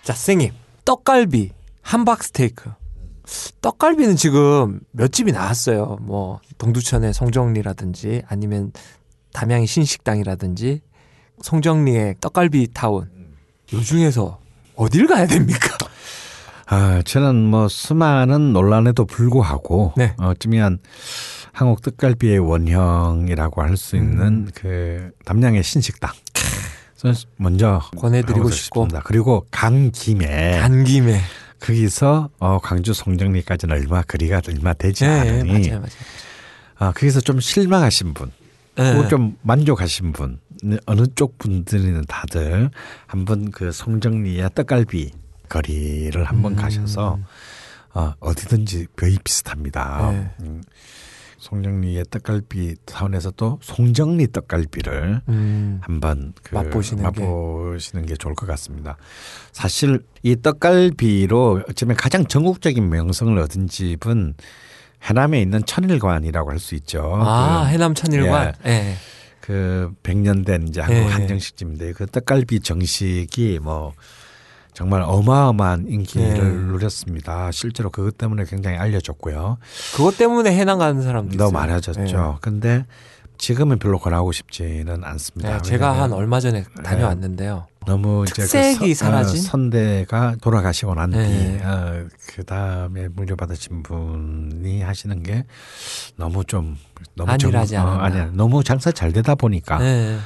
자, 0.10 0.16
선생님. 0.16 0.54
떡갈비, 0.86 1.52
함박 1.84 2.24
스테이크. 2.24 2.72
떡갈비는 3.62 4.16
지금 4.16 4.80
몇 4.90 5.12
집이 5.12 5.32
나왔어요. 5.32 6.00
뭐 6.02 6.40
동두천의 6.58 7.14
성정리라든지 7.14 8.24
아니면 8.28 8.72
담양의 9.34 9.68
신식당이라든지 9.68 10.82
송정리의 11.44 12.16
떡갈비 12.22 12.70
타운. 12.74 13.08
요 13.72 13.82
중에서 13.82 14.40
어딜 14.76 15.06
가야 15.06 15.28
됩니까? 15.28 15.78
아, 16.66 17.04
저는 17.06 17.36
뭐 17.36 17.68
수많은 17.68 18.52
논란에도 18.52 19.06
불구하고 19.06 19.94
네. 19.96 20.16
어쩌면 20.18 20.80
한국 21.52 21.84
떡갈비의 21.84 22.40
원형이라고 22.40 23.62
할 23.62 23.78
수 23.78 23.96
있는 23.96 24.20
음. 24.22 24.50
그 24.56 25.12
담양의 25.26 25.62
신식당. 25.62 26.12
그래서 27.02 27.28
먼저 27.38 27.82
권해드리고 27.98 28.50
싶고. 28.50 28.84
싶습니다. 28.84 29.02
그리고 29.06 29.46
간 29.52 29.92
김에 29.92 30.60
간 30.60 30.84
김에. 30.84 31.20
거기서 31.60 32.30
어, 32.40 32.60
광주 32.60 32.94
송정리까지는 32.94 33.76
얼마 33.76 34.02
거리가 34.02 34.42
얼마 34.48 34.74
되지 34.74 35.06
예, 35.06 35.10
않으니 35.10 35.52
맞아요, 35.70 35.80
맞아요. 35.80 35.90
아, 36.78 36.92
거기서 36.94 37.20
좀 37.20 37.40
실망하신 37.42 38.14
분, 38.14 38.32
예. 38.78 38.94
또좀 38.94 39.38
만족하신 39.42 40.14
분, 40.14 40.40
어느 40.86 41.04
쪽 41.16 41.38
분들이는 41.38 42.06
다들 42.08 42.70
한번 43.08 43.52
그 43.52 43.72
송정리의 43.72 44.50
떡갈비 44.56 45.12
거리를 45.50 46.24
한번 46.24 46.54
음. 46.54 46.56
가셔서 46.56 47.20
어, 47.94 48.14
어디든지 48.20 48.88
거의 48.96 49.18
비슷합니다. 49.24 50.12
네. 50.12 50.32
음, 50.42 50.62
송정리의 51.40 52.06
떡갈비 52.12 52.76
타운에서 52.86 53.32
또 53.32 53.60
송정리 53.62 54.32
떡갈비를 54.32 55.22
음. 55.30 55.80
한번 55.82 56.34
그 56.44 56.54
맛보시는 56.56 57.12
게. 57.12 57.22
맛보시는 57.22 58.06
게 58.06 58.16
좋을 58.16 58.36
것 58.36 58.46
같습니다. 58.46 58.98
사실 59.52 60.02
이 60.22 60.36
떡갈비로 60.36 61.64
어쩌면 61.70 61.96
가장 61.96 62.26
전국적인 62.26 62.90
명성을 62.90 63.38
얻은 63.38 63.68
집은 63.68 64.36
해남에 65.04 65.42
있는 65.42 65.64
천일관이라고 65.66 66.52
할 66.52 66.60
수 66.60 66.76
있죠. 66.76 67.14
아, 67.16 67.64
그, 67.66 67.70
해남 67.74 67.94
천일관. 67.94 68.54
예. 68.66 68.96
그 69.40 69.92
100년 70.04 70.46
된 70.46 70.68
이제 70.68 70.82
한국 70.82 70.98
예. 71.00 71.06
한정식집인데 71.08 71.94
그 71.94 72.06
떡갈비 72.06 72.60
정식이 72.60 73.60
뭐 73.64 73.94
정말 74.80 75.02
어마어마한 75.02 75.88
인기를 75.90 76.38
예. 76.38 76.42
누렸습니다. 76.42 77.52
실제로 77.52 77.90
그것 77.90 78.18
때문에 78.18 78.46
굉장히 78.46 78.78
알려졌고요. 78.78 79.58
그것 79.94 80.18
때문에 80.18 80.56
해남 80.56 80.80
가는 80.80 81.02
사람도 81.02 81.36
너무. 81.36 81.52
많아졌죠. 81.52 82.38
근데 82.40 82.86
지금은 83.38 83.78
별로 83.78 84.00
권하고 84.00 84.32
싶지는 84.32 85.02
예. 85.04 85.06
않습니다. 85.06 85.56
예, 85.58 85.62
제가 85.64 86.02
한 86.02 86.14
얼마 86.14 86.40
전에 86.40 86.64
다녀왔는데요. 86.82 87.68
너무 87.86 88.24
이제 88.24 88.42
특색이 88.44 88.78
그 88.90 88.94
선- 88.94 89.12
사라진? 89.12 89.40
어, 89.40 89.42
선대가 89.44 90.36
돌아가시고 90.42 90.96
난 90.96 91.12
뒤, 91.12 91.18
네. 91.18 91.62
어, 91.62 92.06
그 92.34 92.46
다음에 92.46 93.10
물려받으신 93.10 93.84
분이 93.84 94.82
하시는 94.82 95.22
게 95.24 95.44
너무 96.16 96.46
좀 96.46 96.78
너무 97.16 97.32
안일하지 97.32 97.74
정- 97.74 97.86
어. 97.86 97.92
아니야 98.00 98.30
너무 98.32 98.64
장사 98.64 98.92
잘 98.94 99.12
되다 99.12 99.36
보니까 99.36 99.84
예. 99.84 100.18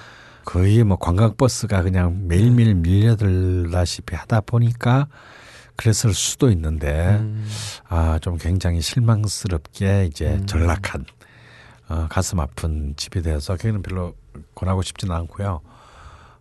거의 0.46 0.84
뭐 0.84 0.98
관광버스가 0.98 1.84
그냥 1.84 2.28
매일매일 2.28 2.76
밀려들다시피 2.76 4.16
하다 4.16 4.42
보니까 4.42 5.08
그랬을 5.76 6.14
수도 6.14 6.50
있는데 6.52 7.18
음. 7.20 7.48
아 7.88 8.20
좀 8.22 8.38
굉장히 8.38 8.82
실망스럽게 8.82 10.06
이제 10.06 10.36
음. 10.36 10.46
전락한 10.46 11.06
어, 11.90 12.08
가슴 12.10 12.40
아픈 12.40 12.94
집이 12.96 13.22
되어서 13.22 13.56
걔는 13.56 13.82
별로 13.82 14.14
권하고 14.56 14.82
싶지는 14.82 15.16
않고요. 15.16 15.62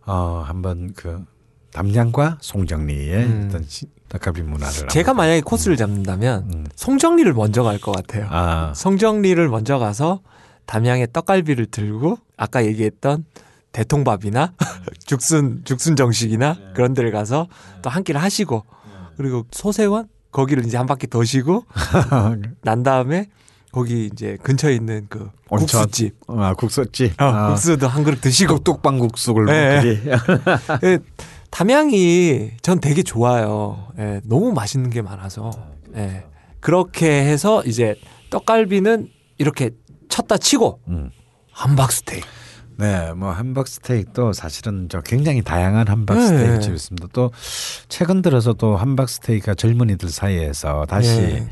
어 0.05 0.43
한번 0.47 0.93
그 0.97 1.25
담양과 1.73 2.39
송정리의 2.41 3.25
음. 3.25 3.47
어떤 3.49 3.65
시- 3.69 3.87
떡갈비 4.09 4.43
문화를 4.43 4.89
제가 4.89 5.15
만약에 5.15 5.41
코스를 5.41 5.77
잡는다면 5.77 6.51
음. 6.53 6.67
송정리를 6.77 7.33
먼저 7.33 7.63
갈 7.63 7.79
것 7.81 7.93
같아요. 7.93 8.27
아 8.31 8.73
송정리를 8.75 9.49
먼저 9.49 9.79
가서 9.79 10.21
담양의 10.67 11.09
떡갈비를 11.13 11.67
들고 11.67 12.19
아까 12.37 12.65
얘기했던 12.67 13.25
대통밥이나 13.73 14.53
죽순 15.07 15.63
죽순 15.65 15.97
정식이나 15.97 16.57
그런 16.75 16.95
데를 16.95 17.11
가서 17.11 17.49
또 17.83 17.91
한 17.91 18.05
끼를 18.05 18.23
하시고 18.23 18.65
그리고 19.17 19.45
소세원 19.51 20.09
거기를 20.31 20.65
이제 20.65 20.77
한 20.77 20.87
바퀴 20.87 21.07
도시고 21.07 21.65
난 22.63 22.83
다음에 22.83 23.29
거기 23.73 24.07
이제 24.13 24.37
근처에 24.43 24.75
있는 24.75 25.07
그 25.09 25.31
온천. 25.49 25.83
국수집 25.83 26.15
아 26.29 26.55
국수집 26.55 27.21
어, 27.21 27.25
아, 27.25 27.49
국수도 27.49 27.89
한 27.89 28.05
그릇 28.05 28.21
드시고 28.21 28.59
뚝방 28.61 28.99
국수를 28.99 29.47
네. 29.47 29.77
먹기 29.77 30.01
예, 30.87 30.99
담양이 31.51 32.51
전 32.63 32.81
되게 32.81 33.03
좋아요. 33.03 33.89
예, 33.99 34.21
너무 34.25 34.53
맛있는 34.53 34.91
게 34.91 35.01
많아서. 35.03 35.51
예. 35.97 36.25
그렇게 36.61 37.11
해서 37.25 37.63
이제 37.65 37.97
떡갈비는 38.31 39.09
이렇게 39.39 39.71
쳤다 40.09 40.37
치고 40.39 40.81
음. 40.89 41.11
함박 41.51 41.93
스테이크. 41.93 42.27
네, 42.83 43.13
뭐 43.15 43.31
함박 43.31 43.69
스테이크도 43.69 44.33
사실은 44.33 44.89
저 44.91 45.01
굉장히 45.01 45.41
다양한 45.43 45.87
함박 45.89 46.15
네. 46.19 46.27
스테이크 46.27 46.61
집이 46.61 46.75
있습니다. 46.75 47.09
또 47.13 47.31
최근 47.89 48.23
들어서 48.23 48.53
또 48.55 48.77
함박 48.77 49.09
스테이크가 49.09 49.55
젊은이들 49.55 50.09
사이에서 50.09 50.85
다시 50.87 51.11
예. 51.11 51.49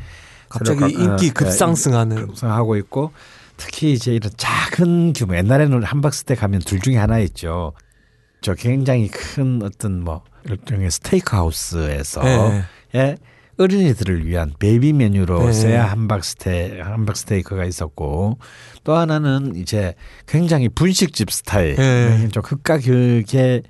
갑자기 0.48 0.80
새로 0.80 0.92
가- 0.92 1.12
인기 1.12 1.28
어, 1.28 1.32
급상승하는 1.32 2.26
급상하고 2.26 2.76
있고 2.78 3.12
특히 3.56 3.92
이제 3.92 4.12
이런 4.14 4.32
작은 4.36 5.12
규모 5.12 5.36
옛날에는 5.36 5.84
함박 5.84 6.14
스테이크 6.14 6.40
하면 6.42 6.60
둘 6.60 6.80
중에 6.80 6.96
하나였죠. 6.96 7.74
저 8.42 8.54
굉장히 8.54 9.08
큰 9.08 9.60
어떤 9.62 10.02
뭐 10.02 10.22
일종의 10.48 10.90
스테이크 10.90 11.36
하우스에서 11.36 12.24
예. 12.26 12.64
예, 12.96 13.16
어린이들을 13.60 14.26
위한 14.26 14.52
베이비 14.58 14.94
메뉴로 14.94 15.46
네. 15.46 15.52
세야 15.52 15.84
함박 15.84 16.24
스테 16.24 16.80
함박 16.80 17.16
스테이크가 17.16 17.64
있었고 17.64 18.38
또 18.84 18.94
하나는 18.94 19.54
이제 19.56 19.94
굉장히 20.26 20.68
분식집 20.68 21.30
스타일 21.30 21.76
네. 21.76 22.28
좀 22.28 22.42
극과 22.42 22.78
극의 22.78 23.62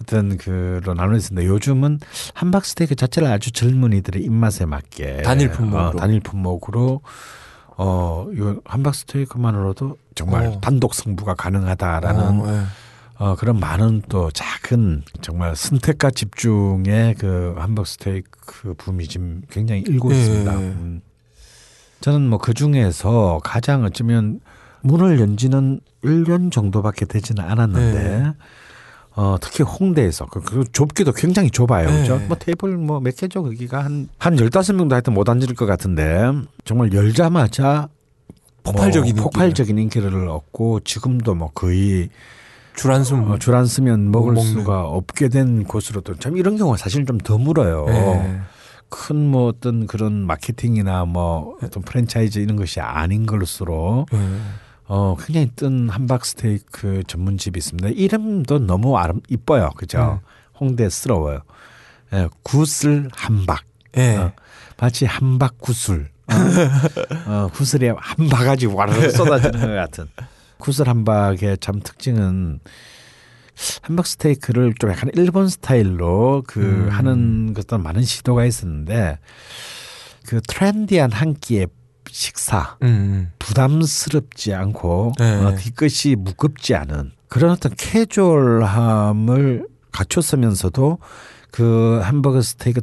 어떤 0.00 0.36
그로 0.36 0.94
나눠 0.94 1.16
있습니다. 1.16 1.46
요즘은 1.46 1.98
함박 2.34 2.64
스테이크 2.64 2.94
자체를 2.94 3.28
아주 3.28 3.50
젊은이들의 3.50 4.22
입맛에 4.22 4.66
맞게 4.66 5.22
단일 5.22 5.50
품목으로. 5.50 5.88
어, 5.88 5.92
단일 5.92 6.20
품목으로 6.20 7.00
어, 7.78 8.26
요 8.38 8.60
함박 8.64 8.94
스테이크만으로도 8.94 9.96
정말 10.14 10.46
어. 10.46 10.60
단독 10.60 10.94
승부가 10.94 11.34
가능하다라는 11.34 12.40
어, 12.40 12.46
예. 12.48 12.62
어, 13.18 13.34
그런 13.34 13.58
많은 13.58 14.02
또 14.08 14.30
작은 14.30 15.02
정말 15.22 15.56
선택과 15.56 16.10
집중의 16.10 17.14
그 17.14 17.54
함박 17.56 17.86
스테이크 17.86 18.74
붐이 18.74 19.06
지금 19.08 19.42
굉장히 19.50 19.82
일고 19.86 20.12
예. 20.12 20.18
있습니다. 20.18 20.52
음. 20.56 21.00
저는 22.00 22.28
뭐 22.28 22.38
그 22.38 22.52
중에서 22.52 23.40
가장 23.42 23.84
어쩌면 23.84 24.40
문을 24.82 25.18
연 25.18 25.36
지는 25.36 25.80
1년 26.04 26.52
정도밖에 26.52 27.06
되지는 27.06 27.42
않았는데 27.42 28.18
네. 28.18 28.32
어, 29.16 29.36
특히 29.40 29.64
홍대에서 29.64 30.26
그, 30.26 30.40
그 30.42 30.64
좁기도 30.70 31.12
굉장히 31.12 31.50
좁아요. 31.50 31.88
네. 31.90 32.00
그죠? 32.02 32.18
뭐 32.28 32.36
테이블 32.38 32.76
뭐 32.76 33.00
몇 33.00 33.16
개죠? 33.16 33.42
거기가 33.42 33.82
한, 33.82 34.08
한 34.18 34.36
15명도 34.36 34.90
하여튼 34.90 35.14
못 35.14 35.28
앉을 35.28 35.46
것 35.54 35.64
같은데 35.64 36.30
정말 36.66 36.92
열자마자 36.92 37.88
폭발적인 38.62 39.00
뭐 39.00 39.08
인기를. 39.08 39.22
폭발적인 39.22 39.78
인기를 39.78 40.28
얻고 40.28 40.80
지금도 40.80 41.34
뭐 41.34 41.50
거의 41.54 42.10
줄안숨. 42.76 43.30
어, 43.30 43.38
줄안 43.38 43.66
쓰면 43.66 44.10
먹을 44.12 44.32
못 44.32 44.42
먹는. 44.42 44.52
수가 44.52 44.82
없게 44.84 45.28
된 45.28 45.64
곳으로도 45.64 46.16
참 46.16 46.36
이런 46.36 46.56
경우가 46.56 46.76
사실 46.76 47.04
좀 47.06 47.18
드물어요. 47.18 47.86
예. 47.88 48.40
큰뭐 48.88 49.48
어떤 49.48 49.86
그런 49.86 50.26
마케팅이나 50.26 51.04
뭐 51.06 51.56
어떤 51.62 51.82
프랜차이즈 51.82 52.38
이런 52.38 52.56
것이 52.56 52.80
아닌 52.80 53.26
것으로 53.26 54.06
예. 54.12 54.18
어 54.88 55.16
굉장히 55.18 55.50
뜬 55.56 55.88
함박 55.88 56.24
스테이크 56.24 57.02
전문집이 57.06 57.58
있습니다. 57.58 57.88
이름도 57.88 58.60
너무 58.60 58.96
아름 58.96 59.20
이뻐요. 59.28 59.70
그죠? 59.76 60.20
홍대스러워요. 60.60 61.40
예, 62.12 62.28
구슬 62.42 63.08
함박. 63.12 63.62
예. 63.96 64.16
어, 64.16 64.32
마치 64.78 65.04
함박 65.06 65.58
구슬. 65.58 66.08
어, 66.28 67.30
어, 67.30 67.48
구슬에 67.52 67.92
한 67.96 68.28
바가지 68.28 68.66
와르르 68.66 69.10
쏟아지는 69.10 69.60
것 69.60 69.74
같은. 69.74 70.06
구슬 70.58 70.88
함박의 70.88 71.58
참 71.60 71.80
특징은 71.80 72.60
함박 73.82 74.06
스테이크를 74.06 74.74
좀 74.78 74.90
약간 74.90 75.10
일본 75.14 75.48
스타일로 75.48 76.44
그 76.46 76.60
음. 76.60 76.88
하는 76.90 77.54
것도 77.54 77.78
많은 77.78 78.02
시도가 78.02 78.44
있었는데 78.44 79.18
그 80.26 80.40
트렌디한 80.46 81.12
한 81.12 81.34
끼의 81.34 81.68
식사 82.10 82.76
음. 82.82 83.32
부담스럽지 83.38 84.54
않고 84.54 85.12
네. 85.18 85.44
어, 85.44 85.54
뒤끝이 85.56 86.16
무겁지 86.16 86.74
않은 86.74 87.12
그런 87.28 87.50
어떤 87.52 87.74
캐주얼함을 87.76 89.66
갖췄으면서도 89.92 90.98
그 91.50 92.02
햄버거 92.04 92.42
스테이크 92.42 92.80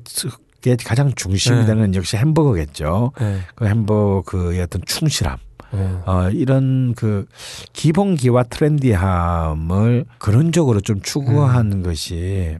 의 0.65 0.77
가장 0.77 1.13
중심이 1.13 1.57
네. 1.59 1.65
되는 1.65 1.93
역시 1.93 2.15
햄버거겠죠. 2.15 3.11
네. 3.19 3.41
그 3.53 3.65
햄버거의 3.65 4.61
어떤 4.61 4.81
충실함. 4.85 5.37
어. 5.73 6.03
어, 6.05 6.29
이런 6.29 6.93
그 6.95 7.25
기본기와 7.73 8.43
트렌디함을 8.43 10.05
근원적으로 10.19 10.81
좀 10.81 11.01
추구하는 11.01 11.79
음. 11.79 11.83
것이 11.83 12.57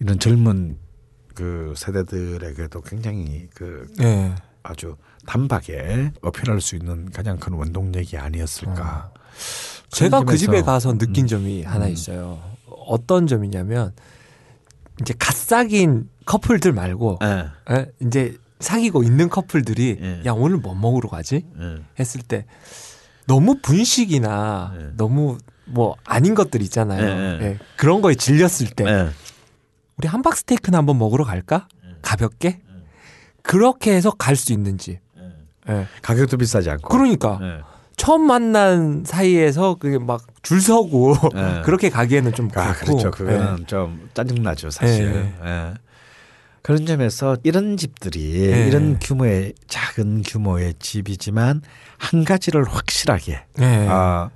이런 0.00 0.18
젊은 0.18 0.78
그 1.34 1.74
세대들에게도 1.76 2.80
굉장히 2.82 3.48
그 3.54 3.86
네. 3.98 4.34
아주 4.62 4.96
단박에 5.26 6.12
어필할 6.22 6.60
수 6.60 6.76
있는 6.76 7.10
가장 7.10 7.38
큰 7.38 7.52
원동력이 7.54 8.16
아니었을까. 8.16 9.12
제가 9.90 10.24
그 10.24 10.36
집에 10.36 10.62
가서 10.62 10.96
느낀 10.96 11.24
음, 11.24 11.26
점이 11.26 11.62
하나 11.62 11.86
음. 11.86 11.92
있어요. 11.92 12.40
어떤 12.66 13.26
점이냐면 13.26 13.92
이제 15.00 15.14
갓 15.18 15.34
사귄 15.34 16.08
커플들 16.24 16.72
말고 16.72 17.18
예, 17.22 17.74
에? 17.74 17.86
이제 18.00 18.36
사귀고 18.62 19.02
있는 19.02 19.28
커플들이 19.28 19.98
예. 20.00 20.22
야 20.24 20.32
오늘 20.32 20.56
뭐 20.56 20.74
먹으러 20.74 21.08
가지? 21.08 21.44
예. 21.60 21.76
했을 21.98 22.22
때 22.22 22.46
너무 23.26 23.58
분식이나 23.62 24.74
예. 24.78 24.86
너무 24.96 25.38
뭐 25.64 25.96
아닌 26.04 26.34
것들 26.34 26.62
있잖아요. 26.62 27.02
예, 27.02 27.06
예. 27.40 27.46
예. 27.46 27.58
그런 27.76 28.00
거에 28.02 28.14
질렸을 28.14 28.68
때 28.74 28.84
예. 28.86 29.08
우리 29.96 30.08
함박 30.08 30.36
스테이크나 30.36 30.78
한번 30.78 30.98
먹으러 30.98 31.24
갈까? 31.24 31.68
가볍게? 32.02 32.60
그렇게 33.42 33.92
해서 33.94 34.10
갈 34.10 34.36
수 34.36 34.52
있는지. 34.52 34.98
예. 35.68 35.86
가격도 36.02 36.36
비싸지 36.38 36.70
않고. 36.70 36.88
그러니까 36.88 37.38
예. 37.42 37.60
처음 37.96 38.22
만난 38.22 39.04
사이에서 39.06 39.76
그게 39.76 39.98
막 39.98 40.22
줄 40.42 40.60
서고 40.60 41.14
예. 41.36 41.62
그렇게 41.64 41.88
가기에는 41.88 42.32
좀 42.32 42.48
아, 42.56 42.72
그렇고. 42.72 42.96
그렇죠. 42.98 43.10
그거는 43.12 43.66
좀 43.66 44.08
짜증 44.12 44.42
나죠, 44.42 44.70
사실. 44.70 45.32
예. 45.44 45.74
예. 46.62 46.64
그런 46.64 46.86
점에서 46.86 47.36
이런 47.42 47.76
집들이 47.76 48.50
예. 48.52 48.66
이런 48.68 48.98
규모의 49.00 49.52
작은 49.66 50.22
규모의 50.26 50.74
집이지만 50.78 51.62
한 51.98 52.24
가지를 52.24 52.64
확실하게 52.64 53.40
예. 53.60 53.86
아, 53.88 54.30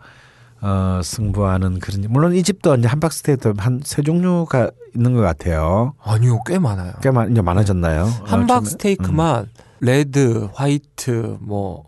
어, 0.60 1.00
승부하는 1.02 1.78
그런 1.78 2.04
물론 2.10 2.34
이 2.34 2.42
집도 2.42 2.74
이제 2.74 2.88
함박스테이도 2.88 3.54
한세 3.58 4.02
종류가 4.02 4.70
있는 4.94 5.14
것 5.14 5.20
같아요. 5.20 5.94
아니요, 6.02 6.40
꽤 6.46 6.58
많아요. 6.58 6.92
꽤 7.02 7.10
많, 7.10 7.30
이제 7.30 7.40
많아졌나요? 7.42 8.02
어, 8.04 8.24
함박 8.24 8.54
처음에? 8.60 8.70
스테이크만 8.70 9.46
red, 9.80 10.48
white, 10.54 11.36
뭐 11.40 11.84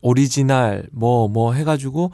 오리지널 0.00 0.86
뭐뭐 0.92 1.52
해가지고 1.54 2.10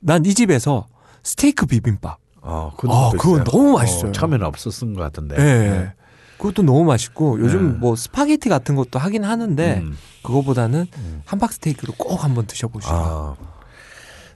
난 0.00 0.24
이 0.26 0.34
집에서 0.34 0.86
스테이크 1.22 1.66
비빔밥. 1.66 2.18
어, 2.42 2.72
아, 2.72 2.76
그것도 2.76 3.10
그건 3.18 3.32
있어요. 3.42 3.44
너무 3.44 3.72
맛있어요. 3.78 4.08
어, 4.10 4.12
처음에는 4.12 4.46
없었던 4.46 4.94
것 4.94 5.00
같은데. 5.02 5.36
예. 5.36 5.42
네. 5.70 5.92
그것도 6.40 6.62
너무 6.62 6.84
맛있고 6.84 7.38
요즘 7.40 7.72
네. 7.72 7.78
뭐 7.78 7.94
스파게티 7.94 8.48
같은 8.48 8.74
것도 8.74 8.98
하긴 8.98 9.24
하는데 9.24 9.80
음. 9.80 9.96
그거보다는 10.22 10.86
음. 10.96 11.22
함박 11.26 11.52
스테이크를 11.52 11.94
꼭 11.98 12.24
한번 12.24 12.46
드셔보시고. 12.46 12.94
아, 12.94 13.36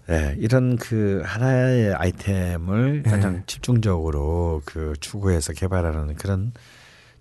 네, 0.06 0.36
이런 0.38 0.76
그 0.76 1.22
하나의 1.24 1.94
아이템을 1.94 3.04
네. 3.04 3.10
가장 3.10 3.42
집중적으로 3.46 4.60
그 4.66 4.92
추구해서 5.00 5.54
개발하는 5.54 6.16
그런 6.16 6.52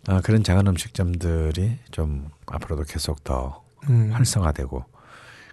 어, 0.10 0.19
그런 0.22 0.43
작은 0.43 0.68
음식점들이 0.68 1.77
좀 1.91 2.30
앞으로도 2.47 2.84
계속 2.84 3.23
더 3.23 3.64
음. 3.89 4.10
활성화되고 4.11 4.84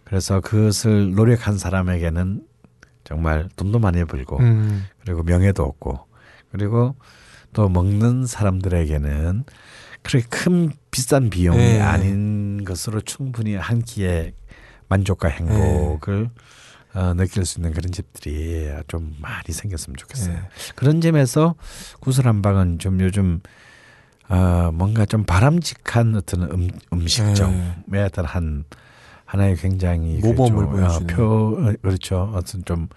그래서 0.02 0.40
그것을 0.40 1.14
노력한 1.14 1.56
사람에게는 1.56 2.44
정말 3.04 3.48
돈도 3.54 3.78
많이 3.78 4.04
벌고 4.04 4.38
음. 4.40 4.86
그리고 5.04 5.22
명예도 5.22 5.62
얻고 5.64 6.00
그리고 6.50 6.96
또 7.52 7.68
먹는 7.68 8.26
사람들에게는 8.26 9.44
그렇게 10.02 10.26
큰 10.28 10.72
비싼 10.90 11.30
비용이 11.30 11.58
네. 11.58 11.80
아닌 11.80 12.64
것으로 12.64 13.00
충분히 13.00 13.54
한 13.54 13.82
끼의 13.82 14.32
만족과 14.88 15.28
행복을 15.28 16.30
어, 16.94 17.14
느낄 17.14 17.44
수 17.44 17.60
있는 17.60 17.72
그런 17.72 17.92
집들이 17.92 18.68
좀 18.88 19.14
많이 19.20 19.44
생겼으면 19.48 19.96
좋겠어요. 19.96 20.34
네. 20.34 20.42
그런 20.74 21.00
점에서 21.00 21.54
구슬함박은 22.00 22.78
좀 22.78 23.00
요즘 23.00 23.40
어, 24.28 24.70
뭔가 24.72 25.04
좀 25.06 25.24
바람직한 25.24 26.14
어떤 26.16 26.42
음, 26.50 26.68
음식점의 26.92 28.04
어떤 28.04 28.24
한 28.24 28.64
하나의 29.24 29.56
굉장히 29.56 30.20
그 30.20 30.26
네. 30.26 30.32
모범을 30.32 30.64
좀, 30.64 30.66
어, 30.66 30.70
보여주는. 30.76 31.06
표 31.06 31.58
어, 31.58 31.72
그렇죠 31.82 32.32
어떤 32.34 32.64
좀 32.64 32.88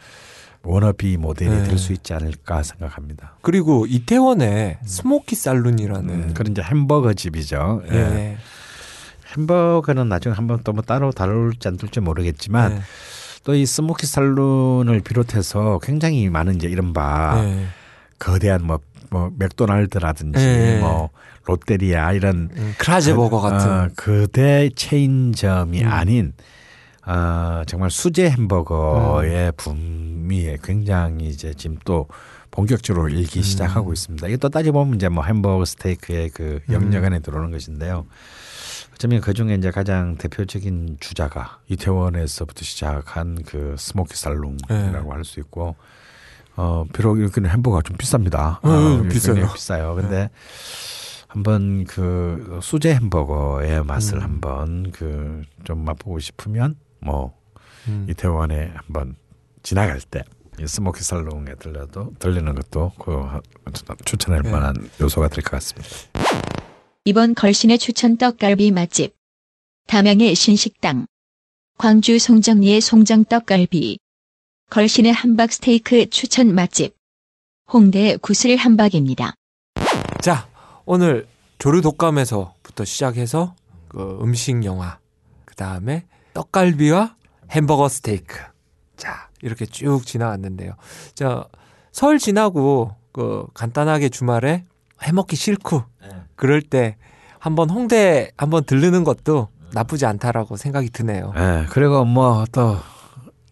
워너비 0.63 1.17
모델이 1.17 1.49
네. 1.49 1.63
될수 1.63 1.91
있지 1.93 2.13
않을까 2.13 2.63
생각합니다. 2.63 3.35
그리고 3.41 3.85
이태원에 3.85 4.79
스모키 4.85 5.35
살룬이라는 5.35 6.09
음, 6.09 6.33
그런 6.33 6.53
이제 6.53 6.61
햄버거 6.61 7.13
집이죠. 7.13 7.83
예. 7.91 7.95
예. 7.97 8.37
햄버거는 9.35 10.07
나중에 10.09 10.35
한번 10.35 10.63
또 10.63 10.71
뭐 10.73 10.81
따로 10.81 11.11
다룰지 11.11 11.67
안 11.67 11.77
될지 11.77 11.99
모르겠지만 11.99 12.71
예. 12.73 12.81
또이 13.43 13.65
스모키 13.65 14.05
살룬을 14.05 15.01
비롯해서 15.01 15.79
굉장히 15.83 16.29
많은 16.29 16.55
이제 16.55 16.67
이른바 16.67 17.41
예. 17.43 17.65
거대한 18.17 18.65
뭐, 18.65 18.79
뭐 19.09 19.31
맥도날드라든지 19.37 20.39
예. 20.39 20.77
뭐 20.79 21.09
롯데리아 21.45 22.13
이런 22.13 22.49
음, 22.55 22.73
크라제 22.77 23.15
버거 23.15 23.41
같은 23.41 23.69
어, 23.69 23.89
거대 23.97 24.69
체인점이 24.73 25.83
음. 25.83 25.87
아닌 25.91 26.33
어, 27.05 27.63
정말 27.67 27.91
수제 27.91 28.29
햄버거의 28.31 29.51
음. 29.67 30.27
붐이 30.27 30.57
굉장히 30.63 31.27
이제 31.27 31.53
지금 31.53 31.77
또 31.85 32.07
본격적으로 32.51 33.09
일기 33.09 33.39
음. 33.39 33.43
시작하고 33.43 33.91
있습니다. 33.91 34.27
이게 34.27 34.37
또 34.37 34.47
따져보면 34.49 34.95
이제 34.95 35.09
뭐 35.09 35.23
햄버거 35.23 35.65
스테이크의 35.65 36.29
그 36.29 36.59
음. 36.69 36.73
영역 36.73 37.03
안에 37.03 37.19
들어오는 37.19 37.51
것인데요. 37.51 38.05
어쩌면 38.93 39.21
그 39.21 39.33
중에 39.33 39.55
이제 39.55 39.71
가장 39.71 40.15
대표적인 40.17 40.97
주자가 40.99 41.59
이태원에서부터 41.67 42.61
시작한 42.63 43.41
그 43.43 43.75
스모키 43.77 44.15
살롱이라고 44.15 44.69
네. 44.69 45.09
할수 45.09 45.39
있고 45.41 45.75
어 46.55 46.85
비록 46.93 47.21
여기는 47.21 47.49
햄버거가 47.49 47.81
좀 47.81 47.97
비쌉니다. 47.97 48.63
음, 48.63 48.69
어, 48.69 49.09
비싸요. 49.09 49.51
비싸요. 49.51 49.95
근데 49.95 50.29
한번 51.27 51.83
그 51.85 52.59
수제 52.61 52.93
햄버거의 52.93 53.83
맛을 53.83 54.19
음. 54.19 54.23
한번 54.23 54.91
그 54.91 55.43
좀 55.63 55.83
맛보고 55.85 56.19
싶으면 56.19 56.75
뭐 57.05 57.37
음. 57.87 58.07
이태원에 58.09 58.71
한번 58.75 59.15
지나갈 59.61 59.99
때이 60.01 60.67
스모키 60.67 61.03
살롱에 61.03 61.55
들려도 61.55 62.13
들리는 62.19 62.53
것도 62.55 62.93
그 62.99 63.41
추천할 64.05 64.43
네. 64.43 64.51
만한 64.51 64.75
요소가 65.01 65.27
될 65.29 65.43
것 65.43 65.51
같습니다. 65.51 65.89
이번 67.05 67.35
걸신의 67.35 67.79
추천 67.79 68.17
떡갈비 68.17 68.71
맛집. 68.71 69.15
담양의 69.87 70.35
신식당. 70.35 71.05
광주 71.77 72.17
송정리의 72.19 72.79
송정 72.81 73.25
떡갈비. 73.25 73.97
걸신의 74.69 75.11
함박 75.11 75.51
스테이크 75.51 76.09
추천 76.09 76.53
맛집. 76.55 76.95
홍대 77.71 78.15
구슬 78.17 78.55
함박입니다. 78.55 79.33
자, 80.21 80.47
오늘 80.85 81.27
조류 81.59 81.81
독감에서부터 81.81 82.85
시작해서 82.85 83.55
그 83.89 84.19
음식 84.21 84.63
영화, 84.63 84.99
그 85.45 85.55
다음에 85.55 86.05
떡갈비와 86.33 87.15
햄버거 87.51 87.87
스테이크. 87.87 88.37
자, 88.97 89.29
이렇게 89.41 89.65
쭉 89.65 90.05
지나왔는데요. 90.05 90.73
자, 91.13 91.45
설 91.91 92.17
지나고 92.17 92.95
그 93.11 93.45
간단하게 93.53 94.09
주말에 94.09 94.65
해먹기 95.01 95.35
싫고 95.35 95.83
그럴 96.35 96.61
때 96.61 96.97
한번 97.39 97.69
홍대 97.69 98.31
한번 98.37 98.63
들르는 98.63 99.03
것도 99.03 99.49
나쁘지 99.73 100.05
않다라고 100.05 100.55
생각이 100.55 100.89
드네요. 100.89 101.33
예, 101.35 101.65
그리고 101.69 102.05
뭐또 102.05 102.77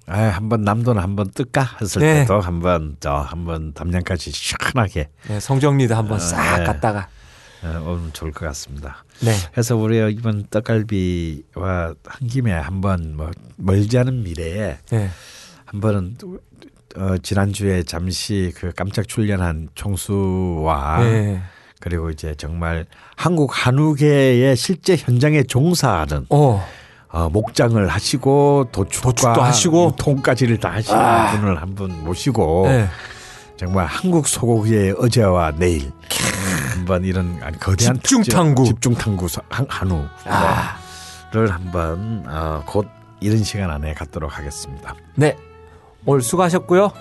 아, 0.07 0.19
한번 0.19 0.61
남도는 0.61 1.01
한번 1.01 1.29
뜰까 1.31 1.77
했을 1.81 2.01
네. 2.01 2.21
때도 2.21 2.39
한번 2.39 2.97
저 2.99 3.11
한번 3.11 3.73
담양까지 3.73 4.31
시원하게 4.31 5.09
네, 5.27 5.39
성정리도 5.39 5.95
한번 5.95 6.17
아, 6.17 6.19
싹 6.19 6.57
네. 6.59 6.63
갔다가 6.65 6.99
예, 6.99 7.20
오면 7.63 8.11
좋을 8.13 8.31
것 8.31 8.45
같습니다. 8.47 9.03
네. 9.21 9.31
그래서 9.51 9.75
우리 9.75 9.97
이번 10.13 10.45
떡갈비와 10.49 11.93
한 12.05 12.27
김에 12.27 12.51
한번 12.51 13.15
뭐 13.15 13.31
멀지 13.57 13.97
않은 13.97 14.23
미래에 14.23 14.77
네. 14.89 15.09
한번은 15.65 16.17
어, 16.97 17.17
지난주에 17.21 17.83
잠시 17.83 18.51
그 18.55 18.71
깜짝 18.75 19.07
출연한 19.07 19.69
총수와 19.75 21.03
네. 21.03 21.41
그리고 21.79 22.09
이제 22.09 22.35
정말 22.35 22.85
한국 23.15 23.51
한우계의 23.53 24.55
실제 24.55 24.95
현장에 24.95 25.43
종사하는 25.43 26.25
어. 26.29 26.65
어, 27.09 27.29
목장을 27.29 27.87
하시고 27.87 28.69
도축과 28.71 29.09
도축도 29.09 29.41
하시고. 29.41 29.95
통까지를 29.97 30.57
다 30.57 30.71
하시는 30.71 30.99
아. 30.99 31.31
분을 31.31 31.61
한번 31.61 32.03
모시고 32.03 32.67
네. 32.67 32.87
정말 33.57 33.85
한국 33.85 34.27
소고기의 34.27 34.95
어제와 34.97 35.53
내일 35.57 35.91
한번 36.91 37.05
이런 37.05 37.39
거대한 37.57 37.95
집중 37.95 38.21
탐구 38.23 38.65
집중 38.65 38.93
탐구 38.93 39.27
한우를 39.49 40.09
아. 40.25 40.77
한번 41.33 42.25
어, 42.27 42.63
곧 42.67 42.85
이른 43.21 43.43
시간 43.43 43.71
안에 43.71 43.93
갖도록 43.93 44.37
하겠습니다. 44.37 44.93
네. 45.15 45.37
오늘 46.05 46.21
수고하셨고요. 46.21 46.91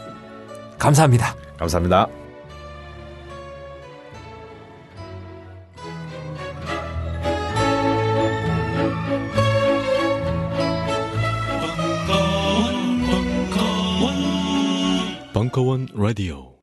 감사합니다. 0.79 1.35
감사합니다. 1.59 2.07
벙커원 15.33 15.89
라디오 15.95 16.60